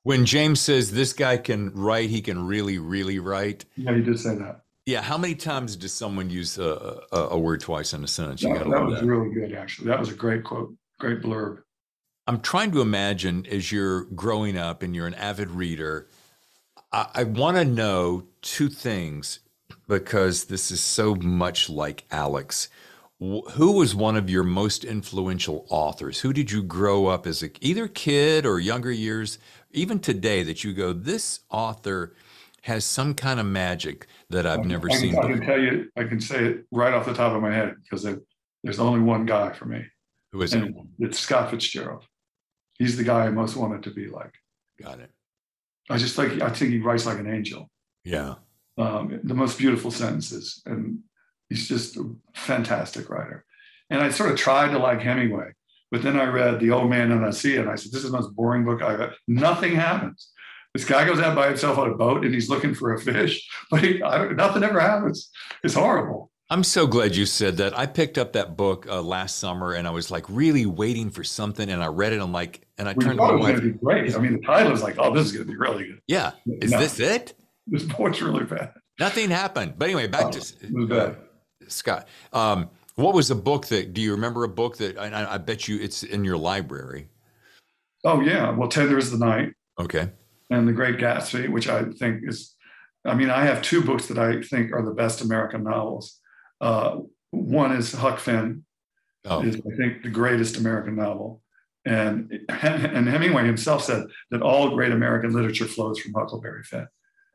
When 0.02 0.24
James 0.24 0.60
says 0.60 0.90
this 0.90 1.12
guy 1.12 1.36
can 1.36 1.70
write, 1.74 2.10
he 2.10 2.20
can 2.20 2.46
really, 2.46 2.78
really 2.78 3.20
write. 3.20 3.64
Yeah, 3.76 3.94
he 3.94 4.02
did 4.02 4.18
say 4.18 4.34
that. 4.34 4.62
Yeah, 4.88 5.02
how 5.02 5.18
many 5.18 5.34
times 5.34 5.76
does 5.76 5.92
someone 5.92 6.30
use 6.30 6.56
a, 6.56 7.02
a, 7.12 7.18
a 7.32 7.38
word 7.38 7.60
twice 7.60 7.92
in 7.92 8.02
a 8.02 8.08
sentence? 8.08 8.42
You 8.42 8.54
that, 8.54 8.70
that 8.70 8.86
was 8.86 9.00
that. 9.00 9.06
really 9.06 9.28
good, 9.34 9.52
actually. 9.52 9.86
That 9.88 10.00
was 10.00 10.08
a 10.08 10.14
great 10.14 10.44
quote, 10.44 10.74
great 10.98 11.20
blurb. 11.20 11.58
I'm 12.26 12.40
trying 12.40 12.70
to 12.70 12.80
imagine 12.80 13.44
as 13.50 13.70
you're 13.70 14.04
growing 14.04 14.56
up 14.56 14.82
and 14.82 14.96
you're 14.96 15.06
an 15.06 15.12
avid 15.12 15.50
reader, 15.50 16.08
I, 16.90 17.06
I 17.16 17.24
want 17.24 17.58
to 17.58 17.66
know 17.66 18.28
two 18.40 18.70
things 18.70 19.40
because 19.88 20.46
this 20.46 20.70
is 20.70 20.80
so 20.80 21.14
much 21.16 21.68
like 21.68 22.04
Alex. 22.10 22.70
Who 23.20 23.72
was 23.72 23.94
one 23.94 24.16
of 24.16 24.30
your 24.30 24.42
most 24.42 24.84
influential 24.86 25.66
authors? 25.68 26.20
Who 26.20 26.32
did 26.32 26.50
you 26.50 26.62
grow 26.62 27.08
up 27.08 27.26
as 27.26 27.42
a 27.42 27.50
either 27.62 27.88
kid 27.88 28.46
or 28.46 28.58
younger 28.58 28.92
years, 28.92 29.38
even 29.70 29.98
today, 29.98 30.42
that 30.44 30.64
you 30.64 30.72
go, 30.72 30.94
this 30.94 31.40
author 31.50 32.14
has 32.62 32.84
some 32.84 33.14
kind 33.14 33.38
of 33.38 33.46
magic 33.46 34.06
that 34.30 34.46
I've 34.46 34.64
never 34.64 34.90
I 34.90 34.94
seen. 34.94 35.16
I 35.16 35.28
can 35.28 35.40
tell 35.40 35.58
you, 35.58 35.90
I 35.96 36.04
can 36.04 36.20
say 36.20 36.44
it 36.44 36.66
right 36.70 36.92
off 36.92 37.06
the 37.06 37.14
top 37.14 37.32
of 37.32 37.42
my 37.42 37.52
head 37.52 37.76
because 37.82 38.06
There's 38.62 38.78
only 38.78 39.00
one 39.00 39.24
guy 39.24 39.52
for 39.52 39.64
me. 39.64 39.84
Who 40.32 40.42
is 40.42 40.52
it? 40.52 40.74
It's 40.98 41.18
Scott 41.18 41.50
Fitzgerald. 41.50 42.04
He's 42.78 42.96
the 42.96 43.04
guy 43.04 43.26
I 43.26 43.30
most 43.30 43.56
wanted 43.56 43.82
to 43.84 43.90
be 43.90 44.08
like. 44.08 44.32
Got 44.80 45.00
it. 45.00 45.10
I 45.90 45.96
just 45.96 46.18
like 46.18 46.40
I 46.42 46.50
think 46.50 46.72
he 46.72 46.80
writes 46.80 47.06
like 47.06 47.18
an 47.18 47.32
angel. 47.32 47.70
Yeah. 48.04 48.34
Um, 48.76 49.20
the 49.24 49.34
most 49.34 49.58
beautiful 49.58 49.90
sentences, 49.90 50.62
and 50.66 51.00
he's 51.48 51.66
just 51.66 51.96
a 51.96 52.14
fantastic 52.34 53.08
writer. 53.10 53.44
And 53.90 54.00
I 54.00 54.10
sort 54.10 54.30
of 54.30 54.36
tried 54.36 54.70
to 54.70 54.78
like 54.78 55.00
Hemingway, 55.00 55.52
but 55.90 56.02
then 56.02 56.18
I 56.20 56.24
read 56.24 56.60
The 56.60 56.70
Old 56.70 56.90
Man 56.90 57.10
and 57.10 57.24
the 57.24 57.32
Sea, 57.32 57.56
and 57.56 57.68
I 57.68 57.74
said, 57.74 57.90
"This 57.90 58.04
is 58.04 58.10
the 58.10 58.16
most 58.16 58.36
boring 58.36 58.64
book 58.64 58.82
I've 58.82 59.00
ever." 59.00 59.14
Nothing 59.26 59.74
happens. 59.74 60.30
This 60.74 60.84
guy 60.84 61.04
goes 61.06 61.18
out 61.20 61.34
by 61.34 61.48
himself 61.48 61.78
on 61.78 61.90
a 61.90 61.94
boat 61.94 62.24
and 62.24 62.32
he's 62.34 62.48
looking 62.50 62.74
for 62.74 62.92
a 62.94 63.00
fish, 63.00 63.48
but 63.70 63.82
he, 63.82 63.98
nothing 63.98 64.62
ever 64.62 64.80
happens. 64.80 65.30
It's 65.64 65.74
horrible. 65.74 66.30
I'm 66.50 66.64
so 66.64 66.86
glad 66.86 67.14
you 67.14 67.26
said 67.26 67.58
that. 67.58 67.76
I 67.78 67.84
picked 67.86 68.16
up 68.16 68.32
that 68.32 68.56
book 68.56 68.86
uh, 68.88 69.02
last 69.02 69.36
summer, 69.38 69.74
and 69.74 69.86
I 69.86 69.90
was 69.90 70.10
like 70.10 70.24
really 70.30 70.64
waiting 70.64 71.10
for 71.10 71.22
something, 71.22 71.68
and 71.68 71.82
I 71.82 71.88
read 71.88 72.14
it. 72.14 72.22
I'm 72.22 72.32
like, 72.32 72.66
and 72.78 72.88
I 72.88 72.94
we 72.94 73.04
turned 73.04 73.18
thought 73.18 73.32
to 73.32 73.34
it 73.34 73.38
my 73.42 73.50
was 73.52 73.60
going 73.60 73.60
wife. 73.60 73.62
to 73.64 73.72
be 73.72 73.78
great. 73.84 74.14
I 74.14 74.18
mean, 74.18 74.32
the 74.40 74.46
title 74.46 74.72
is 74.72 74.82
like, 74.82 74.94
"Oh, 74.98 75.12
this 75.14 75.26
is 75.26 75.32
going 75.32 75.46
to 75.46 75.52
be 75.52 75.58
really 75.58 75.84
good." 75.88 76.00
Yeah, 76.06 76.30
is 76.46 76.70
No. 76.70 76.78
this 76.78 76.98
it? 77.00 77.34
This 77.66 77.82
book's 77.82 78.22
really 78.22 78.44
bad. 78.44 78.72
Nothing 78.98 79.28
happened. 79.28 79.74
But 79.76 79.86
anyway, 79.90 80.06
back 80.06 80.24
Oh, 80.24 80.30
to 80.30 80.86
bad. 80.86 81.16
Scott. 81.66 82.08
Um, 82.32 82.70
what 82.94 83.12
was 83.14 83.30
a 83.30 83.34
book 83.34 83.66
that? 83.66 83.92
Do 83.92 84.00
you 84.00 84.12
remember 84.12 84.44
a 84.44 84.48
book 84.48 84.78
that? 84.78 84.96
I, 84.98 85.08
I- 85.08 85.34
I 85.34 85.38
bet 85.38 85.68
you 85.68 85.78
it's 85.78 86.02
in 86.02 86.24
your 86.24 86.38
library. 86.38 87.08
Oh 88.04 88.22
yeah, 88.22 88.48
well, 88.52 88.68
"Tender 88.70 88.96
is 88.96 89.10
the 89.10 89.18
Night" 89.18 89.52
Okay. 89.78 90.08
And 90.50 90.66
"The 90.66 90.72
Great 90.72 90.98
Gatsby," 90.98 91.48
which 91.48 91.68
I 91.68 91.84
think 91.84 92.22
is. 92.26 92.54
I 93.04 93.14
mean, 93.14 93.30
I 93.30 93.44
have 93.44 93.62
two 93.62 93.82
books 93.82 94.06
that 94.06 94.18
I 94.18 94.42
think 94.42 94.72
are 94.72 94.84
the 94.84 94.94
best 94.94 95.20
American 95.22 95.64
novels. 95.64 96.18
Uh, 96.60 96.98
one 97.30 97.72
is 97.72 97.92
Huck 97.92 98.18
Finn, 98.18 98.64
Oh, 99.24 99.42
is 99.42 99.56
I 99.56 99.76
think 99.76 100.02
the 100.02 100.10
greatest 100.10 100.56
American 100.56 100.96
novel. 100.96 101.42
And, 101.84 102.40
and 102.48 103.08
Hemingway 103.08 103.44
himself 103.46 103.84
said 103.84 104.04
that 104.30 104.42
all 104.42 104.74
great 104.74 104.92
American 104.92 105.32
literature 105.32 105.66
flows 105.66 105.98
from 105.98 106.14
Huckleberry 106.14 106.62
Finn. 106.64 106.86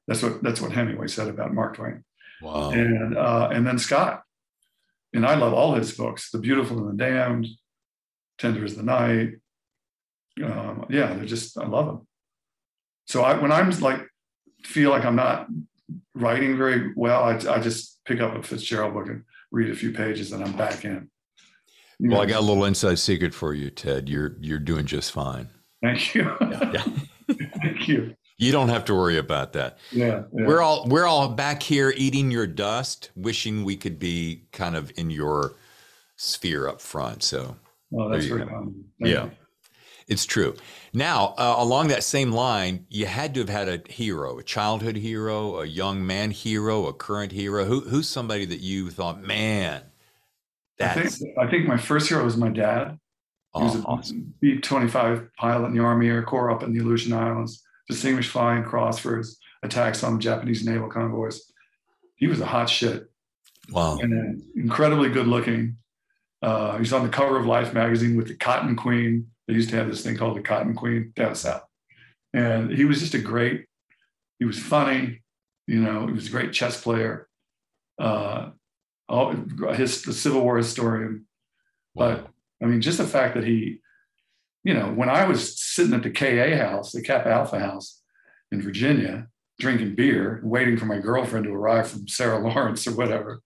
That's 0.07 0.21
what 0.21 0.43
that's 0.43 0.59
what 0.59 0.73
Hemingway 0.73 1.07
said 1.07 1.27
about 1.27 1.53
Mark 1.53 1.77
Twain. 1.77 2.03
wow. 2.41 2.71
And 2.71 3.17
uh, 3.17 3.49
and 3.53 3.65
then 3.65 3.79
Scott. 3.79 4.23
And 5.13 5.25
I 5.25 5.35
love 5.35 5.53
all 5.53 5.75
his 5.75 5.95
books, 5.95 6.31
The 6.31 6.39
Beautiful 6.39 6.79
and 6.79 6.99
the 6.99 7.03
Damned, 7.03 7.47
Tender 8.39 8.65
as 8.65 8.75
the 8.75 8.83
Night. 8.83 9.33
Um, 10.43 10.87
yeah, 10.89 11.13
they're 11.13 11.25
just 11.25 11.57
I 11.57 11.67
love 11.67 11.85
them. 11.85 12.07
So 13.05 13.23
I 13.23 13.37
when 13.39 13.51
I'm 13.51 13.69
like 13.79 14.01
feel 14.63 14.89
like 14.89 15.05
I'm 15.05 15.15
not 15.15 15.47
writing 16.15 16.57
very 16.57 16.93
well, 16.95 17.23
I, 17.23 17.35
I 17.49 17.59
just 17.59 18.03
pick 18.05 18.21
up 18.21 18.35
a 18.35 18.43
Fitzgerald 18.43 18.93
book 18.93 19.07
and 19.07 19.23
read 19.51 19.69
a 19.69 19.75
few 19.75 19.91
pages 19.91 20.31
and 20.31 20.43
I'm 20.43 20.53
back 20.53 20.85
in. 20.85 21.09
You 21.99 22.11
Well, 22.11 22.21
I 22.21 22.25
got 22.25 22.41
a 22.41 22.45
little 22.45 22.65
inside 22.65 22.99
secret 22.99 23.33
for 23.33 23.53
you, 23.53 23.69
Ted. 23.69 24.09
You're 24.09 24.35
you're 24.39 24.59
doing 24.59 24.85
just 24.85 25.11
fine. 25.11 25.49
Thank 25.81 26.15
you. 26.15 26.35
Yeah. 26.41 26.85
Thank 27.61 27.87
you. 27.87 28.15
You 28.37 28.51
don't 28.51 28.69
have 28.69 28.85
to 28.85 28.95
worry 28.95 29.17
about 29.17 29.53
that. 29.53 29.77
Yeah. 29.91 30.23
yeah. 30.33 30.47
We're 30.47 30.61
all 30.61 30.87
we're 30.87 31.05
all 31.05 31.29
back 31.29 31.61
here 31.61 31.93
eating 31.95 32.31
your 32.31 32.47
dust, 32.47 33.11
wishing 33.15 33.63
we 33.63 33.77
could 33.77 33.99
be 33.99 34.43
kind 34.51 34.75
of 34.75 34.91
in 34.97 35.09
your 35.09 35.55
sphere 36.17 36.67
up 36.67 36.81
front. 36.81 37.23
So 37.23 37.55
oh, 37.97 38.09
that's 38.09 38.25
very 38.25 38.45
yeah, 38.99 39.25
you. 39.25 39.31
it's 40.07 40.25
true. 40.25 40.55
Now, 40.93 41.33
uh, 41.37 41.55
along 41.57 41.87
that 41.87 42.03
same 42.03 42.31
line, 42.31 42.85
you 42.89 43.07
had 43.07 43.33
to 43.33 43.39
have 43.39 43.49
had 43.49 43.67
a 43.67 43.81
hero, 43.91 44.37
a 44.37 44.43
childhood 44.43 44.95
hero, 44.95 45.59
a 45.59 45.65
young 45.65 46.05
man 46.05 46.29
hero, 46.29 46.85
a 46.85 46.93
current 46.93 47.31
hero. 47.31 47.65
Who 47.65 47.81
who's 47.81 48.07
somebody 48.07 48.45
that 48.45 48.59
you 48.59 48.91
thought, 48.91 49.21
man, 49.21 49.83
I 50.79 50.89
think, 50.89 51.37
I 51.39 51.47
think 51.47 51.67
my 51.67 51.77
first 51.77 52.09
hero 52.09 52.23
was 52.23 52.37
my 52.37 52.49
dad. 52.49 52.99
He 53.55 53.63
was 53.63 53.75
oh, 53.75 53.79
a 53.79 53.83
awesome. 53.83 54.33
B 54.39 54.59
25 54.59 55.29
pilot 55.37 55.67
in 55.67 55.73
the 55.75 55.83
Army 55.83 56.07
Air 56.07 56.23
Corps 56.23 56.51
up 56.51 56.63
in 56.63 56.73
the 56.73 56.79
Aleutian 56.79 57.13
Islands, 57.13 57.63
distinguished 57.87 58.31
flying 58.31 58.63
cross 58.63 58.99
for 58.99 59.17
his 59.17 59.39
attacks 59.63 60.03
on 60.03 60.19
Japanese 60.19 60.65
naval 60.65 60.89
convoys. 60.89 61.51
He 62.15 62.27
was 62.27 62.39
a 62.39 62.45
hot 62.45 62.69
shit 62.69 63.09
Wow. 63.69 63.97
and 63.99 64.41
incredibly 64.55 65.09
good 65.09 65.27
looking. 65.27 65.77
Uh, 66.41 66.77
he's 66.77 66.93
on 66.93 67.03
the 67.03 67.09
cover 67.09 67.37
of 67.37 67.45
Life 67.45 67.73
magazine 67.73 68.17
with 68.17 68.27
the 68.27 68.35
Cotton 68.35 68.75
Queen. 68.75 69.27
They 69.47 69.53
used 69.53 69.69
to 69.69 69.75
have 69.75 69.87
this 69.87 70.03
thing 70.03 70.17
called 70.17 70.37
the 70.37 70.41
Cotton 70.41 70.75
Queen 70.75 71.11
down 71.15 71.35
south. 71.35 71.63
And 72.33 72.71
he 72.71 72.85
was 72.85 72.99
just 72.99 73.13
a 73.13 73.19
great, 73.19 73.65
he 74.39 74.45
was 74.45 74.59
funny, 74.59 75.21
you 75.67 75.81
know, 75.81 76.07
he 76.07 76.13
was 76.13 76.27
a 76.27 76.31
great 76.31 76.53
chess 76.53 76.81
player. 76.81 77.27
Uh, 77.99 78.49
all, 79.07 79.35
his 79.73 80.01
the 80.03 80.13
Civil 80.13 80.41
War 80.41 80.57
historian. 80.57 81.25
But 81.95 82.27
I 82.61 82.65
mean, 82.65 82.81
just 82.81 82.97
the 82.97 83.07
fact 83.07 83.35
that 83.35 83.43
he, 83.43 83.79
you 84.63 84.73
know, 84.73 84.87
when 84.87 85.09
I 85.09 85.25
was 85.25 85.61
sitting 85.61 85.93
at 85.93 86.03
the 86.03 86.09
KA 86.09 86.57
house, 86.57 86.91
the 86.91 87.01
Kappa 87.01 87.29
Alpha 87.29 87.59
house 87.59 88.01
in 88.51 88.61
Virginia, 88.61 89.27
drinking 89.59 89.95
beer, 89.95 90.41
waiting 90.43 90.77
for 90.77 90.85
my 90.85 90.97
girlfriend 90.97 91.45
to 91.45 91.53
arrive 91.53 91.87
from 91.87 92.07
Sarah 92.07 92.39
Lawrence 92.47 92.87
or 92.87 92.95
whatever, 92.95 93.41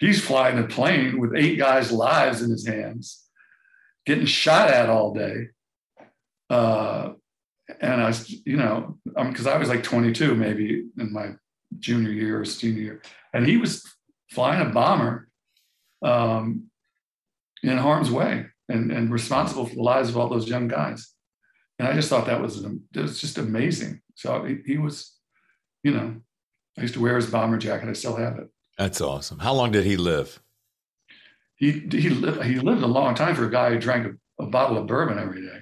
he's 0.00 0.24
flying 0.24 0.58
a 0.58 0.64
plane 0.64 1.20
with 1.20 1.36
eight 1.36 1.58
guys' 1.58 1.92
lives 1.92 2.42
in 2.42 2.50
his 2.50 2.66
hands, 2.66 3.23
getting 4.06 4.26
shot 4.26 4.70
at 4.70 4.88
all 4.88 5.14
day. 5.14 5.48
Uh, 6.50 7.12
and 7.80 8.02
I, 8.02 8.14
you 8.44 8.56
know, 8.56 8.98
because 9.04 9.46
I 9.46 9.56
was 9.56 9.68
like 9.68 9.82
22 9.82 10.34
maybe 10.34 10.84
in 10.98 11.12
my 11.12 11.30
junior 11.78 12.10
year 12.10 12.40
or 12.40 12.44
senior 12.44 12.82
year, 12.82 13.02
and 13.32 13.46
he 13.46 13.56
was 13.56 13.82
flying 14.30 14.66
a 14.66 14.70
bomber 14.70 15.28
um, 16.02 16.64
in 17.62 17.78
harm's 17.78 18.10
way 18.10 18.46
and, 18.68 18.92
and 18.92 19.10
responsible 19.10 19.66
for 19.66 19.74
the 19.74 19.82
lives 19.82 20.10
of 20.10 20.16
all 20.18 20.28
those 20.28 20.48
young 20.48 20.68
guys. 20.68 21.10
And 21.78 21.88
I 21.88 21.94
just 21.94 22.08
thought 22.08 22.26
that 22.26 22.40
was 22.40 22.62
it 22.62 22.70
was 22.94 23.20
just 23.20 23.38
amazing. 23.38 24.00
So 24.14 24.44
he, 24.44 24.58
he 24.64 24.78
was, 24.78 25.12
you 25.82 25.90
know, 25.90 26.16
I 26.78 26.82
used 26.82 26.94
to 26.94 27.00
wear 27.00 27.16
his 27.16 27.26
bomber 27.26 27.58
jacket. 27.58 27.88
I 27.88 27.94
still 27.94 28.16
have 28.16 28.38
it. 28.38 28.48
That's 28.78 29.00
awesome. 29.00 29.38
How 29.38 29.54
long 29.54 29.72
did 29.72 29.84
he 29.84 29.96
live? 29.96 30.40
He 31.56 31.72
he 31.90 32.10
lived 32.10 32.42
he 32.42 32.58
lived 32.58 32.82
a 32.82 32.86
long 32.86 33.14
time 33.14 33.34
for 33.34 33.44
a 33.44 33.50
guy 33.50 33.70
who 33.70 33.78
drank 33.78 34.06
a, 34.06 34.42
a 34.42 34.46
bottle 34.46 34.78
of 34.78 34.86
bourbon 34.86 35.18
every 35.18 35.42
day. 35.42 35.58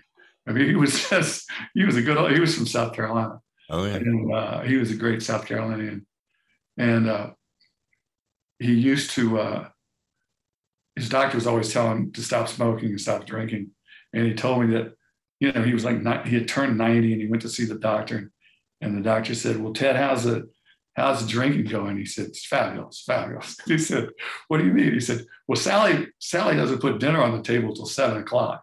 I 0.47 0.53
mean, 0.53 0.67
he 0.67 0.75
was 0.75 1.09
just 1.11 1.51
he 1.75 1.85
was 1.85 1.97
a 1.97 2.03
good 2.03 2.33
he 2.33 2.41
was 2.41 2.55
from 2.55 2.67
South 2.67 2.95
Carolina. 2.95 3.41
Oh 3.71 3.85
yeah. 3.87 3.95
and 3.95 4.35
uh, 4.35 4.61
he 4.61 4.77
was 4.77 4.91
a 4.91 4.97
great 4.97 5.23
South 5.23 5.47
Carolinian. 5.47 6.07
And 6.77 7.09
uh, 7.09 7.31
he 8.59 8.73
used 8.75 9.11
to, 9.13 9.39
uh, 9.39 9.69
his 10.97 11.09
doctor 11.09 11.37
was 11.37 11.47
always 11.47 11.73
telling 11.73 11.93
him 11.93 12.13
to 12.13 12.23
stop 12.23 12.49
smoking 12.49 12.91
and 12.91 13.01
stop 13.01 13.27
drinking. 13.27 13.71
And 14.13 14.27
he 14.27 14.35
told 14.35 14.65
me 14.65 14.75
that, 14.75 14.93
you 15.41 15.53
know, 15.53 15.63
he 15.63 15.73
was 15.73 15.85
like, 15.85 16.27
he 16.27 16.35
had 16.35 16.49
turned 16.49 16.79
90 16.79 17.13
and 17.13 17.23
he 17.23 17.29
went 17.29 17.43
to 17.43 17.49
see 17.49 17.65
the 17.65 17.79
doctor. 17.79 18.31
And, 18.81 18.97
the 18.97 19.01
doctor 19.01 19.35
said, 19.35 19.59
Well, 19.59 19.73
Ted, 19.73 19.97
how's 19.97 20.25
the, 20.25 20.49
how's 20.95 21.25
the 21.25 21.31
drinking 21.31 21.67
going? 21.67 21.97
He 21.99 22.05
said, 22.05 22.27
It's 22.27 22.47
fabulous, 22.47 23.03
fabulous. 23.07 23.57
He 23.67 23.79
said, 23.79 24.11
What 24.49 24.59
do 24.59 24.67
you 24.67 24.73
mean? 24.73 24.93
He 24.93 25.01
said, 25.01 25.27
Well, 25.49 25.57
Sally, 25.57 26.09
Sally 26.19 26.57
doesn't 26.57 26.81
put 26.81 27.01
dinner 27.01 27.23
on 27.23 27.37
the 27.37 27.43
table 27.43 27.75
till 27.75 27.87
seven 27.87 28.19
o'clock. 28.19 28.63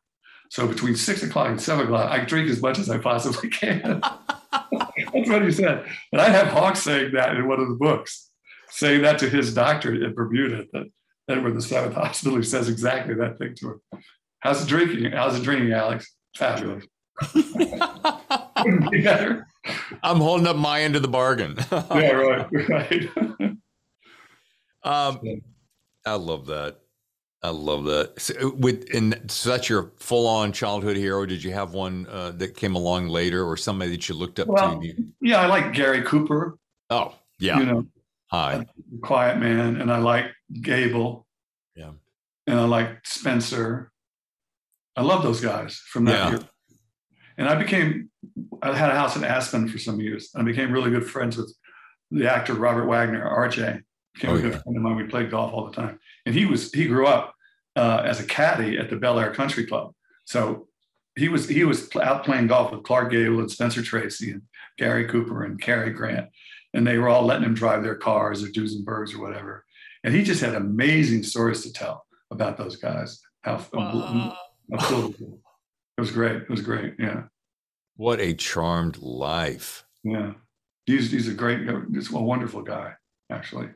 So 0.50 0.68
between 0.68 0.96
six 0.96 1.22
o'clock 1.22 1.50
and 1.50 1.62
seven 1.62 1.86
o'clock, 1.86 2.10
I 2.10 2.26
drink 2.26 2.50
as 2.50 2.62
much 2.62 2.80
as 2.80 2.90
I 2.90 2.98
possibly 2.98 3.50
can. 3.50 4.02
That's 4.52 5.30
what 5.30 5.44
he 5.44 5.52
said. 5.52 5.86
And 6.12 6.22
I 6.22 6.30
have 6.30 6.48
Hawks 6.48 6.82
saying 6.82 7.14
that 7.14 7.36
in 7.36 7.48
one 7.48 7.60
of 7.60 7.68
the 7.68 7.76
books, 7.76 8.32
saying 8.70 9.04
that 9.04 9.20
to 9.20 9.30
his 9.30 9.54
doctor 9.54 9.94
in 9.94 10.14
Bermuda, 10.14 10.66
that 10.74 10.88
Edward 11.30 11.56
the 11.56 11.62
Seventh 11.62 11.94
Hospital, 11.96 12.36
who 12.36 12.44
says 12.44 12.68
exactly 12.68 13.14
that 13.16 13.38
thing 13.38 13.56
to 13.56 13.68
him. 13.68 13.82
How's 14.40 14.62
the 14.62 14.68
drinking? 14.68 15.12
How's 15.12 15.38
the 15.38 15.44
drinking, 15.44 15.72
Alex? 15.74 16.16
Fabulous. 16.36 16.86
Be 18.92 19.02
better. 19.04 19.48
I'm 20.04 20.18
holding 20.18 20.48
up 20.48 20.56
my 20.56 20.82
end 20.82 20.96
of 20.96 21.02
the 21.02 21.08
bargain. 21.08 21.58
Yeah, 21.72 22.12
right, 22.12 22.70
right. 22.70 23.10
Um, 24.84 25.20
I 26.06 26.14
love 26.14 26.46
that. 26.46 26.78
I 27.44 27.50
love 27.50 27.84
that. 27.86 28.14
So, 28.20 28.54
with 28.56 28.88
and 28.94 29.30
so 29.30 29.50
that's 29.50 29.68
your 29.68 29.92
full-on 29.98 30.54
childhood 30.54 30.96
hero. 30.96 31.26
Did 31.26 31.44
you 31.44 31.52
have 31.52 31.74
one 31.74 32.08
uh, 32.10 32.32
that 32.38 32.56
came 32.56 32.76
along 32.76 33.10
later, 33.10 33.46
or 33.46 33.58
somebody 33.58 33.92
that 33.92 34.08
you 34.08 34.16
looked 34.16 34.40
up 34.40 34.48
Well, 34.48 34.80
to? 34.80 34.94
yeah, 35.22 35.42
I 35.42 35.48
like 35.48 35.74
Gary 35.74 36.02
Cooper, 36.04 36.58
Oh, 36.90 37.14
yeah. 37.40 37.60
you 37.60 37.66
know, 37.66 37.86
Hi. 38.32 38.66
Quiet 39.02 39.38
Man, 39.40 39.82
and 39.82 39.92
I 39.92 39.98
like 39.98 40.28
Gable. 40.62 41.28
Yeah. 41.76 41.92
And 42.48 42.58
I 42.60 42.64
like 42.66 43.06
Spencer. 43.06 43.92
I 44.96 45.02
love 45.02 45.24
those 45.24 45.42
guys 45.42 45.76
from 45.92 46.06
that 46.06 46.14
Yeah. 46.14 46.30
year. 46.30 46.40
And 47.40 47.48
I 47.48 47.56
became, 47.56 48.12
I 48.62 48.76
had 48.76 48.90
a 48.90 48.94
house 48.96 49.16
in 49.16 49.24
Aspen 49.24 49.68
for 49.68 49.80
some 49.80 50.00
years. 50.00 50.30
And 50.34 50.44
I 50.44 50.46
became 50.46 50.72
really 50.72 50.92
good 50.92 51.10
friends 51.10 51.38
with 51.38 51.52
the 52.12 52.32
actor 52.32 52.54
Robert 52.54 52.86
Wagner, 52.86 53.24
RJ. 53.28 53.82
Became 54.14 54.30
Oh, 54.32 54.36
a 54.36 54.42
good 54.42 54.52
yeah. 54.54 54.60
friend 54.62 54.78
of 54.78 54.84
mine. 54.84 54.96
We 54.98 55.04
played 55.06 55.32
golf 55.32 55.54
all 55.54 55.66
the 55.70 55.76
time. 55.76 56.00
And 56.26 56.36
he 56.36 56.46
was, 56.46 56.72
he 56.74 56.86
grew 56.86 57.08
up 57.08 57.34
uh, 57.76 58.02
as 58.06 58.20
a 58.20 58.26
caddy 58.26 58.78
at 58.78 58.90
the 58.90 58.98
Bel 58.98 59.20
Air 59.20 59.34
Country 59.34 59.66
Club. 59.66 59.94
So 60.26 60.68
he 61.16 61.30
was, 61.30 61.48
he 61.48 61.64
was 61.64 61.90
out 61.96 62.26
playing 62.26 62.48
golf 62.48 62.72
with 62.72 62.84
Clark 62.84 63.12
Gable 63.12 63.40
and 63.40 63.50
Spencer 63.50 63.82
Tracy 63.82 64.32
and 64.32 64.42
Gary 64.78 65.08
Cooper 65.08 65.44
and 65.46 65.60
Cary 65.62 65.92
Grant. 65.92 66.28
And 66.74 66.86
they 66.86 66.98
were 66.98 67.10
all 67.10 67.26
letting 67.26 67.46
him 67.46 67.54
drive 67.56 67.82
their 67.84 67.96
cars 67.96 68.44
or 68.44 68.48
Duesenbergs 68.48 69.16
or 69.16 69.22
whatever. 69.22 69.64
And 70.04 70.14
he 70.14 70.24
just 70.24 70.42
had 70.42 70.56
amazing 70.56 71.24
stories 71.24 71.64
to 71.64 71.72
tell. 71.74 72.06
about 72.32 72.58
those 72.58 72.76
guys. 72.76 73.22
How, 73.42 73.56
uh, 73.74 74.36
it 76.00 76.02
was 76.02 76.12
great. 76.12 76.43
It 76.43 76.50
was 76.50 76.62
great. 76.62 76.95
Yeah. 76.97 77.24
What 77.97 78.22
a 78.22 78.34
charmed 78.34 78.97
life. 79.00 79.84
Yeah. 80.06 80.32
He's, 80.86 81.12
he's 81.12 81.28
a 81.28 81.34
great, 81.34 81.70
he's 81.91 82.12
a 82.14 82.18
wonderful 82.18 82.62
guy, 82.62 82.93
actually. 83.30 83.68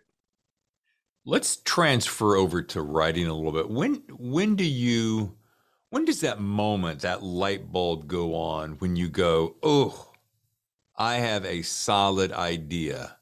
Let's 1.26 1.58
transfer 1.58 2.38
over 2.38 2.62
to 2.62 2.82
writing 2.82 3.28
a 3.28 3.34
little 3.34 3.52
bit. 3.52 3.70
When 3.70 4.04
when 4.18 4.56
do 4.56 4.64
you 4.64 5.38
when 5.90 6.06
does 6.06 6.22
that 6.22 6.40
moment, 6.42 7.02
that 7.02 7.24
light 7.24 7.72
bulb 7.72 8.08
go 8.08 8.36
on 8.36 8.74
when 8.80 8.98
you 8.98 9.08
go, 9.08 9.56
"Oh, 9.64 10.12
I 10.98 11.16
have 11.16 11.46
a 11.46 11.62
solid 11.62 12.34
idea. 12.34 13.18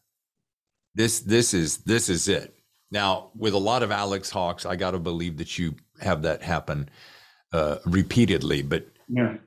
This 0.95 1.19
this 1.19 1.53
is 1.53 1.77
this 1.79 2.09
is 2.09 2.27
it." 2.27 2.55
Now, 2.89 3.29
with 3.35 3.53
a 3.53 3.59
lot 3.59 3.83
of 3.83 3.91
Alex 3.91 4.31
Hawks, 4.31 4.65
I 4.65 4.75
got 4.75 4.91
to 4.91 4.99
believe 4.99 5.37
that 5.37 5.59
you 5.59 5.75
have 6.01 6.23
that 6.23 6.41
happen 6.41 6.89
uh, 7.53 7.77
repeatedly, 7.85 8.61
but 8.61 8.87
yeah. 9.07 9.37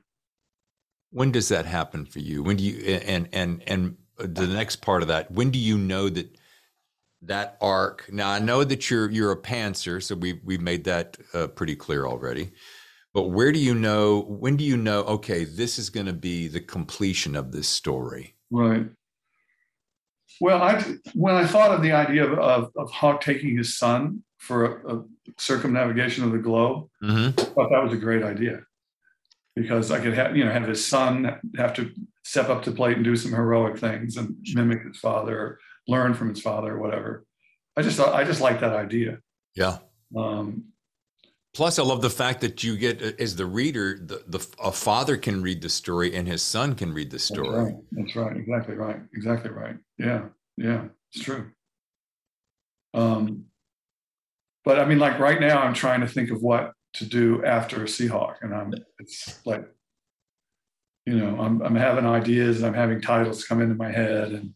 When 1.11 1.31
does 1.31 1.47
that 1.49 1.65
happen 1.65 2.05
for 2.05 2.19
you? 2.19 2.43
When 2.43 2.57
do 2.57 2.63
you 2.63 2.83
and 2.85 3.29
and 3.31 3.63
and 3.67 3.95
the 4.17 4.47
next 4.47 4.77
part 4.77 5.01
of 5.01 5.07
that, 5.07 5.31
when 5.31 5.49
do 5.49 5.59
you 5.59 5.77
know 5.77 6.09
that 6.09 6.35
that 7.27 7.57
arc. 7.61 8.11
Now 8.11 8.29
I 8.29 8.39
know 8.39 8.63
that 8.63 8.89
you're 8.89 9.09
you're 9.09 9.31
a 9.31 9.41
pantser, 9.41 10.01
so 10.01 10.15
we 10.15 10.39
we've 10.43 10.61
made 10.61 10.83
that 10.85 11.17
uh, 11.33 11.47
pretty 11.47 11.75
clear 11.75 12.05
already. 12.05 12.51
But 13.13 13.29
where 13.29 13.51
do 13.51 13.59
you 13.59 13.73
know? 13.73 14.21
When 14.21 14.57
do 14.57 14.63
you 14.63 14.77
know? 14.77 15.01
Okay, 15.03 15.45
this 15.45 15.79
is 15.79 15.89
going 15.89 16.05
to 16.05 16.13
be 16.13 16.47
the 16.47 16.59
completion 16.59 17.35
of 17.35 17.51
this 17.51 17.67
story. 17.67 18.35
Right. 18.51 18.87
Well, 20.41 20.61
I 20.61 20.83
when 21.13 21.35
I 21.35 21.47
thought 21.47 21.71
of 21.71 21.81
the 21.81 21.93
idea 21.93 22.25
of 22.25 22.39
of, 22.39 22.71
of 22.75 22.91
Hawke 22.91 23.21
taking 23.21 23.57
his 23.57 23.77
son 23.77 24.23
for 24.45 24.65
a, 24.65 24.95
a 24.97 25.03
circumnavigation 25.37 26.23
of 26.23 26.31
the 26.31 26.37
globe, 26.37 26.87
mm-hmm. 27.03 27.39
I 27.39 27.43
thought 27.43 27.69
that 27.71 27.83
was 27.83 27.93
a 27.93 27.97
great 27.97 28.23
idea 28.23 28.61
because 29.55 29.91
I 29.91 29.99
could 29.99 30.13
have 30.13 30.35
you 30.37 30.45
know 30.45 30.51
have 30.51 30.67
his 30.67 30.85
son 30.85 31.39
have 31.57 31.73
to 31.75 31.91
step 32.23 32.49
up 32.49 32.63
to 32.63 32.71
plate 32.71 32.95
and 32.95 33.05
do 33.05 33.15
some 33.15 33.31
heroic 33.31 33.77
things 33.77 34.17
and 34.17 34.35
mimic 34.53 34.83
his 34.83 34.97
father 34.97 35.59
learn 35.87 36.13
from 36.13 36.29
his 36.29 36.41
father 36.41 36.73
or 36.73 36.79
whatever. 36.79 37.25
I 37.77 37.81
just 37.81 37.99
I 37.99 38.23
just 38.23 38.41
like 38.41 38.59
that 38.61 38.73
idea. 38.73 39.19
Yeah. 39.55 39.77
Um, 40.15 40.65
Plus, 41.53 41.79
I 41.79 41.83
love 41.83 42.01
the 42.01 42.09
fact 42.09 42.41
that 42.41 42.65
you 42.65 42.75
get 42.75 43.01
as 43.01 43.37
the 43.37 43.45
reader, 43.45 43.97
the, 43.97 44.23
the 44.27 44.45
a 44.61 44.73
father 44.73 45.15
can 45.15 45.41
read 45.41 45.61
the 45.61 45.69
story 45.69 46.13
and 46.13 46.27
his 46.27 46.41
son 46.41 46.75
can 46.75 46.93
read 46.93 47.09
the 47.09 47.19
story. 47.19 47.47
That's 47.47 47.57
right. 47.57 47.75
That's 47.91 48.15
right. 48.15 48.37
Exactly 48.37 48.75
right. 48.75 48.99
Exactly 49.13 49.51
right. 49.51 49.77
Yeah. 49.97 50.23
Yeah. 50.57 50.85
It's 51.13 51.23
true. 51.23 51.51
Um, 52.93 53.45
but 54.65 54.79
I 54.79 54.85
mean, 54.85 54.99
like 54.99 55.19
right 55.19 55.39
now, 55.39 55.61
I'm 55.61 55.73
trying 55.73 56.01
to 56.01 56.07
think 56.07 56.31
of 56.31 56.41
what 56.41 56.73
to 56.93 57.05
do 57.05 57.45
after 57.45 57.83
a 57.83 57.85
Seahawk, 57.85 58.35
and 58.41 58.53
I'm 58.53 58.73
it's 58.99 59.39
like, 59.45 59.65
you 61.05 61.17
know, 61.17 61.39
I'm 61.39 61.61
I'm 61.61 61.75
having 61.75 62.05
ideas, 62.05 62.63
I'm 62.63 62.73
having 62.73 62.99
titles 62.99 63.45
come 63.45 63.61
into 63.61 63.75
my 63.75 63.91
head, 63.91 64.31
and 64.31 64.53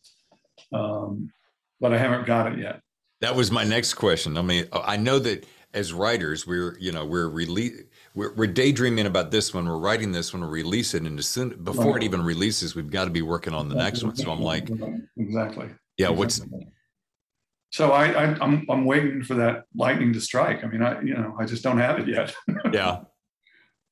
um, 0.73 1.31
but 1.79 1.93
I 1.93 1.97
haven't 1.97 2.25
got 2.25 2.51
it 2.51 2.59
yet. 2.59 2.81
That 3.21 3.35
was 3.35 3.51
my 3.51 3.63
next 3.63 3.93
question. 3.93 4.37
I 4.37 4.41
mean, 4.41 4.65
I 4.73 4.97
know 4.97 5.19
that 5.19 5.45
as 5.73 5.93
writers, 5.93 6.47
we're 6.47 6.77
you 6.79 6.91
know 6.91 7.05
we're 7.05 7.29
rele- 7.29 7.85
we're, 8.15 8.33
we're 8.33 8.47
daydreaming 8.47 9.05
about 9.05 9.29
this 9.29 9.53
one, 9.53 9.67
we're 9.67 9.77
writing 9.77 10.11
this 10.11 10.33
one, 10.33 10.41
we 10.41 10.47
release 10.47 10.93
it, 10.95 11.03
and 11.03 11.19
as 11.19 11.27
soon 11.27 11.49
before 11.63 11.93
right. 11.93 12.01
it 12.01 12.05
even 12.05 12.23
releases, 12.23 12.75
we've 12.75 12.89
got 12.89 13.05
to 13.05 13.11
be 13.11 13.21
working 13.21 13.53
on 13.53 13.69
the 13.69 13.75
next 13.75 14.03
one. 14.03 14.15
So 14.15 14.31
I'm 14.31 14.41
like, 14.41 14.69
exactly. 15.17 15.69
Yeah. 15.97 16.09
Exactly. 16.09 16.17
What's 16.17 16.41
so 17.71 17.91
I, 17.91 18.07
I 18.11 18.23
am 18.23 18.41
I'm, 18.41 18.65
I'm 18.69 18.85
waiting 18.85 19.23
for 19.23 19.35
that 19.35 19.65
lightning 19.75 20.13
to 20.13 20.21
strike. 20.21 20.63
I 20.63 20.67
mean, 20.67 20.81
I 20.81 21.01
you 21.01 21.13
know 21.13 21.35
I 21.39 21.45
just 21.45 21.63
don't 21.63 21.77
have 21.77 21.99
it 21.99 22.07
yet. 22.07 22.33
yeah. 22.73 23.01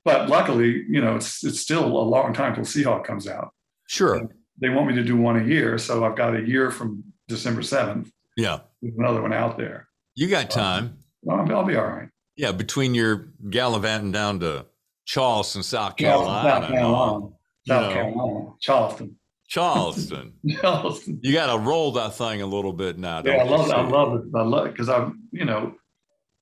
But 0.06 0.30
luckily, 0.30 0.86
you 0.90 1.02
know, 1.02 1.16
it's 1.16 1.44
it's 1.44 1.60
still 1.60 1.86
a 1.86 1.88
long 1.88 2.34
time 2.34 2.56
till 2.56 2.64
Seahawk 2.64 3.04
comes 3.04 3.28
out. 3.28 3.52
Sure. 3.88 4.16
And, 4.16 4.32
they 4.60 4.70
want 4.70 4.88
me 4.88 4.96
to 4.96 5.04
do 5.04 5.16
one 5.16 5.40
a 5.40 5.44
year. 5.44 5.78
So 5.78 6.04
I've 6.04 6.16
got 6.16 6.36
a 6.36 6.42
year 6.42 6.72
from 6.72 7.04
December 7.28 7.62
7th. 7.62 8.10
Yeah. 8.36 8.60
There's 8.82 8.96
another 8.98 9.22
one 9.22 9.34
out 9.34 9.58
there. 9.58 9.88
You 10.16 10.28
got 10.28 10.50
time. 10.50 10.98
Um, 11.30 11.40
I'll, 11.40 11.58
I'll, 11.58 11.64
be 11.64 11.76
all 11.76 11.86
right. 11.86 12.10
Yeah. 12.36 12.52
Between 12.52 12.96
your 12.96 13.30
gallivanting 13.50 14.12
down 14.12 14.40
to 14.40 14.66
Charleston, 15.06 15.64
South 15.64 15.96
Carolina. 15.96 16.50
South 16.50 16.70
Carolina. 16.70 17.28
South 17.68 17.94
Carolina. 17.94 18.50
Charleston. 18.60 19.16
Charleston. 19.48 20.34
Charleston. 20.62 21.20
You 21.24 21.34
got 21.34 21.54
to 21.54 21.60
roll 21.60 21.94
that 21.94 22.16
thing 22.16 22.42
a 22.42 22.46
little 22.46 22.74
bit 22.74 22.98
now. 22.98 23.22
Yeah, 23.24 23.38
I 23.38 23.44
love 23.44 23.68
it. 23.68 23.74
I 23.74 23.88
love 23.88 24.16
it. 24.16 24.24
I 24.36 24.42
love 24.42 24.68
it 24.68 24.72
because 24.74 24.90
I'm, 24.90 25.24
you 25.32 25.46
know, 25.46 25.74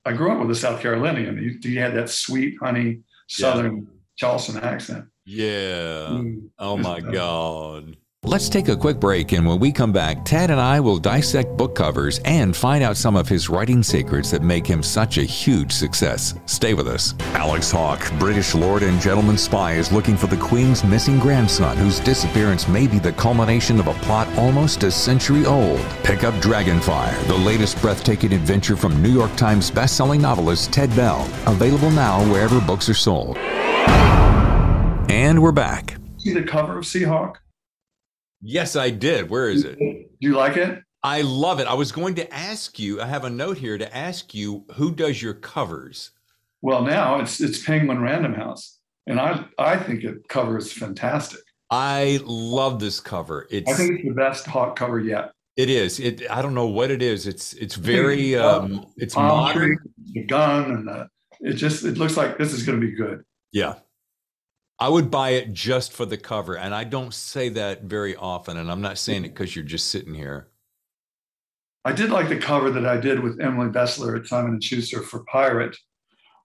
I 0.05 0.13
grew 0.13 0.31
up 0.31 0.39
with 0.39 0.51
a 0.51 0.55
South 0.55 0.81
Carolinian. 0.81 1.37
You, 1.37 1.57
you 1.69 1.79
had 1.79 1.95
that 1.95 2.09
sweet, 2.09 2.57
honey, 2.59 3.01
Southern 3.27 3.77
yeah. 3.77 3.83
Charleston 4.17 4.57
accent. 4.57 5.05
Yeah. 5.25 6.07
Mm. 6.09 6.49
Oh 6.59 6.77
my 6.77 6.99
God. 6.99 7.95
Let's 8.27 8.49
take 8.49 8.69
a 8.69 8.75
quick 8.75 8.99
break, 8.99 9.33
and 9.33 9.45
when 9.45 9.59
we 9.59 9.71
come 9.71 9.91
back, 9.91 10.25
Ted 10.25 10.49
and 10.49 10.59
I 10.59 10.79
will 10.79 10.97
dissect 10.97 11.55
book 11.57 11.75
covers 11.75 12.19
and 12.25 12.55
find 12.55 12.83
out 12.83 12.97
some 12.97 13.15
of 13.15 13.29
his 13.29 13.49
writing 13.49 13.83
secrets 13.83 14.31
that 14.31 14.41
make 14.41 14.65
him 14.65 14.81
such 14.81 15.19
a 15.19 15.23
huge 15.23 15.71
success. 15.71 16.33
Stay 16.47 16.73
with 16.73 16.87
us. 16.87 17.13
Alex 17.35 17.69
Hawke, 17.69 18.11
British 18.17 18.55
lord 18.55 18.81
and 18.81 18.99
gentleman 18.99 19.37
spy, 19.37 19.73
is 19.73 19.91
looking 19.91 20.17
for 20.17 20.25
the 20.25 20.37
Queen's 20.37 20.83
missing 20.83 21.19
grandson, 21.19 21.77
whose 21.77 21.99
disappearance 21.99 22.67
may 22.67 22.87
be 22.87 22.97
the 22.97 23.11
culmination 23.11 23.79
of 23.79 23.85
a 23.85 23.93
plot 23.93 24.27
almost 24.39 24.81
a 24.81 24.89
century 24.89 25.45
old. 25.45 25.79
Pick 26.03 26.23
up 26.23 26.33
Dragonfire, 26.41 27.27
the 27.27 27.37
latest 27.37 27.79
breathtaking 27.79 28.33
adventure 28.33 28.75
from 28.75 29.03
New 29.03 29.13
York 29.13 29.35
Times 29.35 29.69
bestselling 29.69 30.21
novelist 30.21 30.73
Ted 30.73 30.89
Bell. 30.95 31.29
Available 31.45 31.91
now 31.91 32.23
wherever 32.31 32.59
books 32.59 32.89
are 32.89 32.95
sold. 32.95 33.37
And 35.11 35.39
we're 35.43 35.51
back. 35.51 35.97
See 36.17 36.33
the 36.33 36.41
cover 36.41 36.79
of 36.79 36.85
Seahawk? 36.85 37.35
Yes, 38.47 38.75
I 38.75 38.91
did. 38.91 39.31
Where 39.31 39.49
is 39.49 39.63
it? 39.63 39.79
Do 39.79 40.05
you 40.19 40.35
like 40.35 40.55
it? 40.55 40.83
I 41.01 41.21
love 41.21 41.59
it. 41.59 41.65
I 41.65 41.73
was 41.73 41.91
going 41.91 42.13
to 42.15 42.31
ask 42.31 42.77
you, 42.77 43.01
I 43.01 43.07
have 43.07 43.25
a 43.25 43.29
note 43.29 43.57
here 43.57 43.77
to 43.77 43.95
ask 43.95 44.35
you 44.35 44.65
who 44.75 44.91
does 44.91 45.19
your 45.19 45.33
covers? 45.33 46.11
Well, 46.61 46.83
now 46.83 47.19
it's 47.19 47.41
it's 47.41 47.63
Penguin 47.65 48.01
Random 48.01 48.35
House. 48.35 48.79
And 49.07 49.19
I 49.19 49.45
I 49.57 49.77
think 49.77 50.03
it 50.03 50.27
covers 50.29 50.71
fantastic. 50.71 51.39
I 51.71 52.19
love 52.23 52.79
this 52.79 52.99
cover. 52.99 53.47
It's 53.49 53.71
I 53.71 53.73
think 53.73 53.99
it's 53.99 54.07
the 54.09 54.13
best 54.13 54.45
hot 54.45 54.75
cover 54.75 54.99
yet. 54.99 55.31
It 55.57 55.71
is. 55.71 55.99
It 55.99 56.29
I 56.29 56.43
don't 56.43 56.53
know 56.53 56.67
what 56.67 56.91
it 56.91 57.01
is. 57.01 57.25
It's 57.25 57.53
it's 57.53 57.75
very 57.75 58.35
um 58.35 58.85
it's 58.97 59.15
modern. 59.15 59.77
The 60.13 60.23
gun 60.23 60.71
and 60.71 60.87
the 60.87 61.07
it 61.39 61.53
just 61.53 61.83
it 61.83 61.97
looks 61.97 62.15
like 62.15 62.37
this 62.37 62.53
is 62.53 62.63
gonna 62.63 62.77
be 62.77 62.91
good. 62.91 63.23
Yeah. 63.51 63.75
I 64.79 64.89
would 64.89 65.09
buy 65.09 65.29
it 65.31 65.53
just 65.53 65.93
for 65.93 66.05
the 66.05 66.17
cover. 66.17 66.57
And 66.57 66.75
I 66.75 66.83
don't 66.83 67.13
say 67.13 67.49
that 67.49 67.83
very 67.83 68.15
often. 68.15 68.57
And 68.57 68.69
I'm 68.69 68.81
not 68.81 68.97
saying 68.97 69.25
it 69.25 69.29
because 69.29 69.55
you're 69.55 69.63
just 69.65 69.87
sitting 69.87 70.13
here. 70.13 70.49
I 71.85 71.91
did 71.91 72.09
like 72.09 72.29
the 72.29 72.37
cover 72.37 72.71
that 72.71 72.85
I 72.85 72.97
did 72.97 73.19
with 73.19 73.39
Emily 73.39 73.69
Bestler 73.69 74.19
at 74.19 74.27
Simon 74.27 74.53
and 74.53 74.63
Schuster 74.63 75.01
for 75.01 75.23
Pirate, 75.25 75.77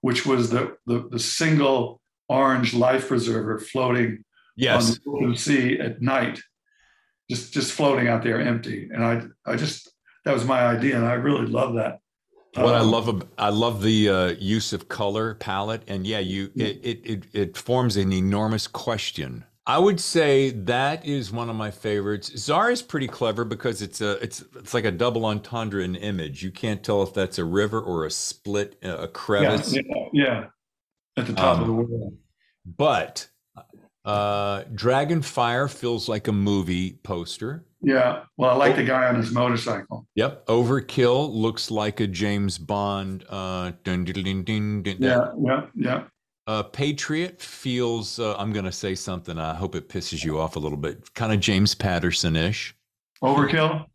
which 0.01 0.25
was 0.25 0.49
the, 0.49 0.77
the, 0.85 1.07
the 1.09 1.19
single 1.19 1.99
orange 2.29 2.73
life 2.73 3.07
preserver 3.07 3.59
floating 3.59 4.23
yes. 4.55 4.89
on 4.89 4.97
the 5.03 5.11
open 5.11 5.35
sea 5.35 5.79
at 5.79 6.01
night, 6.01 6.39
just 7.29 7.53
just 7.53 7.73
floating 7.73 8.07
out 8.07 8.23
there 8.23 8.39
empty. 8.39 8.89
And 8.93 9.03
I 9.03 9.23
I 9.45 9.55
just 9.55 9.91
that 10.25 10.33
was 10.33 10.45
my 10.45 10.61
idea, 10.61 10.95
and 10.95 11.05
I 11.05 11.13
really 11.13 11.47
love 11.47 11.75
that. 11.75 11.99
What 12.55 12.75
um, 12.75 12.81
I 12.81 12.81
love, 12.81 13.27
I 13.37 13.49
love 13.49 13.81
the 13.81 14.09
uh, 14.09 14.27
use 14.37 14.73
of 14.73 14.89
color 14.89 15.35
palette, 15.35 15.83
and 15.87 16.05
yeah, 16.05 16.19
you 16.19 16.51
it, 16.55 16.79
it 16.83 16.99
it 17.03 17.23
it 17.31 17.57
forms 17.57 17.95
an 17.95 18.11
enormous 18.11 18.67
question. 18.67 19.45
I 19.65 19.77
would 19.77 20.01
say 20.01 20.49
that 20.49 21.05
is 21.05 21.31
one 21.31 21.49
of 21.49 21.55
my 21.55 21.71
favorites. 21.71 22.29
Tsar 22.29 22.71
is 22.71 22.81
pretty 22.81 23.07
clever 23.07 23.45
because 23.45 23.81
it's 23.81 24.01
a 24.01 24.13
it's 24.23 24.43
it's 24.57 24.73
like 24.73 24.83
a 24.83 24.91
double 24.91 25.25
entendre 25.25 25.81
in 25.81 25.95
image. 25.95 26.43
You 26.43 26.51
can't 26.51 26.83
tell 26.83 27.03
if 27.03 27.13
that's 27.13 27.37
a 27.37 27.45
river 27.45 27.79
or 27.79 28.05
a 28.05 28.11
split, 28.11 28.77
a 28.81 29.07
crevice. 29.07 29.73
Yeah, 29.73 29.81
yeah, 29.87 30.07
yeah. 30.11 30.45
at 31.15 31.27
the 31.27 31.33
top 31.33 31.55
um, 31.55 31.61
of 31.61 31.67
the 31.67 31.73
world. 31.73 32.17
But 32.65 33.29
uh, 34.03 34.63
Dragonfire 34.63 35.69
feels 35.69 36.09
like 36.09 36.27
a 36.27 36.33
movie 36.33 36.99
poster. 37.03 37.65
Yeah. 37.81 38.23
Well, 38.37 38.51
I 38.51 38.55
like 38.55 38.73
oh. 38.73 38.77
the 38.77 38.83
guy 38.83 39.07
on 39.07 39.15
his 39.15 39.31
motorcycle. 39.31 40.05
Yep. 40.15 40.45
Overkill 40.47 41.33
looks 41.33 41.71
like 41.71 41.99
a 41.99 42.07
James 42.07 42.57
Bond. 42.57 43.25
Uh, 43.29 43.71
dun, 43.83 44.03
dun, 44.03 44.43
dun, 44.43 44.83
yeah. 44.99 45.31
Yeah. 45.39 45.65
Yeah. 45.75 46.03
Uh, 46.47 46.63
Patriot 46.63 47.41
feels. 47.41 48.19
Uh, 48.19 48.35
I'm 48.37 48.51
going 48.51 48.65
to 48.65 48.71
say 48.71 48.95
something. 48.95 49.37
I 49.37 49.53
hope 49.53 49.75
it 49.75 49.89
pisses 49.89 50.23
you 50.23 50.39
off 50.39 50.55
a 50.55 50.59
little 50.59 50.77
bit. 50.77 51.13
Kind 51.13 51.33
of 51.33 51.39
James 51.39 51.73
Patterson 51.73 52.35
ish. 52.35 52.75
Overkill. 53.23 53.85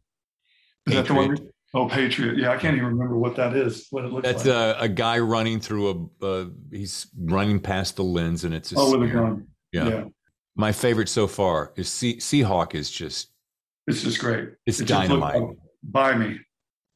Is 0.86 0.94
Patriot. 0.94 1.02
that 1.02 1.08
the 1.08 1.14
one? 1.14 1.50
Oh, 1.74 1.88
Patriot. 1.88 2.38
Yeah, 2.38 2.50
I 2.50 2.56
can't 2.56 2.76
even 2.76 2.88
remember 2.88 3.18
what 3.18 3.36
that 3.36 3.54
is. 3.54 3.86
What 3.90 4.04
it 4.04 4.12
looks 4.12 4.24
That's 4.24 4.46
like. 4.46 4.54
That's 4.54 4.80
a, 4.80 4.84
a, 4.84 4.88
guy 4.88 5.18
running 5.18 5.60
through 5.60 6.10
a. 6.22 6.24
Uh, 6.24 6.46
he's 6.70 7.08
running 7.18 7.60
past 7.60 7.96
the 7.96 8.04
lens, 8.04 8.44
and 8.44 8.54
it's 8.54 8.72
a 8.72 8.76
oh, 8.78 8.96
with 8.96 9.10
a 9.10 9.12
gun. 9.12 9.46
Yeah. 9.72 9.88
yeah. 9.88 10.04
My 10.54 10.72
favorite 10.72 11.08
so 11.08 11.26
far 11.26 11.72
is 11.76 11.90
sea- 11.90 12.16
Seahawk. 12.16 12.74
Is 12.74 12.90
just 12.90 13.30
it's 13.86 14.02
just 14.02 14.18
great. 14.18 14.50
It's 14.66 14.80
it 14.80 14.88
dynamite. 14.88 15.42
Buy 15.82 16.16
me. 16.16 16.40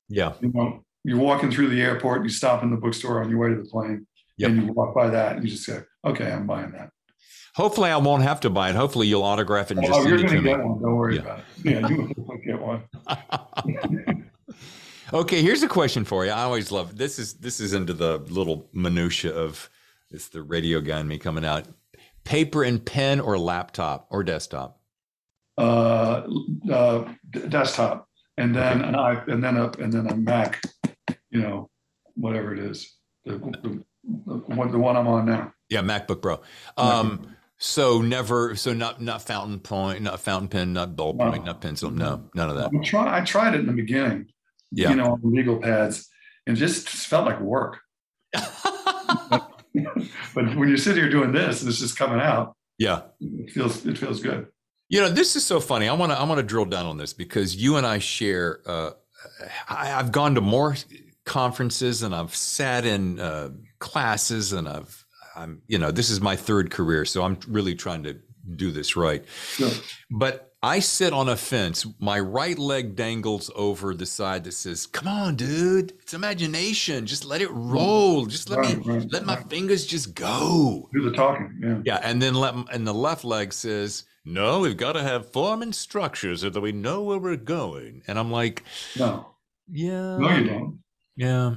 Yeah. 0.08 0.32
You 0.40 0.50
know, 0.52 0.84
you're 1.04 1.18
walking 1.18 1.50
through 1.50 1.68
the 1.68 1.80
airport, 1.80 2.22
you 2.22 2.28
stop 2.28 2.62
in 2.62 2.70
the 2.70 2.76
bookstore 2.76 3.22
on 3.22 3.30
your 3.30 3.38
way 3.38 3.48
to 3.50 3.56
the 3.56 3.68
plane, 3.68 4.06
yep. 4.36 4.50
and 4.50 4.62
you 4.62 4.72
walk 4.72 4.94
by 4.94 5.08
that, 5.08 5.36
and 5.36 5.44
you 5.44 5.50
just 5.50 5.64
say, 5.64 5.80
"Okay, 6.04 6.30
I'm 6.30 6.46
buying 6.46 6.72
that." 6.72 6.90
Hopefully, 7.54 7.90
I 7.90 7.96
won't 7.96 8.22
have 8.22 8.40
to 8.40 8.50
buy 8.50 8.70
it. 8.70 8.76
Hopefully, 8.76 9.06
you'll 9.06 9.22
autograph 9.22 9.70
it 9.70 9.78
and 9.78 9.86
oh, 9.86 9.88
just 9.88 10.08
you're 10.08 10.18
send 10.18 10.30
it 10.30 10.36
to 10.36 10.42
me. 10.42 10.50
One. 10.50 10.82
Don't 10.82 10.96
worry 10.96 11.16
yeah. 11.16 11.20
about 11.22 11.38
it. 11.38 11.44
Yeah, 11.64 11.88
you 11.88 12.14
will 12.16 12.38
get 12.44 12.60
one. 12.60 12.82
okay, 15.12 15.42
here's 15.42 15.62
a 15.62 15.68
question 15.68 16.04
for 16.04 16.24
you. 16.24 16.32
I 16.32 16.42
always 16.42 16.70
love 16.70 16.96
this. 16.96 17.18
Is 17.18 17.34
this 17.34 17.60
is 17.60 17.72
into 17.72 17.94
the 17.94 18.18
little 18.28 18.68
minutia 18.72 19.32
of 19.32 19.70
it's 20.10 20.28
the 20.28 20.42
radio 20.42 20.80
guy 20.80 21.00
in 21.00 21.08
me 21.08 21.18
coming 21.18 21.44
out. 21.44 21.66
Paper 22.24 22.62
and 22.62 22.84
pen 22.84 23.20
or 23.20 23.38
laptop 23.38 24.06
or 24.10 24.22
desktop? 24.22 24.79
Uh, 25.60 26.26
uh, 26.72 27.04
desktop, 27.48 28.08
and 28.38 28.54
then 28.54 28.80
an 28.80 28.94
i 28.94 29.22
and 29.26 29.44
then 29.44 29.58
a 29.58 29.70
and 29.78 29.92
then 29.92 30.06
a 30.06 30.16
Mac. 30.16 30.62
You 31.30 31.42
know, 31.42 31.70
whatever 32.14 32.54
it 32.54 32.60
is, 32.60 32.96
the, 33.24 33.32
the, 33.32 33.84
the, 34.02 34.42
the 34.48 34.78
one 34.78 34.96
I'm 34.96 35.06
on 35.06 35.26
now. 35.26 35.52
Yeah, 35.68 35.82
MacBook 35.82 36.22
Pro. 36.22 36.40
Um, 36.76 37.36
so 37.58 38.00
never, 38.00 38.56
so 38.56 38.72
not 38.72 39.02
not 39.02 39.20
fountain 39.20 39.60
point, 39.60 40.00
not 40.00 40.18
fountain 40.20 40.48
pen, 40.48 40.72
not 40.72 40.96
ballpoint, 40.96 41.36
no. 41.36 41.42
not 41.42 41.60
pencil. 41.60 41.90
No, 41.90 42.30
none 42.34 42.48
of 42.48 42.56
that. 42.56 42.70
I, 42.74 42.82
try, 42.82 43.18
I 43.18 43.20
tried 43.22 43.54
it 43.54 43.60
in 43.60 43.66
the 43.66 43.74
beginning. 43.74 44.28
Yeah. 44.72 44.88
You 44.90 44.96
know, 44.96 45.12
on 45.12 45.20
legal 45.22 45.58
pads, 45.58 46.08
and 46.46 46.56
just 46.56 46.88
felt 46.88 47.26
like 47.26 47.38
work. 47.38 47.80
but 48.32 49.42
when 50.34 50.70
you 50.70 50.78
sit 50.78 50.96
here 50.96 51.10
doing 51.10 51.32
this 51.32 51.60
and 51.60 51.68
it's 51.68 51.80
just 51.80 51.98
coming 51.98 52.20
out, 52.20 52.56
yeah, 52.78 53.02
it 53.20 53.50
feels 53.50 53.84
it 53.84 53.98
feels 53.98 54.22
good. 54.22 54.46
You 54.90 55.00
know, 55.00 55.08
this 55.08 55.36
is 55.36 55.46
so 55.46 55.60
funny. 55.60 55.88
I 55.88 55.94
want 55.94 56.10
to 56.10 56.18
I 56.18 56.24
want 56.24 56.38
to 56.38 56.42
drill 56.42 56.64
down 56.64 56.84
on 56.84 56.98
this 56.98 57.12
because 57.12 57.56
you 57.56 57.76
and 57.76 57.86
I 57.86 58.00
share. 58.00 58.60
Uh, 58.66 58.90
I, 59.68 59.86
have 59.86 60.10
gone 60.12 60.34
to 60.34 60.40
more 60.40 60.76
conferences 61.24 62.02
and 62.02 62.14
I've 62.14 62.34
sat 62.34 62.84
in 62.84 63.20
uh, 63.20 63.50
classes 63.78 64.52
and 64.52 64.68
I've 64.68 65.06
I'm 65.36 65.62
you 65.68 65.78
know 65.78 65.92
this 65.92 66.10
is 66.10 66.20
my 66.20 66.34
third 66.34 66.72
career, 66.72 67.04
so 67.04 67.22
I'm 67.22 67.38
really 67.46 67.76
trying 67.76 68.02
to 68.02 68.16
do 68.56 68.72
this 68.72 68.96
right. 68.96 69.24
Sure. 69.52 69.70
But 70.10 70.54
I 70.60 70.80
sit 70.80 71.12
on 71.12 71.28
a 71.28 71.36
fence. 71.36 71.86
My 72.00 72.18
right 72.18 72.58
leg 72.58 72.96
dangles 72.96 73.48
over 73.54 73.94
the 73.94 74.06
side 74.06 74.42
that 74.42 74.54
says, 74.54 74.86
"Come 74.86 75.06
on, 75.06 75.36
dude! 75.36 75.92
It's 76.02 76.14
imagination. 76.14 77.06
Just 77.06 77.24
let 77.24 77.40
it 77.40 77.50
roll. 77.52 78.26
Just 78.26 78.50
let 78.50 78.58
right, 78.58 78.76
me 78.76 78.94
right, 78.94 79.12
let 79.12 79.24
my 79.24 79.36
fingers 79.36 79.86
just 79.86 80.14
go. 80.14 80.90
Do 80.92 81.08
the 81.08 81.16
talking." 81.16 81.60
Yeah. 81.62 81.80
Yeah, 81.84 82.00
and 82.02 82.20
then 82.20 82.34
let 82.34 82.54
and 82.72 82.84
the 82.84 82.92
left 82.92 83.24
leg 83.24 83.52
says, 83.52 84.04
"No, 84.24 84.60
we've 84.60 84.76
got 84.76 84.92
to 84.92 85.02
have 85.02 85.32
form 85.32 85.62
and 85.62 85.74
structure 85.74 86.36
so 86.36 86.50
that 86.50 86.60
we 86.60 86.72
know 86.72 87.02
where 87.02 87.18
we're 87.18 87.36
going." 87.36 88.02
And 88.06 88.18
I'm 88.18 88.30
like, 88.30 88.64
"No, 88.98 89.34
yeah, 89.70 90.16
no, 90.16 90.36
you 90.36 90.44
don't. 90.44 90.78
Yeah, 91.16 91.54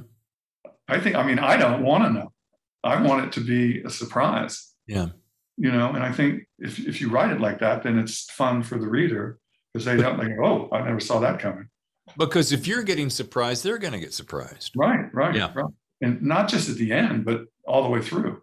I 0.88 1.00
think. 1.00 1.16
I 1.16 1.22
mean, 1.24 1.38
I 1.38 1.56
don't 1.56 1.82
want 1.82 2.04
to 2.04 2.10
know. 2.10 2.32
I 2.82 3.00
want 3.00 3.26
it 3.26 3.32
to 3.32 3.40
be 3.40 3.82
a 3.82 3.90
surprise. 3.90 4.72
Yeah." 4.86 5.08
you 5.56 5.70
know 5.70 5.90
and 5.90 6.02
i 6.02 6.12
think 6.12 6.46
if, 6.58 6.78
if 6.80 7.00
you 7.00 7.08
write 7.08 7.30
it 7.30 7.40
like 7.40 7.58
that 7.58 7.82
then 7.82 7.98
it's 7.98 8.30
fun 8.30 8.62
for 8.62 8.78
the 8.78 8.88
reader 8.88 9.38
because 9.72 9.84
they 9.84 9.96
don't 9.96 10.18
think 10.18 10.38
oh 10.42 10.68
i 10.72 10.82
never 10.82 11.00
saw 11.00 11.18
that 11.20 11.38
coming 11.38 11.68
because 12.18 12.52
if 12.52 12.66
you're 12.66 12.82
getting 12.82 13.10
surprised 13.10 13.64
they're 13.64 13.78
going 13.78 13.92
to 13.92 13.98
get 13.98 14.12
surprised 14.12 14.72
right 14.76 15.12
right 15.12 15.34
yeah 15.34 15.52
right. 15.54 15.72
and 16.00 16.22
not 16.22 16.48
just 16.48 16.68
at 16.68 16.76
the 16.76 16.92
end 16.92 17.24
but 17.24 17.44
all 17.66 17.82
the 17.82 17.88
way 17.88 18.00
through 18.00 18.42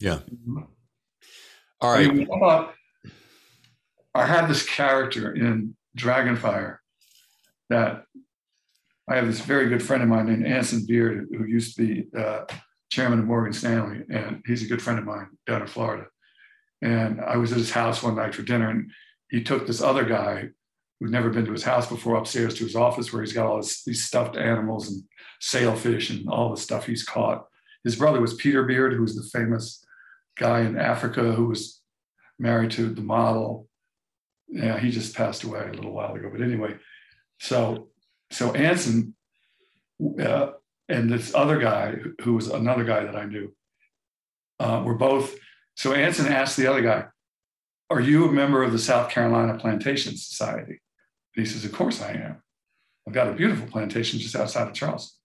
yeah 0.00 0.20
mm-hmm. 0.30 0.62
all 1.80 1.92
right 1.92 2.08
I, 2.08 2.12
mean, 2.12 2.28
I, 2.32 2.38
thought 2.38 2.74
I 4.14 4.26
had 4.26 4.46
this 4.46 4.64
character 4.64 5.32
in 5.34 5.76
dragonfire 5.96 6.78
that 7.70 8.02
i 9.08 9.14
have 9.14 9.26
this 9.28 9.40
very 9.40 9.68
good 9.68 9.82
friend 9.82 10.02
of 10.02 10.08
mine 10.08 10.26
named 10.26 10.44
anson 10.44 10.84
beard 10.86 11.28
who 11.30 11.44
used 11.44 11.76
to 11.76 11.86
be 11.86 12.18
uh, 12.18 12.44
chairman 12.94 13.18
of 13.18 13.24
Morgan 13.24 13.52
Stanley, 13.52 14.02
and 14.08 14.40
he's 14.46 14.62
a 14.62 14.68
good 14.68 14.80
friend 14.80 14.98
of 14.98 15.04
mine 15.04 15.26
down 15.46 15.62
in 15.62 15.66
Florida. 15.66 16.06
And 16.80 17.20
I 17.20 17.36
was 17.36 17.50
at 17.50 17.58
his 17.58 17.72
house 17.72 18.02
one 18.02 18.14
night 18.14 18.34
for 18.34 18.42
dinner, 18.42 18.70
and 18.70 18.90
he 19.30 19.42
took 19.42 19.66
this 19.66 19.82
other 19.82 20.04
guy 20.04 20.50
who'd 21.00 21.10
never 21.10 21.30
been 21.30 21.44
to 21.46 21.52
his 21.52 21.64
house 21.64 21.88
before 21.88 22.14
upstairs 22.14 22.54
to 22.54 22.64
his 22.64 22.76
office 22.76 23.12
where 23.12 23.22
he's 23.22 23.32
got 23.32 23.46
all 23.46 23.56
this, 23.56 23.82
these 23.82 24.04
stuffed 24.04 24.36
animals 24.36 24.88
and 24.88 25.02
sailfish 25.40 26.10
and 26.10 26.28
all 26.28 26.50
the 26.50 26.60
stuff 26.60 26.86
he's 26.86 27.04
caught. 27.04 27.46
His 27.82 27.96
brother 27.96 28.20
was 28.20 28.34
Peter 28.34 28.62
Beard, 28.62 28.92
who 28.92 29.02
was 29.02 29.16
the 29.16 29.38
famous 29.38 29.84
guy 30.38 30.60
in 30.60 30.78
Africa 30.78 31.32
who 31.32 31.46
was 31.46 31.80
married 32.38 32.70
to 32.72 32.88
the 32.88 33.02
model. 33.02 33.68
Yeah, 34.54 34.78
he 34.78 34.92
just 34.92 35.16
passed 35.16 35.42
away 35.42 35.66
a 35.68 35.72
little 35.72 35.92
while 35.92 36.14
ago. 36.14 36.30
But 36.30 36.40
anyway, 36.40 36.76
so 37.40 37.88
so 38.30 38.52
Anson 38.54 39.16
uh, 40.20 40.52
and 40.88 41.10
this 41.10 41.34
other 41.34 41.58
guy 41.58 41.96
who 42.22 42.34
was 42.34 42.46
another 42.48 42.84
guy 42.84 43.02
that 43.02 43.16
I 43.16 43.24
knew 43.24 43.52
uh, 44.60 44.82
were 44.86 44.94
both. 44.94 45.34
So 45.74 45.92
Anson 45.92 46.32
asked 46.32 46.56
the 46.56 46.68
other 46.68 46.82
guy, 46.82 47.06
"Are 47.90 48.00
you 48.00 48.28
a 48.28 48.32
member 48.32 48.62
of 48.62 48.70
the 48.70 48.78
South 48.78 49.10
Carolina 49.10 49.58
Plantation 49.58 50.16
Society?" 50.16 50.80
And 51.34 51.44
he 51.44 51.46
says, 51.46 51.64
"Of 51.64 51.72
course 51.72 52.00
I 52.00 52.12
am. 52.12 52.40
I've 53.08 53.12
got 53.12 53.28
a 53.28 53.32
beautiful 53.32 53.66
plantation 53.66 54.20
just 54.20 54.36
outside 54.36 54.68
of 54.68 54.74
Charleston." 54.74 55.18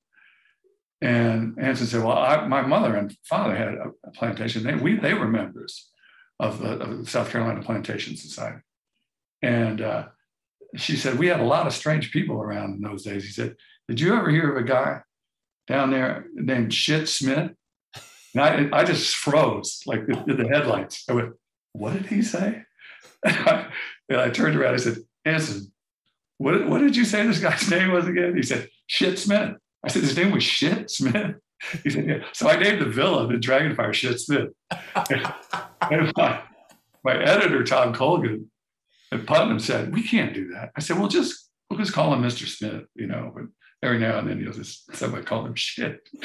And 1.01 1.59
Anson 1.59 1.85
said, 1.85 2.03
"Well, 2.03 2.17
I, 2.17 2.47
my 2.47 2.61
mother 2.61 2.95
and 2.95 3.15
father 3.25 3.55
had 3.55 3.75
a, 3.75 4.11
plantation. 4.15 4.63
They 4.63 4.73
we 4.73 4.95
they 4.95 5.13
were 5.13 5.27
members 5.27 5.91
of 6.39 6.59
the, 6.59 6.79
of 6.79 6.97
the 6.97 7.05
South 7.05 7.29
Carolina 7.29 7.61
Plantation 7.61 8.17
Society." 8.17 8.63
And 9.41 9.81
uh, 9.81 10.07
she 10.75 10.95
said, 10.95 11.17
"We 11.17 11.27
had 11.27 11.39
a 11.39 11.45
lot 11.45 11.67
of 11.67 11.73
strange 11.73 12.11
people 12.11 12.41
around 12.41 12.75
in 12.75 12.81
those 12.81 13.03
days." 13.03 13.23
He 13.23 13.31
said, 13.31 13.55
"Did 13.87 13.99
you 13.99 14.15
ever 14.15 14.29
hear 14.29 14.51
of 14.51 14.57
a 14.57 14.67
guy 14.67 15.01
down 15.69 15.91
there 15.91 16.25
named 16.33 16.73
Shit 16.73 17.07
Smith. 17.07 17.51
And 18.35 18.43
I, 18.73 18.79
I 18.79 18.83
just 18.83 19.15
froze 19.15 19.81
like 19.85 20.05
the, 20.07 20.33
the 20.33 20.47
headlights. 20.47 21.05
I 21.07 21.13
went, 21.13 21.33
what 21.73 21.93
did 21.93 22.07
he 22.07 22.21
say? 22.21 22.63
and 23.23 23.69
I 24.09 24.29
turned 24.31 24.55
around. 24.55 24.73
I 24.73 24.77
said, 24.77 24.97
Anson, 25.23 25.71
what, 26.39 26.67
what 26.67 26.79
did 26.79 26.95
you 26.95 27.05
say 27.05 27.25
this 27.25 27.39
guy's 27.39 27.69
name 27.71 27.91
was 27.91 28.07
again? 28.07 28.35
He 28.35 28.43
said, 28.43 28.67
Shit 28.87 29.19
Smith. 29.19 29.55
I 29.83 29.87
said, 29.87 30.01
his 30.01 30.17
name 30.17 30.31
was 30.31 30.43
Shit 30.43 30.91
Smith. 30.91 31.35
He 31.83 31.89
said, 31.89 32.07
yeah. 32.07 32.19
So 32.31 32.47
I 32.47 32.55
named 32.55 32.81
the 32.81 32.85
villa 32.85 33.27
the 33.27 33.33
Dragonfire 33.33 33.93
Shit 33.93 34.17
Smith. 34.21 34.47
and 35.11 36.13
my, 36.15 36.41
my 37.03 37.21
editor, 37.21 37.65
Tom 37.65 37.93
Colgan 37.93 38.49
at 39.11 39.25
Putnam 39.25 39.59
said, 39.59 39.93
we 39.93 40.03
can't 40.03 40.33
do 40.33 40.49
that. 40.49 40.71
I 40.75 40.81
said, 40.81 40.97
well, 40.97 41.07
just, 41.07 41.49
we'll 41.69 41.79
just 41.79 41.93
call 41.93 42.13
him 42.13 42.21
Mr. 42.21 42.47
Smith, 42.47 42.83
you 42.95 43.07
know, 43.07 43.31
but 43.33 43.45
every 43.83 43.99
now 43.99 44.19
and 44.19 44.29
then 44.29 44.39
you'll 44.39 44.53
just 44.53 44.95
somebody 44.95 45.23
call 45.23 45.45
him 45.45 45.55
shit. 45.55 46.07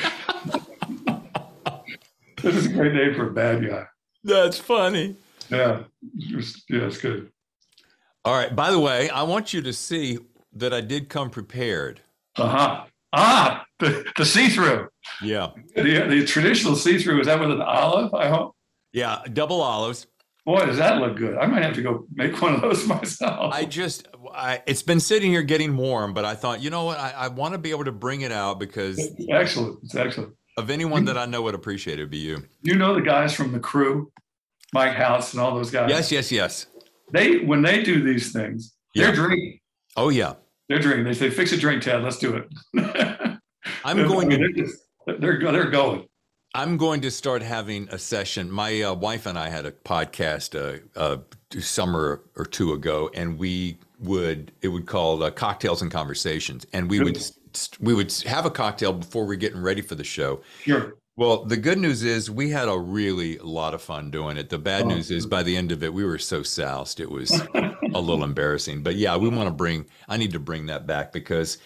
this 2.42 2.56
is 2.56 2.66
a 2.66 2.70
great 2.70 2.92
name 2.92 3.14
for 3.14 3.30
a 3.30 3.32
bad 3.32 3.66
guy. 3.66 3.86
That's 4.22 4.58
funny. 4.58 5.16
Yeah, 5.50 5.84
it 6.14 6.36
was, 6.36 6.64
yeah, 6.68 6.82
it's 6.82 6.98
good. 6.98 7.30
All 8.24 8.34
right. 8.34 8.54
By 8.54 8.70
the 8.70 8.78
way, 8.78 9.10
I 9.10 9.22
want 9.22 9.52
you 9.52 9.60
to 9.62 9.72
see 9.72 10.18
that 10.54 10.72
I 10.72 10.80
did 10.80 11.08
come 11.10 11.28
prepared. 11.28 12.00
Uh 12.36 12.48
huh. 12.48 12.84
Ah, 13.12 13.64
the, 13.78 14.04
the 14.16 14.24
see 14.24 14.48
through. 14.48 14.88
Yeah. 15.22 15.50
The, 15.76 16.06
the 16.08 16.24
traditional 16.24 16.74
see 16.74 16.98
through 16.98 17.20
is 17.20 17.26
that 17.26 17.38
with 17.38 17.50
an 17.50 17.60
olive? 17.62 18.14
I 18.14 18.28
hope. 18.28 18.56
Yeah, 18.92 19.22
double 19.32 19.60
olives. 19.60 20.06
Boy, 20.44 20.66
does 20.66 20.76
that 20.76 21.00
look 21.00 21.16
good! 21.16 21.38
I 21.38 21.46
might 21.46 21.62
have 21.62 21.74
to 21.74 21.82
go 21.82 22.06
make 22.12 22.40
one 22.40 22.54
of 22.54 22.60
those 22.60 22.86
myself. 22.86 23.54
I 23.54 23.64
just, 23.64 24.08
I, 24.34 24.62
it's 24.66 24.82
been 24.82 25.00
sitting 25.00 25.30
here 25.30 25.42
getting 25.42 25.76
warm, 25.76 26.12
but 26.12 26.24
I 26.24 26.34
thought, 26.34 26.62
you 26.62 26.68
know 26.70 26.84
what? 26.84 26.98
I, 26.98 27.10
I 27.10 27.28
want 27.28 27.52
to 27.52 27.58
be 27.58 27.70
able 27.70 27.84
to 27.84 27.92
bring 27.92 28.20
it 28.20 28.32
out 28.32 28.58
because 28.58 28.98
it's 28.98 29.26
excellent. 29.30 29.78
It's 29.84 29.94
excellent. 29.94 30.34
Of 30.56 30.70
anyone 30.70 31.06
that 31.06 31.18
I 31.18 31.26
know 31.26 31.42
would 31.42 31.54
appreciate 31.54 31.98
it, 31.98 32.02
would 32.02 32.10
be 32.10 32.18
you. 32.18 32.44
You 32.62 32.76
know 32.76 32.94
the 32.94 33.00
guys 33.00 33.34
from 33.34 33.52
the 33.52 33.58
crew, 33.58 34.12
Mike 34.72 34.92
House 34.92 35.32
and 35.32 35.40
all 35.40 35.54
those 35.54 35.70
guys. 35.70 35.88
Yes, 35.88 36.12
yes, 36.12 36.30
yes. 36.30 36.66
They 37.12 37.38
when 37.38 37.62
they 37.62 37.82
do 37.82 38.02
these 38.02 38.32
things, 38.32 38.74
they're 38.94 39.12
drinking. 39.12 39.60
Oh 39.96 40.10
yeah, 40.10 40.34
they're 40.68 40.78
drinking. 40.78 41.04
They 41.04 41.14
say, 41.14 41.30
"Fix 41.30 41.52
a 41.52 41.56
drink, 41.56 41.82
Ted. 41.82 42.02
Let's 42.02 42.18
do 42.18 42.36
it." 42.36 42.48
I'm 43.84 43.96
going 43.96 44.30
to. 44.30 44.36
They're, 44.36 44.52
just, 44.52 44.78
they're 45.06 45.40
they're 45.40 45.70
going. 45.70 46.06
I'm 46.56 46.76
going 46.76 47.00
to 47.00 47.10
start 47.10 47.42
having 47.42 47.88
a 47.90 47.98
session. 47.98 48.48
My 48.48 48.80
uh, 48.82 48.94
wife 48.94 49.26
and 49.26 49.36
I 49.36 49.48
had 49.48 49.66
a 49.66 49.72
podcast 49.72 50.54
uh, 50.54 50.78
uh, 50.96 51.18
summer 51.60 52.22
or 52.36 52.46
two 52.46 52.72
ago, 52.72 53.10
and 53.12 53.36
we 53.36 53.78
would 53.98 54.52
it 54.62 54.68
would 54.68 54.86
call 54.86 55.24
uh, 55.24 55.32
cocktails 55.32 55.82
and 55.82 55.90
conversations, 55.90 56.64
and 56.72 56.88
we 56.88 57.00
would 57.00 57.18
we 57.80 57.92
would 57.92 58.12
have 58.22 58.46
a 58.46 58.50
cocktail 58.50 58.92
before 58.92 59.26
we're 59.26 59.34
getting 59.34 59.60
ready 59.60 59.82
for 59.82 59.96
the 59.96 60.04
show. 60.04 60.42
Sure. 60.62 60.94
Well, 61.16 61.44
the 61.44 61.56
good 61.56 61.78
news 61.78 62.04
is 62.04 62.30
we 62.30 62.50
had 62.50 62.68
a 62.68 62.78
really 62.78 63.38
lot 63.38 63.74
of 63.74 63.82
fun 63.82 64.12
doing 64.12 64.36
it. 64.36 64.48
The 64.48 64.58
bad 64.58 64.84
oh, 64.84 64.88
news 64.88 65.10
is 65.10 65.26
by 65.26 65.42
the 65.42 65.56
end 65.56 65.72
of 65.72 65.82
it, 65.82 65.92
we 65.92 66.04
were 66.04 66.18
so 66.18 66.42
soused 66.42 66.98
it 67.00 67.10
was 67.10 67.30
a 67.54 68.00
little 68.00 68.22
embarrassing. 68.22 68.84
But 68.84 68.94
yeah, 68.94 69.16
we 69.16 69.28
want 69.28 69.48
to 69.48 69.54
bring. 69.54 69.86
I 70.08 70.18
need 70.18 70.32
to 70.32 70.40
bring 70.40 70.66
that 70.66 70.86
back 70.86 71.12
because 71.12 71.58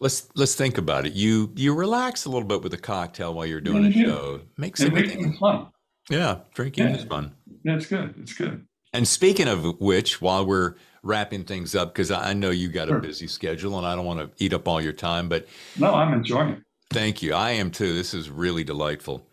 let's 0.00 0.28
let's 0.34 0.54
think 0.54 0.78
about 0.78 1.06
it. 1.06 1.12
You 1.12 1.52
you 1.54 1.74
relax 1.74 2.24
a 2.24 2.30
little 2.30 2.48
bit 2.48 2.62
with 2.62 2.74
a 2.74 2.78
cocktail 2.78 3.34
while 3.34 3.46
you're 3.46 3.60
doing 3.60 3.84
yeah, 3.84 3.88
a 3.88 3.92
mm-hmm. 3.92 4.04
show. 4.04 4.40
Makes 4.56 4.80
it 4.80 4.88
everything 4.88 5.36
fun. 5.38 5.68
Yeah, 6.08 6.38
drinking 6.54 6.88
yeah. 6.88 6.96
is 6.96 7.04
fun. 7.04 7.32
Yeah, 7.62 7.76
it's 7.76 7.86
good. 7.86 8.14
It's 8.20 8.32
good. 8.32 8.66
And 8.92 9.06
speaking 9.06 9.46
of 9.46 9.80
which, 9.80 10.20
while 10.20 10.44
we're 10.44 10.74
wrapping 11.02 11.44
things 11.44 11.74
up 11.74 11.94
because 11.94 12.10
I 12.10 12.32
know 12.32 12.50
you 12.50 12.68
got 12.68 12.90
a 12.90 12.98
busy 12.98 13.26
schedule 13.26 13.78
and 13.78 13.86
I 13.86 13.94
don't 13.94 14.04
want 14.04 14.20
to 14.20 14.44
eat 14.44 14.52
up 14.52 14.66
all 14.66 14.80
your 14.80 14.92
time. 14.92 15.28
But 15.28 15.46
no, 15.78 15.94
I'm 15.94 16.12
enjoying 16.12 16.50
it. 16.50 16.62
Thank 16.90 17.22
you. 17.22 17.34
I 17.34 17.52
am 17.52 17.70
too. 17.70 17.94
This 17.94 18.14
is 18.14 18.28
really 18.28 18.64
delightful. 18.64 19.24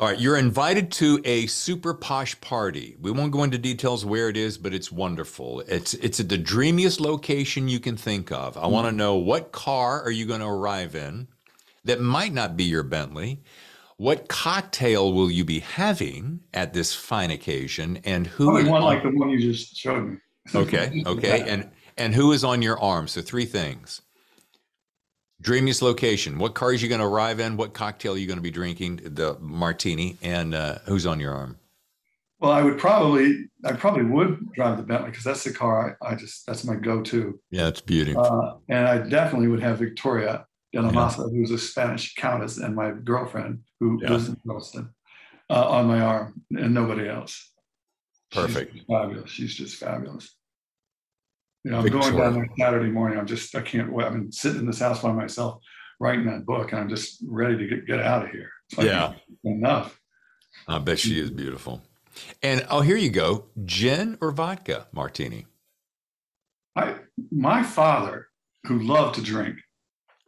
All 0.00 0.06
right, 0.06 0.20
you're 0.20 0.36
invited 0.36 0.92
to 0.92 1.20
a 1.24 1.48
super 1.48 1.92
posh 1.92 2.40
party. 2.40 2.96
We 3.00 3.10
won't 3.10 3.32
go 3.32 3.42
into 3.42 3.58
details 3.58 4.04
where 4.04 4.28
it 4.28 4.36
is, 4.36 4.56
but 4.56 4.72
it's 4.72 4.92
wonderful. 4.92 5.60
It's 5.66 5.94
it's 5.94 6.20
at 6.20 6.28
the 6.28 6.38
dreamiest 6.38 7.00
location 7.00 7.66
you 7.66 7.80
can 7.80 7.96
think 7.96 8.30
of. 8.30 8.56
I 8.56 8.68
want 8.68 8.86
to 8.86 8.92
know 8.92 9.16
what 9.16 9.50
car 9.50 10.00
are 10.00 10.12
you 10.12 10.24
going 10.24 10.38
to 10.38 10.46
arrive 10.46 10.94
in 10.94 11.26
that 11.84 12.00
might 12.00 12.32
not 12.32 12.56
be 12.56 12.62
your 12.62 12.84
Bentley? 12.84 13.42
What 13.96 14.28
cocktail 14.28 15.12
will 15.12 15.32
you 15.32 15.44
be 15.44 15.58
having 15.58 16.42
at 16.54 16.72
this 16.72 16.94
fine 16.94 17.32
occasion, 17.32 17.98
and 18.04 18.24
who? 18.24 18.44
Probably 18.52 18.70
one 18.70 18.82
on... 18.82 18.86
like 18.86 19.02
the 19.02 19.10
one 19.10 19.30
you 19.30 19.40
just 19.40 19.76
showed 19.76 20.10
me. 20.10 20.18
okay, 20.54 21.02
okay, 21.06 21.40
and 21.48 21.68
and 21.96 22.14
who 22.14 22.30
is 22.30 22.44
on 22.44 22.62
your 22.62 22.78
arm? 22.78 23.08
So 23.08 23.20
three 23.20 23.46
things. 23.46 24.02
Dreamiest 25.40 25.82
location. 25.82 26.38
What 26.38 26.54
car 26.54 26.68
are 26.68 26.72
you 26.72 26.88
going 26.88 27.00
to 27.00 27.06
arrive 27.06 27.38
in? 27.38 27.56
What 27.56 27.72
cocktail 27.72 28.14
are 28.14 28.18
you 28.18 28.26
going 28.26 28.38
to 28.38 28.42
be 28.42 28.50
drinking? 28.50 29.00
The 29.04 29.36
martini, 29.40 30.16
and 30.20 30.54
uh, 30.54 30.78
who's 30.86 31.06
on 31.06 31.20
your 31.20 31.32
arm? 31.32 31.58
Well, 32.40 32.52
I 32.52 32.62
would 32.62 32.78
probably, 32.78 33.48
I 33.64 33.72
probably 33.72 34.04
would 34.04 34.52
drive 34.52 34.76
the 34.76 34.84
Bentley 34.84 35.10
because 35.10 35.24
that's 35.24 35.44
the 35.44 35.52
car 35.52 35.98
I, 36.02 36.10
I 36.10 36.14
just, 36.14 36.46
that's 36.46 36.64
my 36.64 36.74
go-to. 36.74 37.38
Yeah, 37.50 37.68
it's 37.68 37.80
beautiful. 37.80 38.22
Uh, 38.22 38.58
and 38.68 38.86
I 38.86 38.98
definitely 38.98 39.48
would 39.48 39.62
have 39.62 39.78
Victoria 39.78 40.46
de 40.72 40.82
la 40.82 40.90
Maza, 40.90 41.22
yeah. 41.22 41.36
who's 41.36 41.50
a 41.50 41.58
Spanish 41.58 42.14
countess 42.14 42.58
and 42.58 42.76
my 42.76 42.92
girlfriend 42.92 43.60
who 43.80 44.00
yeah. 44.02 44.10
lives 44.10 44.28
in 44.28 44.36
Boston, 44.44 44.90
uh, 45.50 45.68
on 45.68 45.86
my 45.86 46.00
arm, 46.00 46.42
and 46.50 46.74
nobody 46.74 47.08
else. 47.08 47.52
Perfect. 48.30 48.74
She's 48.74 48.84
fabulous. 48.88 49.30
She's 49.30 49.54
just 49.54 49.76
fabulous. 49.76 50.36
You 51.64 51.72
know, 51.72 51.78
I'm 51.78 51.88
going 51.88 52.16
down 52.16 52.34
there 52.34 52.48
Saturday 52.58 52.90
morning. 52.90 53.18
I'm 53.18 53.26
just, 53.26 53.54
I 53.54 53.60
can't 53.60 53.92
wait. 53.92 54.06
I've 54.06 54.12
been 54.12 54.32
sitting 54.32 54.60
in 54.60 54.66
this 54.66 54.78
house 54.80 55.02
by 55.02 55.12
myself 55.12 55.60
writing 56.00 56.26
that 56.26 56.46
book, 56.46 56.72
and 56.72 56.80
I'm 56.80 56.88
just 56.88 57.22
ready 57.26 57.56
to 57.58 57.66
get, 57.66 57.86
get 57.86 58.00
out 58.00 58.24
of 58.24 58.30
here. 58.30 58.50
Like, 58.76 58.86
yeah. 58.86 59.14
Enough. 59.44 59.98
I 60.66 60.78
bet 60.78 60.98
she 60.98 61.18
is 61.18 61.30
beautiful. 61.30 61.82
And 62.42 62.66
oh, 62.70 62.80
here 62.80 62.96
you 62.96 63.10
go 63.10 63.46
gin 63.64 64.18
or 64.20 64.30
vodka 64.30 64.86
martini? 64.92 65.46
I, 66.76 66.96
my 67.30 67.62
father, 67.62 68.28
who 68.64 68.78
loved 68.80 69.16
to 69.16 69.22
drink 69.22 69.58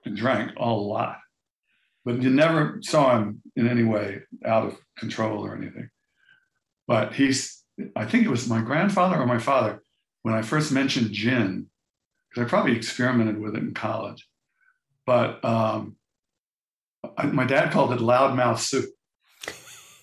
and 0.04 0.16
drank 0.16 0.52
a 0.56 0.70
lot, 0.70 1.18
but 2.04 2.22
you 2.22 2.30
never 2.30 2.80
saw 2.82 3.18
him 3.18 3.42
in 3.56 3.68
any 3.68 3.84
way 3.84 4.22
out 4.44 4.66
of 4.66 4.76
control 4.98 5.44
or 5.44 5.56
anything. 5.56 5.90
But 6.88 7.14
he's, 7.14 7.62
I 7.94 8.04
think 8.04 8.24
it 8.24 8.30
was 8.30 8.48
my 8.48 8.60
grandfather 8.60 9.16
or 9.16 9.26
my 9.26 9.38
father 9.38 9.82
when 10.22 10.34
I 10.34 10.42
first 10.42 10.72
mentioned 10.72 11.12
gin, 11.12 11.66
because 12.28 12.46
I 12.46 12.48
probably 12.48 12.76
experimented 12.76 13.40
with 13.40 13.54
it 13.54 13.62
in 13.62 13.74
college, 13.74 14.26
but 15.06 15.44
um, 15.44 15.96
I, 17.16 17.26
my 17.26 17.44
dad 17.44 17.72
called 17.72 17.92
it 17.92 18.00
loudmouth 18.00 18.58
soup. 18.58 18.90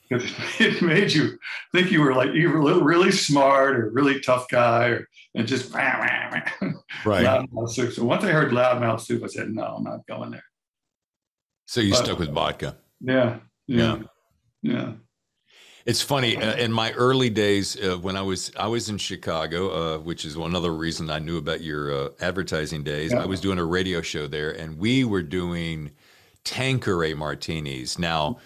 It 0.10 0.82
made 0.82 1.12
you 1.12 1.38
think 1.74 1.92
you 1.92 2.00
were 2.00 2.14
like 2.14 2.34
you 2.34 2.50
were 2.50 2.82
really 2.82 3.12
smart 3.12 3.76
or 3.76 3.90
really 3.90 4.22
tough 4.22 4.48
guy, 4.50 4.88
or 4.88 5.08
and 5.36 5.46
just 5.46 5.74
right. 7.06 7.26
loudmouth 7.26 7.72
soup. 7.72 7.92
So 7.92 8.06
once 8.06 8.24
I 8.24 8.30
heard 8.30 8.54
loudmouth 8.54 9.02
soup, 9.02 9.22
I 9.26 9.28
said, 9.28 9.50
"No, 9.50 9.64
I'm 9.64 9.84
not 9.84 10.08
going 10.08 10.32
there." 10.32 10.46
So 11.66 11.82
you 11.82 11.92
but, 11.92 12.06
stuck 12.06 12.20
with 12.20 12.32
vodka. 12.32 12.78
Yeah, 13.02 13.40
yeah, 13.68 13.98
yeah. 14.62 14.74
yeah. 14.74 14.92
It's 15.88 16.02
funny. 16.02 16.36
Uh, 16.36 16.54
in 16.58 16.74
my 16.74 16.92
early 16.92 17.30
days, 17.30 17.82
uh, 17.82 17.98
when 17.98 18.18
I 18.18 18.22
was 18.22 18.52
I 18.60 18.68
was 18.68 18.90
in 18.90 18.98
Chicago, 18.98 19.70
uh, 19.70 20.00
which 20.00 20.26
is 20.26 20.36
another 20.36 20.74
reason 20.74 21.10
I 21.10 21.20
knew 21.20 21.38
about 21.38 21.62
your 21.62 21.94
uh, 21.94 22.10
advertising 22.20 22.84
days. 22.84 23.14
Yeah. 23.14 23.24
I 23.24 23.26
was 23.26 23.40
doing 23.40 23.58
a 23.58 23.64
radio 23.64 24.02
show 24.02 24.28
there, 24.28 24.52
and 24.52 24.78
we 24.78 25.06
were 25.06 25.24
doing 25.24 25.92
Tanqueray 26.44 27.14
martinis. 27.14 27.98
Now, 27.98 28.38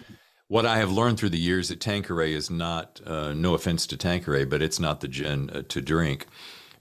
what 0.46 0.66
I 0.66 0.78
have 0.78 0.92
learned 0.92 1.18
through 1.18 1.30
the 1.30 1.38
years 1.38 1.68
that 1.70 1.80
Tanqueray 1.80 2.32
is 2.32 2.48
not. 2.48 3.00
Uh, 3.04 3.32
no 3.32 3.54
offense 3.54 3.88
to 3.88 3.96
Tanqueray, 3.96 4.44
but 4.44 4.62
it's 4.62 4.78
not 4.78 5.00
the 5.00 5.08
gin 5.08 5.50
uh, 5.50 5.62
to 5.68 5.80
drink, 5.80 6.28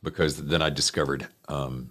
because 0.03 0.38
then 0.38 0.62
I 0.62 0.70
discovered 0.70 1.28
um, 1.47 1.89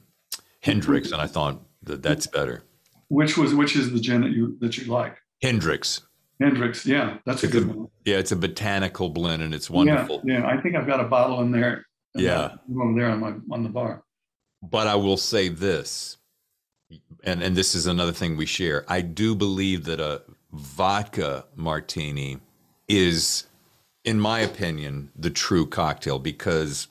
Hendrick's, 0.61 1.11
and 1.11 1.21
I 1.21 1.27
thought 1.27 1.61
that 1.83 2.05
that's 2.05 2.29
better. 2.29 2.63
Which 3.09 3.37
was 3.37 3.53
which 3.53 3.75
is 3.75 3.91
the 3.91 3.99
gin 3.99 4.21
that 4.21 4.31
you 4.31 4.57
that 4.61 4.79
you 4.79 4.85
like? 4.93 5.17
Hendrick's. 5.43 6.03
Hendrick's, 6.41 6.87
yeah, 6.87 7.19
that's 7.27 7.45
it's 7.45 7.53
a 7.53 7.59
good 7.59 7.69
a, 7.69 7.73
one. 7.73 7.89
Yeah, 8.05 8.17
it's 8.17 8.33
a 8.33 8.37
botanical 8.37 9.11
blend 9.11 9.43
and 9.43 9.55
it's 9.55 9.69
wonderful. 9.69 10.23
Yeah, 10.25 10.41
yeah, 10.41 10.49
I 10.49 10.61
think 10.61 10.75
I've 10.75 10.87
got 10.87 11.01
a 11.01 11.05
bottle 11.05 11.41
in 11.43 11.53
there. 11.53 11.85
Yeah, 12.15 12.57
over 12.81 12.99
there 12.99 13.11
on 13.11 13.21
my 13.21 13.35
on 13.53 13.63
the 13.63 13.69
bar. 13.69 14.03
But 14.63 14.87
I 14.87 14.97
will 14.97 15.17
say 15.17 15.49
this, 15.49 16.17
and 17.23 17.43
and 17.43 17.55
this 17.55 17.75
is 17.75 17.87
another 17.87 18.13
thing 18.13 18.37
we 18.37 18.47
share. 18.47 18.85
I 18.89 19.03
do 19.03 19.35
believe 19.35 19.85
that 19.85 20.01
a 20.01 20.23
vodka 20.53 21.45
martini 21.55 22.39
is, 22.89 23.47
in 24.05 24.19
my 24.19 24.41
opinion, 24.41 25.13
the 25.15 25.31
true 25.31 25.67
cocktail 25.67 26.19
because, 26.19 26.89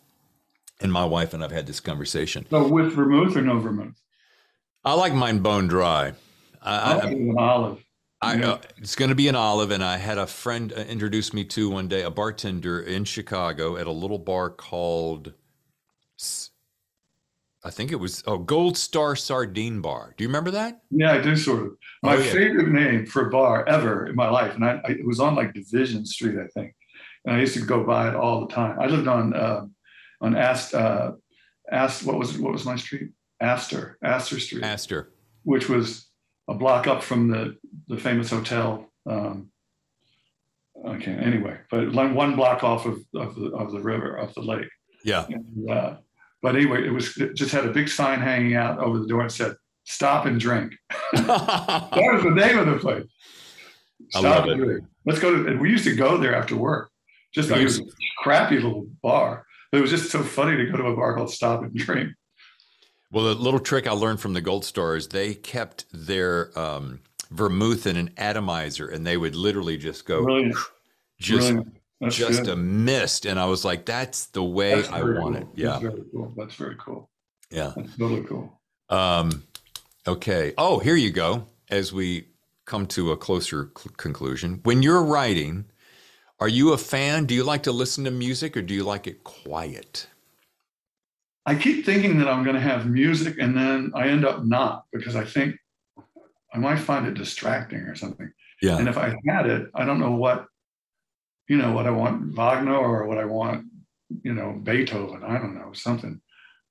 and 0.79 0.93
my 0.93 1.03
wife 1.03 1.33
and 1.33 1.43
I've 1.43 1.51
had 1.51 1.67
this 1.67 1.79
conversation. 1.79 2.45
So 2.49 2.67
with 2.67 2.93
vermouth 2.93 3.35
or 3.35 3.41
no 3.41 3.59
vermouth? 3.59 3.99
I 4.85 4.93
like 4.93 5.13
mine 5.13 5.39
bone 5.39 5.67
dry. 5.67 6.13
I, 6.61 6.75
I, 6.75 6.97
I 7.09 7.33
olive. 7.37 7.83
I, 8.21 8.41
uh, 8.41 8.57
it's 8.77 8.95
going 8.95 9.09
to 9.09 9.15
be 9.15 9.29
an 9.29 9.35
olive, 9.35 9.71
and 9.71 9.83
I 9.83 9.97
had 9.97 10.17
a 10.17 10.27
friend 10.27 10.73
uh, 10.73 10.81
introduce 10.81 11.33
me 11.33 11.45
to 11.45 11.69
one 11.69 11.87
day 11.87 12.01
a 12.03 12.11
bartender 12.11 12.81
in 12.81 13.05
Chicago 13.05 13.77
at 13.77 13.87
a 13.87 13.91
little 13.91 14.19
bar 14.19 14.49
called, 14.49 15.33
I 17.63 17.69
think 17.69 17.93
it 17.93 17.95
was 17.95 18.21
oh 18.27 18.37
Gold 18.37 18.77
Star 18.77 19.15
Sardine 19.15 19.79
Bar. 19.79 20.15
Do 20.17 20.23
you 20.23 20.27
remember 20.27 20.51
that? 20.51 20.81
Yeah, 20.91 21.13
I 21.13 21.21
do 21.21 21.35
sort 21.37 21.65
of. 21.65 21.71
My 22.03 22.15
oh, 22.15 22.19
yeah. 22.19 22.31
favorite 22.31 22.69
name 22.69 23.05
for 23.05 23.27
a 23.27 23.29
bar 23.29 23.67
ever 23.67 24.07
in 24.07 24.15
my 24.15 24.29
life, 24.29 24.53
and 24.55 24.65
I, 24.65 24.81
I, 24.83 24.91
it 24.91 25.05
was 25.05 25.21
on 25.21 25.35
like 25.35 25.53
Division 25.53 26.05
Street, 26.05 26.37
I 26.37 26.47
think, 26.47 26.75
and 27.25 27.35
I 27.35 27.39
used 27.39 27.53
to 27.53 27.61
go 27.61 27.85
by 27.85 28.09
it 28.09 28.15
all 28.15 28.41
the 28.41 28.53
time. 28.53 28.79
I 28.79 28.87
lived 28.87 29.07
on 29.07 29.33
uh, 29.33 29.65
on 30.19 30.35
Ast 30.35 30.73
uh, 30.73 31.13
Ast 31.71 32.03
what 32.03 32.19
was 32.19 32.35
it? 32.35 32.41
what 32.41 32.51
was 32.51 32.65
my 32.65 32.75
street? 32.75 33.11
Astor 33.39 33.97
Astor 34.03 34.41
Street. 34.41 34.63
Astor, 34.63 35.13
which 35.43 35.69
was 35.69 36.08
a 36.49 36.55
block 36.55 36.87
up 36.87 37.03
from 37.03 37.29
the 37.29 37.55
the 37.87 37.97
famous 37.97 38.29
hotel. 38.29 38.91
Um, 39.05 39.51
okay, 40.85 41.13
anyway, 41.13 41.59
but 41.69 41.93
one 41.93 42.35
block 42.35 42.63
off 42.63 42.85
of, 42.85 42.99
of 43.15 43.35
the 43.35 43.51
of 43.51 43.71
the 43.71 43.79
river 43.79 44.15
of 44.15 44.33
the 44.33 44.41
lake. 44.41 44.69
Yeah. 45.05 45.25
And, 45.29 45.69
uh, 45.69 45.97
but 46.41 46.55
anyway, 46.55 46.85
it 46.85 46.91
was 46.91 47.15
it 47.17 47.35
just 47.35 47.51
had 47.51 47.65
a 47.65 47.71
big 47.71 47.87
sign 47.87 48.19
hanging 48.19 48.55
out 48.55 48.79
over 48.79 48.99
the 48.99 49.07
door 49.07 49.21
and 49.21 49.31
said 49.31 49.55
"Stop 49.83 50.25
and 50.25 50.39
drink." 50.39 50.73
that 51.13 51.91
was 51.91 52.23
the 52.23 52.31
name 52.31 52.57
of 52.57 52.65
the 52.65 52.77
place. 52.77 53.05
Stop 54.09 54.47
and 54.47 54.51
it. 54.51 54.65
drink. 54.65 54.85
Let's 55.05 55.19
go 55.19 55.31
to. 55.31 55.47
And 55.47 55.61
we 55.61 55.69
used 55.69 55.83
to 55.85 55.95
go 55.95 56.17
there 56.17 56.35
after 56.35 56.55
work. 56.55 56.89
Just 57.33 57.51
it 57.51 57.63
was 57.63 57.79
a 57.79 57.83
crappy 58.23 58.55
little 58.55 58.87
bar. 59.03 59.45
But 59.71 59.79
it 59.79 59.81
was 59.81 59.91
just 59.91 60.09
so 60.09 60.23
funny 60.23 60.57
to 60.57 60.65
go 60.65 60.77
to 60.77 60.87
a 60.87 60.95
bar 60.95 61.15
called 61.15 61.31
Stop 61.31 61.61
and 61.61 61.75
Drink. 61.75 62.11
Well, 63.11 63.25
the 63.25 63.35
little 63.35 63.59
trick 63.59 63.87
I 63.87 63.91
learned 63.91 64.19
from 64.19 64.33
the 64.33 64.41
Gold 64.41 64.65
Star 64.65 64.95
is 64.95 65.07
they 65.07 65.33
kept 65.33 65.85
their 65.91 66.57
um, 66.57 66.99
vermouth 67.31 67.87
in 67.87 67.97
an 67.97 68.11
atomizer, 68.17 68.87
and 68.87 69.05
they 69.05 69.17
would 69.17 69.35
literally 69.35 69.77
just 69.77 70.05
go, 70.05 70.23
Brilliant. 70.23 70.55
just 71.19 71.53
just 72.07 72.43
good. 72.43 72.49
a 72.49 72.55
mist, 72.55 73.25
and 73.25 73.39
I 73.39 73.45
was 73.45 73.65
like, 73.65 73.85
"That's 73.85 74.27
the 74.27 74.43
way 74.43 74.75
That's 74.75 74.89
I 74.89 75.01
want 75.03 75.15
cool. 75.15 75.35
it." 75.35 75.47
Yeah, 75.55 75.67
That's 75.69 75.81
very 75.81 76.03
cool. 76.11 76.33
That's 76.37 76.55
very 76.55 76.75
cool. 76.77 77.09
Yeah, 77.49 77.73
That's 77.75 77.97
really 77.99 78.21
cool. 78.23 78.59
Um, 78.89 79.43
okay. 80.07 80.53
Oh, 80.57 80.79
here 80.79 80.95
you 80.95 81.11
go. 81.11 81.47
As 81.69 81.91
we 81.91 82.27
come 82.65 82.85
to 82.87 83.11
a 83.11 83.17
closer 83.17 83.71
cl- 83.77 83.93
conclusion, 83.97 84.59
when 84.63 84.81
you're 84.83 85.03
writing, 85.03 85.65
are 86.39 86.47
you 86.47 86.73
a 86.73 86.77
fan? 86.77 87.25
Do 87.25 87.33
you 87.33 87.43
like 87.43 87.63
to 87.63 87.71
listen 87.71 88.03
to 88.05 88.11
music, 88.11 88.55
or 88.55 88.61
do 88.61 88.73
you 88.73 88.83
like 88.83 89.07
it 89.07 89.23
quiet? 89.23 90.07
I 91.49 91.55
keep 91.55 91.83
thinking 91.83 92.19
that 92.19 92.27
I'm 92.27 92.43
going 92.43 92.55
to 92.55 92.61
have 92.61 92.87
music 92.87 93.37
and 93.39 93.57
then 93.57 93.91
I 93.95 94.09
end 94.09 94.23
up 94.23 94.45
not 94.45 94.83
because 94.93 95.15
I 95.15 95.25
think 95.25 95.55
I 96.53 96.59
might 96.59 96.77
find 96.77 97.07
it 97.07 97.15
distracting 97.15 97.79
or 97.79 97.95
something. 97.95 98.31
Yeah. 98.61 98.77
And 98.77 98.87
if 98.87 98.99
I 98.99 99.15
had 99.25 99.47
it, 99.47 99.67
I 99.73 99.83
don't 99.83 99.99
know 99.99 100.11
what, 100.11 100.45
you 101.47 101.57
know, 101.57 101.71
what 101.71 101.87
I 101.87 101.89
want 101.89 102.35
Wagner 102.35 102.75
or 102.75 103.07
what 103.07 103.17
I 103.17 103.25
want, 103.25 103.65
you 104.21 104.35
know, 104.35 104.59
Beethoven. 104.61 105.23
I 105.23 105.39
don't 105.39 105.55
know, 105.55 105.73
something. 105.73 106.21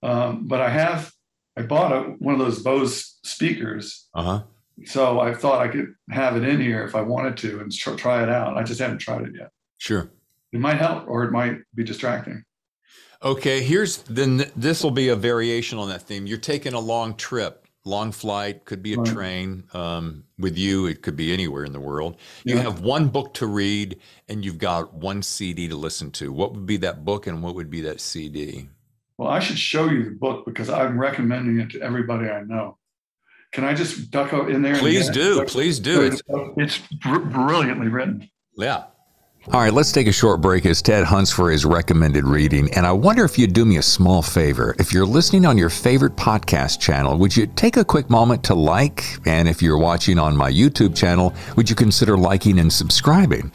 Um, 0.04 0.46
but 0.46 0.60
I 0.60 0.68
have, 0.68 1.10
I 1.56 1.62
bought 1.62 1.90
a, 1.90 2.00
one 2.20 2.34
of 2.34 2.38
those 2.38 2.62
Bose 2.62 3.18
speakers. 3.24 4.06
Uh-huh. 4.14 4.44
So 4.84 5.18
I 5.18 5.34
thought 5.34 5.60
I 5.60 5.66
could 5.66 5.92
have 6.08 6.36
it 6.36 6.44
in 6.44 6.60
here 6.60 6.84
if 6.84 6.94
I 6.94 7.00
wanted 7.00 7.36
to 7.38 7.58
and 7.58 7.72
try 7.72 8.22
it 8.22 8.28
out. 8.28 8.56
I 8.56 8.62
just 8.62 8.78
haven't 8.78 8.98
tried 8.98 9.22
it 9.22 9.32
yet. 9.34 9.50
Sure. 9.78 10.12
It 10.52 10.60
might 10.60 10.78
help 10.78 11.08
or 11.08 11.24
it 11.24 11.32
might 11.32 11.62
be 11.74 11.82
distracting. 11.82 12.44
Okay, 13.22 13.62
here's 13.62 13.98
then 14.02 14.50
this 14.56 14.82
will 14.82 14.92
be 14.92 15.08
a 15.08 15.16
variation 15.16 15.78
on 15.78 15.88
that 15.88 16.02
theme. 16.02 16.26
You're 16.26 16.38
taking 16.38 16.72
a 16.72 16.78
long 16.80 17.16
trip, 17.16 17.66
long 17.84 18.12
flight, 18.12 18.64
could 18.64 18.82
be 18.82 18.94
a 18.94 18.98
right. 18.98 19.12
train. 19.12 19.64
Um, 19.72 20.24
with 20.38 20.56
you, 20.56 20.86
it 20.86 21.02
could 21.02 21.16
be 21.16 21.32
anywhere 21.32 21.64
in 21.64 21.72
the 21.72 21.80
world. 21.80 22.16
You 22.44 22.54
yeah. 22.54 22.62
have 22.62 22.80
one 22.80 23.08
book 23.08 23.34
to 23.34 23.46
read 23.46 23.98
and 24.28 24.44
you've 24.44 24.58
got 24.58 24.94
one 24.94 25.22
CD 25.22 25.68
to 25.68 25.76
listen 25.76 26.12
to. 26.12 26.32
What 26.32 26.52
would 26.52 26.66
be 26.66 26.76
that 26.78 27.04
book 27.04 27.26
and 27.26 27.42
what 27.42 27.56
would 27.56 27.70
be 27.70 27.80
that 27.82 28.00
CD? 28.00 28.68
Well, 29.16 29.28
I 29.28 29.40
should 29.40 29.58
show 29.58 29.90
you 29.90 30.04
the 30.04 30.10
book 30.12 30.46
because 30.46 30.70
I'm 30.70 30.98
recommending 30.98 31.58
it 31.58 31.70
to 31.70 31.82
everybody 31.82 32.28
I 32.28 32.42
know. 32.42 32.78
Can 33.52 33.64
I 33.64 33.74
just 33.74 34.10
duck 34.10 34.32
in 34.32 34.62
there? 34.62 34.76
Please 34.76 35.08
do. 35.08 35.44
Please 35.46 35.80
do. 35.80 36.02
It's, 36.02 36.22
it's 36.56 36.78
br- 37.00 37.18
brilliantly 37.18 37.88
written. 37.88 38.30
Yeah. 38.56 38.84
All 39.46 39.60
right, 39.60 39.72
let's 39.72 39.92
take 39.92 40.08
a 40.08 40.12
short 40.12 40.42
break 40.42 40.66
as 40.66 40.82
Ted 40.82 41.04
hunts 41.04 41.30
for 41.30 41.50
his 41.50 41.64
recommended 41.64 42.24
reading. 42.24 42.68
And 42.74 42.84
I 42.84 42.92
wonder 42.92 43.24
if 43.24 43.38
you'd 43.38 43.54
do 43.54 43.64
me 43.64 43.78
a 43.78 43.82
small 43.82 44.20
favor. 44.20 44.74
If 44.78 44.92
you're 44.92 45.06
listening 45.06 45.46
on 45.46 45.56
your 45.56 45.70
favorite 45.70 46.16
podcast 46.16 46.80
channel, 46.80 47.16
would 47.16 47.34
you 47.34 47.46
take 47.46 47.78
a 47.78 47.84
quick 47.84 48.10
moment 48.10 48.44
to 48.44 48.54
like? 48.54 49.04
And 49.26 49.48
if 49.48 49.62
you're 49.62 49.78
watching 49.78 50.18
on 50.18 50.36
my 50.36 50.52
YouTube 50.52 50.94
channel, 50.94 51.32
would 51.56 51.70
you 51.70 51.76
consider 51.76 52.18
liking 52.18 52.58
and 52.58 52.70
subscribing? 52.70 53.50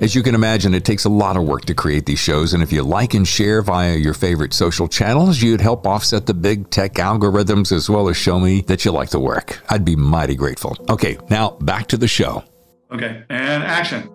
As 0.00 0.14
you 0.14 0.22
can 0.22 0.36
imagine, 0.36 0.74
it 0.74 0.84
takes 0.84 1.06
a 1.06 1.08
lot 1.08 1.36
of 1.36 1.44
work 1.44 1.64
to 1.64 1.74
create 1.74 2.06
these 2.06 2.18
shows, 2.18 2.54
and 2.54 2.62
if 2.62 2.72
you 2.72 2.82
like 2.82 3.14
and 3.14 3.26
share 3.26 3.62
via 3.62 3.96
your 3.96 4.14
favorite 4.14 4.52
social 4.52 4.88
channels, 4.88 5.40
you'd 5.40 5.60
help 5.60 5.86
offset 5.86 6.26
the 6.26 6.34
big 6.34 6.70
tech 6.70 6.94
algorithms 6.94 7.70
as 7.70 7.88
well 7.88 8.08
as 8.08 8.16
show 8.16 8.40
me 8.40 8.62
that 8.62 8.84
you 8.84 8.90
like 8.90 9.10
the 9.10 9.20
work. 9.20 9.60
I'd 9.68 9.84
be 9.84 9.94
mighty 9.94 10.34
grateful. 10.34 10.76
Okay, 10.88 11.18
now 11.30 11.50
back 11.50 11.86
to 11.88 11.96
the 11.96 12.08
show. 12.08 12.42
Okay, 12.90 13.22
and 13.28 13.62
action. 13.62 14.08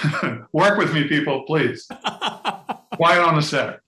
work 0.52 0.78
with 0.78 0.92
me, 0.92 1.04
people, 1.04 1.42
please. 1.42 1.86
Quiet 2.94 3.22
on 3.22 3.36
the 3.36 3.42
set. 3.42 3.80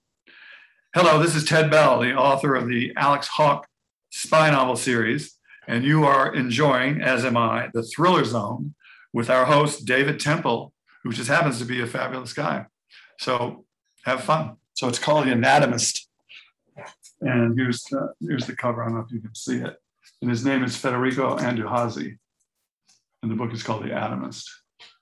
Hello, 0.93 1.21
this 1.21 1.35
is 1.35 1.43
Ted 1.43 1.69
Bell, 1.69 1.99
the 1.99 2.15
author 2.15 2.55
of 2.55 2.67
the 2.67 2.93
Alex 2.95 3.27
Hawke 3.27 3.67
spy 4.11 4.49
novel 4.49 4.75
series, 4.75 5.37
and 5.67 5.83
you 5.83 6.05
are 6.05 6.33
enjoying, 6.33 7.01
as 7.01 7.25
am 7.25 7.35
I, 7.35 7.69
the 7.73 7.83
Thriller 7.83 8.23
Zone 8.23 8.75
with 9.13 9.29
our 9.29 9.45
host, 9.45 9.85
David 9.85 10.19
Temple, 10.19 10.73
who 11.03 11.11
just 11.11 11.29
happens 11.29 11.59
to 11.59 11.65
be 11.65 11.81
a 11.81 11.87
fabulous 11.87 12.33
guy. 12.33 12.65
So 13.19 13.65
have 14.03 14.23
fun. 14.23 14.57
So 14.73 14.87
it's 14.87 14.99
called 14.99 15.25
The 15.25 15.31
Anatomist. 15.31 16.07
And 17.21 17.57
here's 17.57 17.83
the, 17.83 18.13
here's 18.21 18.45
the 18.45 18.55
cover. 18.55 18.83
I 18.83 18.87
don't 18.87 18.95
know 18.95 19.05
if 19.05 19.11
you 19.11 19.19
can 19.19 19.35
see 19.35 19.57
it. 19.57 19.75
And 20.21 20.29
his 20.29 20.45
name 20.45 20.63
is 20.63 20.77
Federico 20.77 21.37
Andahazi. 21.37 22.17
And 23.21 23.31
the 23.31 23.35
book 23.35 23.53
is 23.53 23.63
called 23.63 23.83
The 23.83 23.91
Anatomist. 23.91 24.49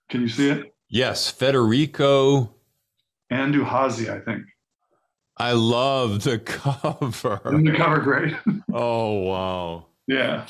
Can 0.10 0.22
you 0.22 0.28
see 0.28 0.50
it? 0.50 0.73
Yes, 0.94 1.28
Federico 1.28 2.54
Andahazi, 3.32 4.12
I 4.12 4.20
think. 4.20 4.44
I 5.38 5.54
love 5.54 6.24
the 6.24 6.38
cover. 6.46 7.42
Isn't 7.48 7.64
the 7.64 7.76
cover 7.76 8.00
great? 8.00 8.36
oh 8.74 9.14
wow. 9.14 9.86
yeah. 10.06 10.46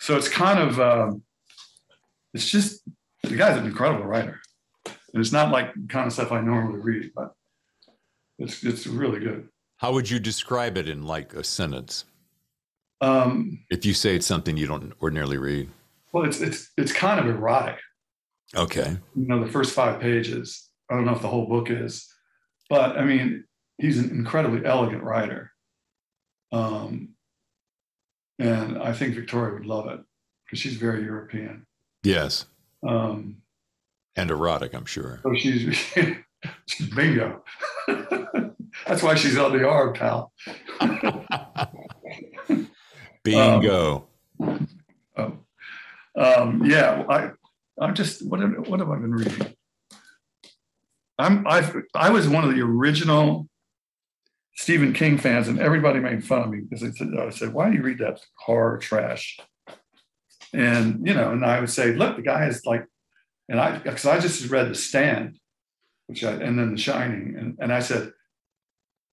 So 0.00 0.18
it's 0.18 0.28
kind 0.28 0.58
of 0.58 0.78
um, 0.78 1.22
it's 2.34 2.46
just 2.50 2.82
the 3.22 3.36
guy's 3.36 3.56
an 3.56 3.64
incredible 3.64 4.04
writer. 4.04 4.38
And 4.84 5.22
it's 5.22 5.32
not 5.32 5.50
like 5.50 5.72
kind 5.88 6.06
of 6.06 6.12
stuff 6.12 6.30
I 6.30 6.42
normally 6.42 6.80
read, 6.80 7.12
but 7.16 7.32
it's 8.38 8.62
it's 8.62 8.86
really 8.86 9.20
good. 9.20 9.48
How 9.78 9.94
would 9.94 10.10
you 10.10 10.18
describe 10.18 10.76
it 10.76 10.90
in 10.90 11.04
like 11.04 11.32
a 11.32 11.42
sentence? 11.42 12.04
Um, 13.00 13.64
if 13.70 13.86
you 13.86 13.94
say 13.94 14.14
it's 14.14 14.26
something 14.26 14.58
you 14.58 14.66
don't 14.66 14.92
ordinarily 15.00 15.38
read. 15.38 15.70
Well, 16.12 16.26
it's 16.26 16.42
it's 16.42 16.70
it's 16.76 16.92
kind 16.92 17.18
of 17.18 17.34
erotic. 17.34 17.78
Okay. 18.56 18.96
You 19.14 19.26
know, 19.26 19.44
the 19.44 19.50
first 19.50 19.74
five 19.74 20.00
pages. 20.00 20.68
I 20.90 20.94
don't 20.94 21.04
know 21.04 21.14
if 21.14 21.22
the 21.22 21.28
whole 21.28 21.46
book 21.46 21.70
is, 21.70 22.08
but 22.70 22.96
I 22.96 23.04
mean, 23.04 23.44
he's 23.76 23.98
an 23.98 24.10
incredibly 24.10 24.64
elegant 24.64 25.02
writer. 25.02 25.52
Um, 26.50 27.10
and 28.38 28.78
I 28.78 28.92
think 28.92 29.14
Victoria 29.14 29.54
would 29.54 29.66
love 29.66 29.88
it 29.88 30.00
because 30.44 30.58
she's 30.58 30.76
very 30.76 31.04
European. 31.04 31.66
Yes. 32.02 32.46
Um, 32.86 33.38
and 34.16 34.30
erotic, 34.30 34.74
I'm 34.74 34.86
sure. 34.86 35.20
So 35.22 35.34
she's, 35.34 35.76
she's 36.66 36.90
bingo. 36.94 37.44
That's 38.86 39.02
why 39.02 39.14
she's 39.14 39.36
on 39.36 39.56
the 39.56 39.68
arm, 39.68 39.92
pal. 39.92 40.32
bingo. 43.24 44.08
Um, 44.40 44.68
oh. 45.16 45.38
um, 46.16 46.62
yeah, 46.64 47.04
I, 47.08 47.30
I'm 47.80 47.94
just 47.94 48.26
what 48.26 48.40
have, 48.40 48.68
what 48.68 48.80
have 48.80 48.90
I 48.90 48.96
been 48.96 49.12
reading? 49.12 49.54
I'm 51.18 51.46
I 51.46 51.70
I 51.94 52.10
was 52.10 52.28
one 52.28 52.44
of 52.44 52.54
the 52.54 52.62
original 52.62 53.48
Stephen 54.56 54.92
King 54.92 55.18
fans, 55.18 55.48
and 55.48 55.60
everybody 55.60 56.00
made 56.00 56.24
fun 56.24 56.42
of 56.42 56.50
me 56.50 56.60
because 56.60 56.80
they 56.80 56.90
said, 56.90 57.08
I 57.18 57.30
said, 57.30 57.52
"Why 57.52 57.70
do 57.70 57.76
you 57.76 57.82
read 57.82 57.98
that 57.98 58.20
horror 58.38 58.78
trash?" 58.78 59.38
And 60.52 61.06
you 61.06 61.14
know, 61.14 61.30
and 61.30 61.44
I 61.44 61.60
would 61.60 61.70
say, 61.70 61.92
"Look, 61.92 62.16
the 62.16 62.22
guy 62.22 62.46
is 62.46 62.64
like," 62.64 62.84
and 63.48 63.60
I 63.60 63.78
because 63.78 64.06
I 64.06 64.18
just 64.18 64.50
read 64.50 64.68
The 64.68 64.74
Stand, 64.74 65.38
which 66.06 66.24
I 66.24 66.32
and 66.32 66.58
then 66.58 66.72
The 66.72 66.80
Shining, 66.80 67.36
and 67.38 67.56
and 67.60 67.72
I 67.72 67.80
said, 67.80 68.12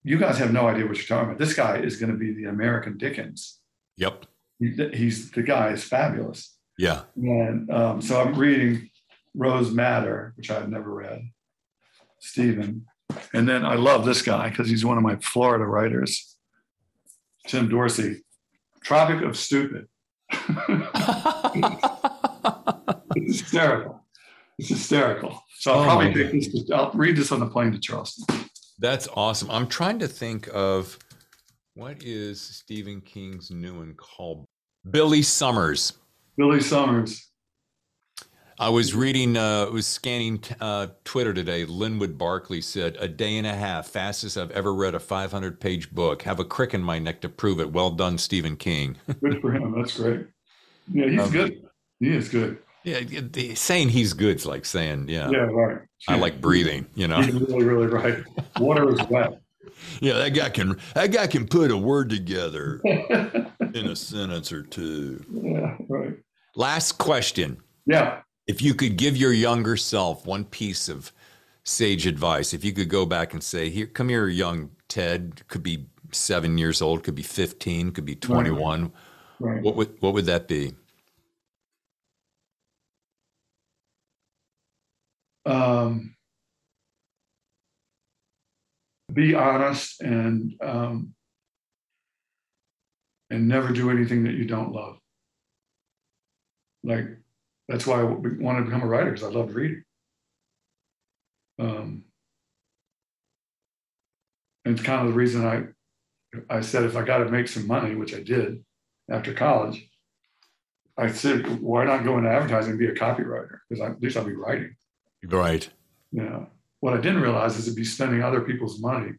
"You 0.03 0.17
guys 0.17 0.37
have 0.39 0.53
no 0.53 0.67
idea 0.67 0.87
what 0.87 0.97
you're 0.97 1.05
talking 1.05 1.29
about. 1.29 1.39
This 1.39 1.53
guy 1.53 1.77
is 1.77 1.97
going 1.97 2.11
to 2.11 2.17
be 2.17 2.33
the 2.33 2.49
American 2.49 2.97
Dickens." 2.97 3.59
Yep. 3.97 4.25
He, 4.59 4.71
he's 4.93 5.31
the 5.31 5.43
guy 5.43 5.69
is 5.69 5.83
fabulous. 5.83 6.54
Yeah. 6.77 7.03
And 7.15 7.69
um, 7.71 8.01
so 8.01 8.21
I'm 8.21 8.35
reading 8.35 8.89
Rose 9.33 9.71
Madder, 9.71 10.33
which 10.35 10.51
I've 10.51 10.69
never 10.69 10.93
read, 10.93 11.21
Stephen. 12.19 12.85
And 13.33 13.47
then 13.47 13.65
I 13.65 13.75
love 13.75 14.05
this 14.05 14.21
guy 14.21 14.49
because 14.49 14.69
he's 14.69 14.85
one 14.85 14.97
of 14.97 15.03
my 15.03 15.15
Florida 15.17 15.65
writers, 15.65 16.35
Tim 17.47 17.69
Dorsey, 17.69 18.23
Tropic 18.83 19.21
of 19.23 19.37
Stupid. 19.37 19.87
it's 23.15 23.39
hysterical. 23.39 24.03
It's 24.57 24.69
hysterical. 24.69 25.43
So 25.59 25.73
I'll 25.73 25.81
oh 25.81 25.83
probably 25.83 26.13
take 26.13 26.31
this. 26.31 26.65
To, 26.65 26.75
I'll 26.75 26.91
read 26.91 27.15
this 27.15 27.31
on 27.31 27.39
the 27.39 27.47
plane 27.47 27.71
to 27.71 27.79
Charleston. 27.79 28.25
That's 28.79 29.07
awesome. 29.15 29.49
I'm 29.51 29.67
trying 29.67 29.99
to 29.99 30.07
think 30.07 30.49
of 30.53 30.97
what 31.75 32.03
is 32.03 32.41
Stephen 32.41 33.01
King's 33.01 33.51
new 33.51 33.77
one 33.77 33.93
called? 33.93 34.45
Billy 34.89 35.21
Summers. 35.21 35.93
Billy 36.37 36.61
Summers. 36.61 37.29
I 38.57 38.69
was 38.69 38.93
reading, 38.95 39.35
uh, 39.35 39.69
was 39.69 39.85
scanning 39.85 40.41
uh, 40.61 40.87
Twitter 41.03 41.33
today. 41.33 41.65
Linwood 41.65 42.17
Barclay 42.17 42.61
said, 42.61 42.95
"A 42.99 43.07
day 43.07 43.37
and 43.37 43.45
a 43.45 43.53
half, 43.53 43.87
fastest 43.87 44.37
I've 44.37 44.51
ever 44.51 44.73
read 44.73 44.95
a 44.95 44.99
500-page 44.99 45.91
book. 45.91 46.21
Have 46.21 46.39
a 46.39 46.45
crick 46.45 46.73
in 46.73 46.81
my 46.81 46.97
neck 46.97 47.19
to 47.21 47.29
prove 47.29 47.59
it. 47.59 47.73
Well 47.73 47.91
done, 47.91 48.17
Stephen 48.17 48.55
King." 48.55 48.95
good 49.21 49.41
for 49.41 49.51
him. 49.51 49.73
That's 49.75 49.97
great. 49.97 50.27
Yeah, 50.91 51.09
he's 51.09 51.19
um, 51.19 51.31
good. 51.31 51.63
He 51.99 52.15
is 52.15 52.29
good. 52.29 52.59
Yeah, 52.85 53.01
saying 53.55 53.89
he's 53.89 54.13
good 54.13 54.35
is 54.35 54.45
like 54.45 54.63
saying, 54.63 55.09
yeah, 55.09 55.27
yeah, 55.31 55.39
right. 55.39 55.79
I 56.07 56.17
like 56.17 56.39
breathing. 56.39 56.85
You 56.93 57.07
know, 57.07 57.19
he's 57.21 57.33
really, 57.33 57.63
really 57.63 57.87
right. 57.87 58.23
Water 58.59 58.93
is 58.93 59.01
wet. 59.09 59.41
Yeah, 60.01 60.13
that 60.13 60.29
guy 60.29 60.49
can. 60.49 60.77
That 60.93 61.11
guy 61.11 61.27
can 61.27 61.47
put 61.47 61.71
a 61.71 61.77
word 61.77 62.09
together 62.09 62.81
in 62.85 63.87
a 63.87 63.95
sentence 63.95 64.51
or 64.51 64.63
two. 64.63 65.23
Yeah, 65.31 65.77
right. 65.87 66.17
Last 66.55 66.93
question. 66.93 67.57
Yeah. 67.85 68.21
If 68.47 68.61
you 68.61 68.73
could 68.73 68.97
give 68.97 69.17
your 69.17 69.33
younger 69.33 69.77
self 69.77 70.25
one 70.25 70.45
piece 70.45 70.87
of 70.89 71.11
sage 71.63 72.05
advice, 72.05 72.53
if 72.53 72.63
you 72.63 72.73
could 72.73 72.89
go 72.89 73.05
back 73.05 73.33
and 73.33 73.43
say, 73.43 73.69
"Here, 73.69 73.87
come 73.87 74.09
here, 74.09 74.27
young 74.27 74.71
Ted," 74.87 75.41
could 75.47 75.63
be 75.63 75.87
seven 76.11 76.57
years 76.57 76.81
old, 76.81 77.03
could 77.03 77.15
be 77.15 77.23
fifteen, 77.23 77.91
could 77.91 78.05
be 78.05 78.15
twenty-one. 78.15 78.91
Right. 79.39 79.55
right. 79.55 79.63
What 79.63 79.75
would 79.75 79.95
what 80.01 80.13
would 80.13 80.25
that 80.25 80.47
be? 80.47 80.73
Um, 85.45 86.14
be 89.15 89.33
honest 89.33 90.01
and 90.01 90.53
um, 90.61 91.13
and 93.29 93.47
never 93.47 93.73
do 93.73 93.89
anything 93.89 94.23
that 94.25 94.35
you 94.35 94.45
don't 94.45 94.71
love 94.71 94.97
like 96.85 97.07
that's 97.67 97.87
why 97.87 97.99
I 97.99 98.03
wanted 98.03 98.59
to 98.59 98.65
become 98.65 98.83
a 98.83 98.87
writer 98.87 99.11
because 99.11 99.25
I 99.25 99.31
loved 99.31 99.53
reading. 99.53 99.83
Um, 101.57 102.03
and 104.63 104.75
it's 104.77 104.85
kind 104.85 105.01
of 105.01 105.07
the 105.07 105.17
reason 105.17 105.45
I 105.45 105.63
I 106.49 106.61
said 106.61 106.83
if 106.83 106.95
I 106.95 107.03
got 107.03 107.19
to 107.19 107.29
make 107.29 107.47
some 107.47 107.65
money, 107.65 107.95
which 107.95 108.13
I 108.13 108.21
did 108.21 108.63
after 109.09 109.33
college, 109.33 109.89
I 110.97 111.11
said 111.11 111.59
why 111.59 111.85
not 111.85 112.03
go 112.03 112.17
into 112.17 112.29
advertising 112.29 112.71
and 112.71 112.79
be 112.79 112.87
a 112.87 112.93
copywriter 112.93 113.59
because 113.67 113.83
at 113.83 114.01
least 114.01 114.17
I'll 114.17 114.25
be 114.25 114.33
writing. 114.33 114.75
Right. 115.23 115.67
Yeah. 116.11 116.45
What 116.85 116.93
I 116.93 117.01
didn't 117.01 117.21
realize 117.21 117.57
is 117.57 117.65
it'd 117.65 117.75
be 117.75 117.83
spending 117.83 118.21
other 118.21 118.41
people's 118.41 118.79
money 118.79 119.13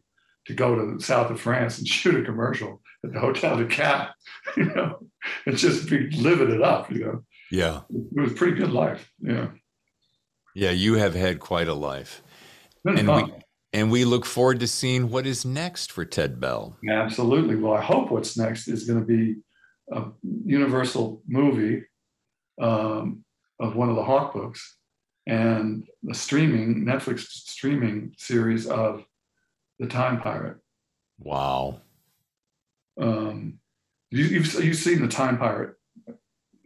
to 0.45 0.53
go 0.53 0.73
to 0.73 0.95
the 0.95 1.03
south 1.03 1.29
of 1.31 1.41
France 1.41 1.79
and 1.79 1.85
shoot 1.99 2.15
a 2.15 2.23
commercial 2.23 2.81
at 3.03 3.11
the 3.11 3.19
Hotel 3.19 3.57
du 3.57 3.67
Cap, 3.67 4.15
you 4.55 4.73
know, 4.73 4.99
and 5.45 5.57
just 5.57 5.89
be 5.89 6.09
living 6.11 6.49
it 6.49 6.61
up, 6.61 6.89
you 6.89 6.99
know. 6.99 7.23
Yeah. 7.51 7.81
It 7.89 8.21
was 8.21 8.31
pretty 8.31 8.57
good 8.57 8.71
life. 8.71 9.11
Yeah. 9.19 9.49
Yeah, 10.55 10.71
you 10.71 10.93
have 10.93 11.13
had 11.13 11.41
quite 11.41 11.67
a 11.67 11.73
life. 11.73 12.23
And 12.85 13.05
we, 13.05 13.33
and 13.73 13.91
we 13.91 14.05
look 14.05 14.25
forward 14.25 14.61
to 14.61 14.67
seeing 14.67 15.09
what 15.09 15.27
is 15.27 15.43
next 15.43 15.91
for 15.91 16.05
Ted 16.05 16.39
Bell. 16.39 16.77
Absolutely. 16.89 17.57
Well, 17.57 17.73
I 17.73 17.81
hope 17.81 18.11
what's 18.11 18.37
next 18.37 18.69
is 18.69 18.85
going 18.85 19.01
to 19.01 19.05
be 19.05 19.35
a 19.91 20.05
Universal 20.45 21.21
movie 21.27 21.83
um, 22.61 23.25
of 23.59 23.75
one 23.75 23.89
of 23.89 23.97
the 23.97 24.05
Hawke 24.05 24.33
books 24.33 24.77
and 25.27 25.85
the 26.03 26.13
streaming, 26.13 26.85
Netflix 26.85 27.19
streaming 27.19 28.13
series 28.17 28.65
of 28.65 29.05
The 29.77 29.87
Time 29.87 30.21
Pirate. 30.21 30.57
Wow. 31.19 31.81
Um, 32.99 33.59
you, 34.09 34.23
you've 34.23 34.51
you've 34.63 34.77
seen 34.77 35.01
the 35.01 35.07
Time 35.07 35.37
Pirate 35.37 35.75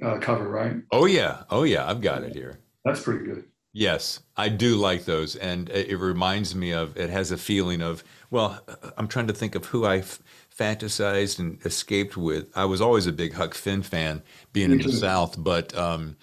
uh, 0.02 0.20
cover, 0.20 0.48
right? 0.48 0.76
Oh 0.92 1.06
yeah, 1.06 1.44
oh 1.50 1.64
yeah, 1.64 1.90
I've 1.90 2.02
got 2.02 2.24
it 2.24 2.36
here. 2.36 2.60
That's 2.86 3.02
pretty 3.02 3.26
good. 3.26 3.46
Yes, 3.74 4.20
I 4.36 4.50
do 4.50 4.76
like 4.76 5.06
those, 5.06 5.36
and 5.38 5.70
it 5.70 5.98
reminds 5.98 6.54
me 6.56 6.72
of. 6.72 6.98
It 6.98 7.10
has 7.10 7.32
a 7.32 7.38
feeling 7.38 7.82
of. 7.82 8.04
Well, 8.30 8.60
I'm 8.98 9.08
trying 9.08 9.28
to 9.28 9.34
think 9.34 9.56
of 9.56 9.66
who 9.66 9.86
I 9.86 9.98
f- 10.00 10.22
fantasized 10.56 11.40
and 11.40 11.58
escaped 11.66 12.16
with. 12.18 12.50
I 12.56 12.66
was 12.66 12.82
always 12.82 13.08
a 13.08 13.14
big 13.14 13.34
Huck 13.34 13.54
Finn 13.54 13.82
fan, 13.82 14.24
being 14.54 14.70
me 14.70 14.76
in 14.76 14.82
too. 14.82 14.92
the 14.92 14.98
South, 14.98 15.42
but 15.42 15.76
um, 15.76 16.18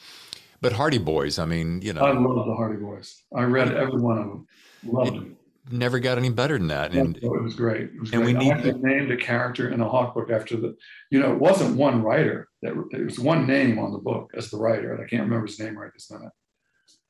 but 0.60 0.72
Hardy 0.72 0.98
Boys. 0.98 1.38
I 1.38 1.44
mean, 1.44 1.80
you 1.82 1.92
know, 1.92 2.02
I 2.02 2.12
love 2.12 2.46
the 2.46 2.54
Hardy 2.54 2.80
Boys. 2.80 3.22
I 3.34 3.42
read 3.42 3.72
every 3.74 4.00
one 4.00 4.18
of 4.18 4.24
them. 4.24 4.46
Loved 4.84 5.14
them 5.14 5.38
never 5.70 5.98
got 5.98 6.18
any 6.18 6.30
better 6.30 6.58
than 6.58 6.68
that. 6.68 6.92
And 6.92 7.16
it 7.16 7.28
was 7.28 7.54
great. 7.54 7.90
It 7.94 8.00
was 8.00 8.12
and 8.12 8.22
great. 8.22 8.36
we 8.36 8.44
need 8.44 8.62
to 8.62 8.72
named 8.78 9.10
a 9.10 9.16
character 9.16 9.70
in 9.70 9.80
a 9.80 9.88
Hawke 9.88 10.14
book 10.14 10.30
after 10.30 10.56
the, 10.56 10.76
you 11.10 11.20
know, 11.20 11.32
it 11.32 11.38
wasn't 11.38 11.76
one 11.76 12.02
writer. 12.02 12.48
That 12.62 12.72
it 12.92 13.04
was 13.04 13.18
one 13.18 13.46
name 13.46 13.78
on 13.78 13.92
the 13.92 13.98
book 13.98 14.30
as 14.34 14.50
the 14.50 14.58
writer, 14.58 14.92
and 14.92 15.02
I 15.02 15.06
can't 15.06 15.22
remember 15.22 15.46
his 15.46 15.60
name 15.60 15.76
right 15.76 15.92
this 15.92 16.10
minute. 16.10 16.32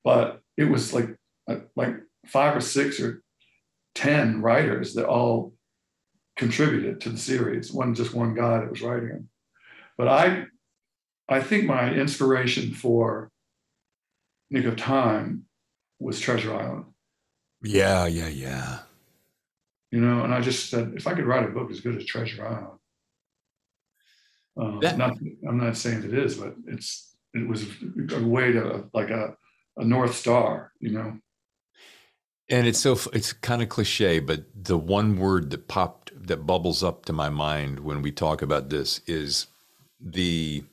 But 0.05 0.41
it 0.57 0.65
was 0.65 0.93
like 0.93 1.09
uh, 1.49 1.61
like 1.77 1.95
five 2.27 2.57
or 2.57 2.61
six 2.61 3.01
or 3.01 3.23
ten 3.95 4.43
writers 4.43 4.95
that 4.95 5.07
all 5.07 5.55
contributed 6.37 7.01
to 7.03 7.11
the 7.11 7.19
series. 7.19 7.73
One 7.73 7.95
just 7.95 8.15
one 8.15 8.35
guy 8.35 8.59
that 8.59 8.71
was 8.71 8.83
writing 8.83 9.09
them. 9.09 9.29
But 9.97 10.09
I, 10.09 10.45
I 11.29 11.41
think 11.41 11.65
my 11.65 11.93
inspiration 11.93 12.73
for 12.73 13.31
Nick 14.51 14.65
of 14.65 14.77
Time 14.77 15.45
was 15.99 16.21
Treasure 16.21 16.55
Island 16.55 16.87
yeah, 17.63 18.07
yeah, 18.07 18.29
yeah. 18.29 18.79
You 19.91 20.01
know, 20.01 20.23
and 20.23 20.35
I 20.35 20.41
just 20.41 20.71
said, 20.71 20.93
if 20.97 21.07
I 21.07 21.15
could 21.15 21.25
write 21.25 21.45
a 21.45 21.53
book 21.53 21.71
as 21.71 21.81
good 21.81 21.97
as 21.97 22.05
Treasure 22.05 22.47
Island, 22.47 22.79
um, 24.57 24.81
that, 24.81 24.99
not, 24.99 25.17
I'm 25.49 25.59
not 25.59 25.77
saying 25.77 26.05
it 26.05 26.15
is, 26.15 26.37
but 26.37 26.55
it's 26.67 27.17
it 27.35 27.47
was 27.47 27.65
a 28.13 28.23
way 28.23 28.53
to 28.53 28.85
like 28.93 29.11
a, 29.11 29.37
a 29.77 29.85
north 29.85 30.15
star, 30.15 30.73
you 30.81 30.91
know. 30.91 31.19
And 32.51 32.67
it's 32.67 32.81
so 32.81 32.99
it's 33.13 33.33
kind 33.33 33.63
of 33.63 33.69
cliche, 33.69 34.19
but 34.19 34.45
the 34.55 34.79
one 34.79 35.19
word 35.19 35.51
that 35.51 35.69
popped 35.69 36.13
that 36.27 36.47
bubbles 36.47 36.83
up 36.83 37.05
to 37.07 37.13
my 37.13 37.29
mind 37.29 37.81
when 37.81 38.03
we 38.03 38.11
talk 38.11 38.43
about 38.43 38.69
this 38.69 39.01
is 39.07 39.47
the 40.01 40.65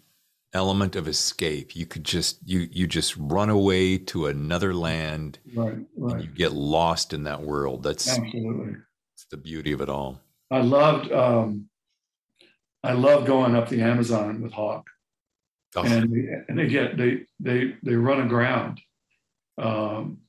element 0.56 0.96
of 0.96 1.08
escape. 1.08 1.76
You 1.76 1.86
could 1.86 2.04
just 2.04 2.40
you 2.48 2.68
you 2.72 2.88
just 2.88 3.16
run 3.18 3.50
away 3.50 3.98
to 3.98 4.28
another 4.28 4.74
land. 4.74 5.38
Right, 5.54 5.78
right. 5.96 6.24
you 6.24 6.30
get 6.30 6.54
lost 6.54 7.14
in 7.14 7.26
that 7.26 7.42
world. 7.42 7.84
That's 7.84 8.08
absolutely 8.08 8.78
it's 9.14 9.26
the 9.30 9.38
beauty 9.38 9.74
of 9.74 9.82
it 9.82 9.90
all. 9.90 10.22
I 10.50 10.62
loved 10.62 11.12
um 11.12 11.70
I 12.84 12.94
love 12.94 13.26
going 13.26 13.56
up 13.56 13.70
the 13.70 13.82
Amazon 13.82 14.42
with 14.42 14.54
Hawke. 14.54 14.88
Oh. 15.76 15.84
And 15.84 16.12
they, 16.12 16.28
and 16.48 16.58
they 16.58 16.68
get 16.68 16.98
they 16.98 17.26
they 17.40 17.76
they 17.84 17.96
run 17.96 18.22
aground 18.22 18.80
um, 19.58 20.20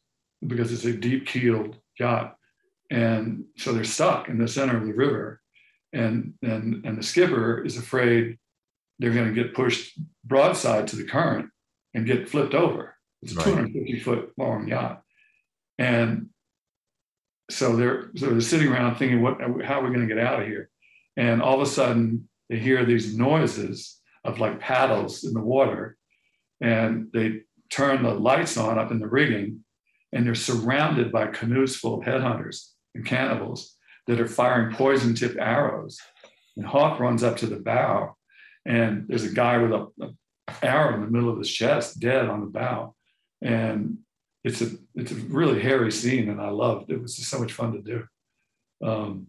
because 0.45 0.73
it's 0.73 0.85
a 0.85 0.93
deep 0.93 1.27
keeled 1.27 1.77
yacht, 2.01 2.37
and 2.91 3.45
so 3.57 3.73
they're 3.73 3.85
stuck 3.85 4.29
in 4.29 4.39
the 4.39 4.49
center 4.49 4.77
of 4.77 4.87
the 4.87 4.93
river, 4.93 5.41
and 5.93 6.35
and 6.43 6.85
and 6.85 6.99
the 6.99 7.03
skipper 7.03 7.63
is 7.63 7.77
afraid 7.77 8.39
they're 8.99 9.13
going 9.13 9.33
to 9.33 9.43
get 9.43 9.55
pushed 9.55 9.99
broadside 10.25 10.89
to 10.89 10.97
the 10.97 11.05
current 11.05 11.51
and 11.95 12.07
get 12.07 12.29
flipped 12.29 12.55
over. 12.55 12.95
It's 13.23 13.33
a 13.33 13.37
right. 13.37 13.45
250 13.45 14.01
foot 14.01 14.33
long 14.37 14.69
yacht. 14.69 15.03
And 15.79 16.31
so 17.51 17.77
they're 17.77 18.11
so 18.17 18.31
they're 18.31 18.41
sitting 18.41 18.69
around 18.69 18.97
thinking, 18.97 19.23
what 19.23 19.41
how 19.65 19.81
are 19.81 19.85
we 19.85 19.95
going 19.95 20.07
to 20.07 20.15
get 20.15 20.25
out 20.25 20.41
of 20.41 20.49
here? 20.49 20.71
And 21.17 21.43
all 21.43 21.55
of 21.55 21.67
a 21.67 21.71
sudden 21.71 22.29
they 22.49 22.59
hear 22.59 22.85
these 22.85 23.17
noises 23.17 24.01
of 24.25 24.41
like 24.41 24.61
paddles 24.61 25.25
in 25.25 25.33
the 25.33 25.41
water. 25.41 25.97
And 26.61 27.09
they 27.13 27.43
turn 27.71 28.03
the 28.03 28.15
lights 28.15 28.57
on 28.57 28.79
up 28.79 28.91
in 28.91 28.99
the 28.99 29.09
rigging, 29.09 29.65
and 30.13 30.27
they're 30.27 30.35
surrounded 30.35 31.13
by 31.13 31.27
canoes 31.27 31.77
full 31.77 32.01
of 32.01 32.07
headhunters 32.07 32.71
and 32.95 33.05
cannibals 33.05 33.77
that 34.07 34.21
are 34.21 34.29
firing 34.29 34.75
poison 34.75 35.15
tipped 35.15 35.37
arrows. 35.39 35.99
And 36.57 36.67
Hawke 36.67 37.01
runs 37.01 37.23
up 37.23 37.37
to 37.39 37.47
the 37.47 37.57
bow 37.57 38.16
and 38.67 39.07
there's 39.09 39.25
a 39.25 39.33
guy 39.33 39.59
with 39.59 39.73
a, 39.73 39.87
a, 40.01 40.11
arrow 40.63 40.95
in 40.95 41.01
the 41.01 41.11
middle 41.11 41.31
of 41.31 41.39
his 41.39 41.51
chest, 41.51 42.01
dead 42.01 42.29
on 42.29 42.41
the 42.41 42.47
bow, 42.47 42.95
and 43.43 43.99
it's 44.45 44.61
a 44.61 44.71
it's 44.95 45.13
a 45.13 45.17
really 45.17 45.61
hairy 45.61 45.93
scene, 45.93 46.29
and 46.29 46.41
I 46.41 46.51
loved 46.51 46.91
it. 46.91 46.95
it 46.95 47.03
was 47.03 47.17
just 47.17 47.31
so 47.31 47.39
much 47.39 47.53
fun 47.53 47.73
to 47.73 47.81
do. 47.81 48.05
Um, 48.87 49.29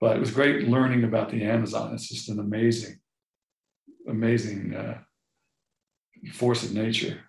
but 0.00 0.16
it 0.16 0.20
was 0.20 0.30
great 0.30 0.68
learning 0.68 1.04
about 1.04 1.30
the 1.30 1.42
Amazon. 1.42 1.94
It's 1.94 2.08
just 2.08 2.28
an 2.28 2.38
amazing, 2.38 2.98
amazing 4.08 4.74
uh, 4.74 4.98
force 6.32 6.62
of 6.62 6.74
nature. 6.74 7.20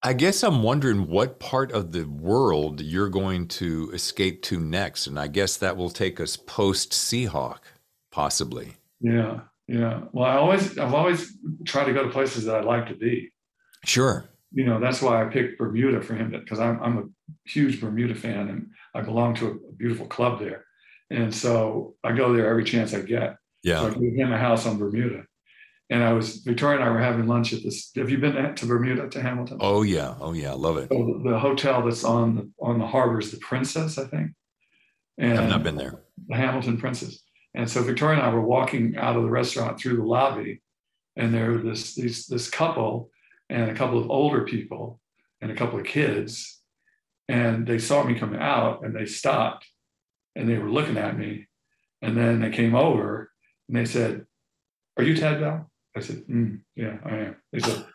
I 0.00 0.12
guess 0.12 0.44
I'm 0.44 0.62
wondering 0.62 1.08
what 1.08 1.40
part 1.40 1.72
of 1.72 1.90
the 1.90 2.04
world 2.04 2.80
you're 2.80 3.08
going 3.08 3.48
to 3.48 3.90
escape 3.92 4.42
to 4.42 4.60
next. 4.60 5.08
And 5.08 5.18
I 5.18 5.26
guess 5.26 5.56
that 5.56 5.76
will 5.76 5.90
take 5.90 6.20
us 6.20 6.36
post 6.36 6.92
Seahawk, 6.92 7.58
possibly. 8.12 8.74
Yeah, 9.00 9.40
yeah. 9.68 10.00
Well, 10.12 10.24
I 10.24 10.36
always, 10.36 10.78
I've 10.78 10.94
always 10.94 11.36
tried 11.64 11.84
to 11.84 11.92
go 11.92 12.02
to 12.02 12.10
places 12.10 12.46
that 12.46 12.56
I'd 12.56 12.64
like 12.64 12.88
to 12.88 12.94
be. 12.94 13.30
Sure. 13.84 14.24
You 14.50 14.64
know, 14.64 14.80
that's 14.80 15.02
why 15.02 15.22
I 15.22 15.26
picked 15.28 15.58
Bermuda 15.58 16.00
for 16.00 16.14
him 16.14 16.30
because 16.30 16.58
I'm, 16.58 16.82
I'm 16.82 16.98
a 16.98 17.04
huge 17.44 17.80
Bermuda 17.80 18.14
fan 18.14 18.48
and 18.48 18.70
I 18.94 19.02
belong 19.02 19.34
to 19.36 19.60
a 19.68 19.72
beautiful 19.76 20.06
club 20.06 20.40
there. 20.40 20.64
And 21.10 21.34
so 21.34 21.94
I 22.02 22.12
go 22.12 22.32
there 22.32 22.48
every 22.48 22.64
chance 22.64 22.94
I 22.94 23.02
get. 23.02 23.36
Yeah. 23.62 23.80
So 23.80 23.88
I 23.88 23.94
gave 23.94 24.14
him 24.14 24.32
a 24.32 24.38
house 24.38 24.66
on 24.66 24.78
Bermuda. 24.78 25.24
And 25.90 26.02
I 26.02 26.12
was, 26.12 26.38
Victoria 26.38 26.80
and 26.80 26.88
I 26.88 26.90
were 26.90 27.00
having 27.00 27.26
lunch 27.26 27.52
at 27.52 27.62
this. 27.62 27.90
Have 27.96 28.10
you 28.10 28.18
been 28.18 28.54
to 28.54 28.66
Bermuda, 28.66 29.08
to 29.08 29.22
Hamilton? 29.22 29.58
Oh, 29.60 29.82
yeah. 29.82 30.14
Oh, 30.20 30.32
yeah. 30.32 30.52
Love 30.52 30.76
it. 30.76 30.88
So 30.90 31.20
the, 31.22 31.30
the 31.30 31.38
hotel 31.38 31.82
that's 31.82 32.04
on 32.04 32.36
the, 32.36 32.50
on 32.60 32.78
the 32.78 32.86
harbor 32.86 33.18
is 33.18 33.30
the 33.30 33.38
Princess, 33.38 33.96
I 33.96 34.04
think. 34.04 34.32
And 35.16 35.38
I've 35.38 35.48
not 35.48 35.62
been 35.62 35.76
there. 35.76 36.02
The 36.28 36.36
Hamilton 36.36 36.78
Princess. 36.78 37.22
And 37.54 37.68
so 37.68 37.82
Victoria 37.82 38.18
and 38.18 38.26
I 38.26 38.32
were 38.32 38.40
walking 38.40 38.96
out 38.96 39.16
of 39.16 39.22
the 39.22 39.30
restaurant 39.30 39.80
through 39.80 39.96
the 39.96 40.04
lobby, 40.04 40.62
and 41.16 41.32
there 41.32 41.50
was 41.52 41.62
this 41.64 41.94
these, 41.94 42.26
this 42.26 42.48
couple 42.48 43.10
and 43.48 43.70
a 43.70 43.74
couple 43.74 43.98
of 43.98 44.10
older 44.10 44.44
people 44.44 45.00
and 45.40 45.50
a 45.50 45.54
couple 45.54 45.78
of 45.78 45.86
kids, 45.86 46.60
and 47.28 47.66
they 47.66 47.78
saw 47.78 48.04
me 48.04 48.18
coming 48.18 48.40
out 48.40 48.84
and 48.84 48.94
they 48.94 49.06
stopped, 49.06 49.66
and 50.36 50.48
they 50.48 50.58
were 50.58 50.70
looking 50.70 50.98
at 50.98 51.18
me, 51.18 51.46
and 52.02 52.16
then 52.16 52.40
they 52.40 52.50
came 52.50 52.74
over 52.74 53.32
and 53.68 53.76
they 53.76 53.84
said, 53.84 54.26
"Are 54.96 55.04
you 55.04 55.16
Tad 55.16 55.40
Bell?" 55.40 55.70
I 55.96 56.00
said, 56.00 56.26
mm, 56.26 56.60
"Yeah, 56.76 56.98
I 57.04 57.16
am." 57.16 57.36
They 57.52 57.60
said, 57.60 57.86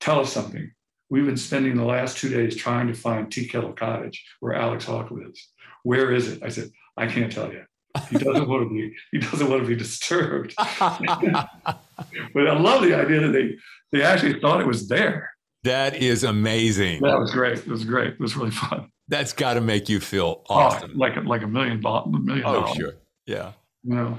"Tell 0.00 0.20
us 0.20 0.32
something." 0.32 0.70
We've 1.08 1.26
been 1.26 1.36
spending 1.36 1.76
the 1.76 1.84
last 1.84 2.18
two 2.18 2.28
days 2.28 2.56
trying 2.56 2.88
to 2.88 2.94
find 2.94 3.30
Tea 3.30 3.46
Kettle 3.46 3.72
Cottage 3.72 4.24
where 4.40 4.54
Alex 4.54 4.86
Hawke 4.86 5.12
lives. 5.12 5.50
Where 5.84 6.12
is 6.12 6.28
it? 6.28 6.42
I 6.42 6.48
said, 6.48 6.70
I 6.96 7.06
can't 7.06 7.30
tell 7.30 7.52
you. 7.52 7.64
He 8.10 8.18
doesn't 8.18 8.48
want 8.48 8.68
to 8.68 8.68
be. 8.68 8.94
He 9.12 9.18
doesn't 9.18 9.48
want 9.48 9.62
to 9.62 9.68
be 9.68 9.76
disturbed. 9.76 10.54
but 10.56 10.68
I 10.86 12.58
love 12.58 12.82
the 12.82 12.94
idea 12.94 13.20
that 13.20 13.32
they 13.32 13.56
they 13.92 14.02
actually 14.02 14.40
thought 14.40 14.60
it 14.60 14.66
was 14.66 14.88
there. 14.88 15.30
That 15.64 15.96
is 15.96 16.24
amazing. 16.24 17.02
That 17.02 17.18
was 17.18 17.32
great. 17.32 17.58
It 17.58 17.66
was 17.66 17.84
great. 17.84 18.14
It 18.14 18.20
was 18.20 18.36
really 18.36 18.50
fun. 18.50 18.90
That's 19.08 19.32
got 19.32 19.54
to 19.54 19.60
make 19.60 19.88
you 19.88 20.00
feel 20.00 20.44
oh, 20.48 20.54
awesome. 20.54 20.92
Oh, 20.94 20.98
like 20.98 21.16
a, 21.16 21.20
like 21.20 21.42
a 21.42 21.46
million 21.46 21.84
a 21.84 22.08
million. 22.08 22.44
Oh, 22.46 22.60
dollars. 22.60 22.76
sure. 22.76 22.92
Yeah. 23.26 23.52
You 23.84 23.94
know. 23.94 24.18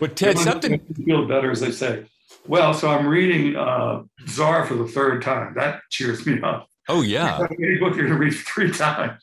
But 0.00 0.16
Ted, 0.16 0.38
something 0.38 0.78
feel 1.04 1.26
better 1.26 1.50
as 1.50 1.60
they 1.60 1.72
say. 1.72 2.06
Well, 2.46 2.72
so 2.72 2.88
I'm 2.88 3.06
reading 3.06 3.56
uh, 3.56 4.04
Tsar 4.26 4.64
for 4.64 4.74
the 4.74 4.86
third 4.86 5.22
time. 5.22 5.54
That 5.56 5.80
cheers 5.90 6.24
me 6.26 6.40
up. 6.42 6.68
Oh 6.88 7.02
yeah. 7.02 7.38
Any 7.62 7.78
book 7.78 7.96
you're 7.96 8.08
to 8.08 8.14
read 8.14 8.32
three 8.32 8.70
times, 8.72 9.22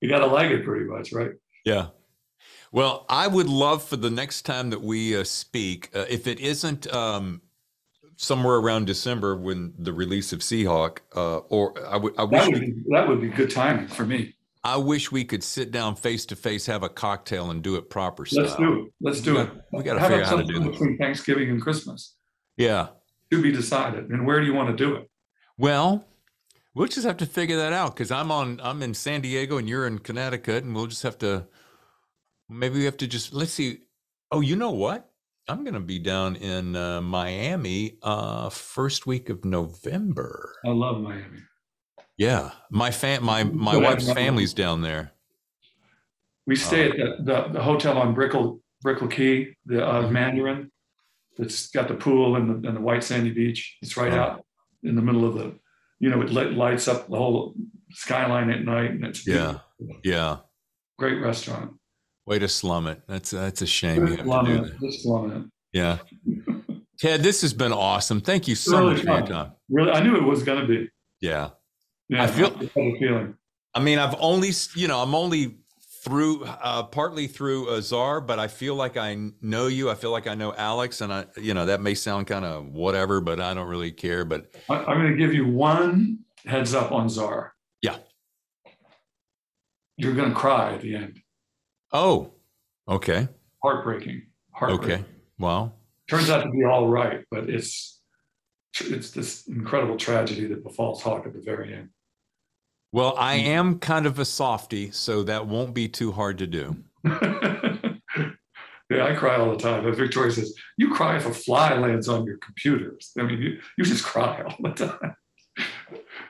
you 0.00 0.08
got 0.08 0.20
to 0.20 0.26
like 0.26 0.50
it 0.50 0.64
pretty 0.64 0.86
much, 0.86 1.12
right? 1.12 1.32
Yeah. 1.64 1.88
Well, 2.72 3.04
I 3.10 3.28
would 3.28 3.48
love 3.48 3.84
for 3.84 3.96
the 3.96 4.10
next 4.10 4.42
time 4.42 4.70
that 4.70 4.80
we 4.80 5.14
uh, 5.14 5.24
speak, 5.24 5.90
uh, 5.94 6.06
if 6.08 6.26
it 6.26 6.40
isn't 6.40 6.92
um, 6.92 7.42
somewhere 8.16 8.56
around 8.56 8.86
December 8.86 9.36
when 9.36 9.74
the 9.78 9.92
release 9.92 10.32
of 10.32 10.40
Seahawk, 10.40 11.00
uh, 11.14 11.38
or 11.50 11.74
I 11.86 11.98
wish 11.98 12.14
that 12.16 12.30
would, 12.30 12.54
we, 12.54 12.60
be, 12.60 12.82
that 12.88 13.06
would 13.06 13.20
be 13.20 13.28
good 13.28 13.50
timing 13.50 13.88
for 13.88 14.06
me. 14.06 14.34
I 14.64 14.78
wish 14.78 15.12
we 15.12 15.24
could 15.24 15.44
sit 15.44 15.70
down 15.70 15.96
face 15.96 16.24
to 16.26 16.36
face, 16.36 16.64
have 16.64 16.82
a 16.82 16.88
cocktail, 16.88 17.50
and 17.50 17.62
do 17.62 17.76
it 17.76 17.90
proper 17.90 18.24
style. 18.24 18.44
Let's 18.44 18.56
do 18.56 18.80
it. 18.80 18.92
Let's 19.02 19.20
do 19.20 19.34
we 19.34 19.40
it. 19.40 19.46
Got, 19.46 19.64
we 19.72 19.82
got 19.82 19.94
to 19.94 20.00
figure 20.00 20.22
out 20.22 20.28
how 20.28 20.36
to 20.36 20.44
do 20.44 20.58
this 20.60 20.68
between 20.68 20.96
Thanksgiving 20.96 21.50
and 21.50 21.60
Christmas. 21.60 22.14
Yeah, 22.56 22.88
to 23.30 23.42
be 23.42 23.52
decided. 23.52 24.08
And 24.08 24.26
where 24.26 24.40
do 24.40 24.46
you 24.46 24.54
want 24.54 24.70
to 24.70 24.76
do 24.76 24.94
it? 24.94 25.10
Well, 25.58 26.06
we'll 26.74 26.86
just 26.86 27.06
have 27.06 27.18
to 27.18 27.26
figure 27.26 27.56
that 27.58 27.74
out 27.74 27.94
because 27.94 28.10
I'm 28.10 28.30
on. 28.30 28.60
I'm 28.62 28.82
in 28.82 28.94
San 28.94 29.20
Diego 29.20 29.58
and 29.58 29.68
you're 29.68 29.86
in 29.86 29.98
Connecticut, 29.98 30.64
and 30.64 30.74
we'll 30.74 30.86
just 30.86 31.02
have 31.02 31.18
to 31.18 31.46
Maybe 32.52 32.78
we 32.78 32.84
have 32.84 32.96
to 32.98 33.06
just 33.06 33.32
let's 33.32 33.52
see. 33.52 33.78
Oh, 34.30 34.40
you 34.40 34.56
know 34.56 34.70
what? 34.70 35.08
I'm 35.48 35.64
going 35.64 35.74
to 35.74 35.80
be 35.80 35.98
down 35.98 36.36
in 36.36 36.76
uh, 36.76 37.00
Miami 37.00 37.98
uh, 38.02 38.48
first 38.50 39.06
week 39.06 39.28
of 39.28 39.44
November. 39.44 40.54
I 40.64 40.68
love 40.70 41.00
Miami. 41.00 41.40
Yeah, 42.16 42.52
my 42.70 42.90
fam, 42.90 43.24
my 43.24 43.42
my 43.44 43.76
wife's 43.76 44.12
family's 44.12 44.54
down 44.54 44.82
there. 44.82 45.12
We 46.46 46.56
stay 46.56 46.90
at 46.90 46.96
the, 46.96 47.16
the, 47.24 47.48
the 47.54 47.62
hotel 47.62 47.98
on 47.98 48.14
Brickell 48.14 48.60
Brickell 48.82 49.08
Key, 49.08 49.56
the 49.66 49.84
uh, 49.86 50.02
Mm-hmm. 50.02 50.12
Mandarin. 50.12 50.72
That's 51.38 51.68
got 51.70 51.88
the 51.88 51.94
pool 51.94 52.36
and 52.36 52.62
the, 52.62 52.68
and 52.68 52.76
the 52.76 52.80
white 52.80 53.02
sandy 53.02 53.30
beach. 53.30 53.78
It's 53.80 53.96
right 53.96 54.12
out 54.12 54.44
in 54.82 54.96
the 54.96 55.02
middle 55.02 55.24
of 55.24 55.34
the, 55.34 55.58
you 55.98 56.10
know, 56.10 56.20
it 56.20 56.28
lit, 56.30 56.52
lights 56.52 56.88
up 56.88 57.08
the 57.08 57.16
whole 57.16 57.54
skyline 57.92 58.50
at 58.50 58.64
night, 58.64 58.90
and 58.90 59.04
it's 59.04 59.26
Yeah. 59.26 59.60
Yeah. 60.04 60.38
great 60.98 61.20
restaurant. 61.22 61.72
Way 62.26 62.38
to 62.38 62.48
slum 62.48 62.86
it. 62.86 63.02
That's 63.08 63.30
that's 63.30 63.62
a 63.62 63.66
shame 63.66 64.06
you 64.06 64.16
Just 64.16 64.28
have 64.28 64.44
to 64.46 64.52
do 64.58 64.62
it. 64.64 64.80
that. 64.80 64.80
Just 64.80 65.06
loving 65.06 65.30
it. 65.32 65.44
Yeah. 65.72 65.98
Ted, 67.00 67.22
this 67.22 67.40
has 67.42 67.52
been 67.52 67.72
awesome. 67.72 68.20
Thank 68.20 68.46
you 68.46 68.54
so 68.54 68.78
Really 68.78 68.94
much 68.94 69.04
for 69.04 69.10
your 69.18 69.26
time. 69.26 69.52
Really, 69.68 69.90
I 69.90 70.00
knew 70.02 70.14
it 70.14 70.22
was 70.22 70.44
going 70.44 70.60
to 70.60 70.66
be. 70.66 70.88
Yeah. 71.20 71.50
Yeah, 72.08 72.22
I 72.22 72.26
feel- 72.28 72.54
I 72.60 72.66
feeling. 72.98 73.34
I 73.74 73.80
mean, 73.80 73.98
I've 73.98 74.14
only, 74.20 74.50
you 74.76 74.86
know, 74.86 75.00
I'm 75.00 75.14
only 75.14 75.56
through, 76.04 76.44
uh, 76.44 76.82
partly 76.84 77.26
through 77.26 77.74
Azar, 77.74 78.20
but 78.20 78.38
I 78.38 78.46
feel 78.48 78.74
like 78.74 78.96
I 78.98 79.16
know 79.40 79.66
you. 79.66 79.88
I 79.88 79.94
feel 79.94 80.10
like 80.10 80.26
I 80.26 80.34
know 80.34 80.52
Alex, 80.54 81.00
and 81.00 81.10
I, 81.12 81.24
you 81.38 81.54
know, 81.54 81.64
that 81.66 81.80
may 81.80 81.94
sound 81.94 82.26
kind 82.26 82.44
of 82.44 82.66
whatever, 82.66 83.20
but 83.22 83.40
I 83.40 83.54
don't 83.54 83.68
really 83.68 83.90
care. 83.92 84.24
But 84.26 84.54
I, 84.68 84.74
I'm 84.76 84.98
going 85.00 85.10
to 85.10 85.16
give 85.16 85.32
you 85.32 85.48
one 85.48 86.18
heads 86.44 86.74
up 86.74 86.92
on 86.92 87.08
Tsar. 87.08 87.54
Yeah. 87.80 87.96
You're 89.96 90.14
going 90.14 90.28
to 90.28 90.34
cry 90.36 90.74
at 90.74 90.82
the 90.82 90.94
end. 90.96 91.21
Oh, 91.92 92.32
okay, 92.88 93.28
Heartbreaking. 93.62 94.22
Heartbreaking. 94.52 94.92
okay, 95.00 95.04
Wow. 95.38 95.72
Turns 96.10 96.30
out 96.30 96.42
to 96.42 96.50
be 96.50 96.64
all 96.64 96.88
right, 96.88 97.24
but 97.30 97.48
it's 97.48 98.00
it's 98.80 99.10
this 99.10 99.46
incredible 99.46 99.96
tragedy 99.96 100.46
that 100.46 100.64
befalls 100.64 101.02
Hawke 101.02 101.26
at 101.26 101.32
the 101.34 101.40
very 101.40 101.74
end. 101.74 101.90
well, 102.92 103.14
I 103.18 103.34
am 103.34 103.78
kind 103.78 104.06
of 104.06 104.18
a 104.18 104.24
softy, 104.24 104.90
so 104.90 105.22
that 105.24 105.46
won't 105.46 105.74
be 105.74 105.88
too 105.88 106.12
hard 106.12 106.38
to 106.38 106.46
do. 106.46 106.76
yeah, 107.04 109.06
I 109.06 109.14
cry 109.14 109.36
all 109.36 109.50
the 109.50 109.58
time. 109.58 109.84
But 109.84 109.96
Victoria 109.96 110.32
says, 110.32 110.54
You 110.76 110.92
cry 110.92 111.16
if 111.16 111.26
a 111.26 111.32
fly 111.34 111.74
lands 111.78 112.08
on 112.08 112.24
your 112.24 112.38
computer." 112.38 112.98
I 113.18 113.22
mean, 113.22 113.40
you, 113.40 113.60
you 113.78 113.84
just 113.84 114.04
cry 114.12 114.42
all 114.42 114.56
the 114.62 114.70
time. 114.74 115.16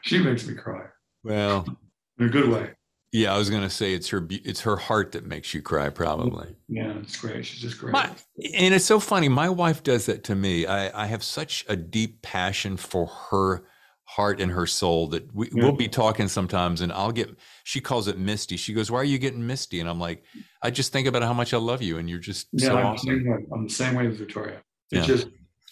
she 0.03 0.19
makes 0.19 0.47
me 0.47 0.55
cry 0.55 0.85
Well, 1.25 1.65
in 2.19 2.27
a 2.27 2.29
good 2.29 2.49
way. 2.49 2.71
Yeah, 3.13 3.35
I 3.35 3.39
was 3.39 3.51
gonna 3.51 3.71
say 3.71 3.93
it's 3.93 4.09
her, 4.09 4.27
it's 4.31 4.63
her 4.63 4.77
heart 4.77 5.13
that 5.13 5.25
makes 5.27 5.53
you 5.55 5.63
cry, 5.63 5.91
probably. 5.91 6.57
Yeah, 6.69 6.93
it's 6.99 7.17
great. 7.21 7.45
She's 7.47 7.61
just 7.61 7.79
great. 7.79 7.93
My, 7.93 8.07
and 8.55 8.75
it's 8.75 8.85
so 8.87 8.99
funny. 8.99 9.29
My 9.29 9.49
wife 9.49 9.83
does 9.83 10.07
that 10.07 10.25
to 10.25 10.35
me. 10.35 10.67
I, 10.67 11.05
I 11.05 11.07
have 11.07 11.23
such 11.23 11.65
a 11.69 11.77
deep 11.77 12.23
passion 12.23 12.77
for 12.77 13.07
her 13.31 13.65
heart 14.05 14.41
and 14.41 14.53
her 14.53 14.67
soul 14.67 15.07
that 15.09 15.35
we, 15.35 15.47
Yeah. 15.55 15.63
we'll 15.63 15.73
be 15.73 15.89
talking 15.89 16.29
sometimes 16.29 16.81
and 16.83 16.93
I'll 16.93 17.13
get, 17.13 17.31
she 17.65 17.81
calls 17.81 18.09
it 18.09 18.19
misty. 18.19 18.57
She 18.59 18.75
goes, 18.75 18.91
Why 18.91 18.99
are 18.99 19.05
you 19.05 19.19
getting 19.19 19.47
misty? 19.47 19.81
And 19.81 19.89
I'm 19.89 20.01
like, 20.01 20.23
I 20.63 20.71
just 20.71 20.93
think 20.93 21.07
about 21.07 21.23
how 21.23 21.33
much 21.33 21.55
I 21.55 21.57
love 21.59 21.81
you 21.81 21.97
and 21.99 22.11
you're 22.11 22.19
just 22.19 22.49
yeah, 22.53 22.67
so 22.69 22.77
I'm, 22.77 22.83
the 22.83 22.89
awesome. 22.89 23.09
same 23.09 23.31
way. 23.31 23.39
I'm 23.53 23.65
the 23.65 23.73
same 23.73 23.95
way 23.95 24.07
as 24.09 24.17
Victoria. 24.17 24.57
It 24.91 24.99
Yeah. 24.99 25.03
just, 25.05 25.29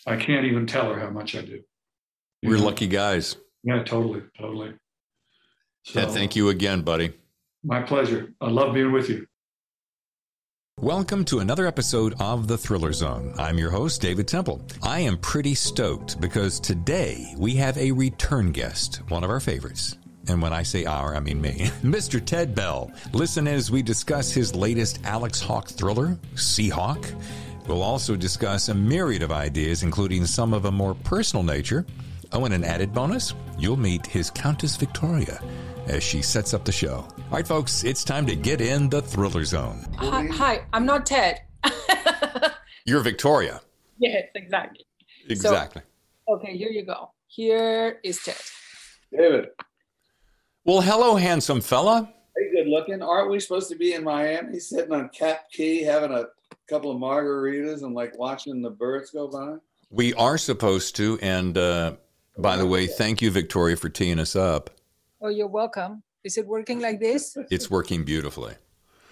I 0.07 0.17
can't 0.17 0.47
even 0.47 0.67
tell 0.67 0.91
her 0.93 0.99
how 0.99 1.11
much 1.11 1.35
I 1.37 1.43
do. 1.43 1.61
We're 2.43 2.57
lucky 2.59 2.87
guys. 2.87 3.37
Yeah, 3.63 3.83
totally, 3.83 4.23
totally. 4.39 4.73
Ted, 5.87 6.09
So, 6.09 6.15
thank 6.15 6.35
you 6.37 6.49
again, 6.49 6.81
buddy. 6.81 7.13
My 7.63 7.83
pleasure. 7.83 8.33
I 8.41 8.49
love 8.49 8.73
being 8.73 8.91
with 8.91 9.11
you. 9.11 9.27
Welcome 10.81 11.27
to 11.27 11.41
another 11.41 11.67
episode 11.67 12.15
of 12.19 12.49
The 12.49 12.57
Thriller 12.57 12.95
Zone. 12.95 13.35
I'm 13.37 13.59
your 13.59 13.71
host, 13.71 14.01
David 14.01 14.27
Temple. 14.29 14.63
I 14.83 15.01
am 15.01 15.19
pretty 15.19 15.55
stoked 15.55 16.19
because 16.23 16.59
today 16.59 17.35
we 17.37 17.55
have 17.57 17.77
a 17.77 17.93
return 17.93 18.51
guest, 18.53 19.03
one 19.11 19.23
of 19.23 19.29
our 19.29 19.41
favorites. 19.41 19.99
And 20.27 20.41
when 20.41 20.55
I 20.55 20.63
say 20.63 20.87
our, 20.87 21.15
I 21.15 21.21
mean 21.21 21.39
me, 21.39 21.51
Mr. 21.83 22.25
Ted 22.25 22.55
Bell. 22.55 22.91
Listen 23.13 23.47
as 23.47 23.71
we 23.71 23.83
discuss 23.83 24.33
his 24.33 24.55
latest 24.55 25.01
Alex 25.05 25.43
Hawke 25.43 25.69
thriller, 25.69 26.19
Seahawk. 26.37 27.15
We'll 27.67 27.83
also 27.83 28.17
discuss 28.17 28.71
a 28.71 28.75
myriad 28.75 29.23
of 29.23 29.33
ideas, 29.33 29.83
including 29.83 30.25
some 30.25 30.55
of 30.55 30.65
a 30.65 30.73
more 30.73 30.95
personal 30.95 31.43
nature. 31.43 31.85
Oh, 32.33 32.47
and 32.47 32.55
an 32.55 32.65
added 32.65 32.95
bonus, 32.95 33.35
you'll 33.59 33.77
meet 33.77 34.07
his 34.07 34.31
Countess 34.31 34.77
Victoria 34.77 35.43
as 35.87 36.03
she 36.03 36.23
sets 36.23 36.55
up 36.55 36.65
the 36.65 36.73
show. 36.73 36.97
All 37.17 37.25
right, 37.31 37.47
folks, 37.47 37.85
it's 37.85 38.05
time 38.05 38.27
to 38.27 38.37
get 38.37 38.61
in 38.61 38.89
the 38.89 39.03
Thriller 39.03 39.45
Zone. 39.45 39.85
Hi, 39.97 40.27
hi, 40.27 40.63
I'm 40.73 40.87
not 40.87 41.07
Ted. 41.07 41.43
You're 42.87 43.01
Victoria. 43.01 43.61
yes, 43.99 44.25
exactly. 44.35 44.85
Exactly. 45.29 45.83
Okay, 46.29 46.57
here 46.57 46.71
you 46.71 46.85
go. 46.85 47.11
Here 47.27 48.01
is 48.03 48.23
Ted. 48.23 48.37
David, 49.17 49.49
well, 50.65 50.81
hello, 50.81 51.17
handsome 51.17 51.61
fella. 51.61 52.13
hey, 52.37 52.51
good 52.53 52.69
looking. 52.69 53.03
Aren't 53.03 53.31
we 53.31 53.41
supposed 53.41 53.69
to 53.71 53.77
be 53.77 53.95
in 53.95 54.05
Miami 54.05 54.59
sitting 54.59 54.93
on 54.93 55.09
Cap 55.09 55.51
Key 55.51 55.83
having 55.83 56.13
a 56.13 56.27
couple 56.69 56.91
of 56.91 56.99
margaritas 56.99 57.83
and 57.83 57.95
like 57.95 58.17
watching 58.19 58.63
the 58.63 58.71
birds 58.71 59.11
go 59.11 59.27
by? 59.29 59.57
We 59.91 60.15
are 60.15 60.39
supposed 60.39 60.97
to. 60.97 61.19
And 61.23 61.57
uh, 61.59 61.95
by 62.39 62.57
the 62.57 62.67
way, 62.67 62.87
thank 62.87 63.23
you, 63.23 63.31
Victoria, 63.31 63.77
for 63.77 63.89
teeing 63.89 64.19
us 64.21 64.37
up. 64.37 64.71
Oh, 65.21 65.29
you're 65.29 65.47
welcome. 65.47 66.03
Is 66.25 66.39
it 66.39 66.47
working 66.47 66.81
like 66.81 66.99
this? 66.99 67.37
It's 67.51 67.71
working 67.71 68.05
beautifully. 68.05 68.55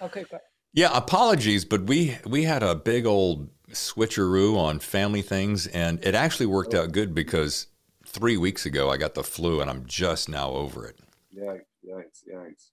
Okay, 0.01 0.25
good. 0.31 0.41
Yeah, 0.73 0.91
apologies, 0.95 1.65
but 1.65 1.85
we 1.85 2.19
we 2.27 2.45
had 2.45 2.63
a 2.63 2.75
big 2.75 3.07
old 3.07 3.49
switcheroo 3.71 4.57
on 4.57 4.79
family 4.79 5.23
things, 5.23 5.67
and 5.67 6.03
it 6.05 6.15
actually 6.15 6.47
worked 6.47 6.75
out 6.75 6.93
good 6.93 7.15
because 7.15 7.67
three 8.07 8.37
weeks 8.37 8.65
ago 8.65 8.91
I 8.91 8.97
got 8.97 9.15
the 9.15 9.25
flu, 9.25 9.61
and 9.61 9.71
I'm 9.71 9.85
just 9.87 10.29
now 10.29 10.51
over 10.51 10.87
it. 10.87 10.99
Yikes, 11.37 11.63
yikes, 11.87 12.23
yikes. 12.33 12.71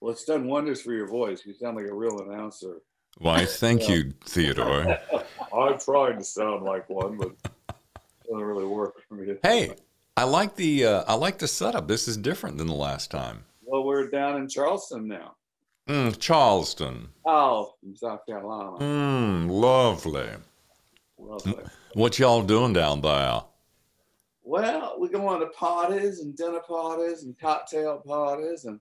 Well, 0.00 0.12
it's 0.12 0.24
done 0.24 0.46
wonders 0.46 0.80
for 0.80 0.92
your 0.92 1.06
voice. 1.06 1.42
You 1.44 1.54
sound 1.54 1.76
like 1.76 1.86
a 1.86 1.94
real 1.94 2.20
announcer. 2.20 2.76
Why, 3.18 3.44
thank 3.44 3.88
you, 3.88 4.12
Theodore. 4.24 4.98
I 5.54 5.72
tried 5.72 6.18
to 6.18 6.24
sound 6.24 6.62
like 6.62 6.88
one, 6.88 7.18
but 7.18 7.32
it 7.44 7.74
doesn't 8.30 8.42
really 8.42 8.64
work 8.64 8.94
for 9.08 9.14
me. 9.14 9.34
Hey, 9.42 9.74
I 10.16 10.24
like 10.24 10.56
the 10.56 10.84
uh, 10.84 11.04
I 11.06 11.14
like 11.14 11.38
the 11.38 11.48
setup. 11.48 11.88
This 11.88 12.08
is 12.08 12.16
different 12.16 12.58
than 12.58 12.66
the 12.66 12.74
last 12.74 13.10
time. 13.10 13.44
Well, 13.62 13.84
we're 13.84 14.08
down 14.08 14.36
in 14.36 14.48
Charleston 14.48 15.06
now. 15.08 15.36
Mm, 15.88 16.18
Charleston. 16.18 17.08
Oh, 17.24 17.74
from 17.80 17.96
South 17.96 18.26
Carolina. 18.26 18.78
Mm, 18.78 19.50
lovely. 19.50 20.28
Lovely. 21.18 21.64
What 21.94 22.18
y'all 22.18 22.42
doing 22.42 22.72
down 22.72 23.00
there? 23.00 23.42
Well, 24.42 24.94
we're 24.98 25.08
going 25.08 25.40
to 25.40 25.46
parties 25.46 26.20
and 26.20 26.36
dinner 26.36 26.60
parties 26.60 27.24
and 27.24 27.38
cocktail 27.38 28.02
parties 28.06 28.64
and 28.64 28.80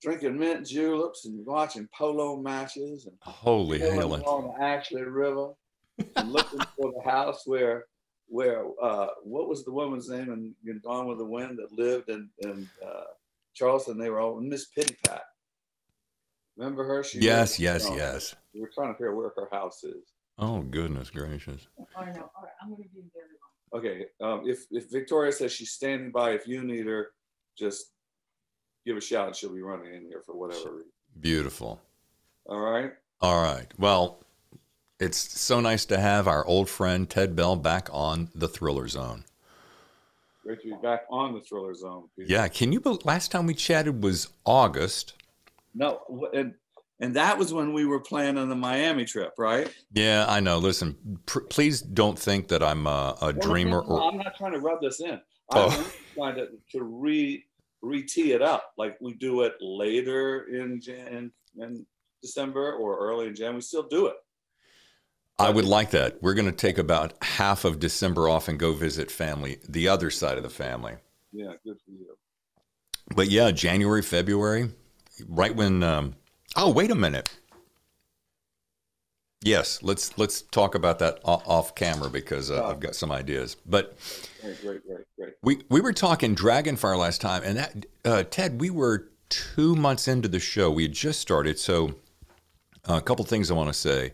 drinking 0.00 0.38
mint 0.38 0.66
juleps 0.66 1.24
and 1.24 1.44
watching 1.46 1.88
polo 1.96 2.36
matches 2.36 3.06
and 3.06 3.16
Holy 3.20 3.78
hell! 3.78 4.14
along 4.14 4.54
the 4.58 4.64
Ashley 4.64 5.02
River 5.02 5.52
and 6.16 6.32
looking 6.32 6.60
for 6.76 6.92
the 6.92 7.10
house 7.10 7.42
where 7.46 7.86
where 8.28 8.64
uh, 8.82 9.08
what 9.22 9.48
was 9.48 9.64
the 9.64 9.72
woman's 9.72 10.08
name 10.08 10.30
in, 10.32 10.54
in 10.70 10.80
Gone 10.84 11.06
with 11.06 11.18
the 11.18 11.24
Wind 11.24 11.58
that 11.58 11.72
lived 11.72 12.08
in, 12.08 12.28
in 12.40 12.68
uh, 12.84 13.04
Charleston? 13.54 13.98
They 13.98 14.10
were 14.10 14.20
all 14.20 14.40
Miss 14.40 14.66
Pittypat. 14.76 15.20
Remember 16.56 16.84
her? 16.84 17.02
She 17.04 17.18
Yes, 17.18 17.52
lived- 17.52 17.60
yes, 17.60 17.88
no, 17.90 17.96
yes. 17.96 18.34
We 18.54 18.60
were 18.60 18.70
trying 18.74 18.88
to 18.88 18.94
figure 18.94 19.10
out 19.10 19.16
where 19.16 19.32
her 19.36 19.48
house 19.50 19.82
is. 19.84 20.12
Oh 20.38 20.62
goodness 20.62 21.10
gracious! 21.10 21.68
I 21.96 22.06
know. 22.06 22.30
All 22.36 22.42
right, 22.42 22.52
I'm 22.60 22.70
going 22.70 22.82
to 22.82 22.88
be 22.88 23.02
there. 23.14 23.24
Okay, 23.72 24.06
um, 24.20 24.42
if 24.48 24.64
if 24.72 24.90
Victoria 24.90 25.30
says 25.32 25.52
she's 25.52 25.70
standing 25.70 26.10
by, 26.10 26.30
if 26.32 26.46
you 26.48 26.62
need 26.64 26.86
her, 26.86 27.08
just 27.56 27.92
give 28.84 28.96
a 28.96 29.00
shout 29.00 29.28
and 29.28 29.36
she'll 29.36 29.52
be 29.54 29.62
running 29.62 29.94
in 29.94 30.06
here 30.06 30.22
for 30.26 30.34
whatever 30.36 30.72
reason. 30.76 30.90
Beautiful. 31.20 31.80
All 32.46 32.58
right. 32.60 32.92
All 33.20 33.40
right. 33.42 33.66
Well, 33.78 34.23
it's 35.04 35.40
so 35.40 35.60
nice 35.60 35.84
to 35.86 35.98
have 35.98 36.26
our 36.26 36.44
old 36.46 36.68
friend 36.68 37.08
Ted 37.08 37.36
Bell 37.36 37.56
back 37.56 37.88
on 37.92 38.30
the 38.34 38.48
Thriller 38.48 38.88
Zone. 38.88 39.24
Great 40.42 40.60
to 40.62 40.68
be 40.68 40.76
back 40.82 41.04
on 41.10 41.34
the 41.34 41.40
Thriller 41.40 41.74
Zone. 41.74 42.08
Peter. 42.16 42.32
Yeah. 42.32 42.48
Can 42.48 42.72
you? 42.72 42.80
last 43.04 43.30
time 43.30 43.46
we 43.46 43.54
chatted 43.54 44.02
was 44.02 44.28
August. 44.44 45.14
No, 45.74 46.00
and 46.32 46.54
and 47.00 47.14
that 47.16 47.38
was 47.38 47.52
when 47.52 47.72
we 47.72 47.84
were 47.84 48.00
planning 48.00 48.48
the 48.48 48.54
Miami 48.54 49.04
trip, 49.04 49.32
right? 49.38 49.72
Yeah, 49.92 50.26
I 50.28 50.40
know. 50.40 50.58
Listen, 50.58 50.96
pr- 51.26 51.40
please 51.40 51.80
don't 51.80 52.18
think 52.18 52.48
that 52.48 52.62
I'm 52.62 52.86
uh, 52.86 53.14
a, 53.20 53.26
a 53.26 53.32
no, 53.32 53.40
dreamer 53.40 53.82
no, 53.82 53.88
or 53.88 54.02
I'm 54.02 54.18
not 54.18 54.36
trying 54.36 54.52
to 54.52 54.60
rub 54.60 54.80
this 54.80 55.00
in. 55.00 55.20
Oh. 55.50 55.68
I'm 55.70 55.84
trying 56.14 56.36
to, 56.36 56.48
to 56.72 56.84
re 56.84 57.44
re 57.82 58.02
tee 58.02 58.32
it 58.32 58.42
up, 58.42 58.72
like 58.78 58.96
we 59.00 59.14
do 59.14 59.42
it 59.42 59.54
later 59.60 60.44
in 60.44 60.80
Jan 60.80 61.32
in 61.56 61.86
December 62.22 62.74
or 62.74 62.98
early 62.98 63.26
in 63.26 63.34
Jan. 63.34 63.54
We 63.54 63.60
still 63.60 63.82
do 63.88 64.06
it. 64.06 64.16
I 65.38 65.50
would 65.50 65.64
like 65.64 65.90
that. 65.90 66.22
We're 66.22 66.34
going 66.34 66.46
to 66.50 66.52
take 66.52 66.78
about 66.78 67.14
half 67.22 67.64
of 67.64 67.80
December 67.80 68.28
off 68.28 68.48
and 68.48 68.58
go 68.58 68.72
visit 68.72 69.10
family, 69.10 69.58
the 69.68 69.88
other 69.88 70.10
side 70.10 70.36
of 70.36 70.42
the 70.44 70.50
family. 70.50 70.94
Yeah, 71.32 71.52
good 71.64 71.78
for 71.84 71.90
you. 71.90 72.16
But 73.14 73.30
yeah, 73.30 73.50
January, 73.50 74.02
February, 74.02 74.70
right 75.28 75.54
when. 75.54 75.82
Um, 75.82 76.14
oh, 76.56 76.70
wait 76.70 76.90
a 76.90 76.94
minute. 76.94 77.36
Yes, 79.42 79.82
let's 79.82 80.16
let's 80.16 80.40
talk 80.40 80.74
about 80.74 81.00
that 81.00 81.20
off 81.24 81.74
camera 81.74 82.08
because 82.08 82.50
uh, 82.50 82.66
I've 82.66 82.80
got 82.80 82.94
some 82.94 83.12
ideas. 83.12 83.56
But 83.66 83.98
Great, 84.40 84.62
great, 84.62 84.80
great, 85.18 85.34
we 85.42 85.62
we 85.68 85.80
were 85.82 85.92
talking 85.92 86.34
Dragonfire 86.34 86.96
last 86.96 87.20
time, 87.20 87.42
and 87.44 87.58
that 87.58 87.86
uh, 88.04 88.22
Ted, 88.22 88.60
we 88.60 88.70
were 88.70 89.10
two 89.28 89.74
months 89.74 90.08
into 90.08 90.28
the 90.28 90.40
show. 90.40 90.70
We 90.70 90.84
had 90.84 90.92
just 90.92 91.20
started, 91.20 91.58
so 91.58 91.94
A 92.86 93.00
couple 93.00 93.24
things 93.24 93.50
I 93.50 93.54
want 93.54 93.68
to 93.68 93.74
say. 93.74 94.12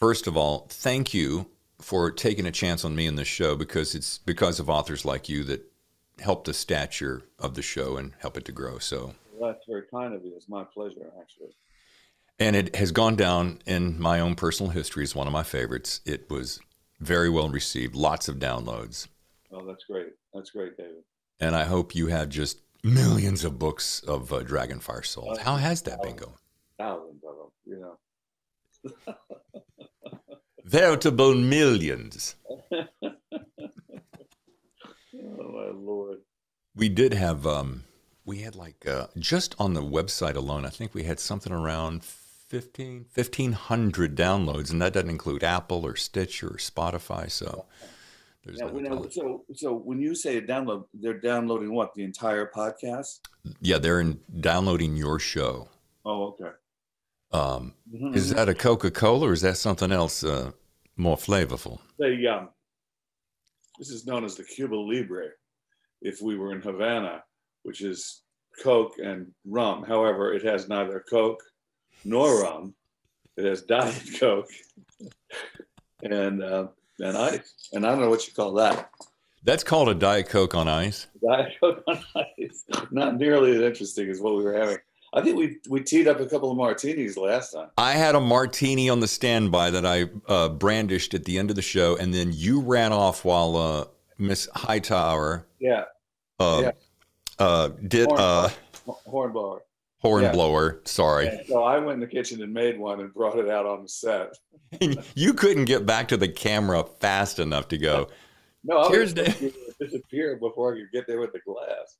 First 0.00 0.26
of 0.26 0.34
all, 0.34 0.66
thank 0.70 1.12
you 1.12 1.50
for 1.78 2.10
taking 2.10 2.46
a 2.46 2.50
chance 2.50 2.86
on 2.86 2.96
me 2.96 3.06
in 3.06 3.16
this 3.16 3.28
show 3.28 3.54
because 3.54 3.94
it's 3.94 4.16
because 4.18 4.58
of 4.58 4.70
authors 4.70 5.04
like 5.04 5.28
you 5.28 5.44
that 5.44 5.70
help 6.18 6.44
the 6.44 6.54
stature 6.54 7.22
of 7.38 7.54
the 7.54 7.62
show 7.62 7.98
and 7.98 8.12
help 8.18 8.38
it 8.38 8.46
to 8.46 8.52
grow. 8.52 8.78
So 8.78 9.14
well, 9.34 9.52
that's 9.52 9.66
very 9.68 9.82
kind 9.92 10.14
of 10.14 10.24
you. 10.24 10.32
It's 10.34 10.48
my 10.48 10.64
pleasure, 10.64 11.12
actually. 11.20 11.54
And 12.38 12.56
it 12.56 12.76
has 12.76 12.92
gone 12.92 13.16
down 13.16 13.60
in 13.66 14.00
my 14.00 14.20
own 14.20 14.36
personal 14.36 14.72
history 14.72 15.02
as 15.02 15.14
one 15.14 15.26
of 15.26 15.34
my 15.34 15.42
favorites. 15.42 16.00
It 16.06 16.30
was 16.30 16.60
very 16.98 17.28
well 17.28 17.50
received, 17.50 17.94
lots 17.94 18.26
of 18.26 18.36
downloads. 18.36 19.06
Oh, 19.52 19.66
that's 19.66 19.84
great. 19.84 20.12
That's 20.32 20.50
great, 20.50 20.78
David. 20.78 21.02
And 21.40 21.54
I 21.54 21.64
hope 21.64 21.94
you 21.94 22.06
have 22.06 22.30
just 22.30 22.60
millions 22.82 23.44
of 23.44 23.58
books 23.58 24.00
of 24.00 24.32
uh, 24.32 24.40
Dragonfire 24.40 25.04
sold. 25.04 25.38
How 25.38 25.56
has 25.56 25.82
that 25.82 26.02
been 26.02 26.16
going? 26.16 26.32
Thousands 26.78 27.22
of 27.22 27.36
them, 27.36 27.50
you 27.66 27.80
know. 27.80 29.14
Veritable 30.70 31.34
millions. 31.34 32.36
oh 32.72 32.86
my 35.12 35.70
lord. 35.74 36.18
We 36.76 36.88
did 36.88 37.12
have 37.12 37.44
um 37.44 37.82
we 38.24 38.42
had 38.42 38.54
like 38.54 38.86
uh, 38.86 39.08
just 39.18 39.56
on 39.58 39.74
the 39.74 39.82
website 39.82 40.36
alone, 40.36 40.64
I 40.64 40.68
think 40.68 40.94
we 40.94 41.02
had 41.02 41.18
something 41.18 41.52
around 41.52 42.04
15 42.04 43.06
1500 43.12 44.16
downloads 44.16 44.70
and 44.70 44.80
that 44.80 44.92
doesn't 44.92 45.10
include 45.10 45.42
Apple 45.42 45.84
or 45.84 45.96
Stitcher 45.96 46.46
or 46.46 46.58
Spotify, 46.58 47.28
so 47.28 47.66
there's 48.44 48.60
yeah, 48.60 48.70
no 48.70 49.08
so 49.10 49.44
so 49.52 49.74
when 49.74 49.98
you 50.00 50.14
say 50.14 50.36
a 50.36 50.42
download, 50.42 50.84
they're 50.94 51.18
downloading 51.18 51.74
what? 51.74 51.94
The 51.94 52.04
entire 52.04 52.46
podcast? 52.46 53.18
Yeah, 53.60 53.78
they're 53.78 53.98
in 53.98 54.20
downloading 54.38 54.94
your 54.94 55.18
show. 55.18 55.68
Oh, 56.04 56.28
okay. 56.28 56.52
Um, 57.32 57.74
mm-hmm. 57.92 58.14
Is 58.14 58.34
that 58.34 58.48
a 58.48 58.54
Coca 58.54 58.90
Cola 58.90 59.28
or 59.28 59.32
is 59.32 59.42
that 59.42 59.56
something 59.56 59.92
else 59.92 60.24
uh, 60.24 60.50
more 60.96 61.16
flavorful? 61.16 61.78
The, 61.98 62.26
um, 62.26 62.48
this 63.78 63.90
is 63.90 64.06
known 64.06 64.24
as 64.24 64.34
the 64.34 64.44
Cuba 64.44 64.74
Libre. 64.74 65.28
If 66.02 66.22
we 66.22 66.36
were 66.36 66.52
in 66.52 66.62
Havana, 66.62 67.22
which 67.62 67.82
is 67.82 68.22
Coke 68.62 68.94
and 69.02 69.32
rum. 69.46 69.84
However, 69.84 70.32
it 70.32 70.44
has 70.44 70.68
neither 70.68 71.04
Coke 71.08 71.42
nor 72.04 72.42
rum. 72.42 72.74
It 73.36 73.44
has 73.44 73.62
Diet 73.62 74.02
Coke 74.20 74.50
and 76.02 76.42
uh, 76.42 76.68
and 76.98 77.16
ice. 77.16 77.68
And 77.72 77.86
I 77.86 77.90
don't 77.90 78.00
know 78.00 78.10
what 78.10 78.26
you 78.26 78.34
call 78.34 78.52
that. 78.54 78.90
That's 79.42 79.64
called 79.64 79.88
a 79.88 79.94
Diet 79.94 80.28
Coke 80.28 80.54
on 80.54 80.68
ice. 80.68 81.06
Diet 81.26 81.54
Coke 81.60 81.82
on 81.86 82.00
ice. 82.14 82.64
Not 82.90 83.16
nearly 83.16 83.52
as 83.52 83.62
interesting 83.62 84.10
as 84.10 84.20
what 84.20 84.36
we 84.36 84.44
were 84.44 84.58
having. 84.58 84.78
I 85.12 85.22
think 85.22 85.36
we 85.36 85.58
we 85.68 85.80
teed 85.82 86.06
up 86.06 86.20
a 86.20 86.26
couple 86.26 86.50
of 86.50 86.56
martinis 86.56 87.16
last 87.16 87.52
time. 87.52 87.68
I 87.76 87.92
had 87.92 88.14
a 88.14 88.20
martini 88.20 88.88
on 88.88 89.00
the 89.00 89.08
standby 89.08 89.70
that 89.70 89.84
I 89.84 90.06
uh, 90.28 90.50
brandished 90.50 91.14
at 91.14 91.24
the 91.24 91.38
end 91.38 91.50
of 91.50 91.56
the 91.56 91.62
show, 91.62 91.96
and 91.96 92.14
then 92.14 92.30
you 92.32 92.60
ran 92.60 92.92
off 92.92 93.24
while 93.24 93.56
uh, 93.56 93.84
Miss 94.18 94.48
Hightower, 94.54 95.46
yeah, 95.58 95.84
uh, 96.38 96.60
yeah. 96.62 96.70
Uh, 97.38 97.68
did 97.88 98.10
a 98.12 98.14
horn, 98.14 98.20
uh, 98.20 98.48
hornblower, 99.06 99.62
hornblower. 99.98 100.74
Yeah. 100.74 100.80
Sorry. 100.84 101.26
Yeah, 101.26 101.42
so 101.48 101.64
I 101.64 101.78
went 101.78 101.94
in 101.94 102.00
the 102.00 102.06
kitchen 102.06 102.40
and 102.42 102.52
made 102.52 102.78
one 102.78 103.00
and 103.00 103.12
brought 103.12 103.36
it 103.36 103.48
out 103.48 103.66
on 103.66 103.82
the 103.82 103.88
set. 103.88 104.36
you 105.16 105.34
couldn't 105.34 105.64
get 105.64 105.86
back 105.86 106.06
to 106.08 106.16
the 106.16 106.28
camera 106.28 106.84
fast 107.00 107.40
enough 107.40 107.66
to 107.68 107.78
go. 107.78 108.08
no, 108.62 108.88
Cheers, 108.88 109.14
I 109.18 109.22
was 109.22 109.54
disappear 109.80 110.36
before 110.36 110.74
I 110.74 110.78
could 110.78 110.92
get 110.92 111.08
there 111.08 111.18
with 111.18 111.32
the 111.32 111.40
glass. 111.40 111.96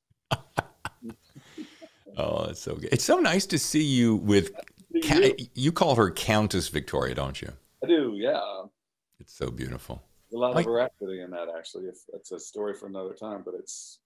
Oh, 2.17 2.45
it's 2.45 2.61
so 2.61 2.75
good. 2.75 2.89
It's 2.93 3.05
so 3.05 3.19
nice 3.19 3.47
to 3.47 3.59
see 3.59 3.83
you 3.83 4.17
with. 4.17 4.51
You. 4.93 5.35
you 5.55 5.73
call 5.73 5.95
her 5.95 6.11
Countess 6.11 6.69
Victoria, 6.69 7.15
don't 7.15 7.41
you? 7.41 7.53
I 7.83 7.87
do. 7.87 8.15
Yeah. 8.17 8.41
It's 9.21 9.33
so 9.33 9.51
beautiful. 9.51 10.03
a 10.35 10.37
lot 10.37 10.57
of 10.57 10.65
veracity 10.65 11.21
in 11.21 11.31
that, 11.31 11.49
actually. 11.57 11.85
If 11.85 11.97
it's 12.13 12.33
a 12.33 12.41
story 12.41 12.75
for 12.75 12.87
another 12.87 13.15
time, 13.15 13.43
but 13.45 13.55
it's 13.55 14.01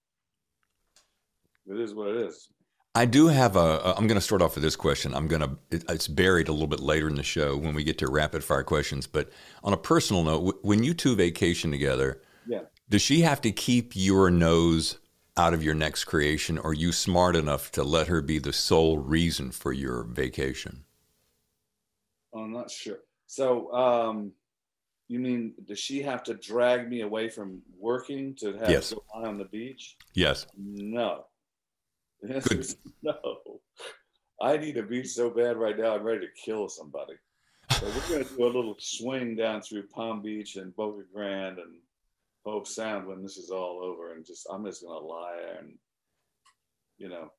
it 1.67 1.79
is 1.79 1.93
what 1.93 2.09
it 2.09 2.17
is. 2.17 2.49
I 2.93 3.05
do 3.05 3.27
have 3.27 3.57
a. 3.57 3.93
I'm 3.97 4.07
going 4.07 4.19
to 4.19 4.21
start 4.21 4.41
off 4.41 4.55
with 4.55 4.63
this 4.63 4.75
question. 4.75 5.13
I'm 5.13 5.27
going 5.27 5.41
to. 5.41 5.57
It's 5.71 6.07
buried 6.07 6.47
a 6.47 6.53
little 6.53 6.67
bit 6.67 6.79
later 6.79 7.07
in 7.09 7.15
the 7.15 7.23
show 7.23 7.57
when 7.57 7.75
we 7.75 7.83
get 7.83 7.97
to 7.99 8.07
rapid 8.07 8.43
fire 8.43 8.63
questions. 8.63 9.05
But 9.05 9.31
on 9.63 9.73
a 9.73 9.77
personal 9.77 10.23
note, 10.23 10.59
when 10.61 10.83
you 10.83 10.93
two 10.93 11.15
vacation 11.15 11.71
together, 11.71 12.21
yeah, 12.47 12.61
does 12.89 13.01
she 13.01 13.21
have 13.21 13.41
to 13.41 13.51
keep 13.51 13.95
your 13.95 14.31
nose 14.31 14.99
out 15.37 15.53
of 15.53 15.63
your 15.63 15.75
next 15.75 16.05
creation? 16.05 16.57
Or 16.57 16.71
are 16.71 16.73
you 16.73 16.91
smart 16.91 17.35
enough 17.35 17.71
to 17.73 17.83
let 17.83 18.07
her 18.07 18.21
be 18.21 18.39
the 18.39 18.53
sole 18.53 18.97
reason 18.97 19.51
for 19.51 19.73
your 19.73 20.03
vacation? 20.03 20.83
I'm 22.33 22.51
not 22.51 22.69
sure. 22.69 22.99
So, 23.27 23.73
um, 23.73 24.31
you 25.07 25.19
mean 25.19 25.53
does 25.67 25.79
she 25.79 26.01
have 26.01 26.23
to 26.23 26.33
drag 26.33 26.89
me 26.89 27.01
away 27.01 27.29
from 27.29 27.61
working 27.77 28.35
to 28.35 28.53
have 28.57 28.69
yes. 28.69 28.89
to 28.89 29.01
lie 29.13 29.27
on 29.27 29.37
the 29.37 29.45
beach? 29.45 29.97
Yes. 30.13 30.47
No. 30.57 31.25
Is 32.23 32.77
no. 33.03 33.15
I 34.41 34.57
need 34.57 34.77
a 34.77 34.83
beach 34.83 35.07
so 35.07 35.29
bad 35.29 35.57
right 35.57 35.77
now. 35.77 35.95
I'm 35.95 36.03
ready 36.03 36.21
to 36.21 36.31
kill 36.43 36.67
somebody. 36.67 37.13
So 37.71 37.85
we're 37.85 38.09
going 38.09 38.25
to 38.25 38.35
do 38.35 38.45
a 38.45 38.47
little 38.47 38.75
swing 38.79 39.35
down 39.35 39.61
through 39.61 39.87
Palm 39.87 40.21
Beach 40.21 40.55
and 40.55 40.75
Boca 40.75 41.03
Grande 41.13 41.59
and 41.59 41.75
Oh, 42.45 42.59
Hobe 42.59 42.67
Sound 42.67 43.07
when 43.07 43.21
this 43.21 43.37
is 43.37 43.49
all 43.49 43.81
over, 43.83 44.13
and 44.13 44.25
just 44.25 44.47
I'm 44.51 44.65
just 44.65 44.83
gonna 44.83 45.05
lie 45.05 45.39
and 45.59 45.73
you 46.97 47.09
know 47.09 47.29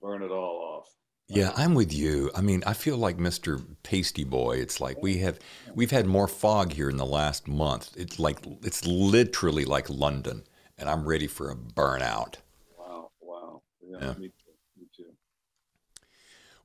burn 0.00 0.22
it 0.22 0.30
all 0.30 0.78
off. 0.78 0.88
Yeah, 1.28 1.52
I'm 1.56 1.74
with 1.74 1.94
you. 1.94 2.30
I 2.34 2.42
mean, 2.42 2.62
I 2.66 2.74
feel 2.74 2.98
like 2.98 3.16
Mr. 3.16 3.64
Pasty 3.82 4.24
Boy. 4.24 4.58
It's 4.58 4.80
like 4.80 5.00
we 5.02 5.18
have 5.18 5.38
we've 5.74 5.90
had 5.90 6.06
more 6.06 6.28
fog 6.28 6.72
here 6.72 6.90
in 6.90 6.98
the 6.98 7.06
last 7.06 7.48
month. 7.48 7.90
It's 7.96 8.18
like 8.18 8.38
it's 8.62 8.84
literally 8.84 9.64
like 9.64 9.88
London, 9.88 10.44
and 10.76 10.90
I'm 10.90 11.06
ready 11.06 11.26
for 11.26 11.50
a 11.50 11.56
burnout. 11.56 12.36
Wow, 12.78 13.10
wow. 13.20 13.62
Yeah, 13.80 13.98
yeah. 14.00 14.14
Me 14.18 14.28
too. 14.28 14.52
Me 14.78 14.86
too. 14.94 15.12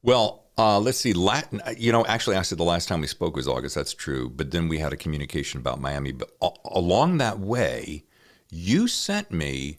Well, 0.01 0.46
uh, 0.57 0.79
let's 0.79 0.97
see. 0.97 1.13
Latin. 1.13 1.61
Uh, 1.61 1.73
you 1.77 1.91
know, 1.91 2.05
actually, 2.05 2.35
I 2.35 2.41
said 2.41 2.57
the 2.57 2.63
last 2.63 2.88
time 2.88 3.01
we 3.01 3.07
spoke 3.07 3.35
was 3.35 3.47
August. 3.47 3.75
That's 3.75 3.93
true. 3.93 4.29
But 4.29 4.51
then 4.51 4.67
we 4.67 4.79
had 4.79 4.91
a 4.91 4.97
communication 4.97 5.59
about 5.59 5.79
Miami. 5.79 6.11
But 6.11 6.31
along 6.65 7.17
that 7.17 7.39
way, 7.39 8.05
you 8.49 8.88
sent 8.88 9.31
me 9.31 9.77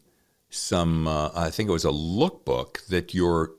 some. 0.51 1.09
Uh, 1.09 1.31
I 1.35 1.51
think 1.51 1.69
it 1.69 1.73
was 1.73 1.85
a 1.85 1.91
lookbook 1.91 2.87
that 2.87 3.15
your. 3.15 3.53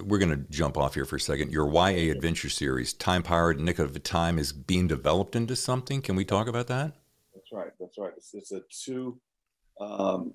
We're 0.00 0.18
going 0.18 0.30
to 0.30 0.50
jump 0.50 0.78
off 0.78 0.94
here 0.94 1.04
for 1.04 1.16
a 1.16 1.20
second. 1.20 1.52
Your 1.52 1.70
YA 1.70 2.10
adventure 2.10 2.48
series, 2.48 2.94
Time 2.94 3.22
Pirate, 3.22 3.58
Nick 3.58 3.78
of 3.78 4.02
Time, 4.02 4.38
is 4.38 4.50
being 4.50 4.88
developed 4.88 5.36
into 5.36 5.54
something. 5.54 6.00
Can 6.00 6.16
we 6.16 6.24
talk 6.24 6.48
about 6.48 6.66
that? 6.68 6.94
That's 7.34 7.52
right. 7.52 7.70
That's 7.78 7.98
right. 7.98 8.12
It's, 8.16 8.32
it's 8.32 8.52
a 8.52 8.62
two. 8.70 9.20
Um, 9.78 10.32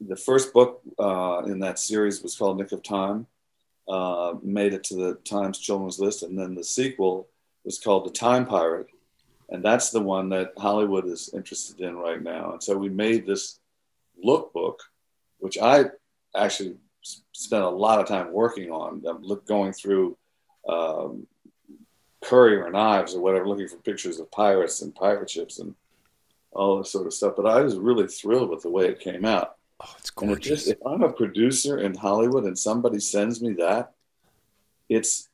the 0.00 0.16
first 0.16 0.52
book 0.52 0.82
uh, 0.98 1.42
in 1.46 1.60
that 1.60 1.78
series 1.78 2.20
was 2.20 2.36
called 2.36 2.58
Nick 2.58 2.72
of 2.72 2.82
Time 2.82 3.28
uh, 3.88 4.34
made 4.42 4.74
it 4.74 4.84
to 4.84 4.94
the 4.94 5.14
Times 5.24 5.58
Children's 5.58 5.98
List, 5.98 6.22
and 6.22 6.38
then 6.38 6.54
the 6.54 6.64
sequel 6.64 7.28
was 7.64 7.78
called 7.78 8.06
The 8.06 8.10
Time 8.10 8.46
Pirate, 8.46 8.88
and 9.50 9.64
that's 9.64 9.90
the 9.90 10.00
one 10.00 10.28
that 10.30 10.52
Hollywood 10.56 11.06
is 11.06 11.30
interested 11.34 11.80
in 11.80 11.96
right 11.96 12.22
now. 12.22 12.52
And 12.52 12.62
so 12.62 12.76
we 12.76 12.88
made 12.88 13.26
this 13.26 13.60
lookbook, 14.24 14.76
which 15.38 15.58
I 15.58 15.86
actually 16.34 16.76
spent 17.32 17.62
a 17.62 17.68
lot 17.68 18.00
of 18.00 18.06
time 18.06 18.32
working 18.32 18.70
on. 18.70 19.02
I'm 19.06 19.22
look, 19.22 19.46
going 19.46 19.72
through 19.72 20.16
um, 20.68 21.26
Currier 22.22 22.66
and 22.66 22.76
Ives 22.76 23.14
or 23.14 23.20
whatever, 23.20 23.46
looking 23.46 23.68
for 23.68 23.76
pictures 23.76 24.18
of 24.18 24.30
pirates 24.30 24.80
and 24.82 24.94
pirate 24.94 25.28
ships 25.28 25.58
and 25.58 25.74
all 26.52 26.78
this 26.78 26.90
sort 26.90 27.06
of 27.06 27.12
stuff. 27.12 27.34
But 27.36 27.46
I 27.46 27.60
was 27.60 27.76
really 27.76 28.06
thrilled 28.06 28.50
with 28.50 28.62
the 28.62 28.70
way 28.70 28.86
it 28.86 29.00
came 29.00 29.24
out. 29.24 29.56
Oh, 29.80 29.94
it's 29.98 30.10
gorgeous. 30.10 30.64
Just, 30.64 30.68
if 30.68 30.78
I'm 30.86 31.02
a 31.02 31.12
producer 31.12 31.78
in 31.78 31.94
Hollywood 31.94 32.44
and 32.44 32.58
somebody 32.58 33.00
sends 33.00 33.42
me 33.42 33.54
that, 33.54 33.92
it's 34.88 35.28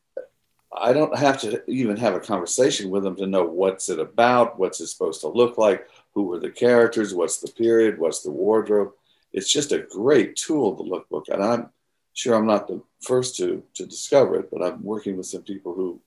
I 0.77 0.93
don't 0.93 1.17
have 1.19 1.41
to 1.41 1.69
even 1.69 1.97
have 1.97 2.15
a 2.15 2.21
conversation 2.21 2.91
with 2.91 3.03
them 3.03 3.17
to 3.17 3.27
know 3.27 3.45
what's 3.45 3.89
it 3.89 3.99
about, 3.99 4.59
what's 4.59 4.81
it 4.81 4.87
supposed 4.87 5.21
to 5.23 5.29
look 5.29 5.59
like, 5.59 5.89
who 6.15 6.33
are 6.33 6.39
the 6.39 6.51
characters, 6.51 7.13
what's 7.13 7.39
the 7.39 7.51
period, 7.51 7.99
what's 7.99 8.23
the 8.23 8.31
wardrobe. 8.31 8.93
It's 9.33 9.53
just 9.53 9.73
a 9.73 9.87
great 9.91 10.37
tool, 10.37 10.75
the 10.75 10.85
lookbook, 10.85 11.29
and 11.29 11.43
I'm 11.43 11.71
sure 12.15 12.35
I'm 12.35 12.47
not 12.47 12.69
the 12.69 12.83
first 13.03 13.37
to 13.37 13.63
to 13.75 13.87
discover 13.87 14.39
it, 14.41 14.51
but 14.51 14.63
I'm 14.63 14.83
working 14.83 15.17
with 15.17 15.27
some 15.27 15.43
people 15.43 15.75
who 15.75 16.01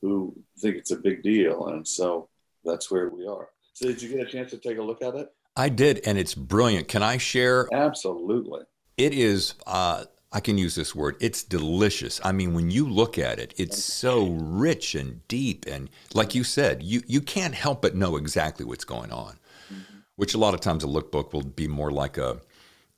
who 0.00 0.34
think 0.58 0.76
it's 0.76 0.90
a 0.90 0.96
big 0.96 1.22
deal, 1.22 1.68
and 1.68 1.86
so 1.86 2.28
that's 2.64 2.90
where 2.90 3.10
we 3.10 3.26
are. 3.26 3.50
So, 3.74 3.86
did 3.86 4.02
you 4.02 4.08
get 4.08 4.26
a 4.26 4.30
chance 4.30 4.50
to 4.50 4.58
take 4.58 4.78
a 4.78 4.82
look 4.82 5.02
at 5.02 5.14
it? 5.14 5.32
I 5.56 5.68
did, 5.68 6.00
and 6.06 6.18
it's 6.18 6.34
brilliant. 6.34 6.88
Can 6.88 7.02
I 7.02 7.18
share? 7.18 7.68
Absolutely. 7.72 8.62
It 8.96 9.12
is. 9.12 9.54
Uh, 9.66 10.04
I 10.32 10.40
can 10.40 10.58
use 10.58 10.74
this 10.74 10.94
word. 10.94 11.16
It's 11.20 11.42
delicious. 11.42 12.20
I 12.22 12.32
mean, 12.32 12.54
when 12.54 12.70
you 12.70 12.88
look 12.88 13.18
at 13.18 13.38
it, 13.38 13.52
it's 13.56 13.82
so 13.82 14.26
rich 14.28 14.94
and 14.94 15.26
deep, 15.26 15.66
and 15.66 15.90
like 16.14 16.34
you 16.34 16.44
said, 16.44 16.82
you 16.82 17.02
you 17.06 17.20
can't 17.20 17.54
help 17.54 17.82
but 17.82 17.96
know 17.96 18.16
exactly 18.16 18.64
what's 18.64 18.84
going 18.84 19.10
on. 19.10 19.38
Mm-hmm. 19.72 19.98
Which 20.16 20.34
a 20.34 20.38
lot 20.38 20.54
of 20.54 20.60
times 20.60 20.84
a 20.84 20.86
lookbook 20.86 21.32
will 21.32 21.42
be 21.42 21.66
more 21.66 21.90
like 21.90 22.16
a 22.16 22.40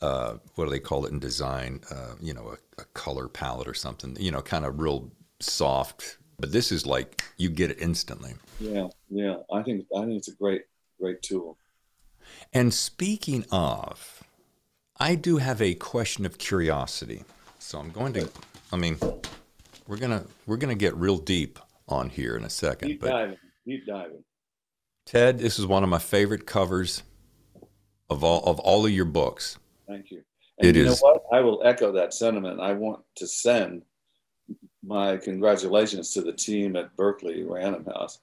uh, 0.03 0.35
what 0.57 0.65
do 0.65 0.71
they 0.71 0.81
call 0.81 1.07
it 1.07 1.13
in 1.13 1.21
design? 1.21 1.81
Uh, 1.91 2.15
you 2.21 2.35
know, 2.35 2.49
a, 2.49 2.83
a, 2.83 2.85
color 2.87 3.29
palette 3.29 3.69
or 3.69 3.75
something. 3.75 4.17
You 4.19 4.33
know, 4.33 4.43
kind 4.43 4.65
of 4.65 4.81
real 4.81 5.11
soft, 5.41 6.19
but 6.39 6.51
this 6.53 6.73
is 6.73 6.85
like 6.85 7.23
you 7.39 7.49
get 7.49 7.71
it 7.71 7.81
instantly. 7.81 8.35
Yeah, 8.61 8.89
yeah. 9.09 9.37
I 9.53 9.63
think 9.63 9.87
I 9.97 10.01
think 10.01 10.19
it's 10.19 10.29
a 10.29 10.35
great 10.35 10.63
great 11.01 11.23
tool. 11.23 11.57
And 12.53 12.73
speaking 12.73 13.45
of, 13.51 14.23
I 14.99 15.15
do 15.15 15.39
have 15.39 15.61
a 15.63 15.75
question 15.75 16.27
of 16.27 16.39
curiosity. 16.39 17.25
So 17.59 17.79
I'm 17.79 17.91
going 17.91 18.13
to. 18.15 18.29
I 18.73 18.77
mean, 18.77 18.99
we're 19.87 19.97
gonna 19.99 20.25
we're 20.47 20.57
gonna 20.57 20.75
get 20.75 20.95
real 20.97 21.19
deep 21.19 21.59
on 21.89 22.09
here 22.11 22.37
in 22.37 22.45
a 22.45 22.51
second. 22.51 22.89
Deep 22.89 23.01
but 23.01 23.11
diving, 23.11 23.37
deep 23.67 23.87
diving. 23.87 24.25
Ted, 25.07 25.39
this 25.39 25.59
is 25.59 25.67
one 25.67 25.83
of 25.83 25.89
my 25.89 25.99
favorite 25.99 26.47
covers 26.47 27.03
of 28.09 28.23
all 28.25 28.43
of 28.45 28.59
all 28.61 28.85
of 28.87 28.93
your 28.93 29.05
books. 29.05 29.59
Thank 29.89 30.11
you. 30.11 30.23
And 30.59 30.69
It 30.69 30.77
you 30.77 30.87
is- 30.87 31.03
know 31.03 31.09
what? 31.09 31.23
I 31.33 31.41
will 31.41 31.61
echo 31.65 31.93
that 31.93 32.15
sentiment. 32.15 32.61
I 32.61 32.73
want 32.73 33.03
to 33.17 33.27
send 33.27 33.83
my 34.85 35.17
congratulations 35.17 36.11
to 36.13 36.23
the 36.23 36.33
team 36.33 36.77
at 36.77 36.95
Berkley 36.97 37.43
Random 37.45 37.85
House 37.87 38.21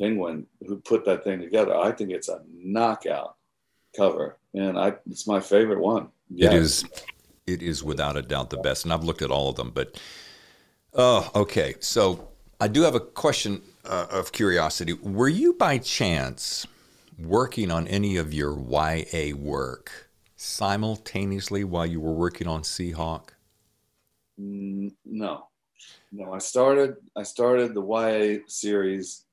Penguin 0.00 0.46
who 0.66 0.76
put 0.80 1.04
that 1.04 1.24
thing 1.24 1.40
together. 1.40 1.74
I 1.76 1.92
think 1.92 2.10
it's 2.10 2.28
a 2.28 2.42
knockout 2.52 3.35
cover, 3.96 4.36
and 4.54 4.78
I 4.78 4.94
it's 5.08 5.26
my 5.26 5.40
favorite 5.40 5.80
one. 5.80 6.08
It 6.36 6.52
is 6.52 6.84
it 7.46 7.62
is 7.62 7.82
without 7.82 8.16
a 8.16 8.22
doubt 8.22 8.50
the 8.50 8.56
best, 8.58 8.84
and 8.84 8.92
I've 8.92 9.04
looked 9.04 9.22
at 9.22 9.30
all 9.30 9.48
of 9.48 9.56
them. 9.56 9.70
But 9.70 10.00
oh, 10.94 11.30
okay. 11.34 11.74
So 11.80 12.28
I 12.60 12.68
do 12.68 12.82
have 12.82 12.94
a 12.94 13.00
question 13.00 13.62
uh, 13.84 14.06
of 14.10 14.32
curiosity. 14.32 14.92
Were 14.94 15.28
you 15.28 15.52
by 15.54 15.78
chance 15.78 16.66
working 17.18 17.70
on 17.70 17.86
any 17.88 18.16
of 18.16 18.34
your 18.34 18.58
YA 18.58 19.34
work 19.36 20.10
simultaneously 20.36 21.64
while 21.64 21.86
you 21.86 22.00
were 22.00 22.12
working 22.12 22.46
on 22.46 22.62
Seahawk? 22.62 23.30
Mm, 24.40 24.92
No, 25.04 25.46
no. 26.12 26.32
I 26.32 26.38
started 26.38 26.96
I 27.16 27.22
started 27.22 27.74
the 27.74 27.82
YA 27.82 28.42
series 28.48 29.25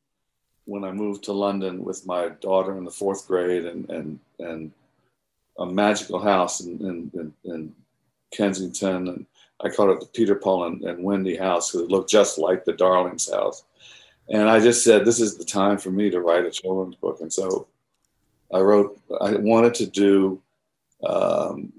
when 0.66 0.84
I 0.84 0.92
moved 0.92 1.24
to 1.26 1.34
London 1.34 1.84
with 1.84 2.06
my 2.06 2.30
daughter 2.42 2.78
in 2.78 2.86
the 2.86 2.92
fourth 2.92 3.28
grade, 3.28 3.66
and 3.66 3.90
and 3.90 4.20
and 4.40 4.72
a 5.60 5.66
magical 5.66 6.20
house 6.20 6.62
in 6.62 6.80
in, 6.80 7.12
in, 7.14 7.34
in 7.52 7.76
Kensington, 8.32 9.08
and 9.08 9.26
I 9.62 9.70
called 9.70 9.92
it 9.92 10.00
the 10.00 10.08
Peter 10.08 10.36
Paul 10.36 10.66
and, 10.66 10.84
and 10.84 11.04
Wendy 11.04 11.36
house 11.36 11.72
because 11.72 11.86
it 11.86 11.92
looked 11.92 12.10
just 12.10 12.38
like 12.38 12.66
the 12.66 12.74
Darlings 12.74 13.32
house. 13.32 13.64
And 14.30 14.50
I 14.50 14.60
just 14.60 14.84
said, 14.84 15.04
this 15.04 15.20
is 15.20 15.38
the 15.38 15.44
time 15.44 15.78
for 15.78 15.92
me 15.92 16.10
to 16.10 16.22
write 16.22 16.46
a 16.46 16.52
children's 16.52 16.96
book, 16.96 17.20
and 17.22 17.32
so 17.32 17.68
I 18.54 18.60
wrote. 18.60 19.00
I 19.22 19.34
wanted 19.36 19.74
to 19.76 19.86
do. 19.88 20.42
Um, 21.06 21.74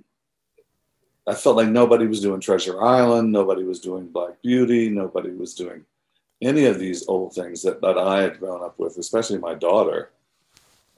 I 1.27 1.35
felt 1.35 1.57
like 1.57 1.69
nobody 1.69 2.07
was 2.07 2.21
doing 2.21 2.41
Treasure 2.41 2.83
Island, 2.83 3.33
nobody 3.33 3.65
was 3.65 3.81
doing 3.81 4.09
Black 4.09 4.43
Beauty, 4.43 4.91
nobody 4.91 5.31
was 5.31 5.55
doing 5.55 5.87
any 6.45 6.67
of 6.67 6.79
these 6.79 7.07
old 7.09 7.35
things 7.35 7.63
that, 7.63 7.81
that 7.81 7.99
I 7.99 8.23
had 8.23 8.39
grown 8.39 8.63
up 8.63 8.79
with, 8.79 8.99
especially 8.99 9.39
my 9.39 9.55
daughter, 9.55 10.11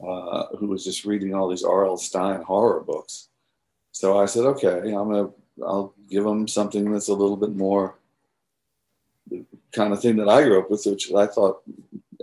uh, 0.01 0.47
who 0.59 0.67
was 0.67 0.85
just 0.85 1.05
reading 1.05 1.35
all 1.35 1.49
these 1.49 1.65
R.L. 1.65 1.97
Stine 1.97 2.43
horror 2.43 2.81
books. 2.81 3.29
So 3.93 4.19
I 4.19 4.27
said, 4.27 4.45
okay, 4.45 4.79
I'm 4.79 5.11
gonna, 5.11 5.31
I'll 5.65 5.95
give 6.11 6.25
them 6.25 6.47
something 6.47 6.93
that's 6.93 7.09
a 7.09 7.15
little 7.15 7.37
bit 7.37 7.55
more 7.55 7.95
the 9.29 9.45
kind 9.73 9.93
of 9.93 10.01
thing 10.01 10.17
that 10.17 10.29
I 10.29 10.43
grew 10.43 10.61
up 10.61 10.71
with, 10.71 10.85
which 10.87 11.13
I 11.13 11.27
thought 11.27 11.63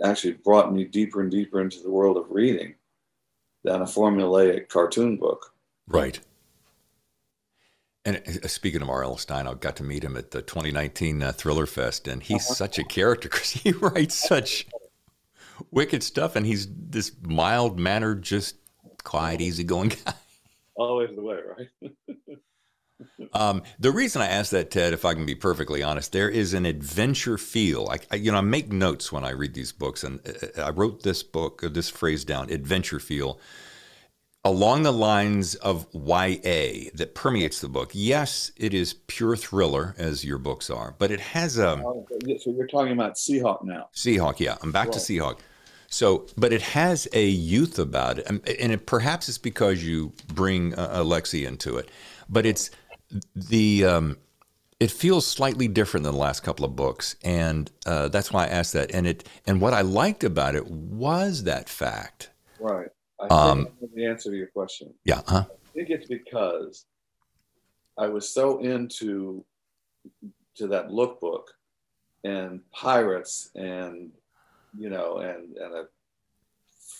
actually 0.02 0.34
brought 0.34 0.72
me 0.72 0.84
deeper 0.84 1.20
and 1.20 1.30
deeper 1.30 1.60
into 1.60 1.80
the 1.80 1.90
world 1.90 2.16
of 2.16 2.30
reading 2.30 2.74
than 3.62 3.82
a 3.82 3.86
formulaic 3.86 4.68
cartoon 4.68 5.16
book. 5.16 5.54
Right. 5.86 6.20
And 8.04 8.16
uh, 8.16 8.48
speaking 8.48 8.82
of 8.82 8.90
R.L. 8.90 9.16
Stine, 9.16 9.46
I 9.46 9.54
got 9.54 9.76
to 9.76 9.82
meet 9.82 10.04
him 10.04 10.16
at 10.16 10.30
the 10.30 10.42
2019 10.42 11.22
uh, 11.22 11.32
Thriller 11.32 11.66
Fest, 11.66 12.06
and 12.06 12.22
he's 12.22 12.46
such 12.46 12.78
a 12.78 12.84
character 12.84 13.28
because 13.28 13.50
he 13.50 13.72
writes 13.72 14.14
such 14.14 14.66
wicked 15.70 16.02
stuff, 16.02 16.36
and 16.36 16.44
he's 16.46 16.68
this 16.70 17.12
mild 17.22 17.78
mannered, 17.78 18.22
just 18.22 18.56
quiet, 19.02 19.40
easygoing 19.40 19.88
guy. 20.04 20.14
Always 20.76 21.14
the 21.14 21.22
way, 21.22 21.38
right? 21.56 21.92
Um, 23.32 23.62
the 23.80 23.90
reason 23.90 24.22
I 24.22 24.26
asked 24.26 24.52
that, 24.52 24.70
Ted, 24.70 24.92
if 24.92 25.04
I 25.04 25.14
can 25.14 25.26
be 25.26 25.34
perfectly 25.34 25.82
honest, 25.82 26.12
there 26.12 26.28
is 26.28 26.54
an 26.54 26.64
adventure 26.64 27.36
feel. 27.36 27.88
I, 27.90 27.98
I, 28.10 28.16
you 28.16 28.30
know, 28.30 28.38
I 28.38 28.42
make 28.42 28.72
notes 28.72 29.10
when 29.10 29.24
I 29.24 29.30
read 29.30 29.54
these 29.54 29.72
books, 29.72 30.04
and 30.04 30.20
uh, 30.56 30.62
I 30.62 30.70
wrote 30.70 31.02
this 31.02 31.22
book, 31.22 31.62
uh, 31.64 31.68
this 31.68 31.90
phrase 31.90 32.24
down, 32.24 32.50
adventure 32.50 33.00
feel, 33.00 33.40
along 34.44 34.82
the 34.82 34.92
lines 34.92 35.54
of 35.56 35.86
YA 35.92 36.90
that 36.94 37.12
permeates 37.14 37.60
the 37.60 37.68
book. 37.68 37.90
Yes, 37.94 38.52
it 38.56 38.74
is 38.74 38.94
pure 39.06 39.36
thriller, 39.36 39.94
as 39.96 40.24
your 40.24 40.38
books 40.38 40.68
are, 40.68 40.94
but 40.98 41.10
it 41.10 41.20
has 41.20 41.58
a 41.58 41.82
Oh, 41.84 42.06
so 42.38 42.50
you're 42.50 42.66
talking 42.66 42.92
about 42.92 43.14
Seahawk 43.14 43.64
now. 43.64 43.88
Seahawk. 43.94 44.40
Yeah, 44.40 44.56
I'm 44.62 44.72
back 44.72 44.90
to 44.90 44.98
Right. 44.98 45.00
Seahawk. 45.00 45.38
So, 45.88 46.26
but 46.36 46.52
it 46.52 46.62
has 46.62 47.06
a 47.12 47.24
youth 47.24 47.78
about 47.78 48.18
it, 48.18 48.26
and, 48.28 48.46
and 48.48 48.72
it, 48.72 48.86
perhaps 48.86 49.28
it's 49.28 49.38
because 49.38 49.84
you 49.84 50.12
bring 50.34 50.74
uh, 50.74 51.02
Alexi 51.02 51.46
into 51.46 51.76
it, 51.76 51.88
but 52.28 52.44
it's 52.44 52.70
the 53.36 53.84
um, 53.84 54.16
it 54.80 54.90
feels 54.90 55.26
slightly 55.26 55.68
different 55.68 56.04
than 56.04 56.12
the 56.12 56.18
last 56.18 56.42
couple 56.42 56.64
of 56.64 56.74
books, 56.74 57.14
and 57.22 57.70
uh, 57.86 58.08
that's 58.08 58.32
why 58.32 58.44
I 58.44 58.48
asked 58.48 58.72
that. 58.72 58.90
And 58.92 59.06
it 59.06 59.28
and 59.46 59.60
what 59.60 59.72
I 59.72 59.82
liked 59.82 60.24
about 60.24 60.56
it 60.56 60.66
was 60.66 61.44
that 61.44 61.68
fact. 61.68 62.30
Right. 62.58 62.88
I 63.30 63.50
Um, 63.50 63.68
the 63.94 64.06
answer 64.06 64.30
to 64.30 64.36
your 64.36 64.48
question. 64.48 64.92
Yeah, 65.04 65.22
huh? 65.26 65.44
I 65.48 65.72
think 65.74 65.90
it's 65.90 66.06
because 66.06 66.86
I 67.96 68.08
was 68.08 68.28
so 68.28 68.58
into 68.58 69.44
to 70.56 70.66
that 70.68 70.88
lookbook 70.88 71.46
and 72.22 72.60
pirates 72.72 73.50
and 73.54 74.10
you 74.78 74.88
know 74.88 75.18
and 75.18 75.56
and 75.56 75.74
a 75.74 75.84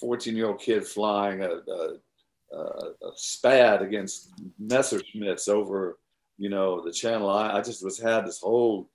14 0.00 0.36
year 0.36 0.46
old 0.46 0.60
kid 0.60 0.84
flying 0.86 1.42
a, 1.42 1.50
a, 1.50 1.94
a, 2.52 2.58
a 2.58 3.12
spad 3.16 3.80
against 3.80 4.32
Messerschmitts 4.62 5.48
over 5.48 5.98
you 6.36 6.50
know 6.50 6.84
the 6.84 6.92
channel 6.92 7.30
I, 7.30 7.58
I 7.58 7.62
just 7.62 7.84
was 7.84 7.98
had 7.98 8.26
this 8.26 8.40
whole 8.40 8.90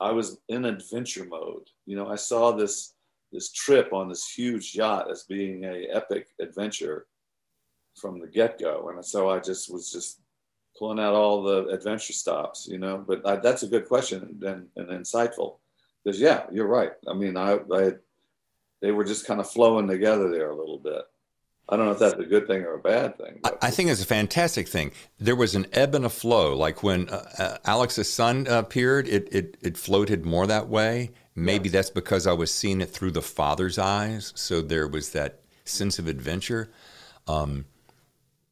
I 0.00 0.12
was 0.12 0.38
in 0.48 0.64
adventure 0.64 1.24
mode 1.24 1.68
you 1.86 1.96
know 1.96 2.08
I 2.08 2.16
saw 2.16 2.52
this 2.52 2.94
this 3.32 3.52
trip 3.52 3.92
on 3.92 4.08
this 4.08 4.28
huge 4.28 4.74
yacht 4.74 5.10
as 5.10 5.24
being 5.24 5.64
a 5.64 5.86
epic 5.92 6.28
adventure 6.40 7.06
from 7.94 8.20
the 8.20 8.26
get-go 8.26 8.88
and 8.88 9.04
so 9.04 9.28
i 9.28 9.38
just 9.38 9.72
was 9.72 9.90
just 9.90 10.20
pulling 10.78 11.00
out 11.00 11.14
all 11.14 11.42
the 11.42 11.66
adventure 11.66 12.12
stops 12.12 12.68
you 12.70 12.78
know 12.78 13.04
but 13.06 13.26
I, 13.26 13.36
that's 13.36 13.64
a 13.64 13.68
good 13.68 13.88
question 13.88 14.38
and, 14.42 14.68
and 14.76 14.88
insightful 14.88 15.56
because 16.04 16.20
yeah 16.20 16.44
you're 16.52 16.68
right 16.68 16.92
i 17.08 17.14
mean 17.14 17.36
I, 17.36 17.58
I 17.72 17.92
they 18.80 18.92
were 18.92 19.04
just 19.04 19.26
kind 19.26 19.40
of 19.40 19.50
flowing 19.50 19.88
together 19.88 20.30
there 20.30 20.50
a 20.50 20.56
little 20.56 20.78
bit 20.78 21.02
i 21.68 21.76
don't 21.76 21.86
know 21.86 21.92
if 21.92 21.98
that's 21.98 22.14
a 22.14 22.24
good 22.24 22.46
thing 22.46 22.62
or 22.62 22.74
a 22.74 22.78
bad 22.78 23.18
thing 23.18 23.40
I, 23.60 23.70
think 23.70 23.90
it's 23.90 24.02
a 24.02 24.06
fantastic 24.06 24.68
thing. 24.68 24.92
There 25.18 25.36
was 25.36 25.54
an 25.54 25.66
ebb 25.72 25.94
and 25.94 26.04
a 26.04 26.08
flow. 26.08 26.56
Like 26.56 26.82
when 26.82 27.08
uh, 27.08 27.28
uh, 27.38 27.58
Alex's 27.64 28.12
son 28.12 28.46
appeared, 28.46 29.08
it, 29.08 29.28
it 29.32 29.56
it 29.60 29.76
floated 29.76 30.24
more 30.24 30.46
that 30.46 30.68
way. 30.68 31.10
Maybe 31.44 31.68
that's 31.68 31.90
because 31.90 32.26
I 32.26 32.32
was 32.32 32.52
seeing 32.52 32.80
it 32.80 32.90
through 32.90 33.12
the 33.12 33.22
father's 33.22 33.78
eyes, 33.78 34.32
so 34.36 34.60
there 34.60 34.88
was 34.88 35.10
that 35.10 35.40
sense 35.64 35.98
of 35.98 36.06
adventure. 36.06 36.70
Um, 37.26 37.66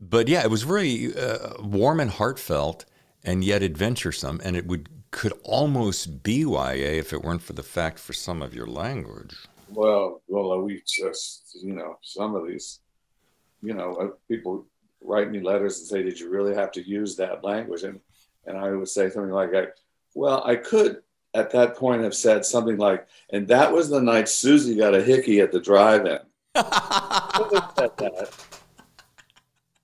but 0.01 0.29
yeah, 0.29 0.43
it 0.43 0.51
was 0.51 0.63
very 0.63 1.15
uh, 1.17 1.63
warm 1.63 2.01
and 2.01 2.11
heartfelt, 2.11 2.85
and 3.25 3.43
yet 3.43 3.63
adventuresome, 3.63 4.41
and 4.45 4.57
it 4.57 4.67
would 4.67 4.89
could 5.11 5.33
almost 5.45 6.23
be 6.23 6.41
YA 6.41 6.73
if 6.75 7.13
it 7.13 7.23
weren't 7.23 7.43
for 7.43 7.55
the 7.55 7.63
fact 7.63 7.99
for 7.99 8.13
some 8.13 8.43
of 8.43 8.55
your 8.55 8.67
language. 8.67 9.35
well 9.71 10.23
well 10.29 10.61
we 10.61 10.83
just 10.87 11.59
you 11.63 11.73
know 11.73 11.99
some 12.03 12.35
of 12.35 12.47
these 12.47 12.81
you 13.63 13.75
know 13.75 13.95
uh, 13.97 14.09
people 14.29 14.67
write 15.01 15.31
me 15.31 15.41
letters 15.41 15.79
and 15.79 15.89
say 15.89 16.03
did 16.03 16.19
you 16.21 16.31
really 16.31 16.55
have 16.55 16.71
to 16.71 16.87
use 16.87 17.17
that 17.17 17.43
language 17.43 17.83
and 17.83 18.01
and 18.47 18.57
i 18.57 18.71
would 18.71 18.89
say 18.89 19.09
something 19.11 19.33
like 19.33 19.55
I, 19.55 19.67
well 20.15 20.43
i 20.45 20.55
could 20.55 21.03
at 21.37 21.51
that 21.51 21.77
point 21.77 22.03
have 22.03 22.15
said 22.15 22.45
something 22.45 22.77
like 22.79 23.07
and 23.31 23.47
that 23.49 23.73
was 23.73 23.89
the 23.89 24.01
night 24.01 24.29
susie 24.29 24.77
got 24.77 24.95
a 24.95 25.03
hickey 25.03 25.41
at 25.41 25.53
the 25.53 25.61
drive-in 25.61 26.19
could 26.57 27.53
have 27.53 27.73
said 27.77 27.91
that. 27.99 28.31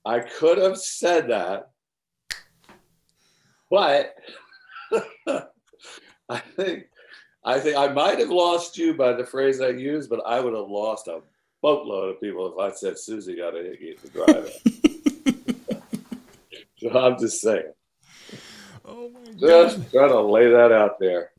I 0.04 0.20
could 0.20 0.58
have 0.58 0.78
said 0.78 1.28
that, 1.28 1.70
but 3.70 4.14
I 6.28 6.38
think 6.56 6.86
I 7.44 7.60
think 7.60 7.76
I 7.76 7.88
might 7.88 8.18
have 8.18 8.30
lost 8.30 8.76
you 8.78 8.94
by 8.94 9.12
the 9.12 9.24
phrase 9.24 9.60
I 9.60 9.68
used, 9.68 10.10
but 10.10 10.22
I 10.26 10.40
would 10.40 10.54
have 10.54 10.68
lost 10.68 11.08
a 11.08 11.20
boatload 11.60 12.14
of 12.14 12.20
people 12.20 12.52
if 12.52 12.58
I 12.58 12.74
said 12.74 12.98
Susie 12.98 13.36
got 13.36 13.56
a 13.56 13.62
hickey 13.62 13.90
at 13.90 14.02
the 14.02 14.08
drive-in. 14.08 15.82
so 16.78 16.98
I'm 16.98 17.18
just 17.18 17.40
saying, 17.40 17.72
oh 18.84 19.10
my 19.10 19.32
just 19.38 19.90
trying 19.92 20.08
to 20.08 20.20
lay 20.20 20.50
that 20.50 20.72
out 20.72 20.98
there. 20.98 21.31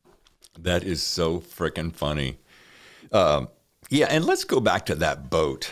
That 0.60 0.84
is 0.84 1.02
so 1.02 1.40
freaking 1.40 1.94
funny. 1.94 2.38
Um, 3.12 3.50
yeah, 3.90 4.08
and 4.10 4.26
let's 4.26 4.44
go 4.44 4.60
back 4.60 4.86
to 4.88 4.96
that 4.96 5.30
boat. 5.30 5.72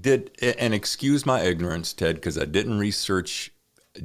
Did 0.00 0.30
and 0.40 0.72
excuse 0.72 1.26
my 1.26 1.42
ignorance, 1.42 1.92
Ted, 1.92 2.16
because 2.16 2.38
I 2.38 2.44
didn't 2.46 2.78
research 2.78 3.52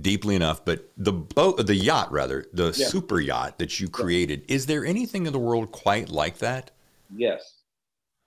deeply 0.01 0.35
enough, 0.35 0.65
but 0.65 0.91
the 0.97 1.13
boat, 1.13 1.65
the 1.65 1.75
yacht 1.75 2.11
rather, 2.11 2.45
the 2.51 2.73
Yeah. 2.75 2.87
super 2.87 3.21
yacht 3.21 3.57
that 3.59 3.79
you 3.79 3.87
created, 3.87 4.43
is 4.49 4.65
there 4.65 4.85
anything 4.85 5.25
in 5.25 5.33
the 5.33 5.39
world 5.39 5.71
quite 5.71 6.09
like 6.09 6.39
that? 6.39 6.71
Yes. 7.15 7.61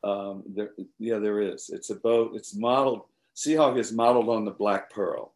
Um, 0.02 0.42
there, 0.46 0.70
yeah, 0.98 1.18
there 1.18 1.42
is. 1.42 1.68
It's 1.68 1.90
a 1.90 1.96
boat. 1.96 2.32
It's 2.34 2.54
modeled. 2.54 3.02
Seahawk 3.36 3.78
is 3.78 3.92
modeled 3.92 4.30
on 4.30 4.46
the 4.46 4.50
Black 4.50 4.88
Pearl, 4.90 5.34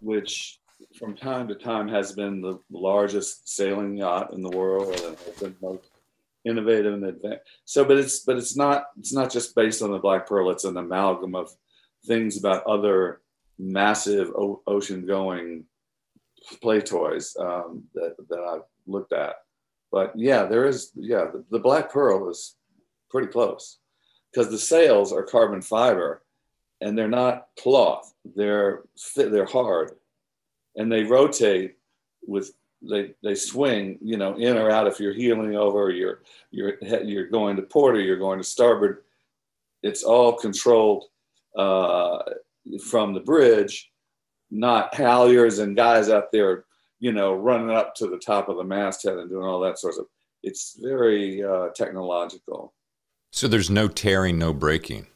which 0.00 0.60
from 0.98 1.14
time 1.14 1.48
to 1.48 1.54
time 1.54 1.88
has 1.88 2.12
been 2.12 2.40
the 2.40 2.58
largest 2.70 3.48
sailing 3.48 3.96
yacht 3.96 4.32
in 4.32 4.42
the 4.42 4.56
world 4.56 4.88
and 4.88 5.16
has 5.18 5.34
been 5.40 5.56
most 5.62 5.90
innovative 6.44 6.94
and 6.94 7.04
advanced. 7.04 7.42
So, 7.64 7.84
but 7.84 7.98
it's 7.98 8.20
but 8.20 8.36
it's 8.36 8.56
not 8.56 8.86
it's 8.98 9.12
not 9.12 9.30
just 9.30 9.54
based 9.54 9.82
on 9.82 9.92
the 9.92 9.98
Black 9.98 10.26
Pearl. 10.26 10.50
It's 10.50 10.64
an 10.64 10.76
amalgam 10.76 11.34
of 11.34 11.50
things 12.06 12.38
about 12.38 12.66
other 12.66 13.20
massive 13.58 14.28
o- 14.30 14.62
ocean 14.66 15.06
going 15.06 15.64
play 16.60 16.80
toys 16.80 17.36
um, 17.38 17.84
that 17.94 18.16
that 18.28 18.40
I've 18.40 18.66
looked 18.86 19.12
at. 19.12 19.36
But 19.90 20.12
yeah, 20.16 20.44
there 20.44 20.66
is 20.66 20.90
yeah 20.94 21.26
the, 21.32 21.44
the 21.50 21.58
Black 21.60 21.92
Pearl 21.92 22.28
is 22.28 22.56
pretty 23.10 23.28
close 23.28 23.78
because 24.32 24.50
the 24.50 24.58
sails 24.58 25.12
are 25.12 25.22
carbon 25.22 25.62
fiber 25.62 26.22
and 26.80 26.96
they're 26.96 27.08
not 27.08 27.48
cloth. 27.58 28.12
They're 28.36 28.82
they're 29.16 29.46
hard 29.46 29.92
and 30.78 30.90
they 30.90 31.04
rotate 31.04 31.76
with 32.26 32.52
they 32.80 33.12
they 33.22 33.34
swing 33.34 33.98
you 34.00 34.16
know 34.16 34.36
in 34.36 34.56
or 34.56 34.70
out. 34.70 34.86
If 34.86 34.98
you're 35.00 35.12
heeling 35.12 35.54
over 35.56 35.90
you're 35.90 36.22
you're 36.50 36.78
you're 37.04 37.26
going 37.26 37.56
to 37.56 37.62
port 37.62 37.96
or 37.96 38.00
you're 38.00 38.16
going 38.16 38.38
to 38.38 38.44
starboard. 38.44 39.02
It's 39.82 40.02
all 40.02 40.32
controlled 40.32 41.04
uh, 41.56 42.20
from 42.88 43.12
the 43.12 43.20
bridge 43.20 43.90
not 44.50 44.92
halyards 44.94 45.62
and 45.62 45.76
guys 45.76 46.08
out 46.08 46.32
there 46.32 46.64
you 47.00 47.12
know 47.12 47.34
running 47.34 47.70
up 47.70 47.94
to 47.94 48.06
the 48.06 48.16
top 48.18 48.48
of 48.48 48.56
the 48.56 48.64
masthead 48.64 49.18
and 49.18 49.28
doing 49.28 49.44
all 49.44 49.60
that 49.60 49.78
sort 49.78 49.94
of 49.98 50.06
it's 50.42 50.78
very 50.80 51.42
uh, 51.42 51.68
technological. 51.74 52.72
So 53.32 53.48
there's 53.48 53.70
no 53.70 53.88
tearing, 53.88 54.38
no 54.38 54.52
breaking. 54.52 55.06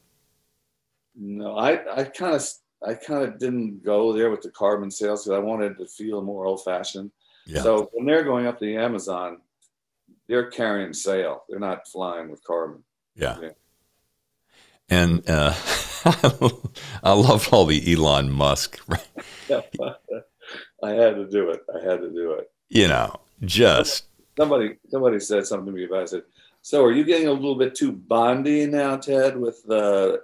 no 1.14 1.56
i 1.56 2.00
i 2.00 2.04
kind 2.04 2.34
of 2.34 2.46
i 2.86 2.94
kind 2.94 3.22
of 3.24 3.38
didn't 3.38 3.82
go 3.84 4.12
there 4.12 4.30
with 4.30 4.42
the 4.42 4.50
carbon 4.50 4.90
sails 4.90 5.24
because 5.24 5.36
i 5.36 5.40
wanted 5.40 5.76
to 5.78 5.86
feel 5.86 6.22
more 6.22 6.44
old 6.46 6.62
fashioned 6.64 7.10
Yeah. 7.46 7.62
So 7.62 7.90
when 7.92 8.06
they're 8.06 8.24
going 8.24 8.46
up 8.46 8.58
the 8.60 8.76
Amazon, 8.76 9.38
they're 10.28 10.48
carrying 10.50 10.92
sail. 10.92 11.42
They're 11.48 11.58
not 11.58 11.88
flying 11.88 12.30
with 12.30 12.42
carbon. 12.44 12.84
Yeah. 13.16 13.36
Yeah. 13.42 13.50
And 14.88 15.28
uh, 15.28 15.52
I 17.02 17.12
love 17.12 17.48
all 17.52 17.66
the 17.66 17.82
Elon 17.92 18.30
Musk, 18.30 18.78
I 19.50 20.90
had 20.90 21.16
to 21.16 21.26
do 21.28 21.50
it. 21.50 21.60
I 21.74 21.78
had 21.88 22.00
to 22.00 22.10
do 22.10 22.32
it. 22.32 22.50
you 22.68 22.88
know, 22.88 23.20
just 23.44 24.04
Somebody 24.38 24.76
somebody 24.88 25.20
said 25.20 25.46
something 25.46 25.66
to 25.66 25.72
me 25.72 25.84
about 25.84 26.00
it. 26.00 26.02
I 26.02 26.06
said, 26.06 26.22
so 26.62 26.84
are 26.84 26.92
you 26.92 27.04
getting 27.04 27.28
a 27.28 27.32
little 27.32 27.56
bit 27.56 27.74
too 27.74 27.92
bondy 27.92 28.66
now, 28.66 28.96
Ted, 28.96 29.36
with 29.36 29.68
uh, 29.68 30.12
E- 30.14 30.18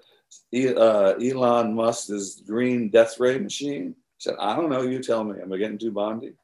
uh, 0.54 1.14
Elon 1.22 1.74
Musk's 1.74 2.42
green 2.46 2.90
death 2.90 3.18
ray 3.20 3.38
machine? 3.38 3.94
I 3.98 4.02
said, 4.18 4.34
I 4.40 4.56
don't 4.56 4.70
know. 4.70 4.82
You 4.82 5.02
tell 5.02 5.24
me. 5.24 5.40
Am 5.40 5.52
I 5.52 5.56
getting 5.56 5.78
too 5.78 5.92
bondy? 5.92 6.34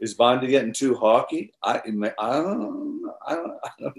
Is 0.00 0.14
Bondy 0.14 0.48
getting 0.48 0.72
too 0.72 0.94
hawky? 0.94 1.52
I, 1.62 1.78
I 1.78 2.32
don't 2.32 2.60
know. 2.60 3.14
I 3.26 3.34
don't, 3.36 3.58
I 3.64 3.70
don't 3.80 3.96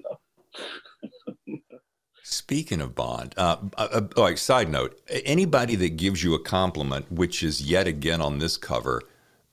know. 1.47 1.57
Speaking 2.23 2.81
of 2.81 2.95
Bond, 2.95 3.33
uh, 3.37 3.57
uh, 3.77 3.87
uh, 3.91 4.01
like 4.17 4.37
side 4.37 4.69
note, 4.69 4.99
anybody 5.09 5.75
that 5.75 5.95
gives 5.95 6.23
you 6.23 6.33
a 6.33 6.39
compliment, 6.39 7.11
which 7.11 7.43
is 7.43 7.61
yet 7.61 7.87
again 7.87 8.19
on 8.21 8.39
this 8.39 8.57
cover, 8.57 9.01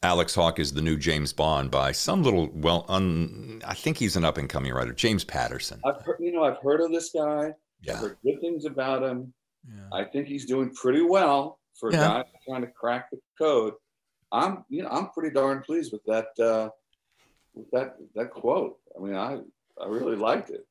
Alex 0.03 0.35
Hawke 0.35 0.59
is 0.59 0.73
the 0.73 0.83
new 0.83 0.97
James 0.97 1.33
Bond 1.33 1.71
by 1.71 1.93
some 1.93 2.23
little 2.23 2.51
well, 2.53 2.85
un, 2.89 3.63
I 3.67 3.75
think 3.75 3.99
he's 3.99 4.17
an 4.17 4.25
up 4.25 4.37
and 4.37 4.49
coming 4.49 4.73
writer, 4.73 4.93
James 4.93 5.23
Patterson. 5.23 5.81
I've 5.85 6.03
heard, 6.03 6.17
you 6.19 6.33
know, 6.33 6.45
I've 6.45 6.59
heard 6.63 6.81
of 6.81 6.91
this 6.91 7.11
guy. 7.11 7.47
I've 7.47 7.55
Yeah, 7.83 7.97
heard 7.99 8.17
good 8.25 8.41
things 8.41 8.65
about 8.65 9.03
him. 9.03 9.33
Yeah. 9.69 9.89
I 9.93 10.05
think 10.05 10.27
he's 10.29 10.47
doing 10.47 10.75
pretty 10.75 11.03
well 11.03 11.59
for 11.79 11.89
a 11.89 11.93
Yeah. 11.93 12.01
guy 12.01 12.25
trying 12.49 12.63
to 12.63 12.69
crack 12.69 13.11
the 13.11 13.19
code. 13.39 13.75
I'm, 14.33 14.65
you 14.69 14.83
know, 14.83 14.89
I'm 14.89 15.09
pretty 15.11 15.33
darn 15.35 15.63
pleased 15.63 15.93
with 15.93 16.05
that, 16.05 16.27
uh, 16.39 16.71
with 17.55 17.71
that 17.73 17.97
that 18.15 18.31
quote. 18.31 18.79
I 18.97 19.03
mean, 19.03 19.15
I 19.15 19.41
I 19.81 19.87
really 19.87 20.17
liked 20.17 20.51
it. 20.51 20.67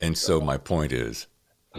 And 0.00 0.16
so 0.16 0.40
my 0.40 0.58
point 0.58 0.92
is, 0.92 1.26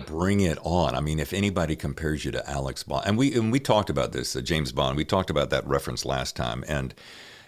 bring 0.05 0.39
it 0.41 0.57
on. 0.63 0.95
I 0.95 1.01
mean, 1.01 1.19
if 1.19 1.33
anybody 1.33 1.75
compares 1.75 2.25
you 2.25 2.31
to 2.31 2.49
Alex 2.49 2.83
Bond, 2.83 3.05
and 3.05 3.17
we 3.17 3.33
and 3.37 3.51
we 3.51 3.59
talked 3.59 3.89
about 3.89 4.11
this, 4.11 4.35
uh, 4.35 4.41
James 4.41 4.71
Bond. 4.71 4.97
We 4.97 5.05
talked 5.05 5.29
about 5.29 5.49
that 5.49 5.67
reference 5.67 6.05
last 6.05 6.35
time, 6.35 6.63
and 6.67 6.93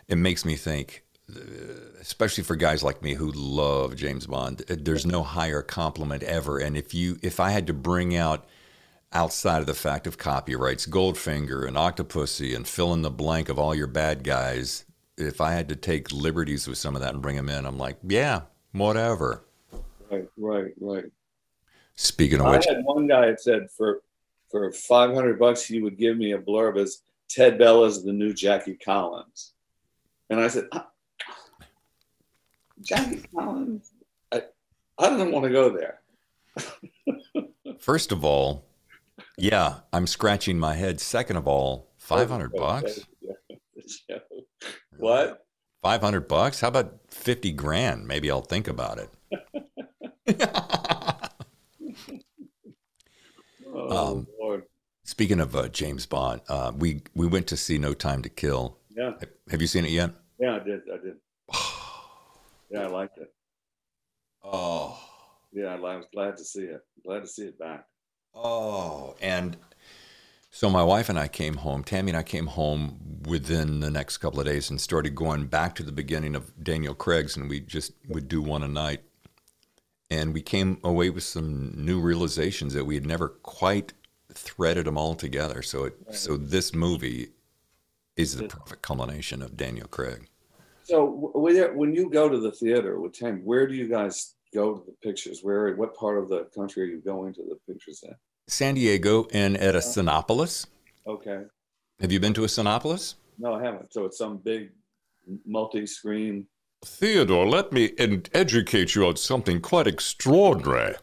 it 0.07 0.17
makes 0.17 0.43
me 0.45 0.55
think, 0.55 1.03
especially 2.01 2.43
for 2.43 2.55
guys 2.55 2.83
like 2.83 3.01
me 3.01 3.13
who 3.13 3.31
love 3.31 3.95
James 3.95 4.25
Bond. 4.27 4.63
uh, 4.69 4.75
There's 4.79 5.05
no 5.05 5.23
higher 5.23 5.61
compliment 5.61 6.23
ever. 6.23 6.59
And 6.59 6.77
if 6.77 6.93
you, 6.93 7.17
if 7.21 7.39
I 7.39 7.51
had 7.51 7.67
to 7.67 7.73
bring 7.73 8.15
out 8.15 8.47
outside 9.11 9.59
of 9.59 9.65
the 9.65 9.73
fact 9.73 10.07
of 10.07 10.17
copyrights, 10.17 10.85
Goldfinger 10.85 11.67
and 11.67 11.75
Octopussy, 11.77 12.55
and 12.55 12.67
fill 12.67 12.93
in 12.93 13.01
the 13.01 13.09
blank 13.09 13.49
of 13.49 13.57
all 13.59 13.73
your 13.73 13.87
bad 13.87 14.23
guys. 14.23 14.85
If 15.17 15.41
I 15.41 15.51
had 15.51 15.67
to 15.69 15.75
take 15.75 16.11
liberties 16.13 16.67
with 16.67 16.77
some 16.77 16.95
of 16.95 17.01
that 17.01 17.13
and 17.13 17.21
bring 17.21 17.35
them 17.35 17.49
in, 17.49 17.65
I'm 17.65 17.77
like, 17.77 17.97
yeah, 18.07 18.41
whatever. 18.71 19.43
Right, 20.09 20.27
right, 20.37 20.73
right. 20.79 21.05
Speaking 21.95 22.39
of 22.39 22.45
I 22.45 22.51
which, 22.51 22.65
had 22.65 22.83
one 22.83 23.07
guy 23.07 23.25
that 23.27 23.41
said 23.41 23.69
for 23.75 24.01
for 24.49 24.71
500 24.71 25.37
bucks 25.37 25.63
he 25.65 25.81
would 25.81 25.97
give 25.97 26.17
me 26.17 26.31
a 26.31 26.39
blurb 26.39 26.79
as 26.79 27.01
Ted 27.29 27.57
Bella's 27.59 28.03
the 28.03 28.13
new 28.13 28.33
Jackie 28.33 28.75
Collins, 28.75 29.53
and 30.29 30.39
I 30.39 30.47
said, 30.47 30.67
"Ah, 30.71 30.87
Jackie 32.81 33.23
Collins. 33.35 33.91
I 34.31 34.43
I 34.97 35.09
didn't 35.09 35.31
want 35.31 35.45
to 35.45 35.51
go 35.51 35.69
there. 35.69 35.99
First 37.79 38.11
of 38.11 38.23
all, 38.25 38.65
yeah, 39.37 39.79
I'm 39.93 40.07
scratching 40.07 40.59
my 40.59 40.73
head. 40.75 40.99
Second 40.99 41.37
of 41.37 41.47
all, 41.47 41.91
500 41.97 42.51
bucks? 42.53 42.99
What? 44.97 45.45
500 45.81 46.27
bucks? 46.27 46.59
How 46.59 46.67
about 46.67 46.99
50 47.09 47.53
grand? 47.53 48.05
Maybe 48.05 48.29
I'll 48.29 48.41
think 48.41 48.67
about 48.67 48.99
it. 48.99 49.09
Oh 53.71 54.17
Um, 54.17 54.27
Lord. 54.39 54.63
Speaking 55.03 55.39
of 55.39 55.55
uh, 55.55 55.67
James 55.69 56.05
Bond, 56.05 56.41
uh, 56.49 56.71
we 56.77 57.01
we 57.15 57.27
went 57.27 57.47
to 57.47 57.57
see 57.57 57.77
No 57.77 57.93
Time 57.93 58.21
to 58.23 58.29
Kill. 58.29 58.77
Yeah, 58.95 59.13
Have 59.49 59.61
you 59.61 59.67
seen 59.67 59.85
it 59.85 59.91
yet? 59.91 60.11
yeah, 60.39 60.55
I 60.55 60.59
did, 60.59 60.81
I 60.93 60.97
did. 60.97 61.15
Yeah, 62.69 62.81
I 62.81 62.87
liked 62.87 63.17
it. 63.17 63.33
Oh, 64.43 64.99
Yeah, 65.51 65.75
I 65.75 65.79
was 65.79 66.05
glad 66.13 66.37
to 66.37 66.45
see 66.45 66.61
it. 66.63 66.81
Glad 67.05 67.21
to 67.21 67.27
see 67.27 67.43
it 67.45 67.59
back. 67.59 67.85
oh, 68.35 69.15
and 69.21 69.57
so 70.51 70.69
my 70.69 70.83
wife 70.83 71.09
and 71.09 71.19
I 71.19 71.27
came 71.27 71.55
home. 71.55 71.83
Tammy 71.83 72.11
and 72.11 72.17
I 72.17 72.23
came 72.23 72.47
home 72.47 73.21
within 73.27 73.79
the 73.81 73.91
next 73.91 74.17
couple 74.17 74.39
of 74.39 74.45
days 74.45 74.69
and 74.69 74.79
started 74.81 75.13
going 75.15 75.45
back 75.47 75.75
to 75.75 75.83
the 75.83 75.91
beginning 75.91 76.35
of 76.35 76.51
Daniel 76.63 76.95
Craig's, 76.95 77.35
and 77.37 77.49
we 77.49 77.59
just 77.59 77.93
would 78.07 78.27
do 78.27 78.41
one 78.41 78.63
a 78.63 78.67
night. 78.67 79.01
And 80.11 80.33
we 80.33 80.41
came 80.41 80.79
away 80.83 81.11
with 81.11 81.23
some 81.23 81.71
new 81.75 81.99
realizations 81.99 82.73
that 82.73 82.85
we 82.85 82.95
had 82.95 83.05
never 83.05 83.29
quite 83.29 83.93
threaded 84.33 84.85
them 84.87 84.97
all 84.97 85.13
together. 85.13 85.61
So, 85.61 85.85
it, 85.85 85.95
so 86.11 86.35
this 86.35 86.73
movie 86.73 87.29
is 88.15 88.35
the 88.35 88.47
perfect 88.47 88.81
culmination 88.81 89.41
of 89.43 89.55
Daniel 89.55 89.87
Craig. 89.87 90.27
So 90.89 91.05
when 91.35 91.93
you 91.93 92.09
go 92.09 92.27
to 92.27 92.39
the 92.39 92.51
theater 92.51 92.99
with 92.99 93.13
Tam, 93.13 93.41
where 93.45 93.67
do 93.67 93.75
you 93.75 93.87
guys 93.87 94.33
go 94.51 94.73
to 94.73 94.83
the 94.83 94.95
pictures? 95.07 95.41
Where, 95.43 95.75
what 95.75 95.95
part 95.95 96.17
of 96.17 96.29
the 96.29 96.47
country 96.55 96.81
are 96.81 96.87
you 96.87 96.99
going 96.99 97.31
to 97.35 97.43
the 97.43 97.57
pictures 97.71 98.01
in? 98.03 98.15
San 98.47 98.73
Diego 98.73 99.27
and 99.31 99.55
at 99.57 99.75
a 99.75 99.79
Cinepolis. 99.79 100.65
Okay. 101.05 101.43
Have 101.99 102.11
you 102.11 102.19
been 102.19 102.33
to 102.33 102.43
a 102.43 102.47
Cinepolis? 102.47 103.13
No, 103.37 103.53
I 103.53 103.63
haven't. 103.63 103.93
So 103.93 104.05
it's 104.05 104.17
some 104.17 104.37
big 104.37 104.71
multi-screen. 105.45 106.47
Theodore, 106.83 107.47
let 107.47 107.71
me 107.71 107.91
ed- 107.99 108.31
educate 108.33 108.95
you 108.95 109.05
on 109.05 109.17
something 109.17 109.61
quite 109.61 109.85
extraordinary. 109.85 110.95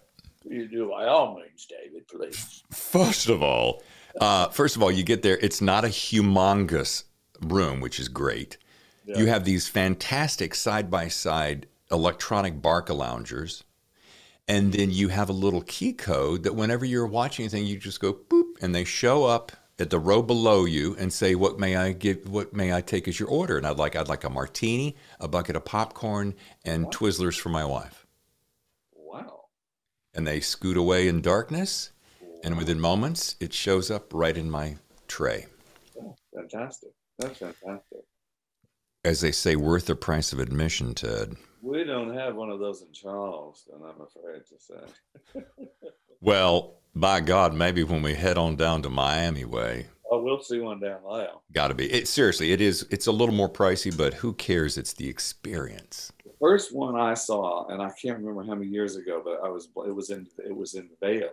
You 0.45 0.67
do 0.67 0.91
by 0.91 1.07
all 1.07 1.37
means, 1.37 1.65
David, 1.71 2.09
please. 2.09 2.65
First 2.73 3.29
of 3.29 3.41
all, 3.41 3.85
uh, 4.21 4.49
first 4.49 4.75
of 4.75 4.83
all, 4.83 4.91
you 4.91 5.05
get 5.05 5.23
there. 5.23 5.39
It's 5.41 5.61
not 5.61 5.85
a 5.85 5.89
humongous 5.89 7.05
room, 7.41 7.79
which 7.81 8.01
is 8.01 8.09
great. 8.09 8.59
You 9.07 9.27
have 9.27 9.45
these 9.45 9.69
fantastic 9.69 10.55
side 10.55 10.91
by 10.91 11.09
side 11.09 11.67
electronic 11.91 12.61
Barca 12.61 12.93
loungers, 12.93 13.63
and 14.49 14.73
then 14.73 14.91
you 14.91 15.09
have 15.09 15.29
a 15.29 15.35
little 15.35 15.63
key 15.63 15.93
code 15.93 16.43
that 16.43 16.57
whenever 16.57 16.85
you're 16.85 17.07
watching 17.07 17.45
anything, 17.45 17.67
you 17.67 17.79
just 17.79 18.01
go 18.01 18.13
boop, 18.13 18.55
and 18.61 18.75
they 18.75 18.85
show 18.85 19.25
up 19.25 19.53
at 19.79 19.91
the 19.91 19.99
row 19.99 20.23
below 20.23 20.65
you 20.65 20.97
and 20.97 21.13
say, 21.13 21.35
"What 21.35 21.61
may 21.61 21.77
I 21.77 21.93
give? 21.93 22.29
What 22.29 22.53
may 22.53 22.73
I 22.73 22.81
take 22.81 23.07
as 23.07 23.21
your 23.21 23.29
order?" 23.29 23.57
And 23.57 23.67
I'd 23.67 23.79
like 23.79 23.95
I'd 23.95 24.09
like 24.09 24.25
a 24.25 24.31
martini, 24.31 24.97
a 25.21 25.29
bucket 25.29 25.55
of 25.55 25.65
popcorn, 25.65 26.35
and 26.65 26.87
Twizzlers 26.87 27.39
for 27.39 27.51
my 27.51 27.65
wife. 27.65 28.07
Wow. 28.93 29.49
And 30.15 30.27
they 30.27 30.41
scoot 30.41 30.77
away 30.77 31.07
in 31.07 31.21
darkness, 31.21 31.91
and 32.43 32.57
within 32.57 32.81
moments, 32.81 33.37
it 33.39 33.53
shows 33.53 33.91
up 33.91 34.13
right 34.13 34.37
in 34.37 34.51
my 34.51 34.79
tray. 35.07 35.47
Oh, 36.01 36.17
fantastic. 36.35 36.91
That's 37.19 37.39
fantastic. 37.39 38.01
As 39.07 39.21
they 39.21 39.31
say, 39.31 39.55
worth 39.55 39.87
the 39.87 39.95
price 39.95 40.33
of 40.33 40.41
admission, 40.41 40.93
Ted. 40.93 41.37
We 41.63 41.85
don't 41.85 42.13
have 42.13 42.35
one 42.35 42.51
of 42.51 42.59
those 42.59 42.83
in 42.83 42.93
Charleston, 42.93 43.77
I'm 43.77 44.01
afraid 44.01 44.43
to 44.49 44.59
say. 44.59 45.45
well, 46.21 46.81
by 46.93 47.21
God, 47.21 47.55
maybe 47.55 47.85
when 47.85 48.03
we 48.03 48.15
head 48.15 48.37
on 48.37 48.57
down 48.57 48.83
to 48.83 48.91
Miami 48.91 49.45
way. 49.45 49.87
Oh, 50.11 50.21
we'll 50.21 50.43
see 50.43 50.59
one 50.59 50.81
down 50.81 51.05
Lyle. 51.05 51.45
Got 51.53 51.69
to 51.69 51.75
be. 51.75 51.87
It, 51.87 52.09
seriously, 52.09 52.51
it 52.51 52.61
is. 52.61 52.85
It's 52.91 53.07
a 53.07 53.13
little 53.13 53.33
more 53.33 53.49
pricey, 53.49 53.97
but 53.97 54.13
who 54.13 54.33
cares? 54.33 54.77
It's 54.77 54.95
the 54.95 55.09
experience. 55.09 56.11
The 56.25 56.33
first 56.41 56.75
one 56.75 56.97
I 56.97 57.15
saw, 57.15 57.69
and 57.69 57.81
I 57.81 57.91
can't 57.91 58.19
remember 58.19 58.43
how 58.43 58.57
many 58.57 58.73
years 58.73 58.97
ago, 58.97 59.23
but 59.25 59.39
I 59.45 59.49
was. 59.49 59.69
It 59.87 59.95
was 59.95 60.11
in. 60.11 60.27
It 60.45 60.55
was 60.55 60.75
in 60.75 60.89
Vail, 61.01 61.31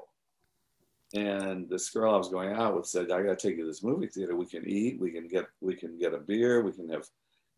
and 1.16 1.68
this 1.68 1.90
girl 1.90 2.14
I 2.14 2.18
was 2.18 2.30
going 2.30 2.54
out 2.54 2.76
with 2.76 2.86
said, 2.86 3.10
"I 3.10 3.24
got 3.24 3.40
to 3.40 3.48
take 3.48 3.58
you 3.58 3.64
to 3.64 3.68
this 3.68 3.84
movie 3.84 4.08
theater. 4.08 4.36
We 4.36 4.46
can 4.46 4.64
eat. 4.68 5.00
We 5.00 5.10
can 5.10 5.28
get. 5.28 5.46
We 5.60 5.76
can 5.76 5.98
get 5.98 6.14
a 6.14 6.20
beer. 6.20 6.62
We 6.62 6.72
can 6.72 6.88
have." 6.90 7.08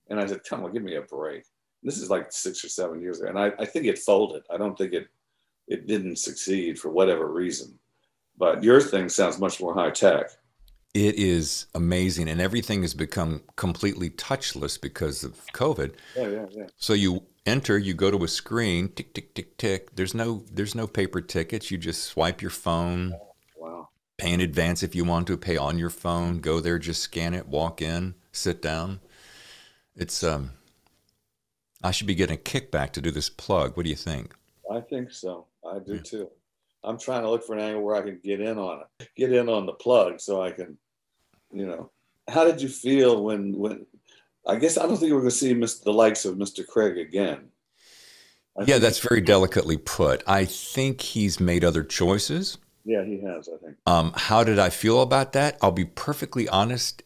And 0.09 0.19
I 0.19 0.25
said, 0.25 0.43
"Come 0.43 0.63
on, 0.63 0.73
give 0.73 0.83
me 0.83 0.95
a 0.95 1.01
break." 1.01 1.43
This 1.83 1.97
is 1.97 2.09
like 2.09 2.31
six 2.31 2.63
or 2.63 2.69
seven 2.69 3.01
years 3.01 3.19
ago, 3.19 3.29
and 3.29 3.39
I, 3.39 3.51
I 3.59 3.65
think 3.65 3.85
it 3.85 3.99
folded. 3.99 4.43
I 4.51 4.57
don't 4.57 4.77
think 4.77 4.93
it. 4.93 5.07
It 5.67 5.87
didn't 5.87 6.17
succeed 6.17 6.77
for 6.77 6.91
whatever 6.91 7.31
reason, 7.31 7.79
but 8.37 8.63
your 8.63 8.81
thing 8.81 9.09
sounds 9.09 9.39
much 9.39 9.59
more 9.59 9.73
high 9.73 9.89
tech. 9.89 10.29
It 10.93 11.15
is 11.15 11.65
amazing, 11.75 12.29
and 12.29 12.39
everything 12.39 12.81
has 12.83 12.93
become 12.93 13.41
completely 13.57 14.11
touchless 14.11 14.79
because 14.79 15.23
of 15.23 15.33
COVID. 15.53 15.93
Yeah, 16.15 16.27
yeah, 16.27 16.45
yeah. 16.51 16.67
So 16.77 16.93
you 16.93 17.23
enter, 17.45 17.77
you 17.77 17.93
go 17.93 18.11
to 18.11 18.23
a 18.23 18.27
screen, 18.27 18.87
tick, 18.89 19.13
tick, 19.13 19.33
tick, 19.35 19.57
tick. 19.57 19.95
There's 19.95 20.13
no, 20.13 20.45
there's 20.51 20.73
no 20.73 20.87
paper 20.87 21.19
tickets. 21.19 21.69
You 21.69 21.77
just 21.77 22.03
swipe 22.03 22.41
your 22.41 22.51
phone. 22.51 23.13
Wow. 23.57 23.89
Pay 24.17 24.33
in 24.33 24.39
advance 24.39 24.83
if 24.83 24.95
you 24.95 25.03
want 25.03 25.27
to. 25.27 25.35
Pay 25.35 25.57
on 25.57 25.77
your 25.77 25.89
phone. 25.89 26.39
Go 26.39 26.61
there, 26.61 26.79
just 26.79 27.01
scan 27.01 27.33
it, 27.33 27.47
walk 27.47 27.81
in, 27.81 28.15
sit 28.31 28.61
down. 28.61 29.01
It's 29.95 30.23
um. 30.23 30.51
I 31.83 31.91
should 31.91 32.07
be 32.07 32.15
getting 32.15 32.37
a 32.37 32.39
kickback 32.39 32.91
to 32.93 33.01
do 33.01 33.11
this 33.11 33.29
plug. 33.29 33.77
What 33.77 33.83
do 33.83 33.89
you 33.89 33.95
think? 33.95 34.33
I 34.71 34.81
think 34.81 35.11
so. 35.11 35.45
I 35.65 35.79
do 35.79 35.95
yeah. 35.95 36.01
too. 36.01 36.29
I'm 36.83 36.97
trying 36.97 37.23
to 37.23 37.29
look 37.29 37.45
for 37.45 37.53
an 37.53 37.61
angle 37.61 37.83
where 37.83 37.95
I 37.95 38.01
can 38.01 38.19
get 38.23 38.39
in 38.39 38.57
on 38.57 38.81
it, 38.99 39.09
get 39.15 39.31
in 39.31 39.49
on 39.49 39.65
the 39.65 39.73
plug, 39.73 40.19
so 40.19 40.41
I 40.41 40.51
can, 40.51 40.77
you 41.51 41.65
know. 41.65 41.91
How 42.27 42.43
did 42.43 42.61
you 42.61 42.69
feel 42.69 43.23
when 43.23 43.57
when? 43.57 43.85
I 44.47 44.55
guess 44.55 44.77
I 44.77 44.83
don't 44.83 44.97
think 44.97 45.11
we're 45.11 45.19
going 45.19 45.31
to 45.31 45.35
see 45.35 45.53
Mr. 45.53 45.83
the 45.83 45.93
likes 45.93 46.25
of 46.25 46.35
Mr. 46.35 46.65
Craig 46.65 46.97
again. 46.97 47.49
I 48.57 48.63
yeah, 48.63 48.77
that's 48.77 48.99
very 48.99 49.21
delicately 49.21 49.77
put. 49.77 50.23
I 50.27 50.45
think 50.45 51.01
he's 51.01 51.39
made 51.39 51.63
other 51.63 51.83
choices. 51.83 52.57
Yeah, 52.83 53.03
he 53.03 53.19
has. 53.21 53.49
I 53.49 53.57
think. 53.63 53.77
Um, 53.85 54.13
how 54.15 54.43
did 54.43 54.59
I 54.59 54.69
feel 54.69 55.01
about 55.01 55.33
that? 55.33 55.57
I'll 55.61 55.71
be 55.71 55.85
perfectly 55.85 56.47
honest. 56.47 57.03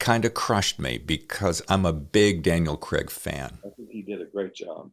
Kind 0.00 0.24
of 0.24 0.34
crushed 0.34 0.80
me 0.80 0.98
because 0.98 1.62
I'm 1.68 1.86
a 1.86 1.92
big 1.92 2.42
Daniel 2.42 2.76
Craig 2.76 3.10
fan. 3.10 3.58
I 3.64 3.68
think 3.76 3.90
he 3.90 4.02
did 4.02 4.20
a 4.20 4.24
great 4.24 4.54
job. 4.54 4.90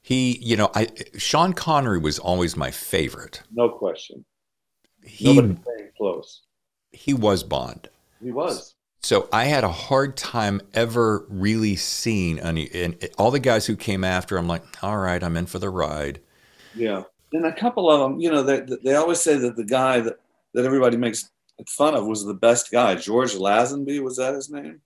He, 0.00 0.38
you 0.40 0.56
know, 0.56 0.70
I 0.74 0.86
Sean 1.18 1.52
Connery 1.52 1.98
was 1.98 2.18
always 2.18 2.56
my 2.56 2.70
favorite. 2.70 3.42
No 3.52 3.68
question. 3.68 4.24
He, 5.04 5.34
Nobody 5.34 5.54
came 5.54 5.90
close. 5.96 6.42
He 6.92 7.12
was 7.12 7.42
Bond. 7.42 7.90
He 8.22 8.30
was. 8.30 8.74
So 9.02 9.28
I 9.32 9.44
had 9.44 9.64
a 9.64 9.72
hard 9.72 10.16
time 10.16 10.60
ever 10.72 11.26
really 11.28 11.76
seeing 11.76 12.38
any, 12.38 12.70
and 12.72 12.96
all 13.18 13.30
the 13.30 13.38
guys 13.40 13.66
who 13.66 13.76
came 13.76 14.04
after. 14.04 14.36
I'm 14.36 14.48
like, 14.48 14.64
all 14.82 14.98
right, 14.98 15.22
I'm 15.22 15.36
in 15.36 15.46
for 15.46 15.58
the 15.58 15.70
ride. 15.70 16.20
Yeah, 16.74 17.02
and 17.32 17.44
a 17.44 17.54
couple 17.54 17.90
of 17.90 18.00
them, 18.00 18.20
you 18.20 18.30
know, 18.30 18.42
they 18.42 18.60
they 18.84 18.94
always 18.94 19.20
say 19.20 19.36
that 19.36 19.56
the 19.56 19.64
guy 19.64 20.00
that 20.00 20.20
that 20.54 20.64
everybody 20.64 20.96
makes 20.96 21.28
fun 21.66 21.94
of 21.94 22.06
was 22.06 22.24
the 22.24 22.34
best 22.34 22.70
guy. 22.70 22.94
George 22.94 23.34
Lazenby 23.34 24.02
was 24.02 24.16
that 24.16 24.34
his 24.34 24.50
name? 24.50 24.80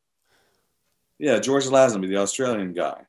Yeah, 1.19 1.39
George 1.39 1.67
Lazenby, 1.67 2.09
the 2.09 2.17
Australian 2.17 2.73
guy. 2.73 3.03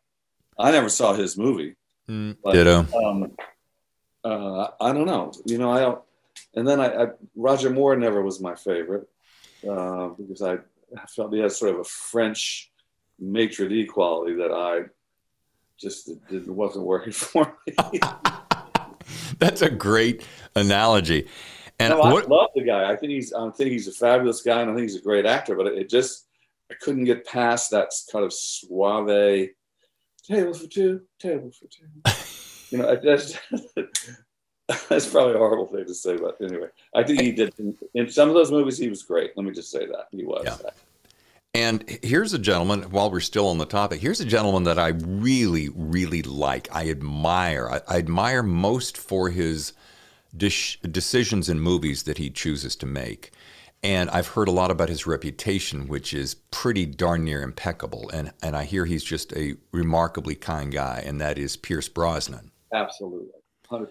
I 0.58 0.72
never 0.72 0.90
saw 0.90 1.14
his 1.14 1.38
movie. 1.38 1.76
Mm, 2.08 2.38
but, 2.44 2.54
Ditto. 2.54 2.86
Um, 2.94 3.32
uh, 4.24 4.68
I 4.80 4.94
don't 4.94 5.06
know. 5.06 5.32
You 5.46 5.58
know, 5.58 5.72
I 5.72 5.80
don't. 5.80 6.02
And 6.56 6.68
then 6.68 6.80
I, 6.80 7.04
I 7.04 7.08
Roger 7.36 7.70
Moore 7.70 7.96
never 7.96 8.22
was 8.22 8.40
my 8.40 8.56
favorite 8.56 9.08
uh, 9.68 10.10
because 10.10 10.42
I, 10.42 10.54
I 10.54 11.06
felt 11.08 11.34
he 11.34 11.40
had 11.40 11.52
sort 11.52 11.74
of 11.74 11.80
a 11.80 11.84
French 11.84 12.72
maitre 13.20 13.68
d' 13.68 13.88
quality 13.88 14.36
that 14.36 14.52
I 14.52 14.90
just 15.78 16.10
it 16.30 16.48
wasn't 16.48 16.86
working 16.86 17.14
for 17.14 17.56
me. 17.66 18.00
That's 19.40 19.62
a 19.62 19.70
great 19.70 20.26
analogy. 20.56 21.28
And 21.80 21.92
no, 21.92 22.02
I 22.02 22.14
what, 22.14 22.30
love 22.30 22.50
the 22.56 22.64
guy. 22.64 22.92
I 22.92 22.96
think 22.96 23.12
he's 23.12 23.34
I 23.34 23.50
think 23.52 23.72
he's 23.72 23.88
a 23.88 23.92
fabulous 23.92 24.42
guy, 24.42 24.62
and 24.62 24.72
I 24.72 24.74
think 24.74 24.84
he's 24.84 24.96
a 24.96 25.02
great 25.02 25.26
actor. 25.26 25.56
But 25.56 25.68
it 25.68 25.90
just 25.90 26.28
I 26.72 26.76
couldn't 26.76 27.06
get 27.06 27.26
past 27.26 27.72
that 27.72 27.92
kind 28.12 28.24
of 28.26 28.34
suave 28.34 29.50
table 30.24 30.54
for 30.54 30.68
two, 30.68 31.02
table 31.20 31.52
for 31.52 31.68
two. 31.68 32.70
you 32.70 32.78
know, 32.78 32.96
that's 33.04 33.38
that's 34.90 35.10
probably 35.10 35.34
a 35.34 35.38
horrible 35.38 35.68
thing 35.68 35.86
to 35.86 35.94
say, 35.94 36.18
but 36.18 36.38
anyway, 36.42 36.68
I 36.96 37.04
think 37.04 37.22
he 37.22 37.32
did 37.32 37.54
in 37.94 38.10
some 38.10 38.30
of 38.30 38.36
those 38.36 38.52
movies. 38.52 38.78
He 38.78 38.90
was 38.90 39.04
great. 39.04 39.32
Let 39.36 39.46
me 39.46 39.52
just 39.52 39.72
say 39.72 39.86
that 39.86 40.08
he 40.12 40.24
was. 40.24 40.44
Yeah. 40.46 40.70
And 41.56 42.00
here's 42.02 42.34
a 42.34 42.40
gentleman, 42.40 42.84
while 42.90 43.12
we're 43.12 43.20
still 43.20 43.48
on 43.48 43.60
the 43.60 43.66
topic, 43.66 44.02
here's 44.02 44.20
a 44.20 44.26
gentleman 44.26 44.64
that 44.64 44.80
I 44.80 44.88
really, 44.88 45.70
really 45.70 46.24
like. 46.24 46.68
I 46.72 46.90
admire. 46.90 47.70
I, 47.70 47.82
I 47.88 47.98
admire 48.00 48.42
most 48.42 48.98
for 48.98 49.30
his 49.30 49.74
decisions 50.36 51.50
in 51.50 51.60
movies 51.60 52.04
that 52.04 52.18
he 52.18 52.30
chooses 52.30 52.76
to 52.78 52.86
make. 52.86 53.32
And 53.84 54.10
I've 54.12 54.28
heard 54.28 54.48
a 54.48 54.52
lot 54.52 54.72
about 54.72 54.88
his 54.88 55.06
reputation, 55.06 55.88
which 55.88 56.14
is 56.14 56.36
pretty 56.52 56.86
darn 56.86 57.26
near 57.26 57.42
impeccable. 57.42 58.10
And, 58.14 58.32
and 58.42 58.56
I 58.56 58.64
hear 58.64 58.86
he's 58.86 59.04
just 59.04 59.34
a 59.34 59.56
remarkably 59.74 60.36
kind 60.36 60.72
guy, 60.72 61.04
and 61.06 61.20
that 61.20 61.38
is 61.38 61.58
Pierce 61.58 61.90
Brosnan. 61.90 62.52
Absolutely, 62.74 63.28
100%. 63.70 63.90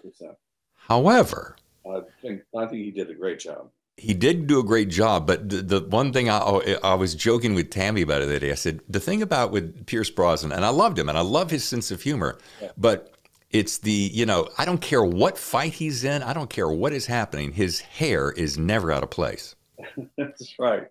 However, 0.73 1.55
I 1.85 2.01
think, 2.21 2.41
I 2.57 2.65
think 2.65 2.83
he 2.83 2.91
did 2.91 3.09
a 3.11 3.13
great 3.13 3.39
job. 3.39 3.69
He 3.95 4.15
did 4.15 4.47
do 4.47 4.59
a 4.59 4.63
great 4.63 4.89
job, 4.89 5.27
but 5.27 5.47
the, 5.47 5.61
the 5.61 5.81
one 5.81 6.11
thing 6.11 6.27
I, 6.27 6.39
oh, 6.39 6.63
I 6.83 6.95
was 6.95 7.13
joking 7.13 7.53
with 7.53 7.69
Tammy 7.69 8.01
about 8.01 8.23
it 8.23 8.25
that 8.25 8.39
day, 8.39 8.51
I 8.51 8.55
said, 8.55 8.81
the 8.89 8.99
thing 8.99 9.21
about 9.21 9.51
with 9.51 9.85
Pierce 9.85 10.09
Brosnan, 10.09 10.51
and 10.51 10.65
I 10.65 10.69
loved 10.69 10.97
him, 10.97 11.07
and 11.07 11.17
I 11.17 11.21
love 11.21 11.51
his 11.51 11.63
sense 11.63 11.91
of 11.91 12.01
humor, 12.01 12.39
yeah. 12.59 12.69
but 12.75 13.12
it's 13.53 13.77
the, 13.77 13.91
you 13.91 14.25
know, 14.25 14.49
I 14.57 14.65
don't 14.65 14.81
care 14.81 15.03
what 15.03 15.37
fight 15.37 15.73
he's 15.73 16.03
in, 16.03 16.23
I 16.23 16.33
don't 16.33 16.49
care 16.49 16.67
what 16.67 16.91
is 16.91 17.05
happening, 17.05 17.53
his 17.53 17.79
hair 17.79 18.31
is 18.31 18.57
never 18.57 18.91
out 18.91 19.03
of 19.03 19.11
place. 19.11 19.55
That's 20.17 20.57
right. 20.59 20.87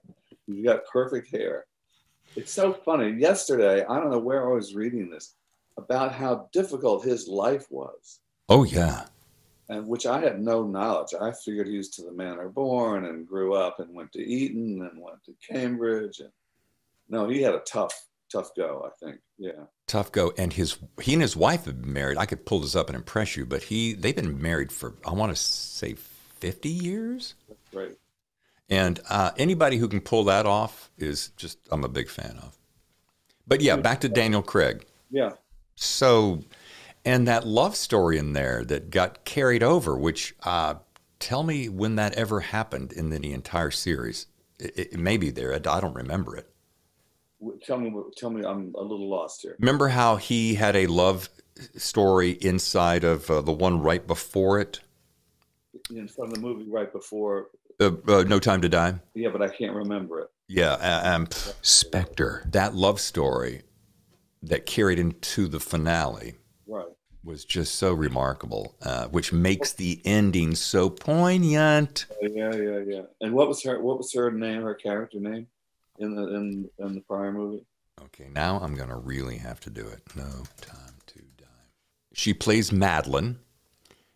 He's 0.46 0.64
got 0.64 0.86
perfect 0.86 1.30
hair. 1.30 1.66
It's 2.36 2.52
so 2.52 2.72
funny. 2.72 3.10
Yesterday, 3.10 3.84
I 3.84 4.00
don't 4.00 4.10
know 4.10 4.18
where 4.18 4.48
I 4.48 4.54
was 4.54 4.74
reading 4.74 5.10
this 5.10 5.34
about 5.76 6.12
how 6.12 6.48
difficult 6.52 7.04
his 7.04 7.28
life 7.28 7.66
was. 7.70 8.20
Oh, 8.48 8.64
yeah. 8.64 9.06
And 9.68 9.86
which 9.86 10.06
I 10.06 10.20
had 10.20 10.40
no 10.40 10.64
knowledge. 10.64 11.14
I 11.20 11.32
figured 11.32 11.66
he 11.66 11.76
was 11.76 11.88
to 11.90 12.02
the 12.02 12.12
manor 12.12 12.48
born 12.48 13.06
and 13.06 13.26
grew 13.26 13.54
up 13.54 13.80
and 13.80 13.94
went 13.94 14.12
to 14.12 14.22
Eton 14.22 14.88
and 14.90 15.02
went 15.02 15.22
to 15.24 15.34
Cambridge. 15.46 16.20
And 16.20 16.30
no, 17.08 17.28
he 17.28 17.42
had 17.42 17.54
a 17.54 17.60
tough, 17.60 18.06
tough 18.32 18.50
go, 18.56 18.86
I 18.86 19.04
think. 19.04 19.20
Yeah. 19.38 19.64
Tough 19.86 20.10
go. 20.12 20.32
And 20.38 20.52
his 20.52 20.78
he 21.00 21.12
and 21.12 21.22
his 21.22 21.36
wife 21.36 21.66
have 21.66 21.82
been 21.82 21.92
married. 21.92 22.18
I 22.18 22.26
could 22.26 22.46
pull 22.46 22.60
this 22.60 22.74
up 22.74 22.88
and 22.88 22.96
impress 22.96 23.36
you, 23.36 23.46
but 23.46 23.64
he 23.64 23.92
they've 23.92 24.16
been 24.16 24.40
married 24.40 24.72
for 24.72 24.94
I 25.06 25.12
want 25.12 25.34
to 25.34 25.36
say 25.36 25.94
50 25.94 26.68
years. 26.68 27.34
That's 27.48 27.74
right. 27.74 27.96
And 28.68 29.00
uh, 29.08 29.30
anybody 29.36 29.76
who 29.76 29.86
can 29.86 30.00
pull 30.00 30.24
that 30.24 30.46
off 30.46 30.90
is 30.96 31.28
just, 31.36 31.58
I'm 31.70 31.84
a 31.84 31.88
big 31.88 32.08
fan 32.08 32.38
of. 32.42 32.56
But 33.46 33.60
yeah, 33.60 33.76
back 33.76 34.00
to 34.00 34.08
Daniel 34.08 34.42
Craig. 34.42 34.86
Yeah. 35.10 35.32
So, 35.76 36.42
and 37.04 37.28
that 37.28 37.46
love 37.46 37.76
story 37.76 38.18
in 38.18 38.32
there 38.32 38.64
that 38.64 38.90
got 38.90 39.24
carried 39.24 39.62
over, 39.62 39.96
which 39.96 40.34
uh, 40.42 40.76
tell 41.18 41.42
me 41.42 41.68
when 41.68 41.96
that 41.96 42.14
ever 42.14 42.40
happened 42.40 42.92
in 42.92 43.10
the 43.10 43.32
entire 43.32 43.70
series. 43.70 44.26
It, 44.58 44.92
it 44.94 44.98
may 44.98 45.16
be 45.16 45.30
there. 45.30 45.54
I 45.54 45.58
don't 45.58 45.94
remember 45.94 46.36
it. 46.36 46.51
Tell 47.64 47.78
me, 47.78 47.92
tell 48.16 48.30
me, 48.30 48.44
I'm 48.44 48.72
a 48.76 48.82
little 48.82 49.08
lost 49.08 49.42
here. 49.42 49.56
Remember 49.58 49.88
how 49.88 50.16
he 50.16 50.54
had 50.54 50.76
a 50.76 50.86
love 50.86 51.28
story 51.76 52.30
inside 52.40 53.04
of 53.04 53.30
uh, 53.30 53.40
the 53.40 53.52
one 53.52 53.80
right 53.80 54.06
before 54.06 54.60
it? 54.60 54.80
In 55.90 56.06
front 56.06 56.30
of 56.30 56.34
the 56.34 56.40
movie 56.40 56.70
right 56.70 56.92
before 56.92 57.48
uh, 57.80 57.90
uh, 58.06 58.22
no 58.22 58.38
Time 58.38 58.60
to 58.62 58.68
Die. 58.68 58.94
Yeah, 59.14 59.30
but 59.30 59.42
I 59.42 59.48
can't 59.48 59.74
remember 59.74 60.20
it. 60.20 60.30
Yeah, 60.48 60.74
um, 60.74 61.28
Spectre. 61.62 62.44
That 62.50 62.74
love 62.74 63.00
story 63.00 63.62
that 64.42 64.66
carried 64.66 64.98
into 64.98 65.48
the 65.48 65.60
finale. 65.60 66.36
Right. 66.66 66.86
Was 67.24 67.44
just 67.44 67.76
so 67.76 67.92
remarkable, 67.92 68.74
uh, 68.82 69.06
which 69.06 69.32
makes 69.32 69.72
the 69.72 70.02
ending 70.04 70.54
so 70.54 70.90
poignant. 70.90 72.06
Yeah, 72.20 72.54
yeah, 72.54 72.80
yeah. 72.84 73.02
And 73.20 73.32
what 73.32 73.48
was 73.48 73.62
her? 73.62 73.80
What 73.80 73.98
was 73.98 74.12
her 74.14 74.30
name? 74.30 74.62
Her 74.62 74.74
character 74.74 75.20
name 75.20 75.46
in 76.02 76.14
the 76.14 76.34
in 76.34 76.70
in 76.78 76.94
the 76.94 77.00
prior 77.00 77.32
movie? 77.32 77.64
Okay, 78.02 78.28
now 78.32 78.58
I'm 78.60 78.74
gonna 78.74 78.98
really 78.98 79.38
have 79.38 79.60
to 79.60 79.70
do 79.70 79.86
it. 79.86 80.02
No 80.14 80.44
time 80.60 80.96
to 81.06 81.18
die. 81.38 81.68
She 82.12 82.34
plays 82.34 82.72
Madeline, 82.72 83.38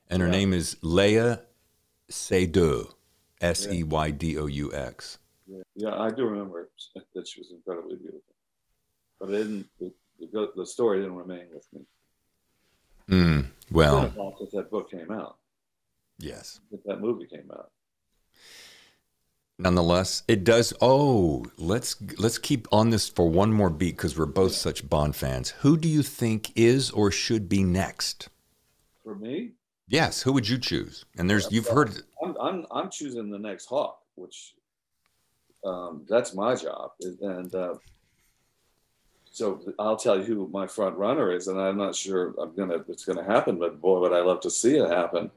and 0.09 0.21
her 0.21 0.29
yeah. 0.29 0.33
name 0.33 0.53
is 0.53 0.77
Léa 0.83 1.43
Seydoux. 2.11 2.93
S 3.41 3.67
E 3.67 3.83
Y 3.83 4.11
D 4.13 4.39
O 4.39 4.47
U 4.47 4.73
X. 4.73 5.19
Yeah, 5.47 5.63
yeah, 5.75 5.95
I 5.95 6.11
do 6.11 6.25
remember 6.25 6.71
that 7.15 7.29
she 7.29 7.41
was 7.41 7.51
incredibly 7.51 7.97
beautiful, 7.97 8.35
but 9.21 9.31
it 9.31 9.37
didn't. 9.37 9.67
The, 9.79 9.93
the, 10.33 10.53
the 10.57 10.67
story 10.67 11.01
didn't 11.01 11.17
remain 11.17 11.47
with 11.53 11.67
me. 11.73 11.81
Mm, 13.11 13.47
well, 13.71 14.35
since 14.39 14.53
that 14.53 14.71
book 14.71 14.91
came 14.91 15.11
out. 15.11 15.37
Yes. 16.19 16.61
Since 16.71 16.83
that 16.87 17.01
movie 17.01 17.27
came 17.27 17.51
out. 17.53 17.71
Nonetheless, 19.59 20.23
it 20.29 20.45
does. 20.45 20.75
Oh, 20.83 21.47
let's 21.57 21.97
let's 22.19 22.37
keep 22.37 22.69
on 22.71 22.91
this 22.91 23.09
for 23.09 23.29
one 23.29 23.53
more 23.53 23.71
beat 23.71 23.97
because 23.97 24.19
we're 24.19 24.27
both 24.27 24.53
such 24.53 24.89
Bond 24.89 25.17
fans. 25.17 25.51
Who 25.61 25.79
do 25.79 25.89
you 25.89 26.03
think 26.03 26.53
is 26.55 26.91
or 26.91 27.11
should 27.11 27.49
be 27.49 27.65
next? 27.65 28.29
For 29.03 29.15
me? 29.15 29.53
Yes. 29.89 30.21
Who 30.23 30.33
would 30.33 30.47
you 30.47 30.59
choose? 30.59 31.07
And 31.17 31.31
there's 31.31 31.51
you've 31.51 31.69
heard. 31.69 32.03
I'm 32.23 32.37
I'm 32.39 32.67
I'm 32.71 32.91
choosing 32.91 33.31
the 33.31 33.39
next 33.39 33.67
Hawke, 33.67 33.99
which 34.15 34.55
um, 35.65 36.05
that's 36.07 36.35
my 36.35 36.55
job, 36.55 36.91
and 37.23 37.55
uh, 37.55 37.75
so 39.31 39.61
I'll 39.79 39.97
tell 39.97 40.19
you 40.19 40.25
who 40.25 40.49
my 40.49 40.67
front 40.67 40.97
runner 40.97 41.33
is, 41.33 41.49
and 41.49 41.59
I'm 41.59 41.79
not 41.79 41.97
sure 41.97 42.35
I'm 42.39 42.55
gonna 42.55 42.85
it's 42.89 43.07
gonna 43.07 43.25
happen, 43.25 43.59
but 43.59 43.81
boy, 43.81 44.01
would 44.01 44.13
I 44.13 44.21
love 44.21 44.41
to 44.41 44.51
see 44.51 44.77
it 44.77 44.91
happen. 44.91 45.31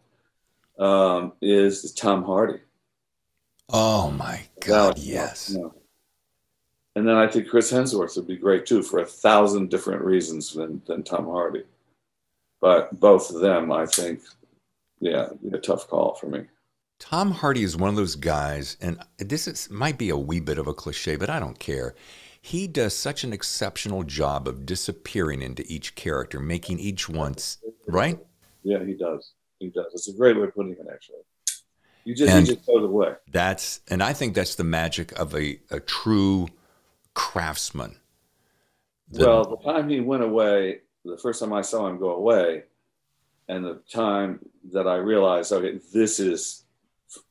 Um, 0.77 1.33
is 1.41 1.93
Tom 1.93 2.23
Hardy. 2.23 2.59
Oh 3.69 4.11
my 4.11 4.41
God! 4.65 4.97
yes. 4.97 5.55
And 6.95 7.07
then 7.07 7.15
I 7.15 7.27
think 7.27 7.47
Chris 7.47 7.71
Hemsworth 7.71 8.15
would 8.17 8.27
be 8.27 8.35
great 8.35 8.65
too 8.65 8.81
for 8.83 8.99
a 8.99 9.05
thousand 9.05 9.69
different 9.69 10.03
reasons 10.03 10.53
than, 10.53 10.81
than 10.85 11.03
Tom 11.03 11.25
Hardy. 11.25 11.63
But 12.61 12.99
both 12.99 13.29
of 13.33 13.39
them, 13.39 13.71
I 13.71 13.85
think, 13.85 14.21
yeah, 14.99 15.29
a 15.53 15.57
tough 15.59 15.87
call 15.87 16.15
for 16.15 16.27
me. 16.27 16.41
Tom 16.99 17.31
Hardy 17.31 17.63
is 17.63 17.77
one 17.77 17.89
of 17.89 17.95
those 17.95 18.15
guys, 18.15 18.75
and 18.81 18.99
this 19.17 19.47
is, 19.47 19.69
might 19.69 19.97
be 19.97 20.09
a 20.09 20.17
wee 20.17 20.41
bit 20.41 20.57
of 20.57 20.67
a 20.67 20.73
cliche, 20.73 21.15
but 21.15 21.29
I 21.29 21.39
don't 21.39 21.57
care. 21.57 21.95
He 22.41 22.67
does 22.67 22.93
such 22.93 23.23
an 23.23 23.31
exceptional 23.31 24.03
job 24.03 24.47
of 24.47 24.65
disappearing 24.65 25.41
into 25.41 25.63
each 25.71 25.95
character, 25.95 26.39
making 26.39 26.79
each 26.79 27.07
one 27.07 27.35
right. 27.87 28.19
Yeah, 28.63 28.83
he 28.83 28.93
does. 28.93 29.33
He 29.59 29.69
does. 29.69 29.91
It's 29.93 30.09
a 30.09 30.13
great 30.13 30.35
way 30.35 30.43
of 30.43 30.55
putting 30.55 30.73
it, 30.73 30.79
actually. 30.91 31.19
You 32.03 32.15
just 32.15 32.31
and 32.31 32.47
you 32.47 32.55
just 32.55 32.65
throw 32.65 32.77
it 32.77 32.83
away. 32.83 33.13
That's 33.31 33.81
and 33.89 34.01
I 34.01 34.13
think 34.13 34.33
that's 34.33 34.55
the 34.55 34.63
magic 34.63 35.11
of 35.19 35.35
a, 35.35 35.59
a 35.69 35.79
true 35.79 36.47
craftsman. 37.13 37.97
The, 39.11 39.25
well, 39.25 39.43
the 39.43 39.57
time 39.57 39.89
he 39.89 39.99
went 39.99 40.23
away, 40.23 40.79
the 41.03 41.17
first 41.17 41.39
time 41.39 41.53
I 41.53 41.61
saw 41.61 41.87
him 41.87 41.97
go 41.99 42.11
away, 42.11 42.63
and 43.47 43.65
the 43.65 43.81
time 43.91 44.39
that 44.71 44.87
I 44.87 44.95
realized, 44.95 45.51
okay, 45.51 45.79
this 45.93 46.19
is 46.19 46.63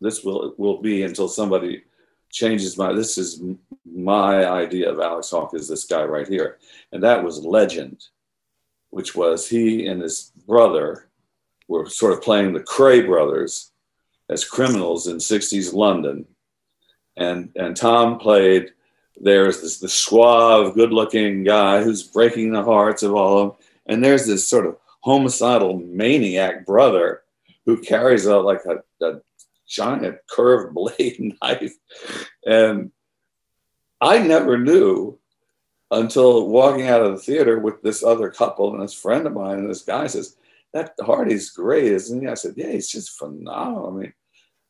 this 0.01 0.25
will 0.25 0.55
will 0.59 0.81
be 0.81 1.03
until 1.03 1.29
somebody 1.29 1.85
changes 2.31 2.77
my 2.77 2.93
this 2.93 3.17
is 3.17 3.43
my 3.87 4.47
idea 4.47 4.91
of 4.91 5.01
Alex 5.01 5.31
Hawke 5.31 5.55
is 5.55 5.69
this 5.69 5.85
guy 5.85 6.05
right 6.05 6.29
here. 6.29 6.59
And 6.93 7.03
that 7.03 7.23
was 7.23 7.45
Legend, 7.45 8.05
which 8.91 9.15
was 9.15 9.49
he 9.49 9.87
and 9.87 10.03
his 10.03 10.33
brother 10.47 11.09
were 11.69 11.89
sort 11.89 12.13
of 12.13 12.23
playing 12.23 12.53
the 12.53 12.61
Kray 12.61 13.07
brothers 13.07 13.73
as 14.29 14.45
criminals 14.45 15.07
in 15.07 15.17
60s 15.17 15.73
London. 15.73 16.27
And, 17.17 17.51
and 17.57 17.77
Tom 17.77 18.19
played, 18.19 18.73
there's 19.21 19.61
this 19.61 19.81
the 19.81 19.89
suave, 19.89 20.75
good 20.75 20.93
looking 20.93 21.45
guy 21.45 21.83
who's 21.83 22.03
breaking 22.03 22.53
the 22.53 22.63
hearts 22.63 23.03
of 23.03 23.15
all 23.15 23.39
of 23.39 23.49
them. 23.49 23.59
And 23.87 24.05
there's 24.05 24.27
this 24.27 24.47
sort 24.47 24.67
of 24.67 24.77
homicidal 25.01 25.79
maniac 25.79 26.67
brother 26.67 27.23
who 27.67 27.81
carries 27.81 28.27
a, 28.27 28.37
like 28.39 28.61
a, 28.65 28.83
a 29.05 29.21
giant 29.67 30.19
curved 30.29 30.75
blade 30.75 31.37
knife. 31.43 31.75
And 32.47 32.93
I 34.01 34.19
never 34.19 34.59
knew 34.59 35.19
until 35.91 36.49
walking 36.49 36.87
out 36.87 37.03
of 37.03 37.13
the 37.13 37.19
theater 37.19 37.59
with 37.59 37.83
this 37.83 38.05
other 38.05 38.31
couple 38.31 38.73
and 38.73 38.83
this 38.83 38.95
friend 38.95 39.27
of 39.27 39.33
mine, 39.33 39.59
and 39.59 39.71
this 39.71 39.83
guy 39.83 40.07
says, 40.07 40.37
That 40.73 40.93
Hardy's 41.01 41.51
great, 41.51 41.85
isn't 41.85 42.21
he? 42.21 42.27
I 42.29 42.35
said, 42.35 42.55
Yeah, 42.57 42.73
he's 42.73 42.89
just 42.89 43.19
phenomenal. 43.19 43.89
I 43.89 44.01
mean, 44.01 44.13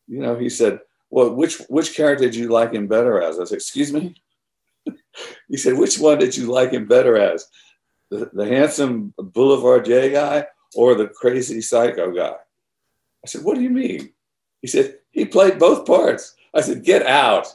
you 0.09 0.21
know, 0.21 0.37
he 0.37 0.49
said, 0.49 0.81
Well, 1.11 1.35
which 1.35 1.59
which 1.69 1.95
character 1.95 2.25
did 2.25 2.35
you 2.35 2.49
like 2.49 2.73
him 2.73 2.87
better 2.87 3.21
as? 3.23 3.39
I 3.39 3.45
said, 3.45 3.57
Excuse 3.57 3.93
me? 3.93 4.15
he 5.49 5.57
said, 5.57 5.77
Which 5.77 5.99
one 5.99 6.19
did 6.19 6.37
you 6.37 6.51
like 6.51 6.73
him 6.73 6.87
better 6.87 7.17
as? 7.19 7.47
The, 8.11 8.31
the 8.33 8.47
handsome 8.47 9.13
Boulevardier 9.19 10.11
guy 10.11 10.47
or 10.75 10.95
the 10.95 11.09
crazy 11.09 11.61
psycho 11.61 12.11
guy? 12.11 12.35
I 13.25 13.27
said, 13.27 13.45
What 13.45 13.57
do 13.57 13.63
you 13.63 13.71
mean? 13.71 14.13
He 14.63 14.69
said, 14.69 14.99
He 15.11 15.27
played 15.27 15.59
both 15.59 15.87
parts. 15.87 16.35
I 16.55 16.63
said, 16.63 16.85
Get 16.85 17.05
out. 17.07 17.47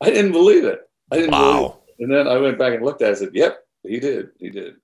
I 0.00 0.10
didn't 0.10 0.32
believe 0.32 0.64
it. 0.64 0.80
I 1.10 1.16
didn't 1.16 1.30
wow. 1.30 1.52
believe 1.52 1.70
it. 1.70 2.02
And 2.02 2.12
then 2.12 2.26
I 2.26 2.36
went 2.38 2.58
back 2.58 2.74
and 2.74 2.84
looked 2.84 3.02
at 3.02 3.10
it. 3.10 3.16
I 3.16 3.20
said, 3.20 3.30
Yep, 3.32 3.58
he 3.84 4.00
did. 4.00 4.30
He 4.38 4.50
did. 4.50 4.74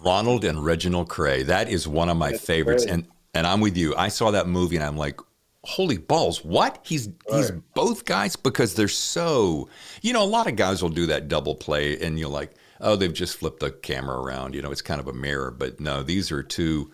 Ronald 0.00 0.44
and 0.44 0.64
Reginald 0.64 1.08
Kray. 1.08 1.44
That 1.44 1.68
is 1.68 1.86
one 1.86 2.08
of 2.08 2.16
my 2.16 2.32
That's 2.32 2.44
favorites. 2.44 2.84
And 2.84 3.06
and 3.34 3.46
I'm 3.46 3.60
with 3.60 3.76
you. 3.76 3.94
I 3.96 4.08
saw 4.08 4.30
that 4.30 4.48
movie 4.48 4.76
and 4.76 4.84
I'm 4.84 4.96
like, 4.96 5.20
holy 5.66 5.98
balls, 5.98 6.44
what? 6.44 6.78
He's 6.84 7.08
right. 7.08 7.38
he's 7.38 7.50
both 7.74 8.04
guys 8.04 8.36
because 8.36 8.74
they're 8.74 8.88
so 8.88 9.68
you 10.00 10.12
know, 10.12 10.22
a 10.22 10.24
lot 10.24 10.46
of 10.46 10.56
guys 10.56 10.82
will 10.82 10.90
do 10.90 11.06
that 11.06 11.28
double 11.28 11.54
play 11.54 11.98
and 12.00 12.18
you're 12.18 12.28
like, 12.28 12.52
oh, 12.80 12.96
they've 12.96 13.12
just 13.12 13.38
flipped 13.38 13.60
the 13.60 13.70
camera 13.70 14.20
around. 14.20 14.54
You 14.54 14.62
know, 14.62 14.70
it's 14.70 14.82
kind 14.82 15.00
of 15.00 15.08
a 15.08 15.12
mirror. 15.12 15.50
But 15.50 15.80
no, 15.80 16.02
these 16.02 16.30
are 16.30 16.42
two 16.42 16.92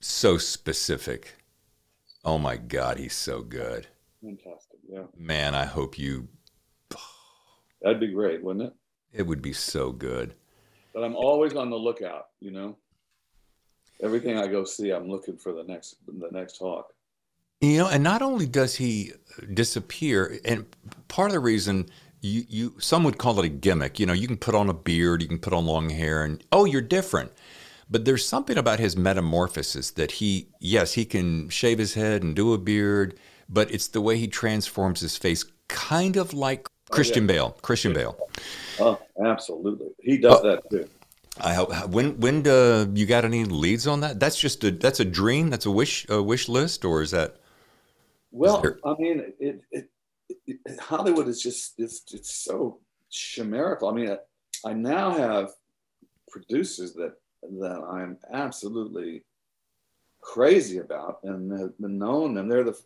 so 0.00 0.38
specific. 0.38 1.36
Oh 2.24 2.38
my 2.38 2.56
God, 2.56 2.98
he's 2.98 3.14
so 3.14 3.42
good. 3.42 3.86
Fantastic. 4.22 4.78
Yeah. 4.88 5.04
Man, 5.16 5.54
I 5.54 5.66
hope 5.66 5.98
you 5.98 6.28
That'd 7.82 8.00
be 8.00 8.08
great, 8.08 8.42
wouldn't 8.42 8.66
it? 8.66 8.74
It 9.12 9.26
would 9.26 9.42
be 9.42 9.52
so 9.52 9.92
good. 9.92 10.34
But 10.94 11.04
I'm 11.04 11.16
always 11.16 11.54
on 11.54 11.70
the 11.70 11.76
lookout, 11.76 12.28
you 12.40 12.50
know. 12.50 12.76
Everything 14.02 14.38
I 14.38 14.46
go 14.46 14.64
see, 14.64 14.90
I'm 14.90 15.08
looking 15.08 15.36
for 15.36 15.52
the 15.52 15.64
next 15.64 15.96
the 16.06 16.30
next 16.32 16.58
Hawke. 16.58 16.94
You 17.60 17.78
know, 17.78 17.88
and 17.88 18.02
not 18.02 18.22
only 18.22 18.46
does 18.46 18.76
he 18.76 19.12
disappear, 19.52 20.38
and 20.44 20.64
part 21.08 21.28
of 21.28 21.34
the 21.34 21.40
reason 21.40 21.86
you 22.22 22.44
you 22.48 22.74
some 22.78 23.04
would 23.04 23.18
call 23.18 23.38
it 23.38 23.44
a 23.44 23.48
gimmick. 23.48 24.00
You 24.00 24.06
know, 24.06 24.12
you 24.12 24.26
can 24.26 24.38
put 24.38 24.54
on 24.54 24.68
a 24.68 24.74
beard, 24.74 25.22
you 25.22 25.28
can 25.28 25.38
put 25.38 25.52
on 25.52 25.66
long 25.66 25.90
hair, 25.90 26.24
and 26.24 26.42
oh, 26.52 26.64
you're 26.64 26.80
different. 26.80 27.32
But 27.90 28.04
there's 28.04 28.24
something 28.24 28.56
about 28.56 28.78
his 28.78 28.96
metamorphosis 28.96 29.90
that 29.92 30.12
he, 30.12 30.46
yes, 30.60 30.92
he 30.92 31.04
can 31.04 31.48
shave 31.48 31.78
his 31.78 31.94
head 31.94 32.22
and 32.22 32.36
do 32.36 32.52
a 32.52 32.58
beard, 32.58 33.18
but 33.48 33.68
it's 33.72 33.88
the 33.88 34.00
way 34.00 34.16
he 34.16 34.28
transforms 34.28 35.00
his 35.00 35.16
face, 35.16 35.44
kind 35.66 36.16
of 36.16 36.32
like 36.32 36.68
Christian 36.90 37.24
oh, 37.24 37.32
yeah. 37.32 37.38
Bale. 37.38 37.50
Christian 37.62 37.92
Bale. 37.92 38.16
Oh, 38.78 39.00
absolutely. 39.24 39.88
He 40.00 40.18
does 40.18 40.38
oh, 40.40 40.48
that 40.48 40.70
too. 40.70 40.88
I 41.40 41.54
hope. 41.54 41.88
When 41.88 42.18
when 42.20 42.46
uh, 42.46 42.86
you 42.94 43.06
got 43.06 43.24
any 43.24 43.44
leads 43.44 43.86
on 43.86 44.00
that? 44.00 44.20
That's 44.20 44.38
just 44.38 44.62
a 44.64 44.70
that's 44.70 45.00
a 45.00 45.04
dream. 45.04 45.50
That's 45.50 45.66
a 45.66 45.70
wish 45.70 46.06
a 46.08 46.22
wish 46.22 46.48
list, 46.48 46.84
or 46.84 47.02
is 47.02 47.10
that? 47.10 47.36
Well, 48.30 48.60
there... 48.60 48.78
I 48.84 48.94
mean, 48.98 49.32
it, 49.38 49.62
it, 49.70 49.90
it, 50.46 50.60
Hollywood 50.80 51.28
is 51.28 51.42
just 51.42 51.74
it's 51.78 52.02
it's 52.12 52.34
so 52.34 52.78
chimerical. 53.10 53.88
I 53.88 53.92
mean, 53.92 54.10
I, 54.10 54.70
I 54.70 54.72
now 54.72 55.12
have 55.12 55.50
producers 56.28 56.94
that 56.94 57.14
that 57.60 57.82
I'm 57.90 58.18
absolutely 58.32 59.24
crazy 60.20 60.78
about 60.78 61.20
and 61.24 61.58
have 61.58 61.78
been 61.78 61.98
known, 61.98 62.38
and 62.38 62.50
they're 62.50 62.64
the 62.64 62.78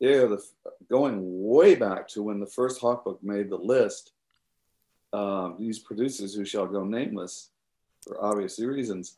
they're 0.00 0.28
the 0.28 0.42
going 0.88 1.20
way 1.22 1.74
back 1.74 2.08
to 2.08 2.22
when 2.22 2.40
the 2.40 2.46
first 2.46 2.80
Hawke 2.80 3.04
book 3.04 3.20
made 3.22 3.50
the 3.50 3.56
list. 3.56 4.12
Um, 5.12 5.56
these 5.58 5.78
producers 5.78 6.34
who 6.34 6.44
shall 6.44 6.66
go 6.66 6.84
nameless 6.84 7.50
for 8.02 8.22
obvious 8.22 8.58
reasons 8.58 9.16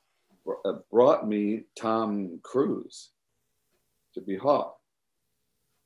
uh, 0.65 0.75
brought 0.91 1.29
me 1.29 1.65
Tom 1.77 2.39
Cruise 2.43 3.11
to 4.15 4.21
be 4.21 4.37
Hawke, 4.37 4.80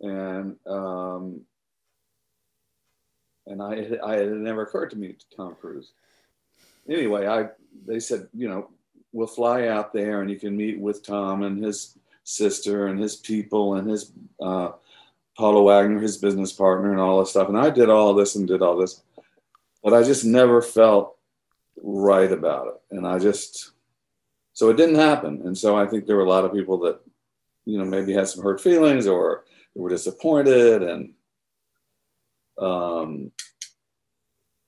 and 0.01 0.57
um, 0.67 1.41
and 3.47 3.63
I 3.63 3.99
I 4.05 4.17
had 4.17 4.33
never 4.33 4.63
occurred 4.63 4.91
to 4.91 4.99
meet 4.99 5.25
Tom 5.37 5.57
Cruise. 5.61 5.93
Anyway, 6.89 7.27
I 7.27 7.49
they 7.87 8.01
said 8.01 8.29
you 8.33 8.49
know 8.49 8.71
we'll 9.13 9.27
fly 9.27 9.69
out 9.69 9.93
there 9.93 10.21
and 10.21 10.31
you 10.31 10.39
can 10.39 10.57
meet 10.57 10.79
with 10.79 11.07
Tom 11.07 11.45
and 11.45 11.63
his 11.63 11.97
sister 12.25 12.89
and 12.89 13.01
his 13.01 13.17
people 13.17 13.75
and 13.75 13.89
his 13.89 14.13
uh, 14.43 14.73
Paula 15.37 15.63
Wagner, 15.63 16.01
his 16.01 16.19
business 16.19 16.53
partner, 16.53 16.91
and 16.91 17.01
all 17.01 17.21
this 17.21 17.31
stuff. 17.31 17.49
And 17.49 17.57
I 17.57 17.71
did 17.71 17.89
all 17.89 18.13
this 18.13 18.35
and 18.35 18.47
did 18.47 18.61
all 18.61 18.77
this, 18.77 19.03
but 19.83 19.95
I 19.95 20.03
just 20.03 20.25
never 20.25 20.61
felt 20.61 21.17
right 21.83 22.31
about 22.31 22.69
it. 22.69 22.97
And 22.97 23.07
I 23.07 23.19
just, 23.19 23.73
so 24.53 24.69
it 24.71 24.77
didn't 24.77 24.97
happen. 24.97 25.43
And 25.45 25.57
so 25.57 25.77
I 25.77 25.87
think 25.87 26.07
there 26.07 26.17
were 26.17 26.25
a 26.25 26.29
lot 26.29 26.45
of 26.45 26.53
people 26.53 26.79
that, 26.81 27.01
you 27.65 27.79
know, 27.79 27.85
maybe 27.85 28.13
had 28.13 28.29
some 28.29 28.43
hurt 28.43 28.61
feelings 28.61 29.07
or 29.07 29.45
were 29.75 29.91
disappointed. 29.91 30.83
And, 30.83 31.15
um, 32.59 33.33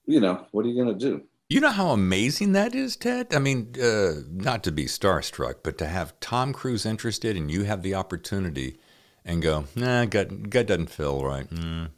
you 0.05 0.19
know, 0.19 0.45
what 0.51 0.65
are 0.65 0.69
you 0.69 0.83
going 0.83 0.97
to 0.97 1.05
do? 1.05 1.23
You 1.49 1.61
know 1.61 1.69
how 1.69 1.91
amazing 1.91 2.51
that 2.53 2.75
is, 2.75 2.97
Ted? 2.97 3.33
I 3.33 3.39
mean, 3.39 3.73
uh, 3.81 4.21
not 4.29 4.63
to 4.63 4.71
be 4.71 4.85
starstruck, 4.85 5.55
but 5.63 5.77
to 5.77 5.87
have 5.87 6.19
Tom 6.19 6.51
Cruise 6.51 6.85
interested 6.85 7.37
and 7.37 7.49
you 7.49 7.63
have 7.63 7.83
the 7.83 7.95
opportunity 7.95 8.79
and 9.23 9.41
go, 9.41 9.65
nah, 9.73 10.05
gut, 10.05 10.49
gut 10.49 10.67
doesn't 10.67 10.89
feel 10.89 11.23
right. 11.23 11.49
Mm. 11.49 11.89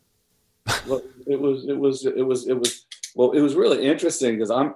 well, 0.88 1.02
it 1.26 1.40
was, 1.40 1.68
it 1.68 1.77
was, 1.77 2.06
it 2.06 2.26
was, 2.26 2.48
it 2.48 2.60
was. 2.60 2.86
Well, 3.15 3.31
it 3.31 3.41
was 3.41 3.56
really 3.56 3.86
interesting 3.86 4.36
because 4.36 4.52
I'm. 4.52 4.76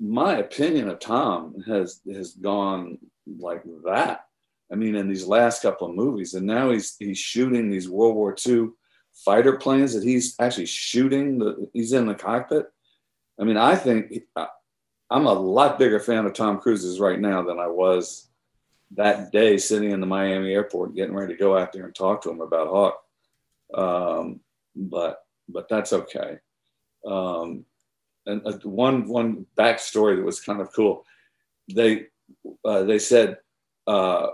My 0.00 0.36
opinion 0.36 0.88
of 0.88 1.00
Tom 1.00 1.56
has 1.66 2.00
has 2.12 2.34
gone 2.34 2.98
like 3.26 3.62
that. 3.84 4.27
I 4.70 4.76
mean, 4.76 4.94
in 4.94 5.08
these 5.08 5.26
last 5.26 5.62
couple 5.62 5.88
of 5.88 5.94
movies, 5.94 6.34
and 6.34 6.46
now 6.46 6.70
he's 6.70 6.96
he's 6.98 7.18
shooting 7.18 7.70
these 7.70 7.88
World 7.88 8.14
War 8.14 8.36
II 8.46 8.68
fighter 9.24 9.56
planes 9.56 9.94
that 9.94 10.04
he's 10.04 10.34
actually 10.38 10.66
shooting. 10.66 11.38
The 11.38 11.68
he's 11.72 11.92
in 11.92 12.06
the 12.06 12.14
cockpit. 12.14 12.66
I 13.40 13.44
mean, 13.44 13.56
I 13.56 13.76
think 13.76 14.12
I'm 15.10 15.26
a 15.26 15.32
lot 15.32 15.78
bigger 15.78 16.00
fan 16.00 16.26
of 16.26 16.34
Tom 16.34 16.58
Cruise's 16.58 17.00
right 17.00 17.18
now 17.18 17.42
than 17.42 17.58
I 17.58 17.66
was 17.66 18.28
that 18.92 19.32
day 19.32 19.58
sitting 19.58 19.90
in 19.90 20.00
the 20.00 20.06
Miami 20.06 20.52
airport 20.52 20.94
getting 20.94 21.14
ready 21.14 21.34
to 21.34 21.38
go 21.38 21.56
out 21.56 21.72
there 21.72 21.84
and 21.84 21.94
talk 21.94 22.22
to 22.22 22.30
him 22.30 22.40
about 22.40 22.68
Hawke. 22.68 23.00
Um, 23.74 24.40
but 24.74 25.22
but 25.48 25.68
that's 25.68 25.92
okay. 25.92 26.38
Um, 27.06 27.64
and 28.26 28.46
uh, 28.46 28.58
one 28.62 29.08
one 29.08 29.46
backstory 29.56 30.16
that 30.16 30.24
was 30.24 30.40
kind 30.40 30.60
of 30.60 30.72
cool. 30.72 31.04
They 31.72 32.06
uh, 32.64 32.84
they 32.84 32.98
said 32.98 33.38
uh, 33.86 34.28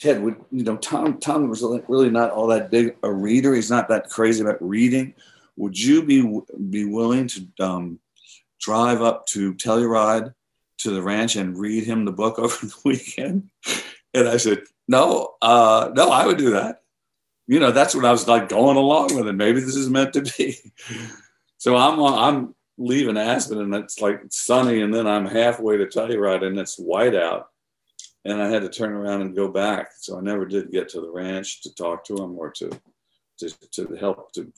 Ted 0.00 0.22
would 0.22 0.36
you 0.50 0.62
know 0.62 0.76
Tom 0.76 1.18
Tom 1.18 1.48
was 1.48 1.62
really 1.88 2.10
not 2.10 2.30
all 2.30 2.48
that 2.48 2.70
big 2.70 2.96
a 3.02 3.12
reader. 3.12 3.54
He's 3.54 3.70
not 3.70 3.88
that 3.88 4.10
crazy 4.10 4.42
about 4.42 4.60
reading. 4.60 5.14
Would 5.56 5.78
you 5.78 6.02
be 6.02 6.40
be 6.70 6.84
willing 6.84 7.28
to 7.28 7.48
um, 7.60 7.98
drive 8.60 9.00
up 9.00 9.26
to 9.28 9.54
Telluride 9.54 10.34
to 10.78 10.90
the 10.90 11.02
ranch 11.02 11.36
and 11.36 11.58
read 11.58 11.84
him 11.84 12.04
the 12.04 12.12
book 12.12 12.38
over 12.38 12.66
the 12.66 12.76
weekend? 12.84 13.50
And 14.12 14.28
I 14.28 14.36
said, 14.36 14.62
no, 14.88 15.34
uh, 15.42 15.90
no, 15.94 16.10
I 16.10 16.26
would 16.26 16.38
do 16.38 16.50
that. 16.50 16.82
You 17.46 17.60
know, 17.60 17.70
that's 17.70 17.94
when 17.94 18.04
I 18.04 18.10
was 18.10 18.26
like 18.26 18.48
going 18.48 18.76
along 18.76 19.14
with 19.14 19.28
it. 19.28 19.32
Maybe 19.34 19.60
this 19.60 19.76
is 19.76 19.88
meant 19.88 20.12
to 20.14 20.22
be. 20.22 20.56
so 21.58 21.76
I'm 21.76 22.00
I'm 22.00 22.54
leaving 22.78 23.16
Aspen 23.16 23.60
and 23.60 23.74
it's 23.74 24.00
like 24.00 24.20
sunny, 24.30 24.82
and 24.82 24.92
then 24.92 25.06
I'm 25.06 25.26
halfway 25.26 25.76
to 25.78 25.86
Telluride 25.86 26.44
and 26.44 26.58
it's 26.58 26.78
white 26.78 27.14
out, 27.14 27.48
and 28.26 28.42
I 28.42 28.48
had 28.48 28.62
to 28.62 28.68
turn 28.68 28.92
around 28.92 29.22
and 29.22 29.36
go 29.36 29.48
back. 29.48 29.92
So 29.98 30.18
I 30.18 30.20
never 30.20 30.44
did 30.44 30.72
get 30.72 30.88
to 30.90 31.00
the 31.00 31.10
ranch 31.10 31.62
to 31.62 31.74
talk 31.74 32.04
to 32.06 32.16
him 32.16 32.36
or 32.38 32.50
to 32.50 32.70
to, 33.38 33.50
to 33.70 33.94
help 33.96 34.32
to 34.32 34.50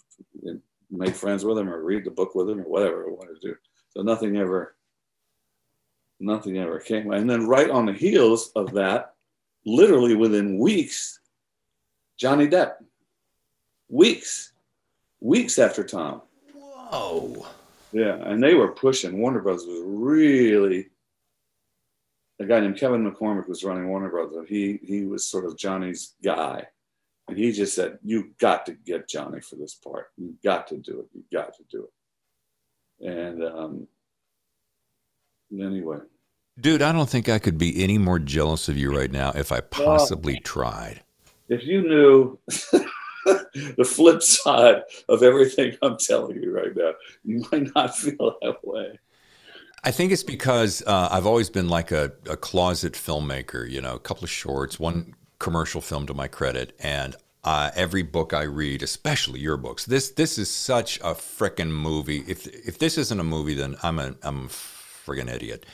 make 0.90 1.14
friends 1.14 1.44
with 1.44 1.58
him 1.58 1.68
or 1.68 1.82
read 1.82 2.04
the 2.04 2.10
book 2.10 2.34
with 2.34 2.48
him 2.48 2.60
or 2.60 2.68
whatever 2.68 3.06
I 3.06 3.10
wanted 3.10 3.40
to 3.40 3.48
do. 3.48 3.56
So 3.90 4.02
nothing 4.02 4.36
ever, 4.36 4.76
nothing 6.20 6.58
ever 6.58 6.78
came. 6.78 7.12
And 7.12 7.28
then 7.28 7.46
right 7.46 7.68
on 7.68 7.86
the 7.86 7.92
heels 7.92 8.52
of 8.54 8.72
that, 8.74 9.14
literally 9.66 10.14
within 10.14 10.58
weeks, 10.58 11.18
Johnny 12.16 12.46
Depp. 12.46 12.74
Weeks, 13.88 14.52
weeks 15.20 15.58
after 15.58 15.82
Tom. 15.82 16.22
Whoa. 16.54 17.46
Yeah, 17.92 18.16
and 18.16 18.42
they 18.42 18.54
were 18.54 18.72
pushing. 18.72 19.18
Warner 19.18 19.40
Brothers 19.40 19.66
was 19.66 19.82
really 19.84 20.90
a 22.40 22.44
guy 22.44 22.60
named 22.60 22.76
Kevin 22.76 23.10
McCormick 23.10 23.48
was 23.48 23.64
running 23.64 23.88
Warner 23.88 24.10
Brothers. 24.10 24.48
He 24.48 24.78
he 24.82 25.04
was 25.04 25.28
sort 25.28 25.44
of 25.44 25.56
Johnny's 25.56 26.14
guy, 26.22 26.66
and 27.26 27.36
he 27.36 27.52
just 27.52 27.74
said, 27.74 27.98
"You 28.02 28.30
got 28.38 28.66
to 28.66 28.72
get 28.72 29.08
Johnny 29.08 29.40
for 29.40 29.56
this 29.56 29.74
part. 29.74 30.08
You 30.16 30.34
got 30.44 30.66
to 30.68 30.76
do 30.76 31.00
it. 31.00 31.06
You 31.14 31.24
got 31.32 31.54
to 31.54 31.64
do 31.70 31.88
it." 33.00 33.08
And 33.08 33.44
um, 33.44 33.88
anyway. 35.52 35.98
Dude, 36.60 36.82
I 36.82 36.92
don't 36.92 37.08
think 37.08 37.28
I 37.28 37.38
could 37.38 37.56
be 37.56 37.82
any 37.84 37.98
more 37.98 38.18
jealous 38.18 38.68
of 38.68 38.76
you 38.76 38.96
right 38.96 39.10
now 39.10 39.30
if 39.36 39.52
I 39.52 39.60
possibly 39.60 40.34
well, 40.34 40.42
tried. 40.42 41.02
If 41.48 41.64
you 41.64 41.82
knew 41.82 42.38
the 43.76 43.84
flip 43.84 44.22
side 44.22 44.82
of 45.08 45.22
everything 45.22 45.76
I'm 45.82 45.96
telling 45.98 46.42
you 46.42 46.52
right 46.52 46.74
now, 46.74 46.92
you 47.22 47.44
might 47.52 47.72
not 47.76 47.96
feel 47.96 48.36
that 48.42 48.56
way. 48.64 48.98
I 49.84 49.90
think 49.90 50.12
it's 50.12 50.24
because 50.24 50.82
uh, 50.86 51.08
I've 51.10 51.26
always 51.26 51.50
been 51.50 51.68
like 51.68 51.92
a, 51.92 52.12
a 52.28 52.36
closet 52.36 52.94
filmmaker, 52.94 53.68
you 53.68 53.80
know, 53.80 53.94
a 53.94 54.00
couple 54.00 54.24
of 54.24 54.30
shorts, 54.30 54.78
one 54.78 55.14
commercial 55.38 55.80
film 55.80 56.06
to 56.06 56.14
my 56.14 56.26
credit, 56.26 56.74
and 56.80 57.14
uh, 57.44 57.70
every 57.74 58.02
book 58.02 58.34
I 58.34 58.42
read, 58.42 58.82
especially 58.82 59.40
your 59.40 59.56
books. 59.56 59.86
This 59.86 60.10
this 60.10 60.36
is 60.38 60.50
such 60.50 60.98
a 60.98 61.14
freaking 61.14 61.70
movie. 61.70 62.24
If 62.26 62.46
if 62.46 62.78
this 62.78 62.98
isn't 62.98 63.20
a 63.20 63.24
movie, 63.24 63.54
then 63.54 63.76
I'm 63.82 63.98
a 63.98 64.14
I'm 64.22 64.46
a 64.46 64.48
friggin' 64.48 65.32
idiot. 65.32 65.64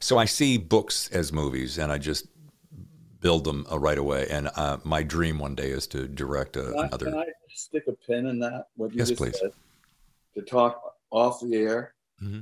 So 0.00 0.18
I 0.18 0.26
see 0.26 0.58
books 0.58 1.08
as 1.12 1.32
movies, 1.32 1.78
and 1.78 1.90
I 1.90 1.98
just 1.98 2.26
build 3.20 3.44
them 3.44 3.66
uh, 3.70 3.78
right 3.78 3.98
away. 3.98 4.26
And 4.30 4.50
uh, 4.54 4.78
my 4.84 5.02
dream 5.02 5.38
one 5.38 5.54
day 5.54 5.70
is 5.70 5.86
to 5.88 6.06
direct 6.06 6.56
a, 6.56 6.64
can 6.64 6.78
I, 6.78 6.86
another. 6.86 7.06
Can 7.06 7.18
I 7.18 7.26
stick 7.48 7.84
a 7.88 7.92
pin 7.92 8.26
in 8.26 8.38
that? 8.40 8.68
What 8.76 8.92
you 8.92 8.98
yes, 8.98 9.10
please. 9.12 9.38
Said, 9.38 9.52
to 10.34 10.42
talk 10.42 10.96
off 11.10 11.40
the 11.40 11.56
air 11.56 11.94
mm-hmm. 12.22 12.40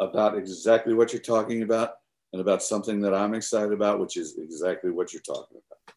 About 0.00 0.36
exactly 0.36 0.94
what 0.94 1.12
you're 1.12 1.22
talking 1.22 1.62
about 1.62 1.98
and 2.32 2.40
about 2.40 2.62
something 2.62 3.00
that 3.00 3.14
I'm 3.14 3.34
excited 3.34 3.72
about, 3.72 4.00
which 4.00 4.16
is 4.16 4.38
exactly 4.38 4.90
what 4.90 5.12
you're 5.12 5.22
talking 5.22 5.58
about. 5.58 5.94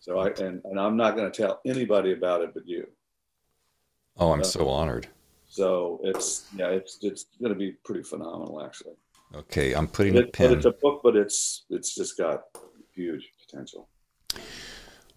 So 0.00 0.18
I 0.18 0.28
and, 0.44 0.60
and 0.64 0.80
I'm 0.80 0.96
not 0.96 1.14
going 1.14 1.30
to 1.30 1.42
tell 1.42 1.60
anybody 1.64 2.12
about 2.12 2.42
it 2.42 2.52
but 2.54 2.66
you. 2.66 2.88
Oh, 4.16 4.32
I'm 4.32 4.40
uh, 4.40 4.44
so 4.44 4.68
honored. 4.68 5.06
So 5.48 6.00
it's 6.02 6.46
yeah, 6.56 6.68
it's 6.68 6.98
it's 7.02 7.26
going 7.40 7.52
to 7.52 7.58
be 7.58 7.72
pretty 7.84 8.02
phenomenal 8.02 8.64
actually. 8.64 8.94
Okay, 9.34 9.74
I'm 9.74 9.86
putting 9.86 10.16
it, 10.16 10.24
a 10.24 10.26
pin. 10.28 10.52
It's 10.52 10.66
a 10.66 10.72
book, 10.72 11.00
but 11.04 11.14
it's 11.14 11.64
it's 11.70 11.94
just 11.94 12.18
got 12.18 12.44
huge 12.94 13.30
potential. 13.46 13.88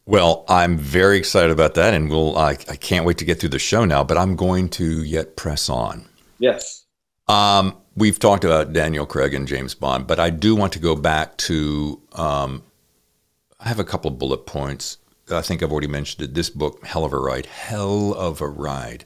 Well, 0.06 0.46
I'm 0.48 0.78
very 0.78 1.18
excited 1.18 1.52
about 1.52 1.74
that, 1.76 1.94
and 1.94 2.10
we'll. 2.10 2.38
I, 2.38 2.52
I 2.52 2.76
can't 2.76 3.06
wait 3.06 3.18
to 3.18 3.26
get 3.26 3.40
through 3.40 3.50
the 3.50 3.60
show 3.60 3.86
now. 3.86 4.04
But 4.04 4.18
I'm 4.18 4.36
going 4.36 4.70
to 4.70 5.04
yet 5.04 5.36
press 5.36 5.68
on. 5.68 6.06
Yes. 6.38 6.85
Um, 7.28 7.78
we've 7.96 8.20
talked 8.20 8.44
about 8.44 8.74
Daniel 8.74 9.06
Craig 9.06 9.34
and 9.34 9.48
James 9.48 9.74
Bond, 9.74 10.08
but 10.08 10.20
I 10.20 10.30
do 10.30 10.56
want 10.56 10.74
to 10.74 10.80
go 10.80 10.96
back 10.96 11.38
to 11.38 12.02
um, 12.14 12.64
I 13.60 13.68
have 13.68 13.80
a 13.80 13.84
couple 13.84 14.12
of 14.12 14.20
bullet 14.20 14.46
points. 14.46 14.98
I 15.32 15.42
think 15.42 15.64
I've 15.64 15.72
already 15.72 15.88
mentioned 15.88 16.22
it. 16.30 16.36
This 16.36 16.52
book, 16.52 16.86
Hell 16.86 17.04
of 17.04 17.14
a 17.14 17.20
Ride, 17.20 17.48
Hell 17.48 18.14
of 18.14 18.42
a 18.42 18.48
Ride. 18.48 19.06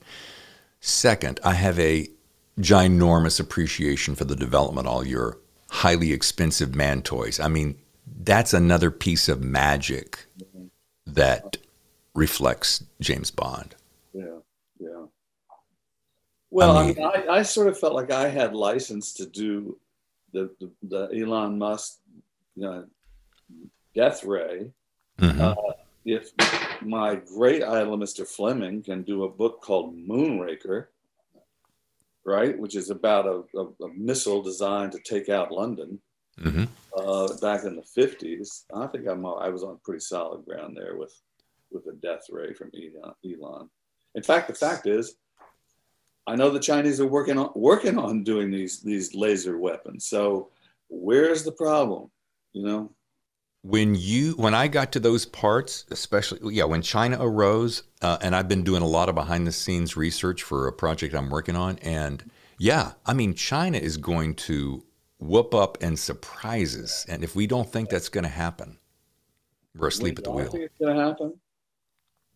Second, 0.82 1.40
I 1.46 1.54
have 1.54 1.80
a 1.80 2.10
ginormous 2.60 3.40
appreciation 3.40 4.16
for 4.16 4.26
the 4.26 4.36
development 4.36 4.88
of 4.88 4.94
all 4.94 5.08
your 5.08 5.38
highly 5.70 6.12
expensive 6.12 6.76
man 6.76 7.02
toys. 7.02 7.40
I 7.40 7.48
mean, 7.48 7.78
that's 8.22 8.54
another 8.54 8.92
piece 8.92 9.30
of 9.30 9.42
magic 9.42 10.26
that 11.06 11.58
reflects 12.14 12.84
James 13.00 13.32
Bond. 13.32 13.76
Yeah, 14.14 14.26
yeah. 14.26 14.40
Well, 16.52 16.78
I, 16.78 16.88
mean, 16.88 17.04
I, 17.04 17.26
I, 17.30 17.42
sort 17.44 17.68
of 17.68 17.80
felt 17.80 17.94
like 17.94 18.12
I 18.12 18.28
had 18.28 18.56
license 18.56 19.14
to 19.14 19.26
do 19.26 19.78
the 20.34 20.50
the, 20.60 20.72
the 20.84 21.22
Elon 21.22 21.58
Musk 21.58 22.00
you 22.56 22.64
know, 22.64 22.86
Death 23.96 24.24
Ray. 24.24 24.72
Mm-hmm. 25.20 25.42
Uh, 25.42 25.54
if 26.06 26.32
my 26.82 27.16
great 27.16 27.64
idol, 27.64 27.98
Mr. 27.98 28.28
Fleming, 28.28 28.82
can 28.82 29.04
do 29.04 29.26
a 29.26 29.30
book 29.30 29.62
called 29.62 29.96
Moonraker, 29.96 30.88
right, 32.26 32.58
which 32.58 32.76
is 32.76 32.90
about 32.90 33.26
a, 33.28 33.44
a, 33.58 33.86
a 33.86 33.94
missile 33.96 34.42
designed 34.42 34.94
to 34.94 35.00
take 35.00 35.30
out 35.30 35.52
London 35.52 36.00
mm-hmm. 36.42 36.64
uh, 36.96 37.28
back 37.42 37.64
in 37.66 37.76
the 37.76 37.82
50s, 37.82 38.64
I 38.74 38.88
think 38.88 39.08
I'm, 39.08 39.26
I 39.26 39.50
was 39.50 39.64
on 39.64 39.80
pretty 39.84 40.02
solid 40.02 40.46
ground 40.46 40.78
there 40.78 40.96
with, 40.96 41.14
with 41.72 41.86
a 41.88 41.94
death 41.94 42.26
ray 42.30 42.54
from 42.54 42.72
Elon. 43.26 43.70
In 44.16 44.24
fact, 44.24 44.48
the 44.48 44.54
fact 44.54 44.88
is, 44.88 45.16
I 46.30 46.36
know 46.36 46.52
the 46.52 46.60
Chinese 46.60 47.00
are 47.02 47.08
working 47.08 47.40
on 47.40 47.50
working 47.56 47.98
on 47.98 48.24
doing 48.24 48.52
these 48.52 48.82
these 48.82 49.16
laser 49.16 49.58
weapons. 49.58 50.06
So 50.06 50.50
where's 50.88 51.44
the 51.44 51.52
problem? 51.52 52.12
You 52.54 52.64
know, 52.64 52.92
when 53.64 53.96
you 53.96 54.34
when 54.34 54.54
I 54.54 54.68
got 54.68 54.92
to 54.92 55.00
those 55.00 55.26
parts, 55.26 55.86
especially 55.90 56.54
yeah, 56.54 56.66
when 56.66 56.84
China 56.84 57.18
arose, 57.20 57.82
uh, 58.04 58.20
and 58.22 58.36
I've 58.36 58.48
been 58.48 58.64
doing 58.64 58.84
a 58.84 58.88
lot 58.88 59.10
of 59.10 59.16
behind 59.16 59.48
the 59.48 59.52
scenes 59.52 59.98
research 59.98 60.44
for 60.44 60.68
a 60.68 60.72
project 60.72 61.16
I'm 61.16 61.32
working 61.32 61.56
on, 61.56 61.80
and 61.80 62.24
yeah, 62.60 62.92
I 63.08 63.14
mean 63.14 63.34
China 63.34 63.80
is 63.80 63.98
going 63.98 64.36
to 64.36 64.84
whoop 65.18 65.56
up 65.56 65.80
and 65.82 65.98
surprise 65.98 66.78
us, 66.78 67.08
and 67.10 67.24
if 67.24 67.36
we 67.36 67.48
don't 67.48 67.72
think 67.72 67.90
that's 67.90 68.10
going 68.10 68.24
to 68.24 68.30
happen, 68.30 68.78
we're 69.76 69.88
asleep 69.88 70.20
at 70.20 70.26
the 70.26 70.32
wheel. 70.32 70.52
Think 70.52 70.66
it's 70.66 70.78
going 70.78 70.96
to 70.96 71.04
happen. 71.04 71.34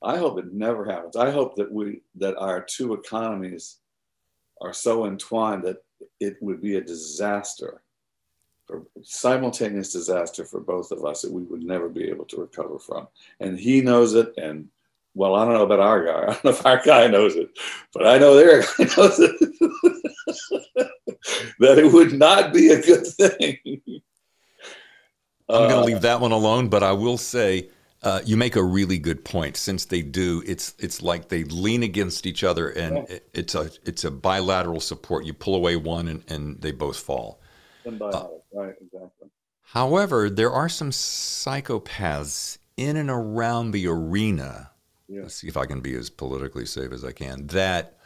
I 0.01 0.17
hope 0.17 0.39
it 0.39 0.51
never 0.51 0.83
happens. 0.83 1.15
I 1.15 1.29
hope 1.29 1.55
that 1.57 1.71
we 1.71 2.01
that 2.15 2.35
our 2.37 2.59
two 2.59 2.93
economies 2.93 3.77
are 4.61 4.73
so 4.73 5.05
entwined 5.05 5.63
that 5.63 5.83
it 6.19 6.37
would 6.41 6.61
be 6.61 6.75
a 6.75 6.81
disaster 6.81 7.81
for 8.65 8.83
simultaneous 9.01 9.91
disaster 9.91 10.45
for 10.45 10.59
both 10.59 10.91
of 10.91 11.03
us 11.05 11.21
that 11.21 11.31
we 11.31 11.43
would 11.43 11.63
never 11.63 11.89
be 11.89 12.09
able 12.09 12.25
to 12.25 12.41
recover 12.41 12.79
from. 12.79 13.07
And 13.39 13.59
he 13.59 13.81
knows 13.81 14.13
it. 14.13 14.33
And 14.37 14.69
well, 15.13 15.35
I 15.35 15.45
don't 15.45 15.53
know 15.53 15.63
about 15.63 15.79
our 15.79 16.05
guy. 16.05 16.23
I 16.27 16.33
don't 16.33 16.43
know 16.45 16.51
if 16.51 16.65
our 16.65 16.81
guy 16.83 17.07
knows 17.07 17.35
it, 17.35 17.49
but 17.93 18.07
I 18.07 18.17
know 18.17 18.35
their 18.35 18.61
guy 18.77 18.85
knows 18.97 19.19
it. 19.19 19.51
that 21.59 21.77
it 21.77 21.91
would 21.91 22.13
not 22.13 22.53
be 22.53 22.69
a 22.69 22.81
good 22.81 23.05
thing. 23.05 23.59
I'm 25.49 25.67
going 25.67 25.69
to 25.69 25.77
uh, 25.77 25.83
leave 25.83 26.01
that 26.01 26.21
one 26.21 26.31
alone, 26.31 26.69
but 26.69 26.83
I 26.83 26.93
will 26.93 27.17
say 27.17 27.69
Uh, 28.03 28.21
you 28.25 28.35
make 28.35 28.55
a 28.57 28.63
really 28.63 28.97
good 28.97 29.23
point. 29.23 29.55
Since 29.55 29.85
they 29.85 30.01
do, 30.01 30.43
it's 30.45 30.73
it's 30.77 31.01
like 31.01 31.29
they 31.29 31.45
lean 31.45 31.83
against 31.83 32.25
each 32.25 32.43
other, 32.43 32.69
and 32.69 32.97
Yeah. 32.97 33.03
it, 33.15 33.29
it's 33.33 33.55
a 33.55 33.71
it's 33.85 34.03
a 34.03 34.11
bilateral 34.11 34.81
support. 34.81 35.25
You 35.25 35.33
pull 35.33 35.55
away 35.55 35.75
one, 35.77 36.07
and, 36.09 36.23
and 36.27 36.61
they 36.61 36.71
both 36.71 36.97
fall. 36.99 37.39
Symbiotic, 37.85 38.41
right? 38.53 38.73
Exactly. 38.81 39.29
However, 39.61 40.29
there 40.29 40.51
are 40.51 40.69
some 40.69 40.91
psychopaths 40.91 42.57
in 42.77 42.97
and 42.97 43.09
around 43.09 43.71
the 43.71 43.87
arena. 43.87 44.71
Yeah. 45.07 45.21
Let's 45.21 45.35
see 45.35 45.47
if 45.47 45.57
I 45.57 45.65
can 45.65 45.79
be 45.81 45.95
as 45.95 46.09
politically 46.09 46.65
safe 46.65 46.91
as 46.91 47.03
I 47.03 47.11
can. 47.11 47.47
That 47.47 47.97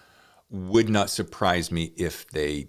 would 0.50 0.90
not 0.90 1.10
surprise 1.10 1.72
me 1.72 1.94
if 1.98 2.30
they 2.30 2.68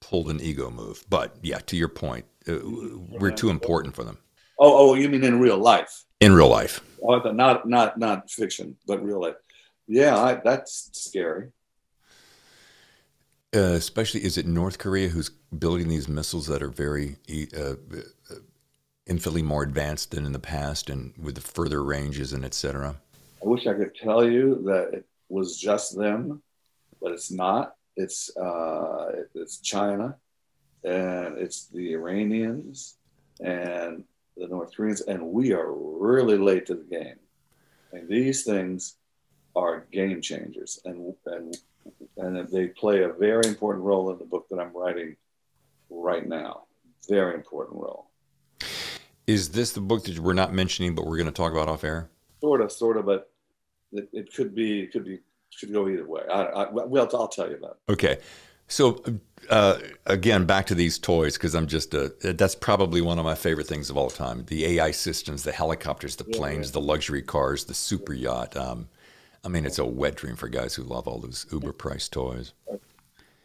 pulled 0.00 0.30
an 0.30 0.40
ego 0.40 0.70
move. 0.70 1.04
But 1.10 1.36
yeah, 1.42 1.58
to 1.58 1.76
your 1.76 1.88
point, 1.88 2.26
uh, 2.48 2.58
we're 2.64 3.30
too 3.32 3.50
important 3.50 3.94
for 3.94 4.04
them 4.04 4.18
Oh, 4.58 4.90
oh, 4.90 4.94
you 4.94 5.08
mean 5.08 5.22
in 5.24 5.38
real 5.40 5.58
life? 5.58 6.04
In 6.20 6.32
real 6.32 6.48
life. 6.48 6.80
Oh, 7.02 7.18
not 7.18 7.68
not 7.68 7.98
not 7.98 8.30
fiction, 8.30 8.76
but 8.86 9.02
real 9.02 9.20
life. 9.20 9.36
Yeah, 9.86 10.16
I, 10.16 10.34
that's 10.34 10.90
scary. 10.92 11.52
Uh, 13.54 13.72
especially, 13.72 14.22
is 14.24 14.36
it 14.36 14.46
North 14.46 14.78
Korea 14.78 15.08
who's 15.08 15.30
building 15.30 15.88
these 15.88 16.08
missiles 16.08 16.46
that 16.48 16.62
are 16.62 16.68
very 16.68 17.16
uh, 17.56 17.70
uh, 17.70 18.34
infinitely 19.06 19.42
more 19.42 19.62
advanced 19.62 20.10
than 20.10 20.26
in 20.26 20.32
the 20.32 20.38
past, 20.38 20.90
and 20.90 21.14
with 21.16 21.34
the 21.34 21.40
further 21.40 21.82
ranges 21.82 22.32
and 22.32 22.44
et 22.44 22.52
cetera? 22.52 22.96
I 23.42 23.46
wish 23.46 23.66
I 23.66 23.74
could 23.74 23.94
tell 23.94 24.28
you 24.28 24.62
that 24.66 24.92
it 24.92 25.06
was 25.28 25.58
just 25.58 25.96
them, 25.96 26.42
but 27.00 27.12
it's 27.12 27.30
not. 27.30 27.74
It's 27.96 28.36
uh, 28.36 29.12
it's 29.34 29.58
China, 29.58 30.16
and 30.84 31.38
it's 31.38 31.68
the 31.68 31.94
Iranians, 31.94 32.96
and 33.40 34.04
the 34.38 34.48
North 34.48 34.74
Koreans, 34.74 35.00
and 35.02 35.22
we 35.22 35.52
are 35.52 35.72
really 35.72 36.38
late 36.38 36.66
to 36.66 36.74
the 36.74 36.84
game. 36.84 37.16
And 37.92 38.08
these 38.08 38.44
things 38.44 38.96
are 39.56 39.86
game 39.92 40.20
changers, 40.20 40.80
and 40.84 41.14
and 41.26 41.56
and 42.16 42.48
they 42.48 42.68
play 42.68 43.02
a 43.02 43.12
very 43.12 43.46
important 43.46 43.84
role 43.84 44.10
in 44.10 44.18
the 44.18 44.24
book 44.24 44.46
that 44.50 44.58
I'm 44.58 44.76
writing 44.76 45.16
right 45.90 46.26
now. 46.26 46.64
Very 47.08 47.34
important 47.34 47.80
role. 47.80 48.10
Is 49.26 49.50
this 49.50 49.72
the 49.72 49.80
book 49.80 50.04
that 50.04 50.18
we're 50.18 50.32
not 50.32 50.52
mentioning, 50.52 50.94
but 50.94 51.06
we're 51.06 51.16
going 51.16 51.26
to 51.26 51.32
talk 51.32 51.52
about 51.52 51.68
off 51.68 51.84
air? 51.84 52.10
Sort 52.40 52.60
of, 52.60 52.72
sort 52.72 52.96
of, 52.96 53.06
but 53.06 53.30
it, 53.92 54.08
it 54.12 54.34
could 54.34 54.54
be, 54.54 54.80
it 54.80 54.92
could 54.92 55.04
be, 55.04 55.20
could 55.58 55.72
go 55.72 55.88
either 55.88 56.06
way. 56.06 56.22
I, 56.30 56.42
I, 56.42 56.70
well, 56.70 57.08
I'll 57.12 57.28
tell 57.28 57.48
you 57.48 57.56
about 57.56 57.78
it. 57.88 57.92
Okay. 57.92 58.18
So 58.68 59.02
uh, 59.50 59.78
again, 60.06 60.44
back 60.44 60.66
to 60.66 60.74
these 60.74 60.98
toys 60.98 61.34
because 61.34 61.54
I'm 61.54 61.66
just 61.66 61.94
a, 61.94 62.14
that's 62.20 62.54
probably 62.54 63.00
one 63.00 63.18
of 63.18 63.24
my 63.24 63.34
favorite 63.34 63.66
things 63.66 63.90
of 63.90 63.96
all 63.96 64.10
time. 64.10 64.44
The 64.46 64.64
AI 64.78 64.90
systems, 64.90 65.42
the 65.42 65.52
helicopters, 65.52 66.16
the 66.16 66.24
planes, 66.24 66.68
yeah. 66.68 66.72
the 66.72 66.80
luxury 66.80 67.22
cars, 67.22 67.64
the 67.64 67.74
super 67.74 68.12
yacht. 68.12 68.56
Um, 68.56 68.88
I 69.44 69.48
mean, 69.48 69.64
it's 69.64 69.78
a 69.78 69.86
wet 69.86 70.16
dream 70.16 70.36
for 70.36 70.48
guys 70.48 70.74
who 70.74 70.82
love 70.82 71.08
all 71.08 71.18
those 71.18 71.46
uber 71.50 71.72
priced 71.72 72.12
toys. 72.12 72.52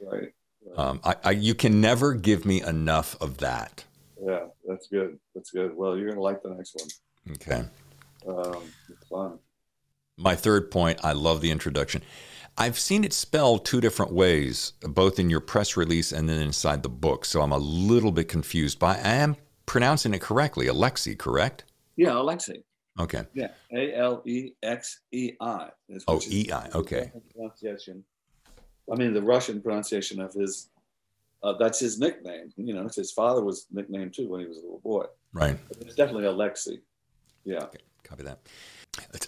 Right. 0.02 0.34
Um, 0.76 1.00
I, 1.04 1.16
I, 1.24 1.32
you 1.32 1.56
can 1.56 1.80
never 1.80 2.14
give 2.14 2.45
me 2.45 2.62
enough 2.62 3.16
of 3.22 3.38
that. 3.38 3.86
Yeah, 4.22 4.45
that's 4.68 4.88
good. 4.88 5.20
That's 5.36 5.52
good. 5.52 5.76
Well, 5.76 5.98
you're 5.98 6.10
gonna 6.10 6.22
like 6.22 6.41
the 6.41 6.50
next 6.50 6.76
one. 6.76 7.36
Okay. 7.36 7.64
Um, 8.28 8.64
it's 8.90 9.08
fun. 9.08 9.40
My 10.18 10.36
third 10.36 10.72
point, 10.72 11.00
I 11.04 11.14
love 11.14 11.41
the 11.41 11.52
introduction. 11.52 12.04
I've 12.58 12.78
seen 12.78 13.04
it 13.04 13.14
spelled 13.14 13.66
two 13.66 13.82
different 13.82 14.12
ways, 14.12 14.74
both 14.82 15.18
in 15.18 15.30
your 15.30 15.40
press 15.40 15.76
release 15.76 16.12
and 16.12 16.30
then 16.30 16.40
inside 16.40 16.84
the 16.84 16.90
book. 16.90 17.26
So 17.26 17.42
I'm 17.42 17.52
a 17.52 17.58
little 17.58 18.12
bit 18.12 18.28
confused, 18.28 18.80
but 18.80 18.98
I 18.98 19.10
am 19.10 19.36
pronouncing 19.66 20.14
it 20.14 20.22
correctly. 20.22 20.68
Alexei, 20.68 21.16
correct? 21.16 21.64
Yeah, 21.96 22.14
Alexei. 22.14 22.64
Okay. 23.00 23.24
Yeah, 23.34 23.48
A 23.72 23.96
L 23.96 24.22
E 24.26 24.52
X 24.62 25.00
E 25.12 25.32
I. 25.42 25.70
Oh, 26.08 26.22
E-I, 26.30 26.70
okay. 26.76 27.12
Pronunciation. 27.34 28.04
I 28.92 28.96
mean, 28.96 29.14
the 29.14 29.22
Russian 29.22 29.62
pronunciation 29.62 30.20
of 30.22 30.34
his. 30.34 30.70
Uh, 31.42 31.54
that's 31.60 31.80
his 31.80 32.00
nickname. 32.00 32.54
You 32.56 32.74
know, 32.74 32.88
his 32.96 33.12
father 33.12 33.44
was 33.44 33.66
nicknamed 33.72 34.14
too 34.14 34.30
when 34.30 34.42
he 34.42 34.46
was 34.46 34.58
a 34.58 34.62
little 34.62 34.80
boy. 34.80 35.06
Right. 35.34 35.58
But 35.68 35.78
it's 35.82 35.96
definitely 35.96 36.26
Alexei. 36.26 36.80
Yeah. 37.44 37.66
Copy 38.04 38.24
that. 38.24 38.40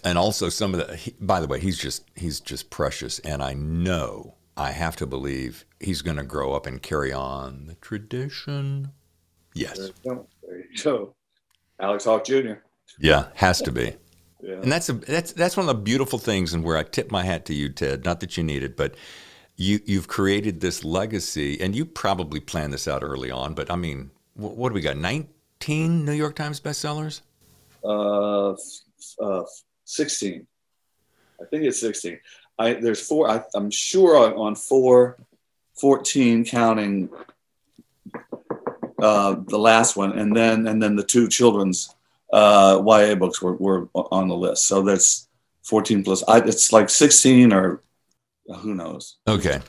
And 0.04 0.18
also 0.18 0.48
some 0.48 0.74
of 0.74 0.86
the. 0.86 0.96
He, 0.96 1.14
by 1.20 1.40
the 1.40 1.46
way, 1.48 1.60
he's 1.60 1.78
just 1.78 2.04
he's 2.14 2.40
just 2.40 2.70
precious, 2.70 3.18
and 3.20 3.42
I 3.42 3.54
know 3.54 4.34
I 4.56 4.70
have 4.72 4.96
to 4.96 5.06
believe 5.06 5.64
he's 5.80 6.02
going 6.02 6.16
to 6.18 6.24
grow 6.24 6.54
up 6.54 6.66
and 6.66 6.82
carry 6.82 7.12
on 7.12 7.66
the 7.66 7.74
tradition. 7.76 8.92
Yes. 9.54 9.76
There 9.78 9.86
you 9.86 9.92
go. 10.04 10.26
There 10.42 10.58
you 10.58 10.82
go. 10.84 11.14
Alex 11.80 12.04
Hawke 12.04 12.24
Jr. 12.24 12.54
Yeah, 12.98 13.28
has 13.34 13.60
to 13.62 13.72
be. 13.72 13.96
Yeah. 14.42 14.54
And 14.62 14.70
that's 14.72 14.88
a 14.88 14.94
that's 14.94 15.32
that's 15.32 15.56
one 15.56 15.68
of 15.68 15.76
the 15.76 15.82
beautiful 15.82 16.18
things, 16.18 16.54
and 16.54 16.64
where 16.64 16.76
I 16.76 16.84
tip 16.84 17.10
my 17.10 17.24
hat 17.24 17.44
to 17.46 17.54
you, 17.54 17.68
Ted. 17.70 18.04
Not 18.04 18.20
that 18.20 18.36
you 18.36 18.44
need 18.44 18.62
it, 18.62 18.76
but 18.76 18.94
you 19.56 19.80
you've 19.86 20.08
created 20.08 20.60
this 20.60 20.84
legacy, 20.84 21.60
and 21.60 21.74
you 21.74 21.84
probably 21.86 22.40
planned 22.40 22.72
this 22.72 22.86
out 22.88 23.02
early 23.02 23.30
on. 23.30 23.54
But 23.54 23.70
I 23.70 23.76
mean, 23.76 24.10
what, 24.34 24.56
what 24.56 24.68
do 24.70 24.74
we 24.74 24.80
got? 24.82 24.96
Nineteen 24.96 26.04
New 26.04 26.12
York 26.12 26.36
Times 26.36 26.60
bestsellers. 26.60 27.22
uh, 27.84 28.54
uh, 29.20 29.42
16. 29.84 30.46
I 31.40 31.44
think 31.46 31.64
it's 31.64 31.80
16. 31.80 32.18
I 32.58 32.74
there's 32.74 33.06
four. 33.06 33.28
I, 33.28 33.42
I'm 33.54 33.70
sure 33.70 34.34
on, 34.34 34.54
four, 34.54 35.18
14 35.74 36.44
counting 36.44 37.10
uh, 38.98 39.36
the 39.46 39.58
last 39.58 39.96
one, 39.96 40.18
and 40.18 40.34
then 40.34 40.66
and 40.66 40.82
then 40.82 40.96
the 40.96 41.02
two 41.02 41.28
children's 41.28 41.94
uh, 42.32 42.82
YA 42.84 43.14
books 43.14 43.42
were, 43.42 43.54
were 43.56 43.88
on 43.94 44.28
the 44.28 44.36
list. 44.36 44.66
So 44.66 44.82
that's 44.82 45.28
14 45.64 46.02
plus. 46.02 46.24
I, 46.26 46.38
it's 46.38 46.72
like 46.72 46.88
16 46.88 47.52
or 47.52 47.82
who 48.60 48.74
knows. 48.74 49.16
Okay, 49.28 49.60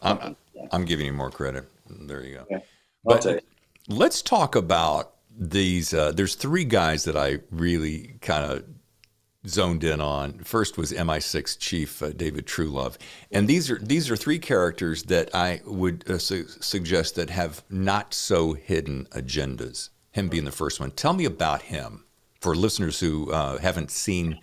I'm 0.00 0.36
I'm 0.70 0.84
giving 0.84 1.06
you 1.06 1.12
more 1.12 1.30
credit. 1.30 1.64
There 1.88 2.22
you 2.22 2.44
go. 2.48 2.62
But 3.04 3.44
let's 3.88 4.22
talk 4.22 4.54
about 4.54 5.14
these. 5.36 5.92
Uh, 5.92 6.12
there's 6.12 6.34
three 6.34 6.64
guys 6.64 7.04
that 7.04 7.16
I 7.16 7.38
really 7.50 8.18
kind 8.20 8.52
of 8.52 8.64
zoned 9.48 9.84
in 9.84 10.00
on. 10.00 10.38
First 10.40 10.76
was 10.76 10.92
MI6 10.92 11.58
Chief 11.58 12.02
uh, 12.02 12.10
David 12.10 12.46
Trulove, 12.46 12.96
and 13.30 13.48
these 13.48 13.70
are 13.70 13.78
these 13.78 14.10
are 14.10 14.16
three 14.16 14.38
characters 14.38 15.04
that 15.04 15.34
I 15.34 15.60
would 15.64 16.08
uh, 16.08 16.18
su- 16.18 16.48
suggest 16.48 17.14
that 17.16 17.30
have 17.30 17.64
not 17.70 18.14
so 18.14 18.54
hidden 18.54 19.06
agendas. 19.12 19.90
Him 20.12 20.28
being 20.28 20.44
the 20.44 20.52
first 20.52 20.80
one. 20.80 20.92
Tell 20.92 21.12
me 21.12 21.26
about 21.26 21.62
him 21.62 22.04
for 22.40 22.54
listeners 22.54 23.00
who 23.00 23.30
uh, 23.32 23.58
haven't 23.58 23.90
seen 23.90 24.40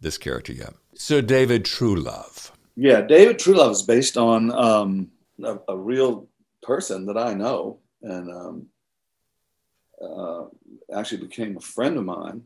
this 0.00 0.18
character 0.18 0.52
yet. 0.52 0.74
So 0.94 1.20
David 1.20 1.64
Trulove. 1.64 2.52
Yeah, 2.76 3.00
David 3.00 3.38
Trulove 3.38 3.72
is 3.72 3.82
based 3.82 4.16
on 4.16 4.52
um, 4.52 5.10
a, 5.42 5.58
a 5.68 5.76
real 5.76 6.28
person 6.62 7.06
that 7.06 7.18
I 7.18 7.34
know, 7.34 7.80
and 8.02 8.30
um, 8.30 8.66
uh, 10.00 10.44
actually 10.96 11.26
became 11.26 11.56
a 11.56 11.60
friend 11.60 11.96
of 11.96 12.04
mine 12.04 12.42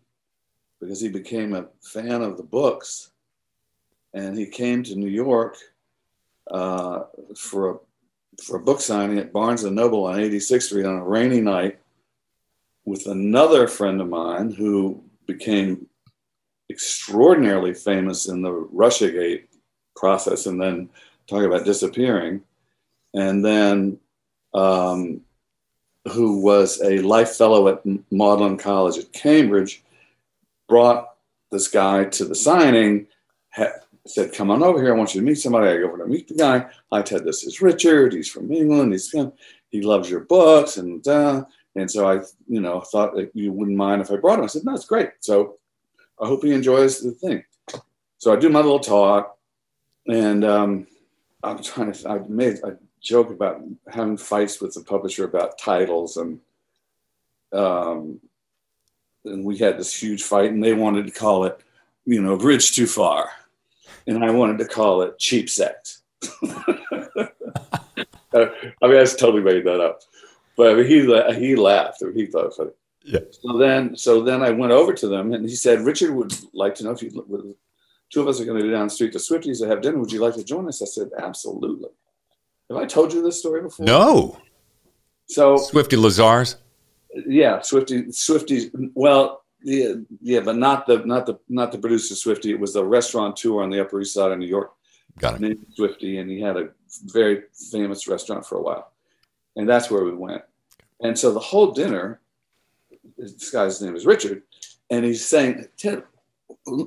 because 0.80 1.00
he 1.00 1.08
became 1.08 1.54
a 1.54 1.66
fan 1.82 2.22
of 2.22 2.36
the 2.36 2.42
books, 2.42 3.10
and 4.14 4.36
he 4.38 4.46
came 4.46 4.82
to 4.84 4.96
New 4.96 5.08
York 5.08 5.56
uh, 6.50 7.04
for 7.36 7.70
a 7.70 7.78
for 8.42 8.56
a 8.56 8.60
book 8.60 8.80
signing 8.80 9.18
at 9.18 9.32
Barnes 9.32 9.64
and 9.64 9.74
Noble 9.74 10.04
on 10.04 10.16
86th 10.16 10.62
Street 10.62 10.86
on 10.86 10.96
a 10.96 11.04
rainy 11.04 11.40
night 11.40 11.80
with 12.84 13.06
another 13.06 13.66
friend 13.66 14.00
of 14.00 14.08
mine 14.08 14.52
who 14.52 15.02
became 15.26 15.86
extraordinarily 16.70 17.74
famous 17.74 18.28
in 18.28 18.42
the 18.42 18.50
Russiagate 18.50 19.44
process 19.96 20.46
and 20.46 20.60
then 20.60 20.88
talk 21.26 21.42
about 21.42 21.64
disappearing. 21.64 22.42
And 23.14 23.44
then 23.44 23.98
um, 24.54 25.22
who 26.12 26.40
was 26.40 26.80
a 26.82 27.00
life 27.00 27.36
fellow 27.36 27.68
at 27.68 27.84
Magdalene 28.10 28.56
College 28.56 28.98
at 28.98 29.12
Cambridge, 29.12 29.82
brought 30.68 31.08
this 31.50 31.68
guy 31.68 32.04
to 32.04 32.24
the 32.24 32.34
signing, 32.34 33.06
said, 34.06 34.32
Come 34.32 34.50
on 34.50 34.62
over 34.62 34.80
here. 34.80 34.94
I 34.94 34.96
want 34.96 35.14
you 35.14 35.20
to 35.20 35.26
meet 35.26 35.36
somebody. 35.36 35.68
I 35.68 35.78
go 35.78 35.88
over 35.88 35.98
to 35.98 36.06
meet 36.06 36.28
the 36.28 36.34
guy. 36.34 36.66
Hi, 36.92 37.02
Ted. 37.02 37.24
This 37.24 37.44
is 37.44 37.60
Richard. 37.60 38.12
He's 38.12 38.28
from 38.28 38.52
England. 38.52 38.92
He's 38.92 39.14
he 39.70 39.82
loves 39.82 40.08
your 40.08 40.20
books. 40.20 40.78
And, 40.78 41.06
uh, 41.06 41.44
and 41.74 41.90
so 41.90 42.08
I, 42.08 42.22
you 42.46 42.60
know, 42.60 42.80
thought 42.80 43.14
that 43.16 43.30
you 43.34 43.52
wouldn't 43.52 43.76
mind 43.76 44.00
if 44.00 44.10
I 44.10 44.16
brought 44.16 44.38
him. 44.38 44.44
I 44.44 44.48
said, 44.48 44.64
No, 44.64 44.74
it's 44.74 44.86
great. 44.86 45.10
So 45.20 45.56
I 46.20 46.26
hope 46.26 46.42
he 46.42 46.52
enjoys 46.52 47.00
the 47.00 47.12
thing. 47.12 47.44
So 48.18 48.32
I 48.32 48.36
do 48.36 48.48
my 48.48 48.60
little 48.60 48.80
talk 48.80 49.38
and 50.08 50.44
um, 50.44 50.86
I'm 51.42 51.62
trying 51.62 51.92
to. 51.92 52.08
I 52.08 52.18
made 52.28 52.58
a 52.64 52.76
joke 53.00 53.30
about 53.30 53.62
having 53.86 54.16
fights 54.16 54.60
with 54.60 54.74
the 54.74 54.80
publisher 54.80 55.24
about 55.24 55.58
titles, 55.58 56.16
and 56.16 56.40
um, 57.52 58.20
and 59.28 59.44
we 59.44 59.56
had 59.58 59.78
this 59.78 59.94
huge 59.94 60.22
fight, 60.22 60.50
and 60.50 60.62
they 60.62 60.74
wanted 60.74 61.06
to 61.06 61.12
call 61.12 61.44
it, 61.44 61.60
you 62.04 62.20
know, 62.20 62.36
Bridge 62.36 62.72
Too 62.72 62.86
Far, 62.86 63.30
and 64.06 64.24
I 64.24 64.30
wanted 64.30 64.58
to 64.58 64.64
call 64.64 65.02
it 65.02 65.18
Cheap 65.18 65.48
Sex. 65.48 66.02
I 66.42 67.28
mean, 68.34 68.50
I 68.82 68.88
just 69.00 69.18
totally 69.18 69.42
made 69.42 69.64
that 69.64 69.80
up, 69.80 70.02
but 70.56 70.84
he 70.86 71.00
he 71.38 71.56
laughed, 71.56 72.02
or 72.02 72.12
he 72.12 72.26
thought 72.26 72.44
it 72.44 72.46
was 72.46 72.56
funny. 72.56 72.70
Yeah. 73.04 73.20
So 73.30 73.56
then, 73.56 73.96
so 73.96 74.22
then 74.22 74.42
I 74.42 74.50
went 74.50 74.72
over 74.72 74.92
to 74.92 75.08
them, 75.08 75.32
and 75.32 75.48
he 75.48 75.56
said, 75.56 75.80
"Richard 75.80 76.14
would 76.14 76.34
like 76.52 76.74
to 76.76 76.84
know 76.84 76.90
if 76.90 77.02
you." 77.02 77.56
Two 78.10 78.22
of 78.22 78.28
us 78.28 78.40
are 78.40 78.46
going 78.46 78.58
to 78.58 78.66
go 78.66 78.72
down 78.72 78.86
the 78.86 78.90
street 78.90 79.12
to 79.12 79.18
Swifties 79.18 79.60
to 79.60 79.68
have 79.68 79.82
dinner. 79.82 79.98
Would 79.98 80.10
you 80.10 80.20
like 80.20 80.34
to 80.34 80.44
join 80.44 80.66
us? 80.66 80.82
I 80.82 80.86
said, 80.86 81.10
"Absolutely." 81.18 81.90
Have 82.70 82.78
I 82.78 82.84
told 82.84 83.12
you 83.12 83.22
this 83.22 83.38
story 83.38 83.62
before? 83.62 83.86
No. 83.86 84.38
So 85.26 85.56
Swifty 85.56 85.96
Lazar's. 85.96 86.56
Yeah, 87.14 87.60
Swifty. 87.62 88.12
Swifty. 88.12 88.70
Well, 88.94 89.42
yeah, 89.62 89.94
yeah, 90.20 90.40
but 90.40 90.56
not 90.56 90.86
the 90.86 90.98
not 91.04 91.26
the 91.26 91.38
not 91.48 91.72
the 91.72 91.78
producer 91.78 92.14
Swifty. 92.14 92.50
It 92.50 92.60
was 92.60 92.74
the 92.74 92.84
restaurateur 92.84 93.62
on 93.62 93.70
the 93.70 93.80
Upper 93.80 94.00
East 94.00 94.14
Side 94.14 94.30
of 94.30 94.38
New 94.38 94.46
York. 94.46 94.72
Got 95.18 95.36
it. 95.36 95.40
Named 95.40 95.66
Swifty, 95.74 96.18
and 96.18 96.30
he 96.30 96.40
had 96.40 96.56
a 96.56 96.68
very 97.06 97.44
famous 97.72 98.06
restaurant 98.06 98.46
for 98.46 98.58
a 98.58 98.62
while, 98.62 98.92
and 99.56 99.68
that's 99.68 99.90
where 99.90 100.04
we 100.04 100.14
went. 100.14 100.42
And 101.00 101.18
so 101.18 101.32
the 101.32 101.40
whole 101.40 101.72
dinner, 101.72 102.20
this 103.16 103.50
guy's 103.50 103.82
name 103.82 103.96
is 103.96 104.06
Richard, 104.06 104.42
and 104.90 105.04
he's 105.04 105.24
saying, 105.24 105.66
Ted, 105.76 106.04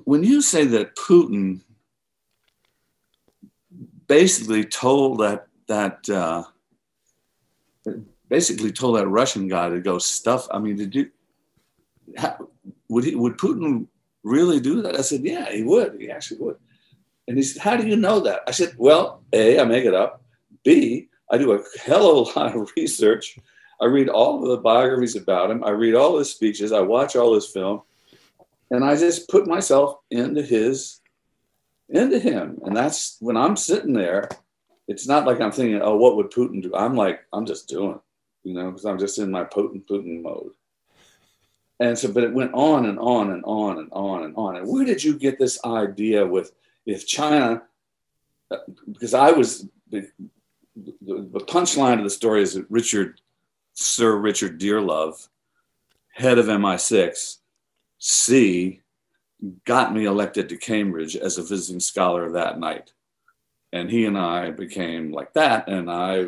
when 0.05 0.23
you 0.23 0.41
say 0.41 0.65
that 0.65 0.95
Putin 0.95 1.61
basically 4.07 4.63
told 4.63 5.19
that 5.19 5.47
that 5.67 6.09
uh, 6.09 6.43
basically 8.31 8.71
told 8.71 8.95
that 8.95 9.07
Russian 9.07 9.49
guy 9.49 9.69
to 9.69 9.81
go 9.81 9.99
stuff. 9.99 10.47
I 10.49 10.57
mean, 10.57 10.77
did 10.77 10.95
you? 10.95 11.11
How, 12.17 12.47
would 12.89 13.03
he? 13.03 13.13
Would 13.13 13.37
Putin 13.37 13.87
really 14.23 14.59
do 14.59 14.81
that? 14.81 14.97
I 14.97 15.01
said, 15.01 15.23
yeah, 15.23 15.51
he 15.51 15.63
would. 15.63 15.99
He 15.99 16.09
actually 16.09 16.39
would. 16.39 16.55
And 17.27 17.37
he 17.37 17.43
said, 17.43 17.61
how 17.61 17.75
do 17.75 17.85
you 17.85 17.97
know 17.97 18.21
that? 18.21 18.41
I 18.47 18.51
said, 18.51 18.73
well, 18.77 19.23
a, 19.33 19.59
I 19.59 19.65
make 19.65 19.85
it 19.85 19.93
up. 19.93 20.23
B, 20.63 21.09
I 21.29 21.37
do 21.37 21.53
a 21.53 21.63
hell 21.83 22.19
of 22.19 22.35
a 22.35 22.39
lot 22.39 22.55
of 22.55 22.71
research. 22.77 23.37
I 23.79 23.85
read 23.85 24.09
all 24.09 24.43
of 24.43 24.49
the 24.49 24.57
biographies 24.57 25.15
about 25.15 25.51
him. 25.51 25.63
I 25.63 25.71
read 25.71 25.95
all 25.95 26.17
his 26.17 26.31
speeches. 26.31 26.71
I 26.71 26.81
watch 26.81 27.15
all 27.15 27.33
his 27.33 27.47
film, 27.47 27.81
and 28.69 28.85
I 28.85 28.95
just 28.95 29.27
put 29.29 29.47
myself 29.47 29.95
into 30.11 30.41
his, 30.41 30.99
into 31.89 32.19
him. 32.19 32.59
And 32.63 32.77
that's 32.77 33.17
when 33.19 33.37
I'm 33.37 33.57
sitting 33.57 33.93
there. 33.93 34.29
It's 34.87 35.07
not 35.07 35.25
like 35.25 35.41
I'm 35.41 35.51
thinking, 35.51 35.81
oh, 35.81 35.95
what 35.95 36.15
would 36.17 36.31
Putin 36.31 36.61
do? 36.61 36.75
I'm 36.75 36.95
like, 36.95 37.21
I'm 37.33 37.45
just 37.45 37.69
doing, 37.69 37.91
it, 37.91 38.01
you 38.43 38.53
know, 38.53 38.71
because 38.71 38.85
I'm 38.85 38.99
just 38.99 39.19
in 39.19 39.31
my 39.31 39.43
Putin 39.43 39.83
Putin 39.85 40.21
mode. 40.21 40.53
And 41.79 41.97
so, 41.97 42.11
but 42.11 42.23
it 42.23 42.33
went 42.33 42.53
on 42.53 42.85
and 42.85 42.99
on 42.99 43.31
and 43.31 43.43
on 43.43 43.79
and 43.79 43.89
on 43.91 44.23
and 44.23 44.35
on. 44.35 44.55
And 44.55 44.67
where 44.67 44.85
did 44.85 45.03
you 45.03 45.17
get 45.17 45.39
this 45.39 45.59
idea 45.65 46.25
with 46.25 46.51
if 46.85 47.07
China? 47.07 47.63
Because 48.87 49.13
I 49.13 49.31
was 49.31 49.67
the, 49.89 50.07
the 51.01 51.45
punchline 51.47 51.97
of 51.97 52.03
the 52.03 52.09
story 52.09 52.43
is 52.43 52.53
that 52.53 52.69
Richard 52.69 53.19
Sir 53.73 54.15
Richard 54.15 54.59
Dearlove, 54.59 55.27
head 56.13 56.37
of 56.37 56.45
MI6, 56.45 57.37
C, 57.97 58.81
got 59.65 59.93
me 59.93 60.05
elected 60.05 60.49
to 60.49 60.57
Cambridge 60.57 61.15
as 61.15 61.37
a 61.37 61.43
visiting 61.43 61.79
scholar 61.79 62.31
that 62.31 62.59
night. 62.59 62.93
And 63.73 63.89
he 63.89 64.05
and 64.05 64.17
I 64.17 64.51
became 64.51 65.11
like 65.11 65.33
that. 65.33 65.67
And 65.67 65.89
I, 65.89 66.27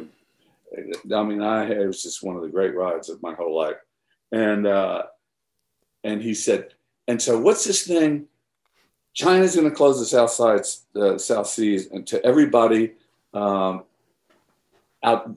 I 0.76 1.24
mean, 1.24 1.42
I 1.42 1.70
it 1.70 1.86
was 1.86 2.04
just 2.04 2.24
one 2.24 2.36
of 2.36 2.42
the 2.42 2.50
great 2.50 2.76
rides 2.76 3.10
of 3.10 3.22
my 3.22 3.34
whole 3.34 3.56
life. 3.56 3.78
And 4.32 4.66
uh, 4.66 5.04
and 6.04 6.22
he 6.22 6.34
said, 6.34 6.74
and 7.08 7.22
so 7.22 7.40
what's 7.40 7.66
this 7.66 7.86
thing? 7.86 8.28
China's 9.14 9.56
going 9.56 9.70
to 9.70 9.76
close 9.76 10.00
the 10.00 10.06
South 10.06 10.32
Sides, 10.32 10.86
the 10.94 11.20
South 11.20 11.48
Seas, 11.48 11.92
and 11.92 12.06
to 12.08 12.26
everybody 12.26 12.94
um, 13.34 13.84
out, 15.04 15.30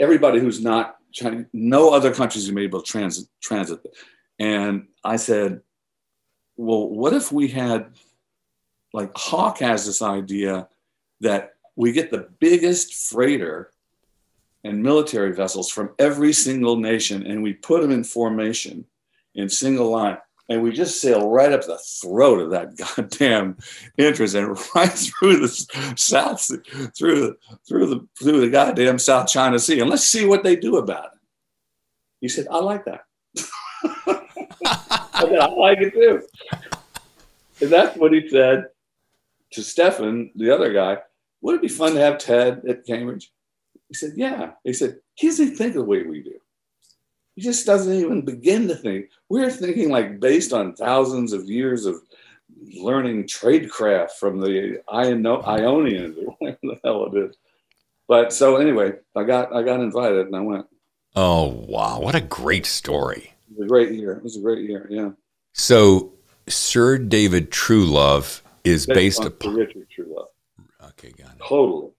everybody 0.00 0.40
who's 0.40 0.62
not 0.62 0.96
China, 1.12 1.44
no 1.52 1.92
other 1.92 2.14
countries 2.14 2.48
are 2.48 2.58
able 2.58 2.80
to 2.80 2.90
transit, 2.90 3.28
transit. 3.42 3.80
And 4.38 4.88
I 5.04 5.16
said, 5.16 5.60
well, 6.56 6.88
what 6.88 7.12
if 7.12 7.30
we 7.30 7.48
had, 7.48 7.92
like 8.92 9.12
Hawke 9.16 9.58
has 9.58 9.84
this 9.84 10.00
idea 10.00 10.68
that 11.20 11.54
we 11.76 11.92
get 11.92 12.10
the 12.10 12.28
biggest 12.40 12.94
freighter 12.94 13.70
and 14.64 14.82
military 14.82 15.32
vessels 15.32 15.70
from 15.70 15.94
every 15.98 16.32
single 16.32 16.76
nation 16.76 17.26
and 17.26 17.42
we 17.42 17.52
put 17.52 17.82
them 17.82 17.90
in 17.90 18.02
formation 18.02 18.84
in 19.34 19.48
single 19.48 19.90
line 19.90 20.16
and 20.48 20.62
we 20.62 20.72
just 20.72 21.00
sail 21.00 21.30
right 21.30 21.52
up 21.52 21.64
the 21.64 21.78
throat 21.78 22.40
of 22.40 22.50
that 22.50 22.76
goddamn 22.96 23.56
interest 23.98 24.34
and 24.34 24.48
right 24.74 24.90
through 24.90 25.38
the 25.38 25.94
south 25.96 26.50
through 26.96 27.20
the 27.20 27.36
through 27.68 27.86
the 27.86 28.06
through 28.20 28.40
the 28.40 28.50
goddamn 28.50 28.98
south 28.98 29.28
china 29.28 29.58
sea 29.58 29.80
and 29.80 29.90
let's 29.90 30.06
see 30.06 30.26
what 30.26 30.42
they 30.42 30.56
do 30.56 30.78
about 30.78 31.06
it. 31.06 31.20
He 32.20 32.28
said 32.28 32.46
i 32.50 32.58
like 32.58 32.84
that. 32.86 33.04
I, 34.66 35.20
said, 35.20 35.38
I 35.38 35.46
like 35.48 35.78
it 35.80 35.92
too. 35.92 36.22
And 37.60 37.70
that's 37.70 37.96
what 37.96 38.12
he 38.12 38.28
said 38.28 38.66
to 39.52 39.62
stefan 39.62 40.30
the 40.34 40.50
other 40.50 40.72
guy. 40.72 40.98
Would 41.42 41.56
it 41.56 41.62
be 41.62 41.68
fun 41.68 41.92
to 41.94 42.00
have 42.00 42.16
ted 42.16 42.62
at 42.66 42.86
cambridge 42.86 43.30
he 43.88 43.94
said 43.94 44.12
yeah 44.16 44.52
he 44.64 44.72
said 44.72 44.96
he 45.14 45.28
doesn't 45.28 45.56
think 45.56 45.74
the 45.74 45.84
way 45.84 46.02
we 46.02 46.22
do 46.22 46.38
he 47.34 47.42
just 47.42 47.66
doesn't 47.66 47.92
even 47.92 48.24
begin 48.24 48.68
to 48.68 48.76
think. 48.76 49.10
We're 49.28 49.50
thinking 49.50 49.90
like 49.90 50.20
based 50.20 50.52
on 50.52 50.74
thousands 50.74 51.32
of 51.32 51.48
years 51.48 51.84
of 51.84 51.96
learning 52.76 53.24
tradecraft 53.24 54.12
from 54.12 54.40
the 54.40 54.80
Ionians 54.88 56.16
or 56.18 56.36
whatever 56.38 56.58
the 56.62 56.80
hell 56.84 57.06
it 57.06 57.18
is. 57.18 57.36
But 58.06 58.32
so 58.32 58.56
anyway, 58.56 58.92
I 59.16 59.24
got 59.24 59.54
I 59.54 59.62
got 59.62 59.80
invited 59.80 60.26
and 60.26 60.36
I 60.36 60.40
went. 60.40 60.66
Oh 61.16 61.48
wow, 61.68 62.00
what 62.00 62.14
a 62.14 62.20
great 62.20 62.66
story. 62.66 63.32
It 63.50 63.58
was 63.58 63.66
a 63.66 63.68
great 63.68 63.92
year. 63.92 64.12
It 64.12 64.22
was 64.22 64.36
a 64.36 64.40
great 64.40 64.68
year, 64.68 64.86
yeah. 64.90 65.10
So 65.52 66.12
Sir 66.46 66.98
David 66.98 67.50
Trulove 67.50 68.42
is 68.62 68.86
based, 68.86 69.20
based 69.20 69.24
upon 69.24 69.54
Richard 69.54 69.86
Truelove. 69.96 70.26
Okay, 70.90 71.12
got 71.12 71.32
it. 71.32 71.42
Totally. 71.48 71.90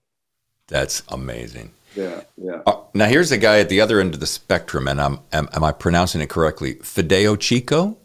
That's 0.68 1.02
amazing. 1.08 1.72
Yeah, 1.96 2.20
yeah. 2.36 2.60
Uh, 2.66 2.82
now 2.94 3.06
here's 3.06 3.32
a 3.32 3.38
guy 3.38 3.58
at 3.58 3.68
the 3.68 3.80
other 3.80 4.00
end 4.00 4.14
of 4.14 4.20
the 4.20 4.26
spectrum, 4.26 4.86
and 4.86 5.00
I'm 5.00 5.20
am, 5.32 5.48
am 5.52 5.64
I 5.64 5.72
pronouncing 5.72 6.20
it 6.20 6.28
correctly? 6.28 6.74
Fideo 6.76 7.38
Chico. 7.40 7.96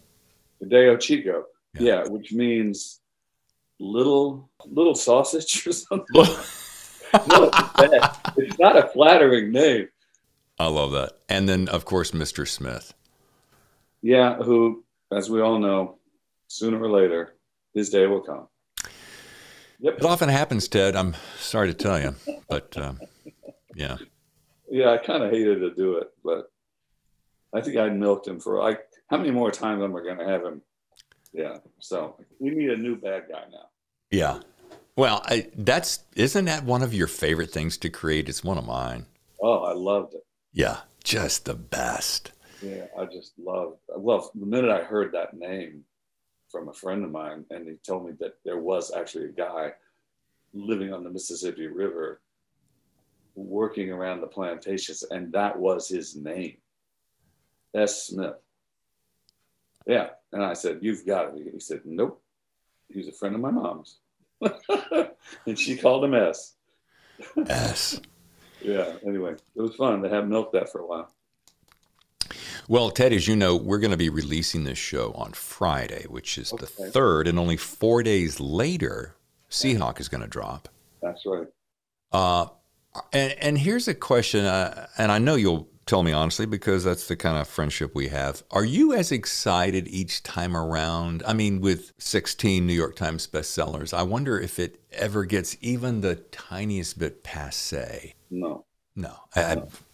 Fideo 0.64 1.00
Chico. 1.00 1.46
Yeah. 1.74 1.82
yeah, 1.82 2.08
which 2.08 2.32
means 2.32 3.02
little 3.80 4.50
little 4.66 4.96
sausage 4.96 5.68
or 5.68 5.74
something. 5.74 6.06
no, 6.16 7.50
it's 8.38 8.58
not 8.58 8.78
a 8.78 8.88
flattering 8.88 9.52
name. 9.52 9.90
I 10.58 10.68
love 10.68 10.92
that. 10.92 11.14
And 11.28 11.50
then, 11.50 11.68
of 11.70 11.86
course, 11.86 12.12
Mr. 12.12 12.48
Smith. 12.48 12.94
Yeah, 14.02 14.36
who, 14.36 14.84
as 15.12 15.30
we 15.30 15.42
all 15.42 15.60
know, 15.60 15.98
sooner 16.48 16.80
or 16.80 16.90
later, 16.90 17.36
his 17.74 17.90
day 17.90 18.06
will 18.08 18.22
come. 18.22 18.48
Yep. 19.80 19.98
It 19.98 20.06
often 20.06 20.30
happens, 20.30 20.68
Ted. 20.68 20.96
I'm 20.96 21.16
sorry 21.40 21.68
to 21.68 21.74
tell 21.74 22.00
you, 22.00 22.16
but 22.48 22.78
um, 22.78 23.00
yeah. 23.76 23.98
Yeah, 24.70 24.92
I 24.92 24.98
kind 24.98 25.24
of 25.24 25.32
hated 25.32 25.60
to 25.60 25.74
do 25.74 25.98
it, 25.98 26.12
but 26.24 26.52
I 27.54 27.62
think 27.62 27.78
I 27.78 27.90
milked 27.90 28.28
him 28.28 28.40
for 28.40 28.60
like 28.60 28.82
how 29.10 29.18
many 29.18 29.32
more 29.32 29.52
times 29.52 29.84
am 29.84 29.96
I 29.96 30.02
going 30.02 30.18
to 30.18 30.28
have 30.28 30.44
him? 30.46 30.62
Yeah. 31.34 31.58
So 31.80 32.16
we 32.40 32.52
need 32.52 32.70
a 32.70 32.78
new 32.78 32.96
bad 32.96 33.24
guy 33.30 33.44
now. 33.52 33.70
Yeah. 34.10 34.40
Well, 34.96 35.22
I, 35.26 35.48
that's 35.56 36.04
isn't 36.16 36.46
that 36.46 36.64
one 36.64 36.84
of 36.84 36.94
your 36.94 37.08
favorite 37.08 37.52
things 37.52 37.78
to 37.80 37.90
create? 37.90 38.30
It's 38.30 38.44
one 38.44 38.58
of 38.58 38.66
mine. 38.66 39.06
Oh, 39.42 39.64
I 39.64 39.74
loved 39.74 40.14
it. 40.14 40.26
Yeah, 40.54 40.82
just 41.04 41.46
the 41.46 41.56
best. 41.56 42.32
Yeah, 42.62 42.86
I 42.98 43.06
just 43.06 43.34
loved. 43.40 43.78
Well, 43.90 44.30
the 44.36 44.46
minute 44.46 44.70
I 44.70 44.84
heard 44.84 45.14
that 45.14 45.34
name 45.34 45.84
from 46.50 46.68
a 46.68 46.74
friend 46.74 47.04
of 47.04 47.12
mine, 47.12 47.46
and 47.50 47.68
he 47.68 47.76
told 47.88 48.06
me 48.06 48.14
that 48.20 48.36
there 48.44 48.60
was 48.60 48.92
actually 48.94 49.26
a 49.26 49.30
guy 49.30 49.72
living 50.54 50.94
on 50.94 51.04
the 51.04 51.10
Mississippi 51.10 51.68
River 51.68 52.22
working 53.48 53.92
around 53.92 54.22
the 54.22 54.28
plantations, 54.28 55.04
and 55.04 55.32
that 55.34 55.58
was 55.58 55.88
his 55.88 56.16
name, 56.16 56.58
S. 57.74 58.08
Smith. 58.08 58.36
Yeah, 59.86 60.10
and 60.32 60.44
I 60.44 60.54
said, 60.54 60.80
"You've 60.82 61.06
got 61.06 61.36
it." 61.36 61.50
He 61.54 61.60
said, 61.60 61.82
"Nope, 61.86 62.22
He 62.90 63.00
was 63.00 63.08
a 63.08 63.14
friend 63.14 63.36
of 63.36 63.42
my 63.42 63.52
mom's," 63.52 64.00
and 65.46 65.58
she 65.58 65.76
called 65.78 66.04
him 66.04 66.14
S. 66.14 66.56
S. 67.48 68.02
yeah. 68.62 68.94
Anyway, 69.06 69.34
it 69.34 69.62
was 69.62 69.76
fun 69.76 70.02
to 70.02 70.10
have 70.10 70.28
milked 70.28 70.54
that 70.54 70.72
for 70.72 70.82
a 70.82 70.86
while. 70.86 71.14
Well, 72.68 72.92
Ted, 72.92 73.12
as 73.12 73.28
you 73.28 73.36
know, 73.36 73.56
we're 73.56 73.80
going 73.80 73.92
to 73.92 73.98
be 73.98 74.10
releasing 74.10 74.64
this 74.64 74.78
show 74.78 75.12
on 75.14 75.34
Friday, 75.34 76.06
which 76.08 76.38
is 76.38 76.54
okay. 76.54 76.62
the 76.62 76.92
third, 76.92 77.28
and 77.28 77.38
only 77.38 77.58
four 77.58 78.04
days 78.04 78.40
later, 78.40 79.16
Seahawk 79.50 80.00
is 80.00 80.08
going 80.08 80.22
to 80.22 80.28
drop. 80.28 80.70
That's 81.02 81.26
right. 81.26 81.48
Uh, 82.12 82.48
and, 83.14 83.34
and 83.40 83.58
here's 83.58 83.88
a 83.88 83.94
question, 83.94 84.46
uh, 84.46 84.88
and 84.98 85.12
I 85.12 85.20
know 85.20 85.36
you'll 85.36 85.68
tell 85.86 86.04
me 86.04 86.12
honestly 86.12 86.46
because 86.46 86.84
that's 86.84 87.08
the 87.08 87.16
kind 87.16 87.38
of 87.38 87.48
friendship 87.48 87.94
we 87.96 88.08
have. 88.10 88.44
Are 88.52 88.64
you 88.64 88.94
as 88.94 89.12
excited 89.12 89.88
each 89.88 90.24
time 90.24 90.56
around? 90.56 91.24
I 91.26 91.34
mean, 91.34 91.62
with 91.62 91.92
16 91.98 92.66
New 92.66 92.74
York 92.74 92.96
Times 92.96 93.28
bestsellers, 93.28 93.94
I 93.94 94.04
wonder 94.04 94.40
if 94.40 94.60
it 94.60 94.80
ever 94.92 95.26
gets 95.26 95.58
even 95.62 96.02
the 96.02 96.16
tiniest 96.16 97.00
bit 97.00 97.24
passe. 97.24 98.14
No. 98.30 98.66
No. 98.96 99.16
I, 99.36 99.42
I, 99.44 99.52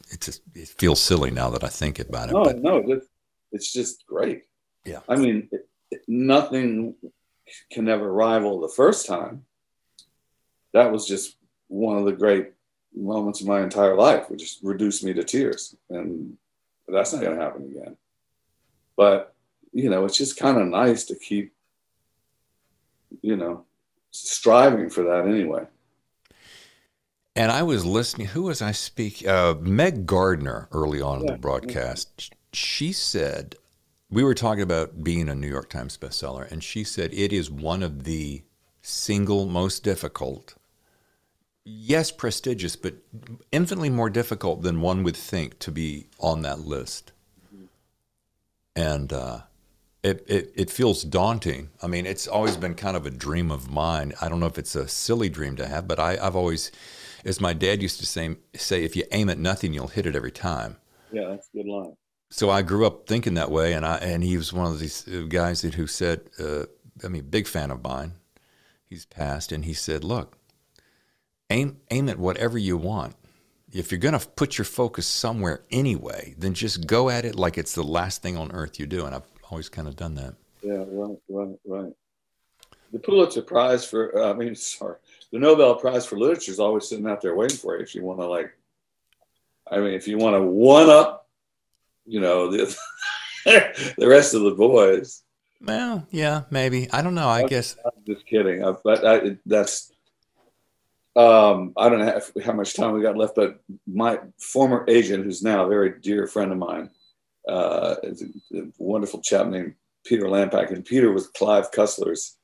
it 0.09 0.21
just 0.21 0.41
it 0.53 0.67
feels 0.67 1.01
silly 1.01 1.31
now 1.31 1.49
that 1.49 1.63
I 1.63 1.69
think 1.69 1.99
about 1.99 2.29
it. 2.29 2.33
No, 2.33 2.43
but. 2.43 2.59
no. 2.59 2.81
This, 2.81 3.05
it's 3.51 3.71
just 3.71 4.05
great. 4.07 4.43
Yeah. 4.85 4.99
I 5.09 5.15
mean, 5.15 5.49
it, 5.51 5.67
it, 5.91 6.01
nothing 6.07 6.95
can 7.71 7.87
ever 7.87 8.11
rival 8.11 8.59
the 8.59 8.73
first 8.75 9.05
time. 9.05 9.45
That 10.73 10.91
was 10.91 11.07
just 11.07 11.37
one 11.69 11.97
of 11.97 12.05
the 12.05 12.11
great 12.11 12.51
moments 12.97 13.41
of 13.41 13.47
my 13.47 13.61
entire 13.61 13.95
life, 13.95 14.29
which 14.29 14.41
just 14.41 14.63
reduced 14.63 15.03
me 15.03 15.13
to 15.13 15.23
tears. 15.23 15.75
And 15.89 16.37
that's 16.87 17.13
not 17.13 17.21
going 17.21 17.37
to 17.37 17.43
happen 17.43 17.63
again. 17.63 17.97
But, 18.95 19.33
you 19.73 19.89
know, 19.89 20.05
it's 20.05 20.17
just 20.17 20.37
kind 20.37 20.57
of 20.57 20.67
nice 20.67 21.05
to 21.05 21.15
keep, 21.15 21.53
you 23.21 23.35
know, 23.35 23.65
striving 24.11 24.89
for 24.89 25.03
that 25.03 25.27
anyway. 25.27 25.65
And 27.35 27.51
I 27.51 27.61
was 27.61 27.85
listening. 27.85 28.27
Who 28.27 28.43
was 28.43 28.61
I 28.61 28.71
speaking? 28.71 29.29
Uh, 29.29 29.53
Meg 29.59 30.07
Gardiner 30.07 30.67
early 30.71 31.01
on 31.01 31.19
in 31.19 31.27
the 31.27 31.37
broadcast. 31.37 32.33
She 32.51 32.91
said 32.91 33.55
we 34.09 34.23
were 34.23 34.33
talking 34.33 34.63
about 34.63 35.03
being 35.03 35.29
a 35.29 35.35
New 35.35 35.47
York 35.47 35.69
Times 35.69 35.97
bestseller, 35.97 36.49
and 36.49 36.63
she 36.63 36.83
said 36.83 37.13
it 37.13 37.31
is 37.31 37.51
one 37.51 37.83
of 37.83 38.05
the 38.05 38.43
single 38.81 39.45
most 39.45 39.83
difficult. 39.83 40.55
Yes, 41.69 42.11
prestigious, 42.11 42.75
but 42.75 42.95
infinitely 43.51 43.89
more 43.89 44.09
difficult 44.09 44.61
than 44.61 44.79
one 44.79 45.03
would 45.03 45.17
think 45.17 45.59
to 45.59 45.71
be 45.71 46.07
on 46.19 46.41
that 46.43 46.59
list. 46.59 47.11
And 48.75 49.11
uh, 49.11 49.41
it, 50.03 50.23
it, 50.27 50.53
it 50.55 50.69
feels 50.69 51.03
daunting. 51.03 51.71
I 51.81 51.87
mean, 51.87 52.05
it's 52.05 52.27
always 52.27 52.55
been 52.55 52.75
kind 52.75 52.95
of 52.95 53.05
a 53.05 53.09
dream 53.11 53.51
of 53.51 53.69
mine. 53.69 54.13
I 54.21 54.29
don't 54.29 54.39
know 54.39 54.45
if 54.45 54.57
it's 54.57 54.75
a 54.75 54.87
silly 54.87 55.29
dream 55.29 55.55
to 55.57 55.67
have, 55.67 55.87
but 55.87 55.99
I, 55.99 56.17
I've 56.21 56.35
always 56.35 56.71
as 57.25 57.41
my 57.41 57.53
dad 57.53 57.81
used 57.81 57.99
to 57.99 58.05
say, 58.05 58.37
say, 58.55 58.83
if 58.83 58.95
you 58.95 59.03
aim 59.11 59.29
at 59.29 59.37
nothing, 59.37 59.73
you'll 59.73 59.87
hit 59.87 60.05
it 60.05 60.15
every 60.15 60.31
time. 60.31 60.77
Yeah, 61.11 61.27
that's 61.29 61.49
a 61.53 61.57
good 61.57 61.67
line. 61.67 61.97
So 62.29 62.49
I 62.49 62.61
grew 62.61 62.85
up 62.85 63.07
thinking 63.07 63.33
that 63.35 63.51
way, 63.51 63.73
and 63.73 63.85
I 63.85 63.97
and 63.97 64.23
he 64.23 64.37
was 64.37 64.51
one 64.51 64.71
of 64.71 64.79
these 64.79 65.07
uh, 65.07 65.25
guys 65.27 65.61
that 65.61 65.75
who 65.75 65.87
said, 65.87 66.29
uh, 66.39 66.65
I 67.03 67.07
mean, 67.07 67.29
big 67.29 67.47
fan 67.47 67.71
of 67.71 67.83
mine. 67.83 68.13
He's 68.85 69.05
passed, 69.05 69.51
and 69.51 69.65
he 69.65 69.73
said, 69.73 70.03
look, 70.03 70.36
aim 71.49 71.77
aim 71.89 72.09
at 72.09 72.19
whatever 72.19 72.57
you 72.57 72.77
want. 72.77 73.15
If 73.71 73.91
you're 73.91 73.99
going 73.99 74.17
to 74.17 74.27
put 74.27 74.57
your 74.57 74.65
focus 74.65 75.05
somewhere 75.05 75.61
anyway, 75.71 76.35
then 76.37 76.53
just 76.53 76.87
go 76.87 77.09
at 77.09 77.25
it 77.25 77.35
like 77.35 77.57
it's 77.57 77.75
the 77.75 77.83
last 77.83 78.21
thing 78.21 78.37
on 78.37 78.51
earth 78.51 78.79
you 78.79 78.87
do. 78.87 79.05
And 79.05 79.13
I've 79.13 79.27
always 79.51 79.67
kind 79.69 79.87
of 79.87 79.95
done 79.95 80.15
that. 80.15 80.35
Yeah, 80.61 80.85
right, 80.87 81.17
right, 81.29 81.59
right. 81.65 81.93
The 82.93 82.99
Pulitzer 82.99 83.41
Prize 83.41 83.85
for, 83.85 84.17
uh, 84.17 84.31
I 84.31 84.33
mean, 84.33 84.55
sorry, 84.55 84.95
the 85.31 85.39
Nobel 85.39 85.75
Prize 85.75 86.05
for 86.05 86.17
Literature 86.17 86.51
is 86.51 86.59
always 86.59 86.87
sitting 86.87 87.07
out 87.07 87.21
there 87.21 87.35
waiting 87.35 87.57
for 87.57 87.75
you 87.75 87.83
if 87.83 87.93
you 87.93 88.03
want 88.03 88.19
to 88.19 88.25
like. 88.25 88.51
I 89.69 89.79
mean, 89.79 89.93
if 89.93 90.07
you 90.07 90.17
want 90.17 90.35
to 90.35 90.41
one 90.41 90.89
up, 90.89 91.27
you 92.05 92.21
know, 92.21 92.49
the 92.49 92.77
the 93.97 94.07
rest 94.07 94.33
of 94.33 94.43
the 94.43 94.51
boys. 94.51 95.23
Well, 95.61 96.07
yeah, 96.11 96.43
maybe. 96.49 96.89
I 96.91 97.01
don't 97.01 97.15
know. 97.15 97.27
I 97.27 97.41
I'm, 97.41 97.47
guess. 97.47 97.75
I'm 97.83 98.03
just 98.05 98.25
kidding. 98.25 98.63
I, 98.63 98.73
but 98.83 99.05
I, 99.05 99.37
that's. 99.45 99.91
Um, 101.17 101.73
I 101.75 101.89
don't 101.89 101.99
know 101.99 102.21
how 102.45 102.53
much 102.53 102.75
time 102.75 102.93
we 102.93 103.01
got 103.01 103.17
left, 103.17 103.35
but 103.35 103.59
my 103.87 104.19
former 104.37 104.85
agent, 104.87 105.23
who's 105.23 105.41
now 105.41 105.65
a 105.65 105.69
very 105.69 105.99
dear 105.99 106.27
friend 106.27 106.51
of 106.51 106.59
mine, 106.59 106.91
uh, 107.49 107.95
is 108.03 108.21
a, 108.21 108.57
a 108.57 108.63
wonderful 108.77 109.21
chap 109.21 109.47
named 109.47 109.73
Peter 110.05 110.25
Lampack, 110.25 110.71
and 110.71 110.85
Peter 110.85 111.11
was 111.11 111.27
Clive 111.29 111.71
Cussler's 111.71 112.37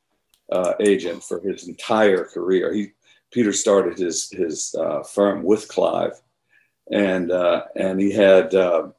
uh, 0.52 0.74
agent 0.80 1.24
for 1.24 1.40
his 1.40 1.68
entire 1.68 2.26
career. 2.26 2.74
He 2.74 2.92
Peter 3.32 3.54
started 3.54 3.98
his 3.98 4.30
his 4.32 4.76
uh, 4.76 5.04
firm 5.04 5.44
with 5.44 5.68
Clive, 5.68 6.20
and 6.92 7.32
uh, 7.32 7.66
and 7.76 8.00
he 8.00 8.12
had 8.12 8.56
uh, 8.56 8.90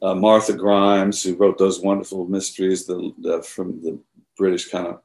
uh, 0.00 0.14
Martha 0.14 0.54
Grimes, 0.54 1.22
who 1.22 1.34
wrote 1.36 1.58
those 1.58 1.80
wonderful 1.80 2.26
mysteries, 2.26 2.86
the, 2.86 3.12
the 3.18 3.42
from 3.42 3.82
the 3.82 3.98
British 4.38 4.70
kind 4.70 4.86
of 4.86 5.00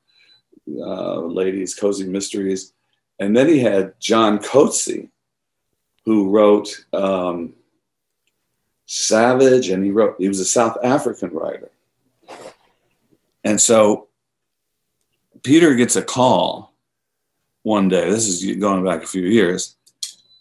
uh, 0.79 1.19
ladies, 1.19 1.75
cozy 1.75 2.07
mysteries, 2.07 2.73
and 3.19 3.35
then 3.35 3.47
he 3.47 3.59
had 3.59 3.93
John 3.99 4.39
Coetzee, 4.39 5.09
who 6.05 6.29
wrote 6.29 6.85
um, 6.93 7.53
Savage, 8.85 9.69
and 9.69 9.83
he 9.83 9.91
wrote 9.91 10.15
he 10.19 10.27
was 10.27 10.39
a 10.39 10.45
South 10.45 10.77
African 10.83 11.29
writer, 11.31 11.71
and 13.43 13.59
so 13.59 14.07
Peter 15.43 15.75
gets 15.75 15.95
a 15.95 16.01
call 16.01 16.73
one 17.61 17.87
day. 17.87 18.09
This 18.09 18.27
is 18.27 18.57
going 18.57 18.83
back 18.83 19.03
a 19.03 19.07
few 19.07 19.23
years. 19.23 19.75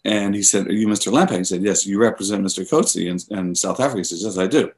And 0.05 0.35
he 0.35 0.43
said, 0.43 0.67
Are 0.67 0.73
you 0.73 0.87
Mr. 0.87 1.13
Lampack? 1.13 1.39
He 1.39 1.45
said, 1.45 1.63
Yes, 1.63 1.87
you 1.87 1.99
represent 2.01 2.45
Mr. 2.45 2.69
Coetzee 2.69 3.07
in, 3.09 3.19
in 3.39 3.55
South 3.55 3.81
Africa. 3.81 3.99
He 3.99 4.05
says, 4.05 4.23
Yes, 4.23 4.39
I 4.39 4.47
do. 4.47 4.71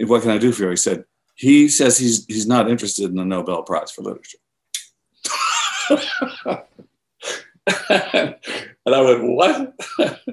What 0.00 0.22
can 0.22 0.30
I 0.30 0.38
do 0.38 0.52
for 0.52 0.64
you? 0.64 0.70
He 0.70 0.76
said, 0.76 1.04
He 1.34 1.68
says 1.68 1.98
he's, 1.98 2.24
he's 2.26 2.46
not 2.46 2.70
interested 2.70 3.10
in 3.10 3.16
the 3.16 3.24
Nobel 3.24 3.62
Prize 3.62 3.90
for 3.90 4.02
Literature. 4.02 4.38
and 7.88 8.36
I 8.86 9.00
went, 9.00 9.22
What? 9.22 9.74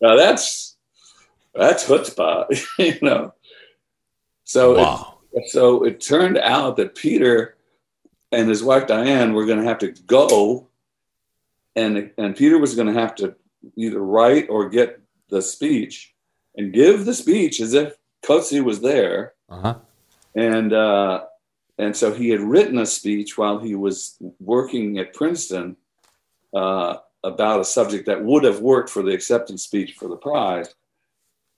now 0.00 0.16
that's 0.16 0.76
that's 1.54 1.84
chutzpah, 1.88 2.46
you 2.78 2.98
know. 3.02 3.32
So, 4.44 4.76
wow. 4.76 5.18
it, 5.32 5.48
so 5.50 5.84
it 5.84 6.00
turned 6.00 6.38
out 6.38 6.76
that 6.76 6.94
Peter 6.94 7.56
and 8.30 8.48
his 8.48 8.62
wife 8.62 8.86
Diane 8.86 9.32
were 9.32 9.46
going 9.46 9.58
to 9.58 9.64
have 9.64 9.78
to 9.78 9.92
go, 10.06 10.68
and 11.74 12.10
and 12.18 12.36
Peter 12.36 12.58
was 12.58 12.74
going 12.74 12.92
to 12.92 13.00
have 13.00 13.14
to 13.16 13.34
either 13.76 14.00
write 14.00 14.48
or 14.48 14.68
get 14.68 15.00
the 15.28 15.42
speech 15.42 16.14
and 16.56 16.72
give 16.72 17.04
the 17.04 17.14
speech 17.14 17.60
as 17.60 17.74
if 17.74 17.96
Coetzee 18.24 18.62
was 18.62 18.80
there. 18.80 19.34
Uh-huh. 19.48 19.76
And 20.34 20.72
uh, 20.72 21.24
and 21.78 21.96
so 21.96 22.12
he 22.12 22.30
had 22.30 22.40
written 22.40 22.78
a 22.78 22.86
speech 22.86 23.38
while 23.38 23.58
he 23.58 23.74
was 23.74 24.16
working 24.38 24.98
at 24.98 25.14
Princeton 25.14 25.76
uh, 26.56 26.98
about 27.22 27.60
a 27.60 27.64
subject 27.64 28.06
that 28.06 28.24
would 28.24 28.44
have 28.44 28.60
worked 28.60 28.90
for 28.90 29.02
the 29.02 29.12
acceptance 29.12 29.62
speech 29.62 29.92
for 29.92 30.08
the 30.08 30.16
prize, 30.16 30.74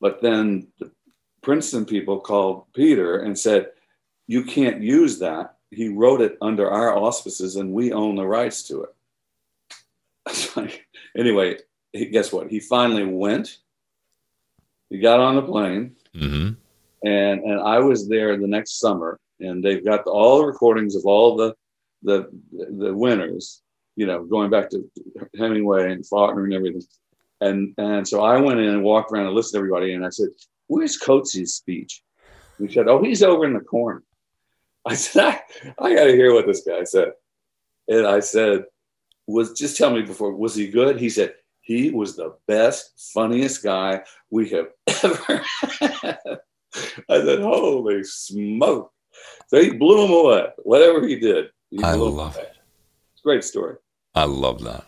but 0.00 0.20
then 0.20 0.68
the 0.78 0.90
Princeton 1.42 1.84
people 1.84 2.20
called 2.20 2.64
Peter 2.74 3.20
and 3.20 3.38
said, 3.38 3.70
"You 4.26 4.44
can't 4.44 4.82
use 4.82 5.18
that 5.20 5.58
he 5.70 5.88
wrote 5.88 6.20
it 6.20 6.36
under 6.40 6.70
our 6.70 6.96
auspices 6.96 7.56
and 7.56 7.72
we 7.72 7.92
own 7.92 8.16
the 8.16 8.26
rights 8.26 8.62
to 8.64 8.86
it. 10.26 10.80
anyway, 11.16 11.58
he, 11.92 12.06
guess 12.06 12.32
what? 12.32 12.50
He 12.50 12.60
finally 12.60 13.04
went. 13.04 13.58
He 14.90 14.98
got 14.98 15.20
on 15.20 15.36
the 15.36 15.42
plane, 15.42 15.96
mm-hmm. 16.14 16.54
and 17.06 17.42
and 17.42 17.60
I 17.60 17.78
was 17.78 18.08
there 18.08 18.38
the 18.38 18.46
next 18.46 18.80
summer, 18.80 19.20
and 19.38 19.62
they've 19.62 19.84
got 19.84 20.06
all 20.06 20.38
the 20.38 20.46
recordings 20.46 20.96
of 20.96 21.04
all 21.04 21.36
the 21.36 21.54
the 22.02 22.30
the 22.52 22.94
winners. 22.94 23.60
You 23.98 24.06
know, 24.06 24.24
going 24.24 24.50
back 24.50 24.70
to 24.70 24.88
Hemingway 25.36 25.92
and 25.92 26.06
Faulkner 26.06 26.44
and 26.44 26.54
everything. 26.54 26.82
And 27.40 27.74
and 27.78 28.06
so 28.06 28.22
I 28.22 28.38
went 28.38 28.60
in 28.60 28.68
and 28.68 28.82
walked 28.82 29.12
around 29.12 29.26
and 29.26 29.34
listened 29.34 29.54
to 29.54 29.58
everybody, 29.58 29.94
and 29.94 30.04
I 30.06 30.10
said, 30.10 30.28
"Where's 30.68 30.98
Coetzee's 30.98 31.54
speech?" 31.54 32.02
He 32.58 32.72
said, 32.72 32.88
"Oh, 32.88 33.02
he's 33.02 33.22
over 33.22 33.44
in 33.44 33.54
the 33.54 33.60
corner." 33.60 34.02
I 34.88 34.94
said, 34.94 35.24
I, 35.24 35.42
I 35.78 35.94
got 35.94 36.04
to 36.04 36.16
hear 36.16 36.32
what 36.32 36.46
this 36.46 36.62
guy 36.62 36.84
said. 36.84 37.12
And 37.88 38.06
I 38.06 38.20
said, 38.20 38.64
was 39.26 39.52
just 39.52 39.76
tell 39.76 39.90
me 39.90 40.02
before, 40.02 40.34
was 40.34 40.54
he 40.54 40.68
good? 40.68 40.98
He 40.98 41.10
said, 41.10 41.34
he 41.60 41.90
was 41.90 42.16
the 42.16 42.34
best, 42.46 43.10
funniest 43.12 43.62
guy 43.62 44.02
we 44.30 44.48
have 44.50 44.68
ever 45.04 45.42
had. 45.60 46.18
I 47.10 47.20
said, 47.22 47.40
holy 47.40 48.02
smoke. 48.04 48.92
So 49.48 49.60
he 49.60 49.70
blew 49.70 50.04
him 50.04 50.10
away. 50.10 50.46
Whatever 50.58 51.06
he 51.06 51.18
did. 51.18 51.50
He 51.70 51.82
I 51.82 51.92
love 51.92 52.36
it. 52.36 52.56
Great 53.22 53.44
story. 53.44 53.76
I 54.18 54.24
love 54.24 54.64
that. 54.64 54.84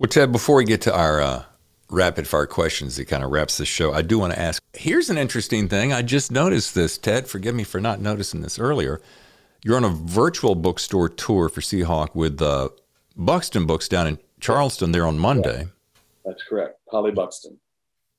Well, 0.00 0.08
Ted, 0.08 0.32
before 0.32 0.56
we 0.56 0.64
get 0.64 0.80
to 0.82 0.96
our 0.96 1.20
uh, 1.20 1.44
rapid 1.88 2.26
fire 2.26 2.46
questions 2.46 2.96
that 2.96 3.04
kind 3.06 3.22
of 3.22 3.30
wraps 3.30 3.58
the 3.58 3.64
show, 3.64 3.92
I 3.92 4.02
do 4.02 4.18
want 4.18 4.32
to 4.32 4.38
ask 4.40 4.60
here's 4.72 5.08
an 5.08 5.18
interesting 5.18 5.68
thing. 5.68 5.92
I 5.92 6.02
just 6.02 6.32
noticed 6.32 6.74
this, 6.74 6.98
Ted. 6.98 7.28
Forgive 7.28 7.54
me 7.54 7.62
for 7.62 7.80
not 7.80 8.00
noticing 8.00 8.40
this 8.40 8.58
earlier. 8.58 9.00
You're 9.62 9.76
on 9.76 9.84
a 9.84 9.90
virtual 9.90 10.56
bookstore 10.56 11.08
tour 11.08 11.48
for 11.48 11.60
Seahawk 11.60 12.16
with 12.16 12.42
uh, 12.42 12.70
Buxton 13.16 13.66
Books 13.66 13.86
down 13.86 14.08
in 14.08 14.18
Charleston 14.40 14.90
there 14.90 15.06
on 15.06 15.16
Monday. 15.16 15.68
That's 16.24 16.42
correct. 16.42 16.80
Holly 16.90 17.12
Buxton. 17.12 17.58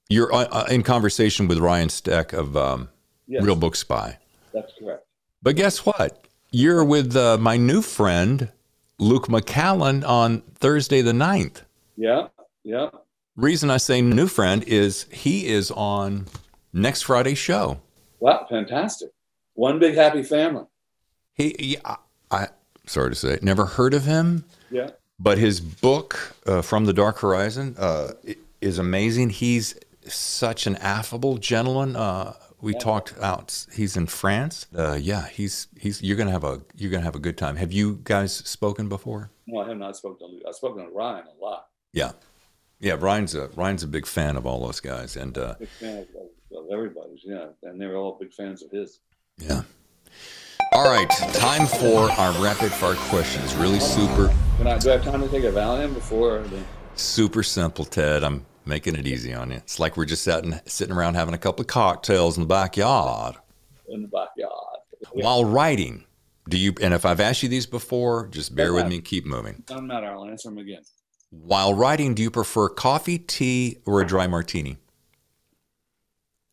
You're 0.08 0.34
uh, 0.34 0.46
uh, 0.46 0.66
in 0.70 0.82
conversation 0.82 1.50
with 1.50 1.58
Ryan 1.58 1.90
Steck 1.90 2.32
of 2.32 2.56
um, 2.56 2.88
yes. 3.28 3.44
Real 3.44 3.58
Book 3.58 3.76
Spy. 3.76 4.18
That's 4.54 4.72
correct. 4.80 5.06
But 5.44 5.58
guess 5.58 5.86
what? 5.86 6.26
You're 6.52 6.86
with 6.86 7.18
uh, 7.18 7.38
my 7.38 7.58
new 7.58 7.82
friend, 7.82 8.50
Luke 9.00 9.28
McCallin, 9.28 10.08
on 10.08 10.42
Thursday 10.56 11.02
the 11.02 11.14
9th. 11.14 11.64
Yeah, 11.96 12.28
yeah 12.64 12.90
reason 13.40 13.70
I 13.70 13.78
say 13.78 14.02
new 14.02 14.28
friend 14.28 14.64
is 14.64 15.06
he 15.12 15.48
is 15.48 15.72
on 15.72 16.26
next 16.74 17.04
Friday's 17.04 17.38
show. 17.38 17.80
Wow, 18.20 18.46
fantastic! 18.50 19.10
One 19.54 19.80
big 19.80 19.96
happy 19.96 20.24
family. 20.24 20.66
He, 21.34 21.56
he 21.58 21.78
I, 21.84 21.98
I, 22.30 22.48
sorry 22.86 23.12
to 23.12 23.16
say, 23.16 23.40
never 23.42 23.66
heard 23.66 23.94
of 23.94 24.06
him. 24.06 24.46
Yeah. 24.70 24.92
But 25.22 25.38
his 25.38 25.60
book, 25.60 26.36
uh, 26.46 26.62
From 26.62 26.86
the 26.86 26.94
Dark 26.94 27.20
Horizon, 27.20 27.76
uh, 27.78 28.12
is 28.62 28.80
amazing. 28.80 29.32
He's 29.32 29.76
such 30.08 30.66
an 30.66 30.78
affable 30.78 31.38
gentleman. 31.38 31.96
Uh, 31.98 32.34
We 32.62 32.74
Yeah. 32.74 32.80
talked 32.80 33.14
out. 33.22 33.66
He's 33.74 33.96
in 33.96 34.08
France. 34.08 34.66
Uh, 34.76 34.98
yeah, 35.02 35.28
he's 35.28 35.68
he's. 35.78 36.02
You're 36.02 36.18
gonna 36.18 36.32
have 36.32 36.44
a 36.44 36.62
you're 36.76 36.92
gonna 36.92 37.04
have 37.04 37.16
a 37.16 37.20
good 37.20 37.38
time. 37.38 37.56
Have 37.56 37.72
you 37.72 38.00
guys 38.04 38.34
spoken 38.34 38.90
before? 38.90 39.32
No, 39.48 39.62
I 39.62 39.68
have 39.70 39.78
not 39.78 39.96
spoken 39.96 40.28
to. 40.42 40.48
I've 40.48 40.56
spoken 40.56 40.86
to 40.86 40.92
Ryan 40.92 41.26
a 41.40 41.44
lot. 41.44 41.68
Yeah, 41.94 42.12
yeah. 42.80 42.96
Ryan's 43.00 43.34
a 43.36 43.48
Ryan's 43.56 43.84
a 43.84 43.88
big 43.88 44.06
fan 44.06 44.36
of 44.36 44.46
all 44.46 44.60
those 44.66 44.80
guys, 44.80 45.16
and 45.16 45.38
uh, 45.38 45.56
Big 45.60 45.70
fan 45.70 45.98
of, 46.00 46.08
of, 46.58 46.66
everybody's, 46.72 47.22
yeah. 47.24 47.48
And 47.64 47.80
they're 47.80 47.96
all 47.96 48.18
big 48.20 48.34
fans 48.34 48.62
of 48.62 48.72
his. 48.72 49.00
yeah. 49.38 49.62
All 50.72 50.84
right, 50.86 51.10
time 51.34 51.66
for 51.66 52.12
our 52.12 52.32
rapid 52.44 52.72
fire 52.72 52.94
questions. 53.10 53.56
Really 53.56 53.80
super 53.80 54.28
Can 54.58 54.68
I, 54.68 54.78
do 54.78 54.90
I 54.92 54.94
have 54.94 55.04
time 55.04 55.22
to 55.22 55.28
take 55.28 55.44
a 55.44 55.52
Valium 55.52 55.96
before 55.96 56.40
the, 56.44 56.62
super 56.94 57.42
simple, 57.42 57.86
Ted. 57.86 58.24
I'm 58.24 58.46
making 58.70 58.96
it 58.96 59.06
easy 59.06 59.34
on 59.34 59.52
you. 59.52 59.58
It's 59.58 59.80
like 59.80 59.98
we're 59.98 60.06
just 60.06 60.24
sitting 60.24 60.60
sitting 60.66 60.96
around 60.96 61.16
having 61.16 61.34
a 61.34 61.38
couple 61.38 61.62
of 61.62 61.68
cocktails 61.68 62.38
in 62.38 62.44
the 62.44 62.48
backyard 62.48 63.36
in 63.90 64.02
the 64.04 64.08
backyard? 64.08 64.54
while 65.12 65.46
writing. 65.46 66.06
Do 66.48 66.58
you? 66.58 66.74
And 66.82 66.94
if 66.94 67.06
I've 67.06 67.20
asked 67.20 67.44
you 67.44 67.50
these 67.50 67.68
before, 67.68 68.28
just 68.28 68.56
bear 68.56 68.74
with 68.74 68.88
me 68.88 68.96
and 68.96 69.06
keep 69.06 69.26
moving. 69.26 69.64
Doesn't 69.68 69.86
matter. 69.86 70.08
I'll 70.08 70.26
answer 70.26 70.50
them 70.50 70.58
again. 70.58 70.82
While 71.30 71.76
writing, 71.76 72.16
do 72.16 72.24
you 72.24 72.32
prefer 72.32 72.70
coffee, 72.70 73.20
tea, 73.20 73.78
or 73.86 74.02
a 74.02 74.08
dry 74.08 74.26
martini? 74.26 74.78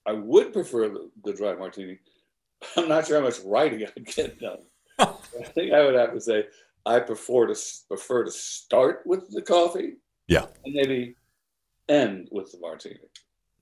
I 0.06 0.12
would 0.12 0.52
prefer 0.52 0.88
the, 0.88 1.10
the 1.24 1.32
dry 1.32 1.54
martini. 1.54 1.98
I'm 2.76 2.88
not 2.88 3.06
sure 3.06 3.18
how 3.18 3.24
much 3.24 3.38
writing 3.44 3.86
I 3.86 4.00
get 4.00 4.38
done. 4.38 4.58
I 4.98 5.14
think 5.54 5.72
I 5.72 5.82
would 5.82 5.94
have 5.94 6.12
to 6.12 6.20
say 6.20 6.44
I 6.84 7.00
prefer 7.00 7.46
to 7.46 7.56
prefer 7.88 8.24
to 8.24 8.30
start 8.30 9.02
with 9.06 9.30
the 9.30 9.42
coffee 9.42 9.94
Yeah, 10.28 10.46
and 10.64 10.74
maybe 10.74 11.16
end 11.88 12.28
with 12.32 12.52
the 12.52 12.58
martini. 12.58 12.98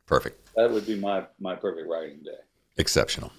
perfect. 0.07 0.55
That 0.57 0.71
would 0.71 0.87
be 0.87 0.97
my 0.99 1.27
my 1.41 1.55
perfect 1.55 1.89
writing 1.89 2.21
day. 2.23 2.39
Exceptional. 2.77 3.33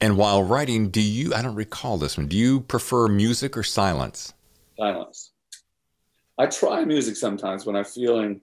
And 0.00 0.16
while 0.16 0.42
writing, 0.42 0.88
do 0.88 1.00
you, 1.00 1.32
I 1.32 1.42
don't 1.42 1.54
recall 1.54 1.96
this 1.96 2.16
one, 2.16 2.26
do 2.26 2.36
you 2.36 2.60
prefer 2.60 3.06
music 3.06 3.56
or 3.56 3.62
silence? 3.62 4.34
Silence. 4.76 5.30
I 6.36 6.46
try 6.46 6.84
music 6.84 7.14
sometimes 7.16 7.64
when 7.64 7.76
I'm 7.76 7.84
feeling. 7.84 8.40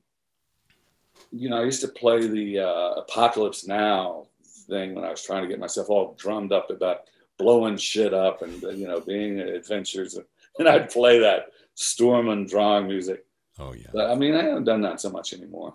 You 1.31 1.49
know, 1.49 1.57
I 1.57 1.65
used 1.65 1.81
to 1.81 1.89
play 1.89 2.25
the 2.25 2.59
uh, 2.59 2.91
Apocalypse 3.01 3.67
Now 3.67 4.27
thing 4.67 4.95
when 4.95 5.03
I 5.03 5.11
was 5.11 5.21
trying 5.21 5.43
to 5.43 5.49
get 5.49 5.59
myself 5.59 5.89
all 5.89 6.15
drummed 6.17 6.53
up 6.53 6.69
about 6.69 7.01
blowing 7.37 7.77
shit 7.77 8.13
up 8.13 8.41
and 8.41 8.63
uh, 8.63 8.69
you 8.69 8.87
know 8.87 9.01
being 9.01 9.39
adventures, 9.39 10.17
and 10.57 10.69
I'd 10.69 10.89
play 10.89 11.19
that 11.19 11.47
Sturm 11.75 12.29
und 12.29 12.49
Drang 12.49 12.87
music. 12.87 13.25
Oh, 13.57 13.73
yeah. 13.73 13.87
But, 13.93 14.09
I 14.09 14.15
mean, 14.15 14.33
I 14.35 14.43
haven't 14.43 14.63
done 14.63 14.81
that 14.81 15.01
so 15.01 15.09
much 15.09 15.33
anymore. 15.33 15.73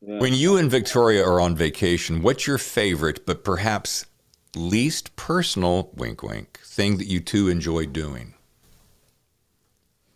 Yeah. 0.00 0.18
When 0.20 0.32
you 0.32 0.56
and 0.56 0.70
Victoria 0.70 1.24
are 1.24 1.40
on 1.40 1.56
vacation, 1.56 2.22
what's 2.22 2.46
your 2.46 2.58
favorite, 2.58 3.26
but 3.26 3.42
perhaps 3.44 4.06
least 4.54 5.14
personal, 5.16 5.90
wink, 5.94 6.22
wink, 6.22 6.60
thing 6.64 6.98
that 6.98 7.06
you 7.06 7.20
two 7.20 7.48
enjoy 7.48 7.86
doing? 7.86 8.34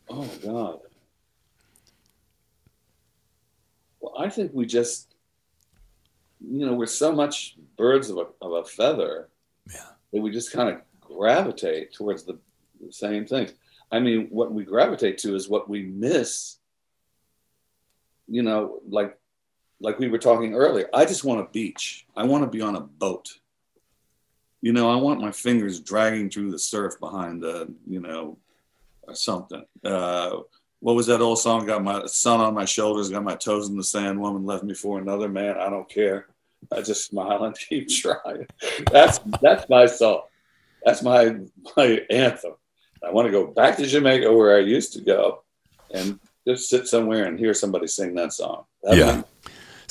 Oh 0.08 0.28
God. 0.42 0.78
Well, 4.00 4.14
I 4.18 4.28
think 4.28 4.52
we 4.54 4.66
just, 4.66 5.14
you 6.40 6.66
know, 6.66 6.74
we're 6.74 6.86
so 6.86 7.12
much 7.12 7.56
birds 7.76 8.10
of 8.10 8.18
a, 8.18 8.26
of 8.40 8.52
a 8.52 8.64
feather 8.64 9.28
Yeah. 9.72 9.86
that 10.12 10.20
we 10.20 10.30
just 10.30 10.52
kind 10.52 10.68
of 10.68 10.80
gravitate 11.00 11.92
towards 11.92 12.24
the, 12.24 12.38
the 12.84 12.92
same 12.92 13.26
things. 13.26 13.52
I 13.90 14.00
mean, 14.00 14.28
what 14.30 14.52
we 14.52 14.64
gravitate 14.64 15.18
to 15.18 15.34
is 15.34 15.48
what 15.48 15.68
we 15.68 15.82
miss. 15.84 16.56
You 18.28 18.42
know, 18.42 18.80
like 18.88 19.18
like 19.82 19.98
we 19.98 20.08
were 20.08 20.18
talking 20.18 20.54
earlier. 20.54 20.88
I 20.94 21.04
just 21.04 21.24
want 21.24 21.40
a 21.40 21.50
beach. 21.52 22.06
I 22.16 22.24
want 22.24 22.44
to 22.44 22.50
be 22.50 22.62
on 22.62 22.76
a 22.76 22.80
boat. 22.80 23.28
You 24.60 24.72
know, 24.72 24.88
I 24.88 24.94
want 24.94 25.20
my 25.20 25.32
fingers 25.32 25.80
dragging 25.80 26.30
through 26.30 26.52
the 26.52 26.58
surf 26.58 26.98
behind 27.00 27.42
the, 27.42 27.74
you 27.86 28.00
know, 28.00 28.38
or 29.02 29.14
something. 29.14 29.64
Uh, 29.84 30.38
what 30.78 30.94
was 30.94 31.08
that 31.08 31.20
old 31.20 31.40
song? 31.40 31.66
Got 31.66 31.82
my 31.82 32.06
sun 32.06 32.40
on 32.40 32.54
my 32.54 32.64
shoulders, 32.64 33.10
got 33.10 33.24
my 33.24 33.34
toes 33.34 33.68
in 33.68 33.76
the 33.76 33.82
sand. 33.82 34.20
Woman 34.20 34.46
left 34.46 34.62
me 34.62 34.74
for 34.74 35.00
another 35.00 35.28
man. 35.28 35.58
I 35.58 35.68
don't 35.68 35.88
care. 35.88 36.26
I 36.70 36.80
just 36.80 37.06
smile 37.06 37.42
and 37.44 37.58
keep 37.68 37.88
trying. 37.88 38.46
That's 38.90 39.18
that's 39.40 39.68
my 39.68 39.86
song. 39.86 40.22
That's 40.84 41.02
my 41.02 41.36
my 41.76 42.00
anthem. 42.08 42.54
I 43.04 43.10
want 43.10 43.26
to 43.26 43.32
go 43.32 43.48
back 43.48 43.76
to 43.78 43.86
Jamaica 43.86 44.32
where 44.32 44.56
I 44.56 44.60
used 44.60 44.92
to 44.92 45.00
go, 45.00 45.42
and 45.92 46.20
just 46.46 46.68
sit 46.68 46.86
somewhere 46.86 47.24
and 47.24 47.36
hear 47.38 47.52
somebody 47.52 47.88
sing 47.88 48.14
that 48.14 48.32
song. 48.32 48.64
That'd 48.82 48.98
Yeah. 48.98 49.22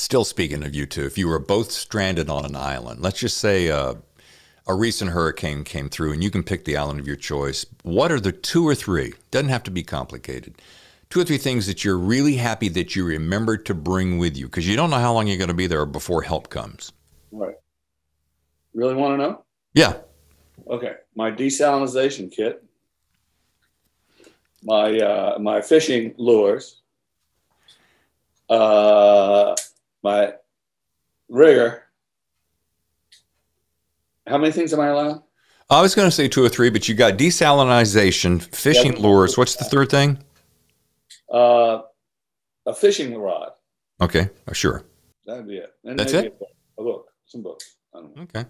Still 0.01 0.25
speaking 0.25 0.63
of 0.63 0.73
you 0.73 0.87
two, 0.87 1.05
if 1.05 1.15
you 1.15 1.27
were 1.27 1.37
both 1.37 1.71
stranded 1.71 2.27
on 2.27 2.43
an 2.43 2.55
island, 2.55 3.01
let's 3.01 3.19
just 3.19 3.37
say 3.37 3.69
uh, 3.69 3.93
a 4.65 4.73
recent 4.73 5.11
hurricane 5.11 5.63
came 5.63 5.89
through 5.89 6.11
and 6.11 6.23
you 6.23 6.31
can 6.31 6.41
pick 6.41 6.65
the 6.65 6.75
island 6.75 6.99
of 6.99 7.05
your 7.05 7.15
choice, 7.15 7.67
what 7.83 8.11
are 8.11 8.19
the 8.19 8.31
two 8.31 8.67
or 8.67 8.73
three? 8.73 9.13
Doesn't 9.29 9.49
have 9.49 9.61
to 9.61 9.69
be 9.69 9.83
complicated. 9.83 10.59
Two 11.11 11.21
or 11.21 11.23
three 11.23 11.37
things 11.37 11.67
that 11.67 11.85
you're 11.85 11.99
really 11.99 12.37
happy 12.37 12.67
that 12.69 12.95
you 12.95 13.05
remember 13.05 13.57
to 13.57 13.75
bring 13.75 14.17
with 14.17 14.35
you 14.35 14.47
because 14.47 14.67
you 14.67 14.75
don't 14.75 14.89
know 14.89 14.97
how 14.97 15.13
long 15.13 15.27
you're 15.27 15.37
going 15.37 15.49
to 15.49 15.53
be 15.53 15.67
there 15.67 15.85
before 15.85 16.23
help 16.23 16.49
comes. 16.49 16.91
right. 17.31 17.55
Really 18.73 18.95
want 18.95 19.13
to 19.13 19.17
know? 19.17 19.45
Yeah. 19.75 19.97
Okay, 20.67 20.95
my 21.15 21.29
desalinization 21.29 22.31
kit, 22.31 22.63
my 24.63 24.97
uh, 24.97 25.37
my 25.37 25.61
fishing 25.61 26.15
lures, 26.17 26.81
uh, 28.49 29.55
my 30.03 30.33
rigor. 31.29 31.83
How 34.27 34.37
many 34.37 34.51
things 34.51 34.73
am 34.73 34.79
I 34.79 34.87
allowed? 34.87 35.23
I 35.69 35.81
was 35.81 35.95
going 35.95 36.07
to 36.07 36.11
say 36.11 36.27
two 36.27 36.43
or 36.43 36.49
three, 36.49 36.69
but 36.69 36.87
you 36.89 36.95
got 36.95 37.17
desalinization, 37.17 38.41
fishing 38.53 38.93
Yeah. 38.93 38.99
lures. 38.99 39.37
What's 39.37 39.55
the 39.55 39.63
third 39.63 39.89
thing? 39.89 40.19
Uh, 41.33 41.81
a 42.65 42.73
fishing 42.73 43.17
rod. 43.17 43.51
Okay, 44.01 44.29
uh, 44.47 44.53
sure. 44.53 44.83
That'd 45.25 45.47
be 45.47 45.57
it. 45.57 45.73
And 45.85 45.97
That's 45.97 46.13
it? 46.13 46.37
A 46.77 46.83
book, 46.83 47.07
some 47.25 47.41
books. 47.41 47.77
I 47.95 47.99
don't 47.99 48.15
know. 48.15 48.23
Okay, 48.23 48.45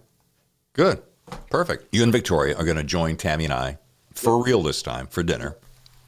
good, 0.73 1.01
perfect. 1.49 1.93
You 1.93 2.03
and 2.03 2.11
Victoria 2.11 2.57
are 2.57 2.63
going 2.63 2.77
to 2.77 2.83
join 2.83 3.17
Tammy 3.17 3.45
and 3.45 3.53
I 3.53 3.77
for 4.13 4.43
real 4.43 4.63
this 4.63 4.81
time 4.81 5.07
for 5.07 5.21
dinner. 5.21 5.57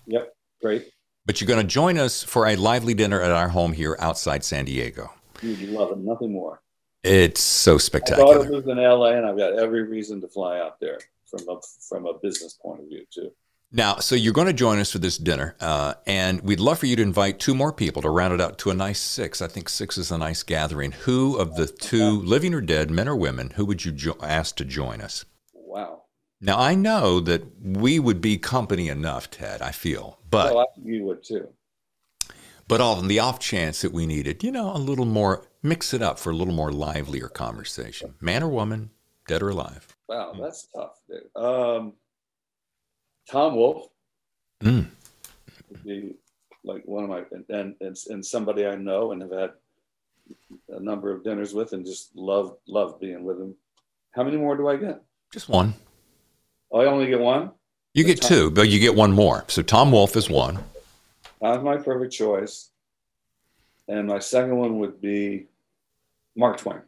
Yep, 0.07 0.33
great. 0.61 0.89
But 1.25 1.39
you're 1.39 1.47
going 1.47 1.61
to 1.61 1.67
join 1.67 1.97
us 1.97 2.23
for 2.23 2.47
a 2.47 2.55
lively 2.55 2.93
dinner 2.93 3.21
at 3.21 3.31
our 3.31 3.49
home 3.49 3.73
here 3.73 3.95
outside 3.99 4.43
San 4.43 4.65
Diego. 4.65 5.11
You'd 5.43 5.69
love 5.69 5.91
it. 5.91 5.97
Nothing 5.99 6.31
more. 6.31 6.61
It's 7.03 7.41
so 7.41 7.71
My 7.71 7.75
daughter 7.75 7.83
spectacular. 7.83 8.49
lives 8.49 8.67
in 8.67 8.77
LA, 8.77 9.07
and 9.11 9.25
I've 9.25 9.37
got 9.37 9.59
every 9.59 9.83
reason 9.83 10.21
to 10.21 10.27
fly 10.27 10.59
out 10.59 10.79
there 10.79 10.99
from 11.25 11.41
a 11.49 11.59
from 11.89 12.05
a 12.05 12.13
business 12.19 12.53
point 12.53 12.81
of 12.81 12.87
view 12.87 13.05
too. 13.13 13.31
Now, 13.75 13.97
so 13.97 14.13
you're 14.13 14.33
going 14.33 14.47
to 14.47 14.53
join 14.53 14.77
us 14.77 14.91
for 14.91 14.99
this 14.99 15.17
dinner, 15.17 15.55
uh, 15.59 15.95
and 16.05 16.39
we'd 16.41 16.59
love 16.59 16.77
for 16.77 16.85
you 16.85 16.95
to 16.95 17.01
invite 17.01 17.39
two 17.39 17.55
more 17.55 17.73
people 17.73 18.03
to 18.03 18.09
round 18.09 18.31
it 18.33 18.39
out 18.39 18.59
to 18.59 18.69
a 18.69 18.73
nice 18.75 18.99
six. 18.99 19.41
I 19.41 19.47
think 19.47 19.67
six 19.67 19.97
is 19.97 20.11
a 20.11 20.17
nice 20.17 20.43
gathering. 20.43 20.91
Who 20.91 21.37
of 21.37 21.55
the 21.55 21.65
two, 21.65 22.21
living 22.21 22.53
or 22.53 22.61
dead, 22.61 22.91
men 22.91 23.07
or 23.07 23.15
women, 23.15 23.49
who 23.55 23.65
would 23.65 23.83
you 23.83 23.91
jo- 23.91 24.17
ask 24.21 24.55
to 24.57 24.65
join 24.65 25.01
us? 25.01 25.25
Wow. 25.55 26.03
Now, 26.39 26.59
I 26.59 26.75
know 26.75 27.19
that 27.21 27.43
we 27.63 27.97
would 27.97 28.21
be 28.21 28.37
company 28.37 28.89
enough, 28.89 29.31
Ted, 29.31 29.63
I 29.63 29.71
feel, 29.71 30.19
but 30.29 30.53
well, 30.53 30.67
I 30.75 30.79
you 30.83 31.03
would 31.05 31.23
too. 31.23 31.49
But 32.73 32.81
on 32.81 33.07
the 33.07 33.19
off 33.19 33.37
chance 33.37 33.81
that 33.83 33.91
we 33.91 34.07
needed, 34.07 34.43
you 34.43 34.51
know, 34.51 34.75
a 34.75 34.79
little 34.79 35.05
more, 35.05 35.45
mix 35.61 35.93
it 35.93 36.01
up 36.01 36.17
for 36.17 36.31
a 36.31 36.35
little 36.35 36.55
more 36.55 36.71
livelier 36.71 37.27
conversation. 37.27 38.15
Man 38.19 38.41
or 38.41 38.47
woman, 38.47 38.89
dead 39.27 39.43
or 39.43 39.49
alive. 39.49 39.87
Wow, 40.09 40.33
that's 40.41 40.67
tough. 40.75 40.99
Dude. 41.07 41.29
Um, 41.35 41.93
Tom 43.29 43.55
Wolfe 43.55 43.89
Mm. 44.63 44.87
would 45.69 45.83
be 45.83 46.15
like 46.63 46.81
one 46.85 47.03
of 47.03 47.09
my 47.11 47.23
and, 47.49 47.75
and 47.79 47.97
and 48.09 48.25
somebody 48.25 48.65
I 48.65 48.75
know 48.75 49.11
and 49.11 49.21
have 49.21 49.31
had 49.31 49.51
a 50.69 50.79
number 50.79 51.11
of 51.11 51.23
dinners 51.23 51.53
with 51.53 51.73
and 51.73 51.85
just 51.85 52.15
love 52.15 52.57
love 52.67 52.99
being 52.99 53.23
with 53.23 53.39
him. 53.39 53.53
How 54.15 54.23
many 54.23 54.37
more 54.37 54.57
do 54.57 54.67
I 54.67 54.77
get? 54.77 54.99
Just 55.31 55.47
one. 55.47 55.75
Oh, 56.71 56.79
I 56.79 56.85
only 56.85 57.05
get 57.05 57.19
one. 57.19 57.51
You 57.93 58.03
get 58.03 58.19
two, 58.19 58.49
but 58.49 58.67
you 58.67 58.79
get 58.79 58.95
one 58.95 59.11
more. 59.11 59.45
So 59.47 59.61
Tom 59.61 59.91
Wolfe 59.91 60.15
is 60.15 60.27
one. 60.27 60.63
Tom's 61.43 61.61
my 61.61 61.75
perfect 61.75 62.13
choice, 62.13 62.69
and 63.89 64.07
my 64.07 64.19
second 64.19 64.55
one 64.55 64.79
would 64.79 65.01
be 65.01 65.47
Mark 66.37 66.57
Twain. 66.57 66.79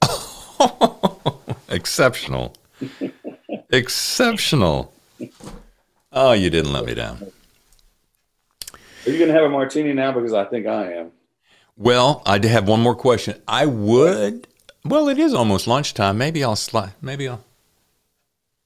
Exceptional. 1.68 2.54
Exceptional. 3.68 4.94
Oh, 6.10 6.32
you 6.32 6.48
didn't 6.48 6.72
let 6.72 6.86
me 6.86 6.94
down. 6.94 7.30
Are 8.72 9.10
you 9.10 9.18
going 9.18 9.28
to 9.28 9.34
have 9.34 9.44
a 9.44 9.50
martini 9.50 9.92
now? 9.92 10.12
Because 10.12 10.32
I 10.32 10.44
think 10.44 10.66
I 10.66 10.94
am. 10.94 11.12
Well, 11.76 12.22
I 12.24 12.38
did 12.38 12.50
have 12.52 12.66
one 12.66 12.80
more 12.80 12.94
question. 12.94 13.42
I 13.46 13.66
would. 13.66 14.46
Well, 14.86 15.10
it 15.10 15.18
is 15.18 15.34
almost 15.34 15.66
lunchtime. 15.66 16.16
Maybe 16.16 16.42
I'll 16.42 16.56
slide. 16.56 16.94
Maybe 17.02 17.28
I'll. 17.28 17.44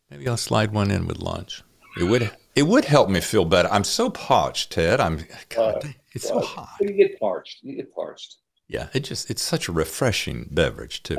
Maybe 0.08 0.28
I'll 0.28 0.36
slide 0.36 0.72
one 0.72 0.92
in 0.92 1.08
with 1.08 1.18
lunch. 1.18 1.64
It 1.98 2.04
would. 2.04 2.30
It 2.54 2.62
would 2.64 2.84
help 2.84 3.08
me 3.08 3.20
feel 3.20 3.44
better. 3.44 3.68
I'm 3.70 3.84
so 3.84 4.10
parched, 4.10 4.72
Ted. 4.72 5.00
I'm. 5.00 5.24
God, 5.48 5.84
Uh, 5.84 5.88
it's 6.12 6.28
so 6.28 6.38
Uh, 6.38 6.42
hot. 6.42 6.76
You 6.80 6.92
get 6.92 7.18
parched. 7.18 7.58
You 7.62 7.76
get 7.76 7.92
parched. 7.94 8.36
Yeah, 8.66 8.88
it 8.94 9.00
just 9.00 9.28
it's 9.30 9.42
such 9.42 9.68
a 9.68 9.72
refreshing 9.72 10.48
beverage 10.50 11.02
too. 11.02 11.18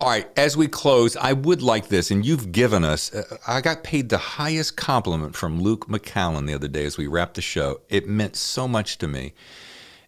All 0.00 0.08
right, 0.08 0.26
as 0.38 0.56
we 0.56 0.68
close, 0.68 1.16
I 1.16 1.34
would 1.34 1.60
like 1.60 1.88
this, 1.88 2.10
and 2.10 2.24
you've 2.24 2.50
given 2.50 2.82
us. 2.82 3.12
Uh, 3.12 3.36
I 3.46 3.60
got 3.60 3.84
paid 3.84 4.08
the 4.08 4.16
highest 4.16 4.76
compliment 4.76 5.36
from 5.36 5.60
Luke 5.60 5.86
McCallin 5.86 6.46
the 6.46 6.54
other 6.54 6.68
day 6.68 6.86
as 6.86 6.96
we 6.96 7.06
wrapped 7.06 7.34
the 7.34 7.42
show. 7.42 7.82
It 7.90 8.08
meant 8.08 8.36
so 8.36 8.66
much 8.66 8.96
to 8.98 9.06
me, 9.06 9.34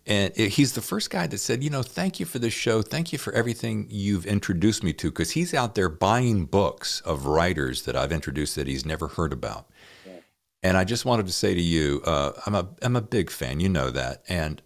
and 0.07 0.33
it, 0.37 0.53
he's 0.53 0.73
the 0.73 0.81
first 0.81 1.11
guy 1.11 1.27
that 1.27 1.39
said, 1.39 1.63
you 1.63 1.69
know, 1.69 1.83
thank 1.83 2.19
you 2.19 2.25
for 2.25 2.39
the 2.39 2.51
show, 2.51 2.81
thank 2.81 3.13
you 3.13 3.19
for 3.19 3.33
everything 3.35 3.87
you've 3.91 4.25
introduced 4.25 4.83
me 4.83 4.95
to, 4.95 5.11
because 5.11 5.33
he's 5.33 5.53
out 5.53 5.75
there 5.75 5.91
buying 5.91 6.47
books 6.47 7.03
of 7.03 7.27
writers 7.27 7.83
that 7.83 7.95
I've 7.95 8.11
introduced 8.13 8.57
that 8.57 8.67
he's 8.69 8.87
never 8.87 9.09
heard 9.09 9.35
about. 9.35 9.69
And 10.65 10.79
I 10.79 10.85
just 10.85 11.05
wanted 11.05 11.27
to 11.27 11.33
say 11.33 11.53
to 11.53 11.61
you, 11.61 12.01
uh, 12.07 12.33
I'm 12.47 12.55
a 12.55 12.67
I'm 12.81 12.97
a 12.97 13.03
big 13.03 13.31
fan. 13.31 13.61
You 13.61 13.69
know 13.69 13.91
that, 13.91 14.23
and 14.29 14.63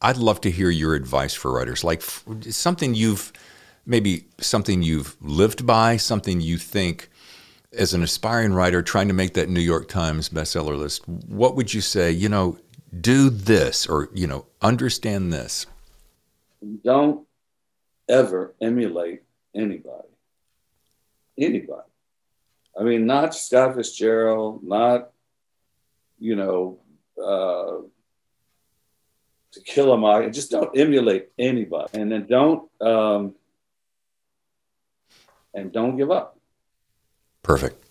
I'd 0.00 0.16
love 0.16 0.40
to 0.42 0.52
hear 0.52 0.70
your 0.70 0.94
advice 0.94 1.34
for 1.34 1.52
writers, 1.52 1.82
like 1.82 2.00
something 2.48 2.94
you've 2.94 3.32
maybe 3.84 4.26
something 4.38 4.82
you've 4.82 5.16
lived 5.20 5.66
by, 5.66 5.96
something 5.96 6.40
you 6.40 6.58
think 6.58 7.10
as 7.72 7.92
an 7.92 8.04
aspiring 8.04 8.52
writer 8.52 8.82
trying 8.82 9.08
to 9.08 9.14
make 9.14 9.34
that 9.34 9.48
New 9.48 9.60
York 9.60 9.88
Times 9.88 10.28
bestseller 10.28 10.78
list. 10.78 11.08
What 11.08 11.56
would 11.56 11.74
you 11.74 11.80
say? 11.80 12.12
You 12.12 12.28
know, 12.28 12.56
do 13.00 13.28
this, 13.28 13.88
or 13.88 14.10
you 14.14 14.28
know, 14.28 14.46
understand 14.60 15.32
this. 15.32 15.66
Don't 16.84 17.26
ever 18.08 18.54
emulate 18.60 19.22
anybody. 19.56 20.08
Anybody. 21.36 21.88
I 22.78 22.84
mean, 22.84 23.06
not 23.06 23.34
Scott 23.34 23.74
Fitzgerald, 23.74 24.62
not 24.62 25.11
you 26.22 26.36
know. 26.36 26.78
Uh, 27.22 27.88
to 29.52 29.60
kill 29.60 29.90
them 29.90 30.04
all. 30.04 30.28
Just 30.30 30.50
don't 30.50 30.76
emulate 30.76 31.28
anybody, 31.38 31.98
and 31.98 32.10
then 32.10 32.26
don't 32.26 32.68
um, 32.80 33.34
and 35.54 35.72
don't 35.72 35.96
give 35.96 36.10
up. 36.10 36.38
Perfect. 37.42 37.84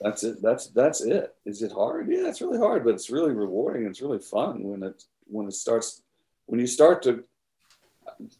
That's 0.00 0.22
it. 0.24 0.42
That's 0.42 0.68
that's 0.68 1.00
it. 1.02 1.34
Is 1.44 1.62
it 1.62 1.72
hard? 1.72 2.08
Yeah, 2.08 2.28
it's 2.28 2.40
really 2.40 2.58
hard, 2.58 2.84
but 2.84 2.94
it's 2.94 3.10
really 3.10 3.32
rewarding. 3.32 3.86
It's 3.86 4.02
really 4.02 4.18
fun 4.18 4.62
when 4.62 4.82
it 4.82 5.02
when 5.26 5.46
it 5.46 5.54
starts 5.54 6.02
when 6.46 6.60
you 6.60 6.66
start 6.66 7.02
to. 7.04 7.24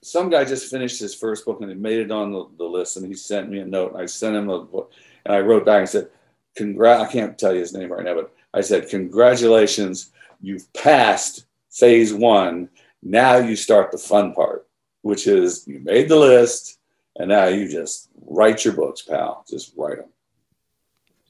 Some 0.03 0.31
guy 0.31 0.45
just 0.45 0.71
finished 0.71 1.01
his 1.01 1.15
first 1.15 1.45
book 1.45 1.61
and 1.61 1.71
he 1.71 1.75
made 1.75 1.99
it 1.99 2.13
on 2.13 2.31
the, 2.31 2.47
the 2.59 2.65
list, 2.65 2.97
and 2.97 3.07
he 3.07 3.15
sent 3.15 3.51
me 3.51 3.59
a 3.59 3.65
note. 3.65 3.93
And 3.93 4.03
I 4.03 4.07
sent 4.07 4.37
him 4.37 4.49
a 4.51 4.61
book, 4.61 4.93
and 5.25 5.35
I 5.35 5.41
wrote 5.41 5.65
back 5.65 5.81
and 5.81 5.89
said, 5.89 6.11
"Congrat." 6.57 7.01
I 7.01 7.11
can't 7.11 7.37
tell 7.37 7.53
you 7.53 7.61
his 7.61 7.73
name 7.73 7.91
right 7.91 8.05
now, 8.05 8.15
but 8.15 8.34
I 8.55 8.63
said, 8.63 8.89
"Congratulations, 8.89 10.13
you've 10.41 10.73
passed 10.73 11.45
phase 11.71 12.15
one. 12.15 12.71
Now 13.03 13.37
you 13.37 13.57
start 13.57 13.93
the 13.93 13.99
fun 13.99 14.33
part, 14.33 14.67
which 15.03 15.27
is 15.27 15.67
you 15.67 15.81
made 15.81 16.09
the 16.09 16.17
list 16.17 16.79
and 17.17 17.29
now 17.29 17.47
you 17.47 17.69
just 17.69 18.09
write 18.27 18.65
your 18.65 18.75
books, 18.75 19.03
pal. 19.03 19.45
Just 19.49 19.73
write 19.77 19.99
them. 19.99 20.09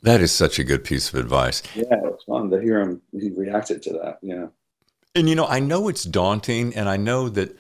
That 0.03 0.21
is 0.21 0.33
such 0.33 0.59
a 0.59 0.65
good 0.65 0.85
piece 0.85 1.09
of 1.09 1.19
advice. 1.19 1.63
Yeah, 1.75 1.85
it's 2.05 2.25
fun 2.25 2.51
to 2.51 2.61
hear 2.61 2.81
him. 2.81 3.01
He 3.13 3.31
reacted 3.31 3.83
to 3.83 3.93
that. 3.95 4.19
Yeah. 4.23 4.47
And 5.15 5.29
you 5.29 5.35
know, 5.35 5.47
I 5.47 5.61
know 5.61 5.89
it's 5.89 6.05
daunting, 6.05 6.75
and 6.75 6.89
I 6.89 6.97
know 6.97 7.29
that. 7.31 7.57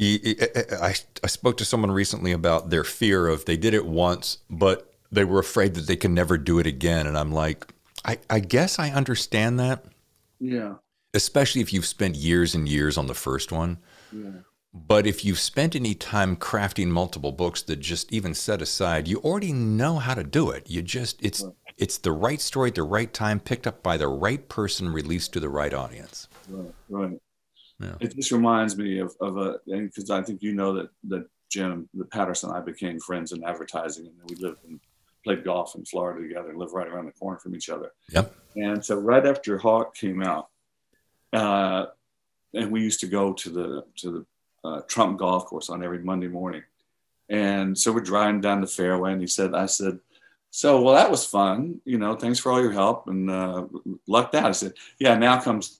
I, 0.00 0.94
I 1.24 1.26
spoke 1.26 1.56
to 1.56 1.64
someone 1.64 1.90
recently 1.90 2.30
about 2.30 2.70
their 2.70 2.84
fear 2.84 3.26
of 3.26 3.46
they 3.46 3.56
did 3.56 3.74
it 3.74 3.84
once, 3.84 4.38
but 4.48 4.94
they 5.10 5.24
were 5.24 5.40
afraid 5.40 5.74
that 5.74 5.88
they 5.88 5.96
can 5.96 6.14
never 6.14 6.38
do 6.38 6.60
it 6.60 6.68
again. 6.68 7.08
And 7.08 7.18
I'm 7.18 7.32
like, 7.32 7.66
I, 8.04 8.18
I 8.30 8.40
guess 8.40 8.78
I 8.78 8.90
understand 8.90 9.58
that. 9.60 9.84
Yeah 10.40 10.74
especially 11.14 11.60
if 11.60 11.72
you've 11.72 11.86
spent 11.86 12.14
years 12.14 12.54
and 12.54 12.68
years 12.68 12.98
on 12.98 13.06
the 13.06 13.14
first 13.14 13.52
one. 13.52 13.78
Yeah. 14.12 14.42
But 14.74 15.06
if 15.06 15.24
you've 15.24 15.38
spent 15.38 15.74
any 15.74 15.94
time 15.94 16.36
crafting 16.36 16.88
multiple 16.88 17.32
books 17.32 17.62
that 17.62 17.80
just 17.80 18.12
even 18.12 18.34
set 18.34 18.60
aside, 18.60 19.08
you 19.08 19.18
already 19.18 19.52
know 19.52 19.98
how 19.98 20.14
to 20.14 20.22
do 20.22 20.50
it. 20.50 20.68
You 20.68 20.82
just 20.82 21.22
it's 21.24 21.42
right. 21.42 21.54
it's 21.78 21.98
the 21.98 22.12
right 22.12 22.40
story 22.40 22.68
at 22.68 22.74
the 22.74 22.82
right 22.82 23.12
time, 23.12 23.40
picked 23.40 23.66
up 23.66 23.82
by 23.82 23.96
the 23.96 24.08
right 24.08 24.46
person, 24.48 24.92
released 24.92 25.32
to 25.32 25.40
the 25.40 25.48
right 25.48 25.72
audience. 25.72 26.28
Right, 26.48 26.74
right. 26.90 27.18
Yeah. 27.80 27.94
It 28.00 28.14
just 28.14 28.30
reminds 28.30 28.76
me 28.76 28.98
of, 28.98 29.16
of 29.20 29.38
a 29.38 29.58
because 29.66 30.10
I 30.10 30.22
think 30.22 30.42
you 30.42 30.54
know 30.54 30.74
that 30.74 30.90
that 31.08 31.26
Jim 31.50 31.88
the 31.94 32.04
Patterson 32.04 32.50
and 32.50 32.58
I 32.58 32.60
became 32.60 33.00
friends 33.00 33.32
in 33.32 33.42
advertising 33.44 34.06
and 34.06 34.16
we 34.28 34.36
lived 34.36 34.58
and 34.68 34.78
played 35.28 35.44
golf 35.44 35.74
in 35.74 35.84
Florida 35.84 36.26
together 36.26 36.48
and 36.48 36.58
lived 36.58 36.72
right 36.72 36.88
around 36.88 37.04
the 37.04 37.12
corner 37.12 37.38
from 37.38 37.54
each 37.54 37.68
other. 37.68 37.92
Yep. 38.12 38.34
And 38.56 38.82
so 38.82 38.96
right 38.96 39.26
after 39.26 39.58
Hawke 39.58 39.94
came 39.94 40.22
out, 40.22 40.48
uh, 41.34 41.86
and 42.54 42.72
we 42.72 42.80
used 42.80 43.00
to 43.00 43.06
go 43.06 43.34
to 43.34 43.50
the 43.50 43.84
to 43.96 44.10
the 44.10 44.68
uh, 44.68 44.80
Trump 44.88 45.18
golf 45.18 45.44
course 45.44 45.68
on 45.68 45.84
every 45.84 45.98
Monday 45.98 46.28
morning. 46.28 46.62
And 47.28 47.76
so 47.76 47.92
we're 47.92 48.00
driving 48.00 48.40
down 48.40 48.62
the 48.62 48.66
fairway, 48.66 49.12
and 49.12 49.20
he 49.20 49.26
said, 49.26 49.54
"I 49.54 49.66
said, 49.66 49.98
so 50.50 50.80
well, 50.80 50.94
that 50.94 51.10
was 51.10 51.26
fun. 51.26 51.82
You 51.84 51.98
know, 51.98 52.14
thanks 52.14 52.38
for 52.38 52.50
all 52.50 52.62
your 52.62 52.72
help 52.72 53.06
and 53.06 53.30
uh, 53.30 53.66
lucked 54.06 54.34
out." 54.34 54.46
I 54.46 54.52
said, 54.52 54.72
"Yeah, 54.98 55.14
now 55.18 55.38
comes 55.42 55.78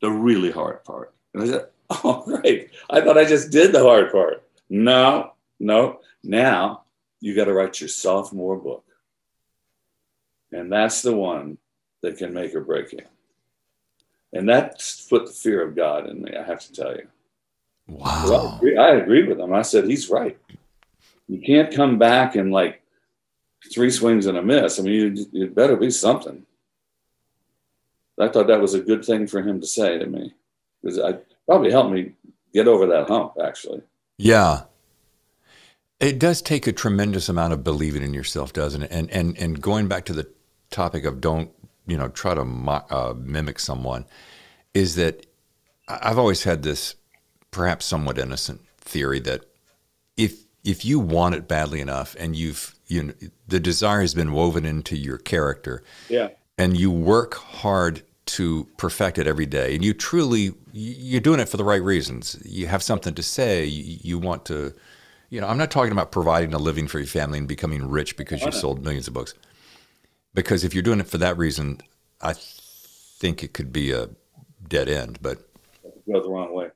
the 0.00 0.10
really 0.10 0.52
hard 0.52 0.84
part." 0.84 1.12
And 1.34 1.42
I 1.42 1.46
said, 1.46 1.66
"Oh, 1.90 2.22
great! 2.26 2.70
I 2.88 3.00
thought 3.00 3.18
I 3.18 3.24
just 3.24 3.50
did 3.50 3.72
the 3.72 3.82
hard 3.82 4.12
part. 4.12 4.44
No, 4.70 5.32
no. 5.58 5.98
Now 6.22 6.85
you 7.20 7.34
got 7.34 7.46
to 7.46 7.54
write 7.54 7.80
your 7.80 7.88
sophomore 7.88 8.56
book, 8.56 8.84
and 10.52 10.72
that's 10.72 11.02
the 11.02 11.16
one 11.16 11.58
that 12.02 12.18
can 12.18 12.32
make 12.32 12.54
or 12.54 12.60
break 12.60 12.92
you." 12.92 13.00
And 14.32 14.48
that's 14.48 15.06
put 15.06 15.26
the 15.26 15.32
fear 15.32 15.66
of 15.66 15.74
God 15.74 16.08
in 16.08 16.22
me, 16.22 16.36
I 16.36 16.42
have 16.42 16.60
to 16.60 16.72
tell 16.72 16.94
you. 16.94 17.08
Wow. 17.88 18.50
I, 18.52 18.56
agree, 18.56 18.76
I 18.76 18.88
agreed 18.96 19.28
with 19.28 19.40
him. 19.40 19.54
I 19.54 19.62
said, 19.62 19.86
he's 19.86 20.10
right. 20.10 20.36
You 21.28 21.40
can't 21.40 21.74
come 21.74 21.98
back 21.98 22.34
and 22.34 22.52
like 22.52 22.82
three 23.72 23.90
swings 23.90 24.26
and 24.26 24.36
a 24.36 24.42
miss. 24.42 24.78
I 24.78 24.82
mean, 24.82 25.16
you 25.16 25.26
it 25.44 25.54
better 25.54 25.76
be 25.76 25.90
something. 25.90 26.44
I 28.18 28.28
thought 28.28 28.46
that 28.46 28.60
was 28.60 28.74
a 28.74 28.80
good 28.80 29.04
thing 29.04 29.26
for 29.26 29.42
him 29.42 29.60
to 29.60 29.66
say 29.66 29.98
to 29.98 30.06
me 30.06 30.34
because 30.82 30.98
I 30.98 31.18
probably 31.46 31.70
helped 31.70 31.92
me 31.92 32.12
get 32.52 32.68
over 32.68 32.86
that 32.86 33.08
hump, 33.08 33.34
actually. 33.42 33.82
Yeah. 34.18 34.62
It 35.98 36.18
does 36.18 36.42
take 36.42 36.66
a 36.66 36.72
tremendous 36.72 37.28
amount 37.28 37.54
of 37.54 37.64
believing 37.64 38.02
in 38.02 38.12
yourself, 38.12 38.52
doesn't 38.52 38.82
it? 38.82 38.90
And 38.90 39.10
and 39.10 39.36
and 39.38 39.60
going 39.60 39.88
back 39.88 40.04
to 40.06 40.12
the 40.12 40.28
topic 40.70 41.04
of 41.04 41.20
don't 41.20 41.50
you 41.86 41.96
know 41.96 42.08
try 42.08 42.34
to 42.34 42.44
mo- 42.44 42.84
uh, 42.90 43.14
mimic 43.16 43.58
someone 43.58 44.04
is 44.74 44.96
that 44.96 45.26
I've 45.88 46.18
always 46.18 46.44
had 46.44 46.62
this 46.62 46.96
perhaps 47.50 47.86
somewhat 47.86 48.18
innocent 48.18 48.60
theory 48.78 49.20
that 49.20 49.44
if 50.16 50.44
if 50.64 50.84
you 50.84 50.98
want 50.98 51.34
it 51.34 51.48
badly 51.48 51.80
enough 51.80 52.14
and 52.18 52.36
you've 52.36 52.74
you 52.88 53.02
know, 53.04 53.14
the 53.48 53.58
desire 53.58 54.00
has 54.00 54.14
been 54.14 54.32
woven 54.32 54.66
into 54.66 54.96
your 54.96 55.18
character 55.18 55.82
yeah 56.08 56.28
and 56.58 56.76
you 56.76 56.90
work 56.90 57.34
hard 57.34 58.02
to 58.26 58.68
perfect 58.76 59.18
it 59.18 59.26
every 59.26 59.46
day 59.46 59.74
and 59.74 59.84
you 59.84 59.94
truly 59.94 60.52
you're 60.72 61.20
doing 61.20 61.40
it 61.40 61.48
for 61.48 61.56
the 61.56 61.64
right 61.64 61.82
reasons 61.82 62.36
you 62.44 62.66
have 62.66 62.82
something 62.82 63.14
to 63.14 63.22
say 63.22 63.64
you, 63.64 63.98
you 64.02 64.18
want 64.18 64.44
to 64.44 64.74
you 65.30 65.40
know 65.40 65.46
i'm 65.46 65.58
not 65.58 65.70
talking 65.70 65.92
about 65.92 66.10
providing 66.12 66.54
a 66.54 66.58
living 66.58 66.86
for 66.86 66.98
your 66.98 67.06
family 67.06 67.38
and 67.38 67.48
becoming 67.48 67.88
rich 67.88 68.16
because 68.16 68.42
you 68.42 68.52
sold 68.52 68.82
millions 68.84 69.08
of 69.08 69.14
books 69.14 69.34
because 70.36 70.64
if 70.64 70.74
you're 70.74 70.82
doing 70.82 71.00
it 71.00 71.08
for 71.08 71.18
that 71.18 71.36
reason, 71.36 71.80
I 72.20 72.34
think 72.36 73.42
it 73.42 73.54
could 73.54 73.72
be 73.72 73.90
a 73.90 74.10
dead 74.68 74.88
end. 74.88 75.18
But 75.20 75.38
go 76.06 76.22
the 76.22 76.28
wrong 76.28 76.54
way. 76.54 76.68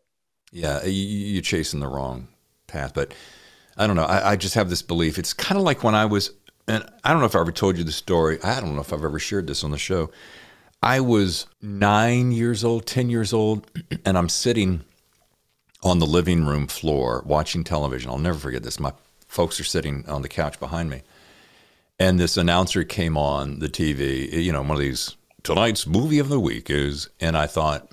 Yeah, 0.51 0.85
you, 0.85 1.39
are 1.39 1.43
chasing 1.43 1.79
the 1.79 1.87
wrong 1.87 2.27
path. 2.67 2.93
But 2.95 3.15
I 3.77 3.87
don't 3.87 3.95
know. 3.95 4.05
I, 4.05 4.33
I 4.33 4.37
just 4.37 4.57
have 4.57 4.71
this 4.71 4.83
belief. 4.83 5.19
It's 5.19 5.33
kind 5.33 5.59
of 5.59 5.63
like 5.63 5.85
when 5.85 5.95
I 5.95 6.07
was, 6.07 6.33
and 6.67 6.85
I 7.05 7.13
don't 7.13 7.21
know 7.21 7.27
if 7.27 7.37
I 7.37 7.41
ever 7.41 7.53
told 7.53 7.79
you 7.79 7.85
the 7.85 7.93
story. 7.93 8.43
I 8.43 8.61
don't 8.61 8.75
know 8.75 8.81
if 8.81 8.93
I've 8.93 9.05
ever 9.05 9.21
shared 9.21 9.47
this 9.47 9.63
on 9.63 9.71
the 9.71 9.79
show. 9.79 10.11
I 10.83 11.01
was 11.01 11.47
nine 11.61 12.33
years 12.33 12.65
old, 12.65 12.87
10 12.87 13.11
years 13.11 13.35
old, 13.35 13.71
and 14.07 14.17
I'm 14.17 14.31
sitting 14.31 14.83
on 15.83 15.99
the 15.99 16.07
living 16.07 16.45
room 16.45 16.67
floor 16.67 17.23
watching 17.27 17.65
television. 17.65 18.11
I'll 18.11 18.19
never 18.19 18.39
forget 18.39 18.63
this. 18.63 18.81
My 18.81 18.93
folks 19.29 19.59
are 19.61 19.65
sitting 19.65 20.09
on 20.09 20.23
the 20.23 20.29
couch 20.29 20.59
behind 20.61 20.91
me 20.91 21.03
and 22.01 22.19
this 22.19 22.39
announcer 22.39 22.83
came 22.83 23.17
on 23.17 23.59
the 23.59 23.69
TV, 23.69 24.33
you 24.33 24.51
know, 24.51 24.63
one 24.63 24.71
of 24.73 24.79
these 24.79 25.17
tonight's 25.43 25.87
movie 25.87 26.19
of 26.19 26.31
the 26.31 26.41
week 26.41 26.71
is, 26.71 27.11
and 27.21 27.37
I 27.37 27.47
thought, 27.47 27.93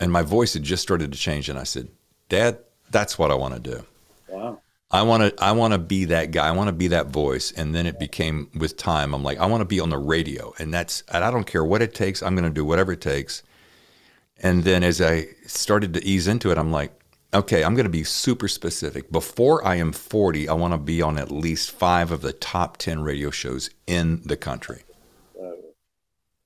and 0.00 0.12
my 0.12 0.22
voice 0.22 0.54
had 0.54 0.64
just 0.64 0.82
started 0.82 1.12
to 1.12 1.18
change, 1.18 1.48
and 1.48 1.58
I 1.58 1.62
said, 1.62 1.88
Dad, 2.28 2.58
that's 2.90 3.16
what 3.16 3.30
I 3.30 3.34
want 3.34 3.54
to 3.54 3.60
do. 3.60 3.84
Wow. 4.28 4.60
I 4.90 5.02
want 5.02 5.22
to 5.22 5.44
I 5.44 5.52
want 5.52 5.74
to 5.74 5.78
be 5.78 6.06
that 6.06 6.30
guy. 6.30 6.48
I 6.48 6.52
want 6.52 6.68
to 6.68 6.72
be 6.72 6.88
that 6.88 7.08
voice. 7.08 7.52
And 7.52 7.74
then 7.74 7.86
it 7.86 7.98
became 7.98 8.48
with 8.54 8.78
time. 8.78 9.12
I'm 9.14 9.22
like, 9.22 9.38
I 9.38 9.44
want 9.44 9.60
to 9.60 9.66
be 9.66 9.80
on 9.80 9.90
the 9.90 9.98
radio, 9.98 10.54
and 10.58 10.72
that's 10.72 11.02
and 11.12 11.22
I 11.22 11.30
don't 11.30 11.46
care 11.46 11.64
what 11.64 11.82
it 11.82 11.94
takes. 11.94 12.22
I'm 12.22 12.34
going 12.34 12.48
to 12.48 12.54
do 12.54 12.64
whatever 12.64 12.92
it 12.92 13.00
takes. 13.00 13.42
And 14.40 14.64
then 14.64 14.82
as 14.82 15.00
I 15.00 15.28
started 15.46 15.94
to 15.94 16.04
ease 16.04 16.28
into 16.28 16.50
it, 16.50 16.58
I'm 16.58 16.70
like, 16.70 16.92
okay, 17.34 17.64
I'm 17.64 17.74
going 17.74 17.84
to 17.84 17.90
be 17.90 18.04
super 18.04 18.48
specific. 18.48 19.10
Before 19.10 19.64
I 19.66 19.76
am 19.76 19.92
40, 19.92 20.48
I 20.48 20.54
want 20.54 20.74
to 20.74 20.78
be 20.78 21.02
on 21.02 21.18
at 21.18 21.30
least 21.30 21.70
five 21.70 22.10
of 22.10 22.22
the 22.22 22.32
top 22.32 22.76
10 22.76 23.02
radio 23.02 23.30
shows 23.30 23.70
in 23.86 24.22
the 24.24 24.36
country. 24.36 24.82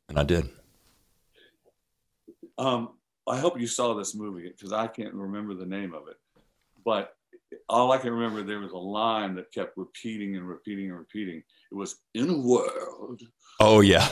And 0.09 0.19
I 0.19 0.25
did. 0.25 0.49
Um, 2.59 2.91
I 3.27 3.39
hope 3.39 3.59
you 3.59 3.67
saw 3.67 3.95
this 3.95 4.15
movie 4.15 4.49
because 4.49 4.73
I 4.73 4.87
can't 4.87 5.15
remember 5.15 5.55
the 5.55 5.67
name 5.67 5.95
of 5.95 6.09
it. 6.09 6.17
But 6.85 7.15
all 7.69 7.93
I 7.93 7.99
can 7.99 8.13
remember, 8.13 8.43
there 8.43 8.59
was 8.59 8.73
a 8.73 8.77
line 8.77 9.35
that 9.37 9.53
kept 9.53 9.77
repeating 9.77 10.37
and 10.37 10.47
repeating 10.47 10.91
and 10.91 10.99
repeating. 10.99 11.43
It 11.71 11.75
was 11.75 11.97
in 12.15 12.29
a 12.29 12.37
world. 12.37 13.23
Oh 13.61 13.81
yeah. 13.81 14.09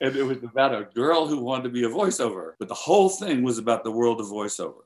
And 0.00 0.16
it 0.16 0.22
was 0.22 0.38
about 0.42 0.74
a 0.74 0.84
girl 0.94 1.26
who 1.26 1.38
wanted 1.38 1.64
to 1.64 1.68
be 1.68 1.84
a 1.84 1.88
voiceover, 1.88 2.54
but 2.58 2.68
the 2.68 2.74
whole 2.74 3.10
thing 3.10 3.42
was 3.42 3.58
about 3.58 3.84
the 3.84 3.90
world 3.90 4.20
of 4.20 4.26
voiceover. 4.26 4.82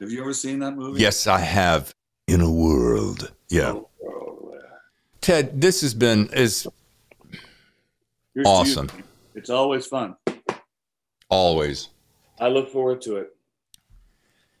Have 0.00 0.10
you 0.10 0.20
ever 0.20 0.32
seen 0.32 0.60
that 0.60 0.76
movie? 0.76 1.00
Yes, 1.00 1.26
I 1.26 1.40
have. 1.40 1.92
In 2.26 2.40
a 2.40 2.50
world. 2.50 3.32
Yeah. 3.50 3.72
Oh. 3.72 3.88
Ted, 5.20 5.60
this 5.60 5.80
has 5.80 5.92
been 5.94 6.28
is 6.32 6.66
Here's 8.34 8.46
awesome. 8.46 8.90
It's 9.34 9.50
always 9.50 9.86
fun. 9.86 10.16
Always. 11.28 11.88
I 12.40 12.48
look 12.48 12.70
forward 12.70 13.00
to 13.02 13.16
it. 13.16 13.36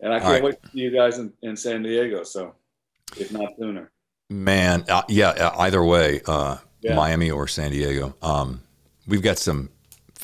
And 0.00 0.12
I 0.12 0.18
can't 0.18 0.30
right. 0.30 0.42
wait 0.42 0.62
to 0.62 0.70
see 0.70 0.80
you 0.80 0.90
guys 0.90 1.18
in, 1.18 1.32
in 1.42 1.56
San 1.56 1.82
Diego. 1.82 2.22
So, 2.22 2.54
if 3.16 3.32
not 3.32 3.56
sooner. 3.58 3.90
Man, 4.30 4.84
uh, 4.88 5.02
yeah, 5.08 5.30
uh, 5.30 5.58
either 5.60 5.82
way, 5.84 6.20
uh, 6.26 6.58
Yeah. 6.80 6.94
Miami 6.94 7.30
or 7.30 7.46
San 7.48 7.70
Diego. 7.70 8.14
Um, 8.22 8.62
we've 9.06 9.22
got 9.22 9.38
some 9.38 9.70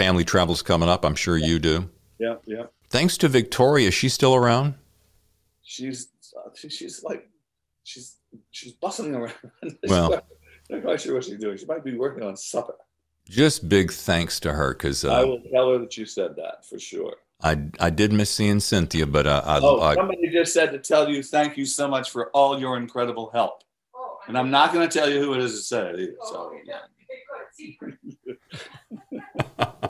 family 0.00 0.24
travels 0.24 0.62
coming 0.62 0.88
up. 0.88 1.04
I'm 1.04 1.14
sure 1.14 1.36
you 1.36 1.58
do. 1.58 1.90
Yeah, 2.18 2.36
yeah. 2.46 2.64
Thanks 2.88 3.18
to 3.18 3.28
Victoria. 3.28 3.90
She's 3.90 4.14
still 4.14 4.34
around? 4.34 4.74
She's 5.62 6.08
uh, 6.36 6.48
she's 6.54 7.02
like 7.04 7.28
she's 7.84 8.16
she's 8.50 8.72
bustling 8.72 9.14
around. 9.14 9.34
Well- 9.86 10.14
I'm 10.70 10.76
not 10.76 10.84
quite 10.84 11.00
sure 11.00 11.14
what 11.14 11.24
she's 11.24 11.36
doing. 11.38 11.56
She 11.58 11.66
might 11.66 11.84
be 11.84 11.96
working 11.96 12.22
on 12.22 12.36
supper. 12.36 12.76
Just 13.28 13.68
big 13.68 13.90
thanks 13.92 14.38
to 14.40 14.52
her 14.52 14.72
because 14.72 15.04
I 15.04 15.22
uh, 15.22 15.26
will 15.26 15.42
tell 15.52 15.70
her 15.72 15.78
that 15.78 15.96
you 15.96 16.06
said 16.06 16.36
that 16.36 16.64
for 16.64 16.78
sure. 16.78 17.16
I, 17.42 17.56
I 17.80 17.90
did 17.90 18.12
miss 18.12 18.30
seeing 18.30 18.60
Cynthia, 18.60 19.06
but 19.06 19.26
uh, 19.26 19.42
I, 19.44 19.58
Oh, 19.60 19.80
I, 19.80 19.96
somebody 19.96 20.30
just 20.30 20.54
said 20.54 20.70
to 20.70 20.78
tell 20.78 21.08
you 21.10 21.24
thank 21.24 21.56
you 21.56 21.66
so 21.66 21.88
much 21.88 22.10
for 22.10 22.30
all 22.30 22.60
your 22.60 22.76
incredible 22.76 23.30
help. 23.32 23.64
And 24.28 24.38
I'm 24.38 24.50
not 24.50 24.72
going 24.72 24.88
to 24.88 24.98
tell 24.98 25.10
you 25.10 25.18
who 25.20 25.34
it 25.34 25.40
is 25.40 25.54
that 25.54 25.62
said 25.62 25.94
it 25.94 26.00
either. 26.00 26.16
So, 26.22 26.52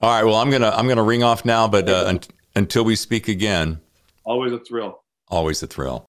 all 0.00 0.10
right. 0.10 0.24
Well, 0.24 0.36
I'm 0.36 0.50
gonna 0.50 0.70
I'm 0.70 0.88
gonna 0.88 1.02
ring 1.02 1.22
off 1.22 1.44
now, 1.44 1.68
but 1.68 1.88
uh, 1.88 2.04
un- 2.06 2.20
until 2.54 2.84
we 2.84 2.96
speak 2.96 3.28
again, 3.28 3.80
always 4.24 4.52
a 4.52 4.58
thrill. 4.58 5.02
always 5.28 5.62
a 5.62 5.66
thrill. 5.66 6.06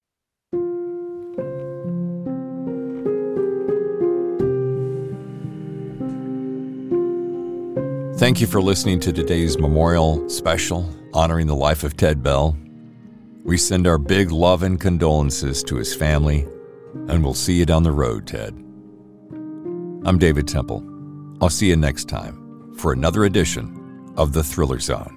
Thank 8.18 8.41
you 8.41 8.47
for 8.47 8.61
listening 8.64 8.99
to 9.01 9.14
today's 9.14 9.59
memorial 9.59 10.27
special 10.27 10.91
honoring 11.14 11.45
the 11.45 11.55
life 11.55 11.84
of 11.84 11.95
Ted 11.95 12.23
Bell. 12.23 12.57
We 13.43 13.57
send 13.57 13.85
our 13.85 13.99
big 13.99 14.31
love 14.31 14.64
and 14.64 14.81
condolences 14.81 15.64
to 15.64 15.76
his 15.76 15.95
family, 15.95 16.47
and 17.07 17.23
we'll 17.23 17.35
see 17.35 17.53
you 17.53 17.65
down 17.65 17.84
the 17.84 17.91
road, 17.91 18.26
Ted. 18.26 18.53
I'm 20.03 20.18
David 20.18 20.47
Temple. 20.47 20.84
I'll 21.41 21.49
see 21.51 21.68
you 21.68 21.76
next 21.76 22.05
time 22.09 22.36
for 22.78 22.94
another 22.94 23.26
edition 23.26 24.14
of 24.18 24.34
The 24.34 24.44
Thriller 24.44 24.80
Zone. 24.80 25.16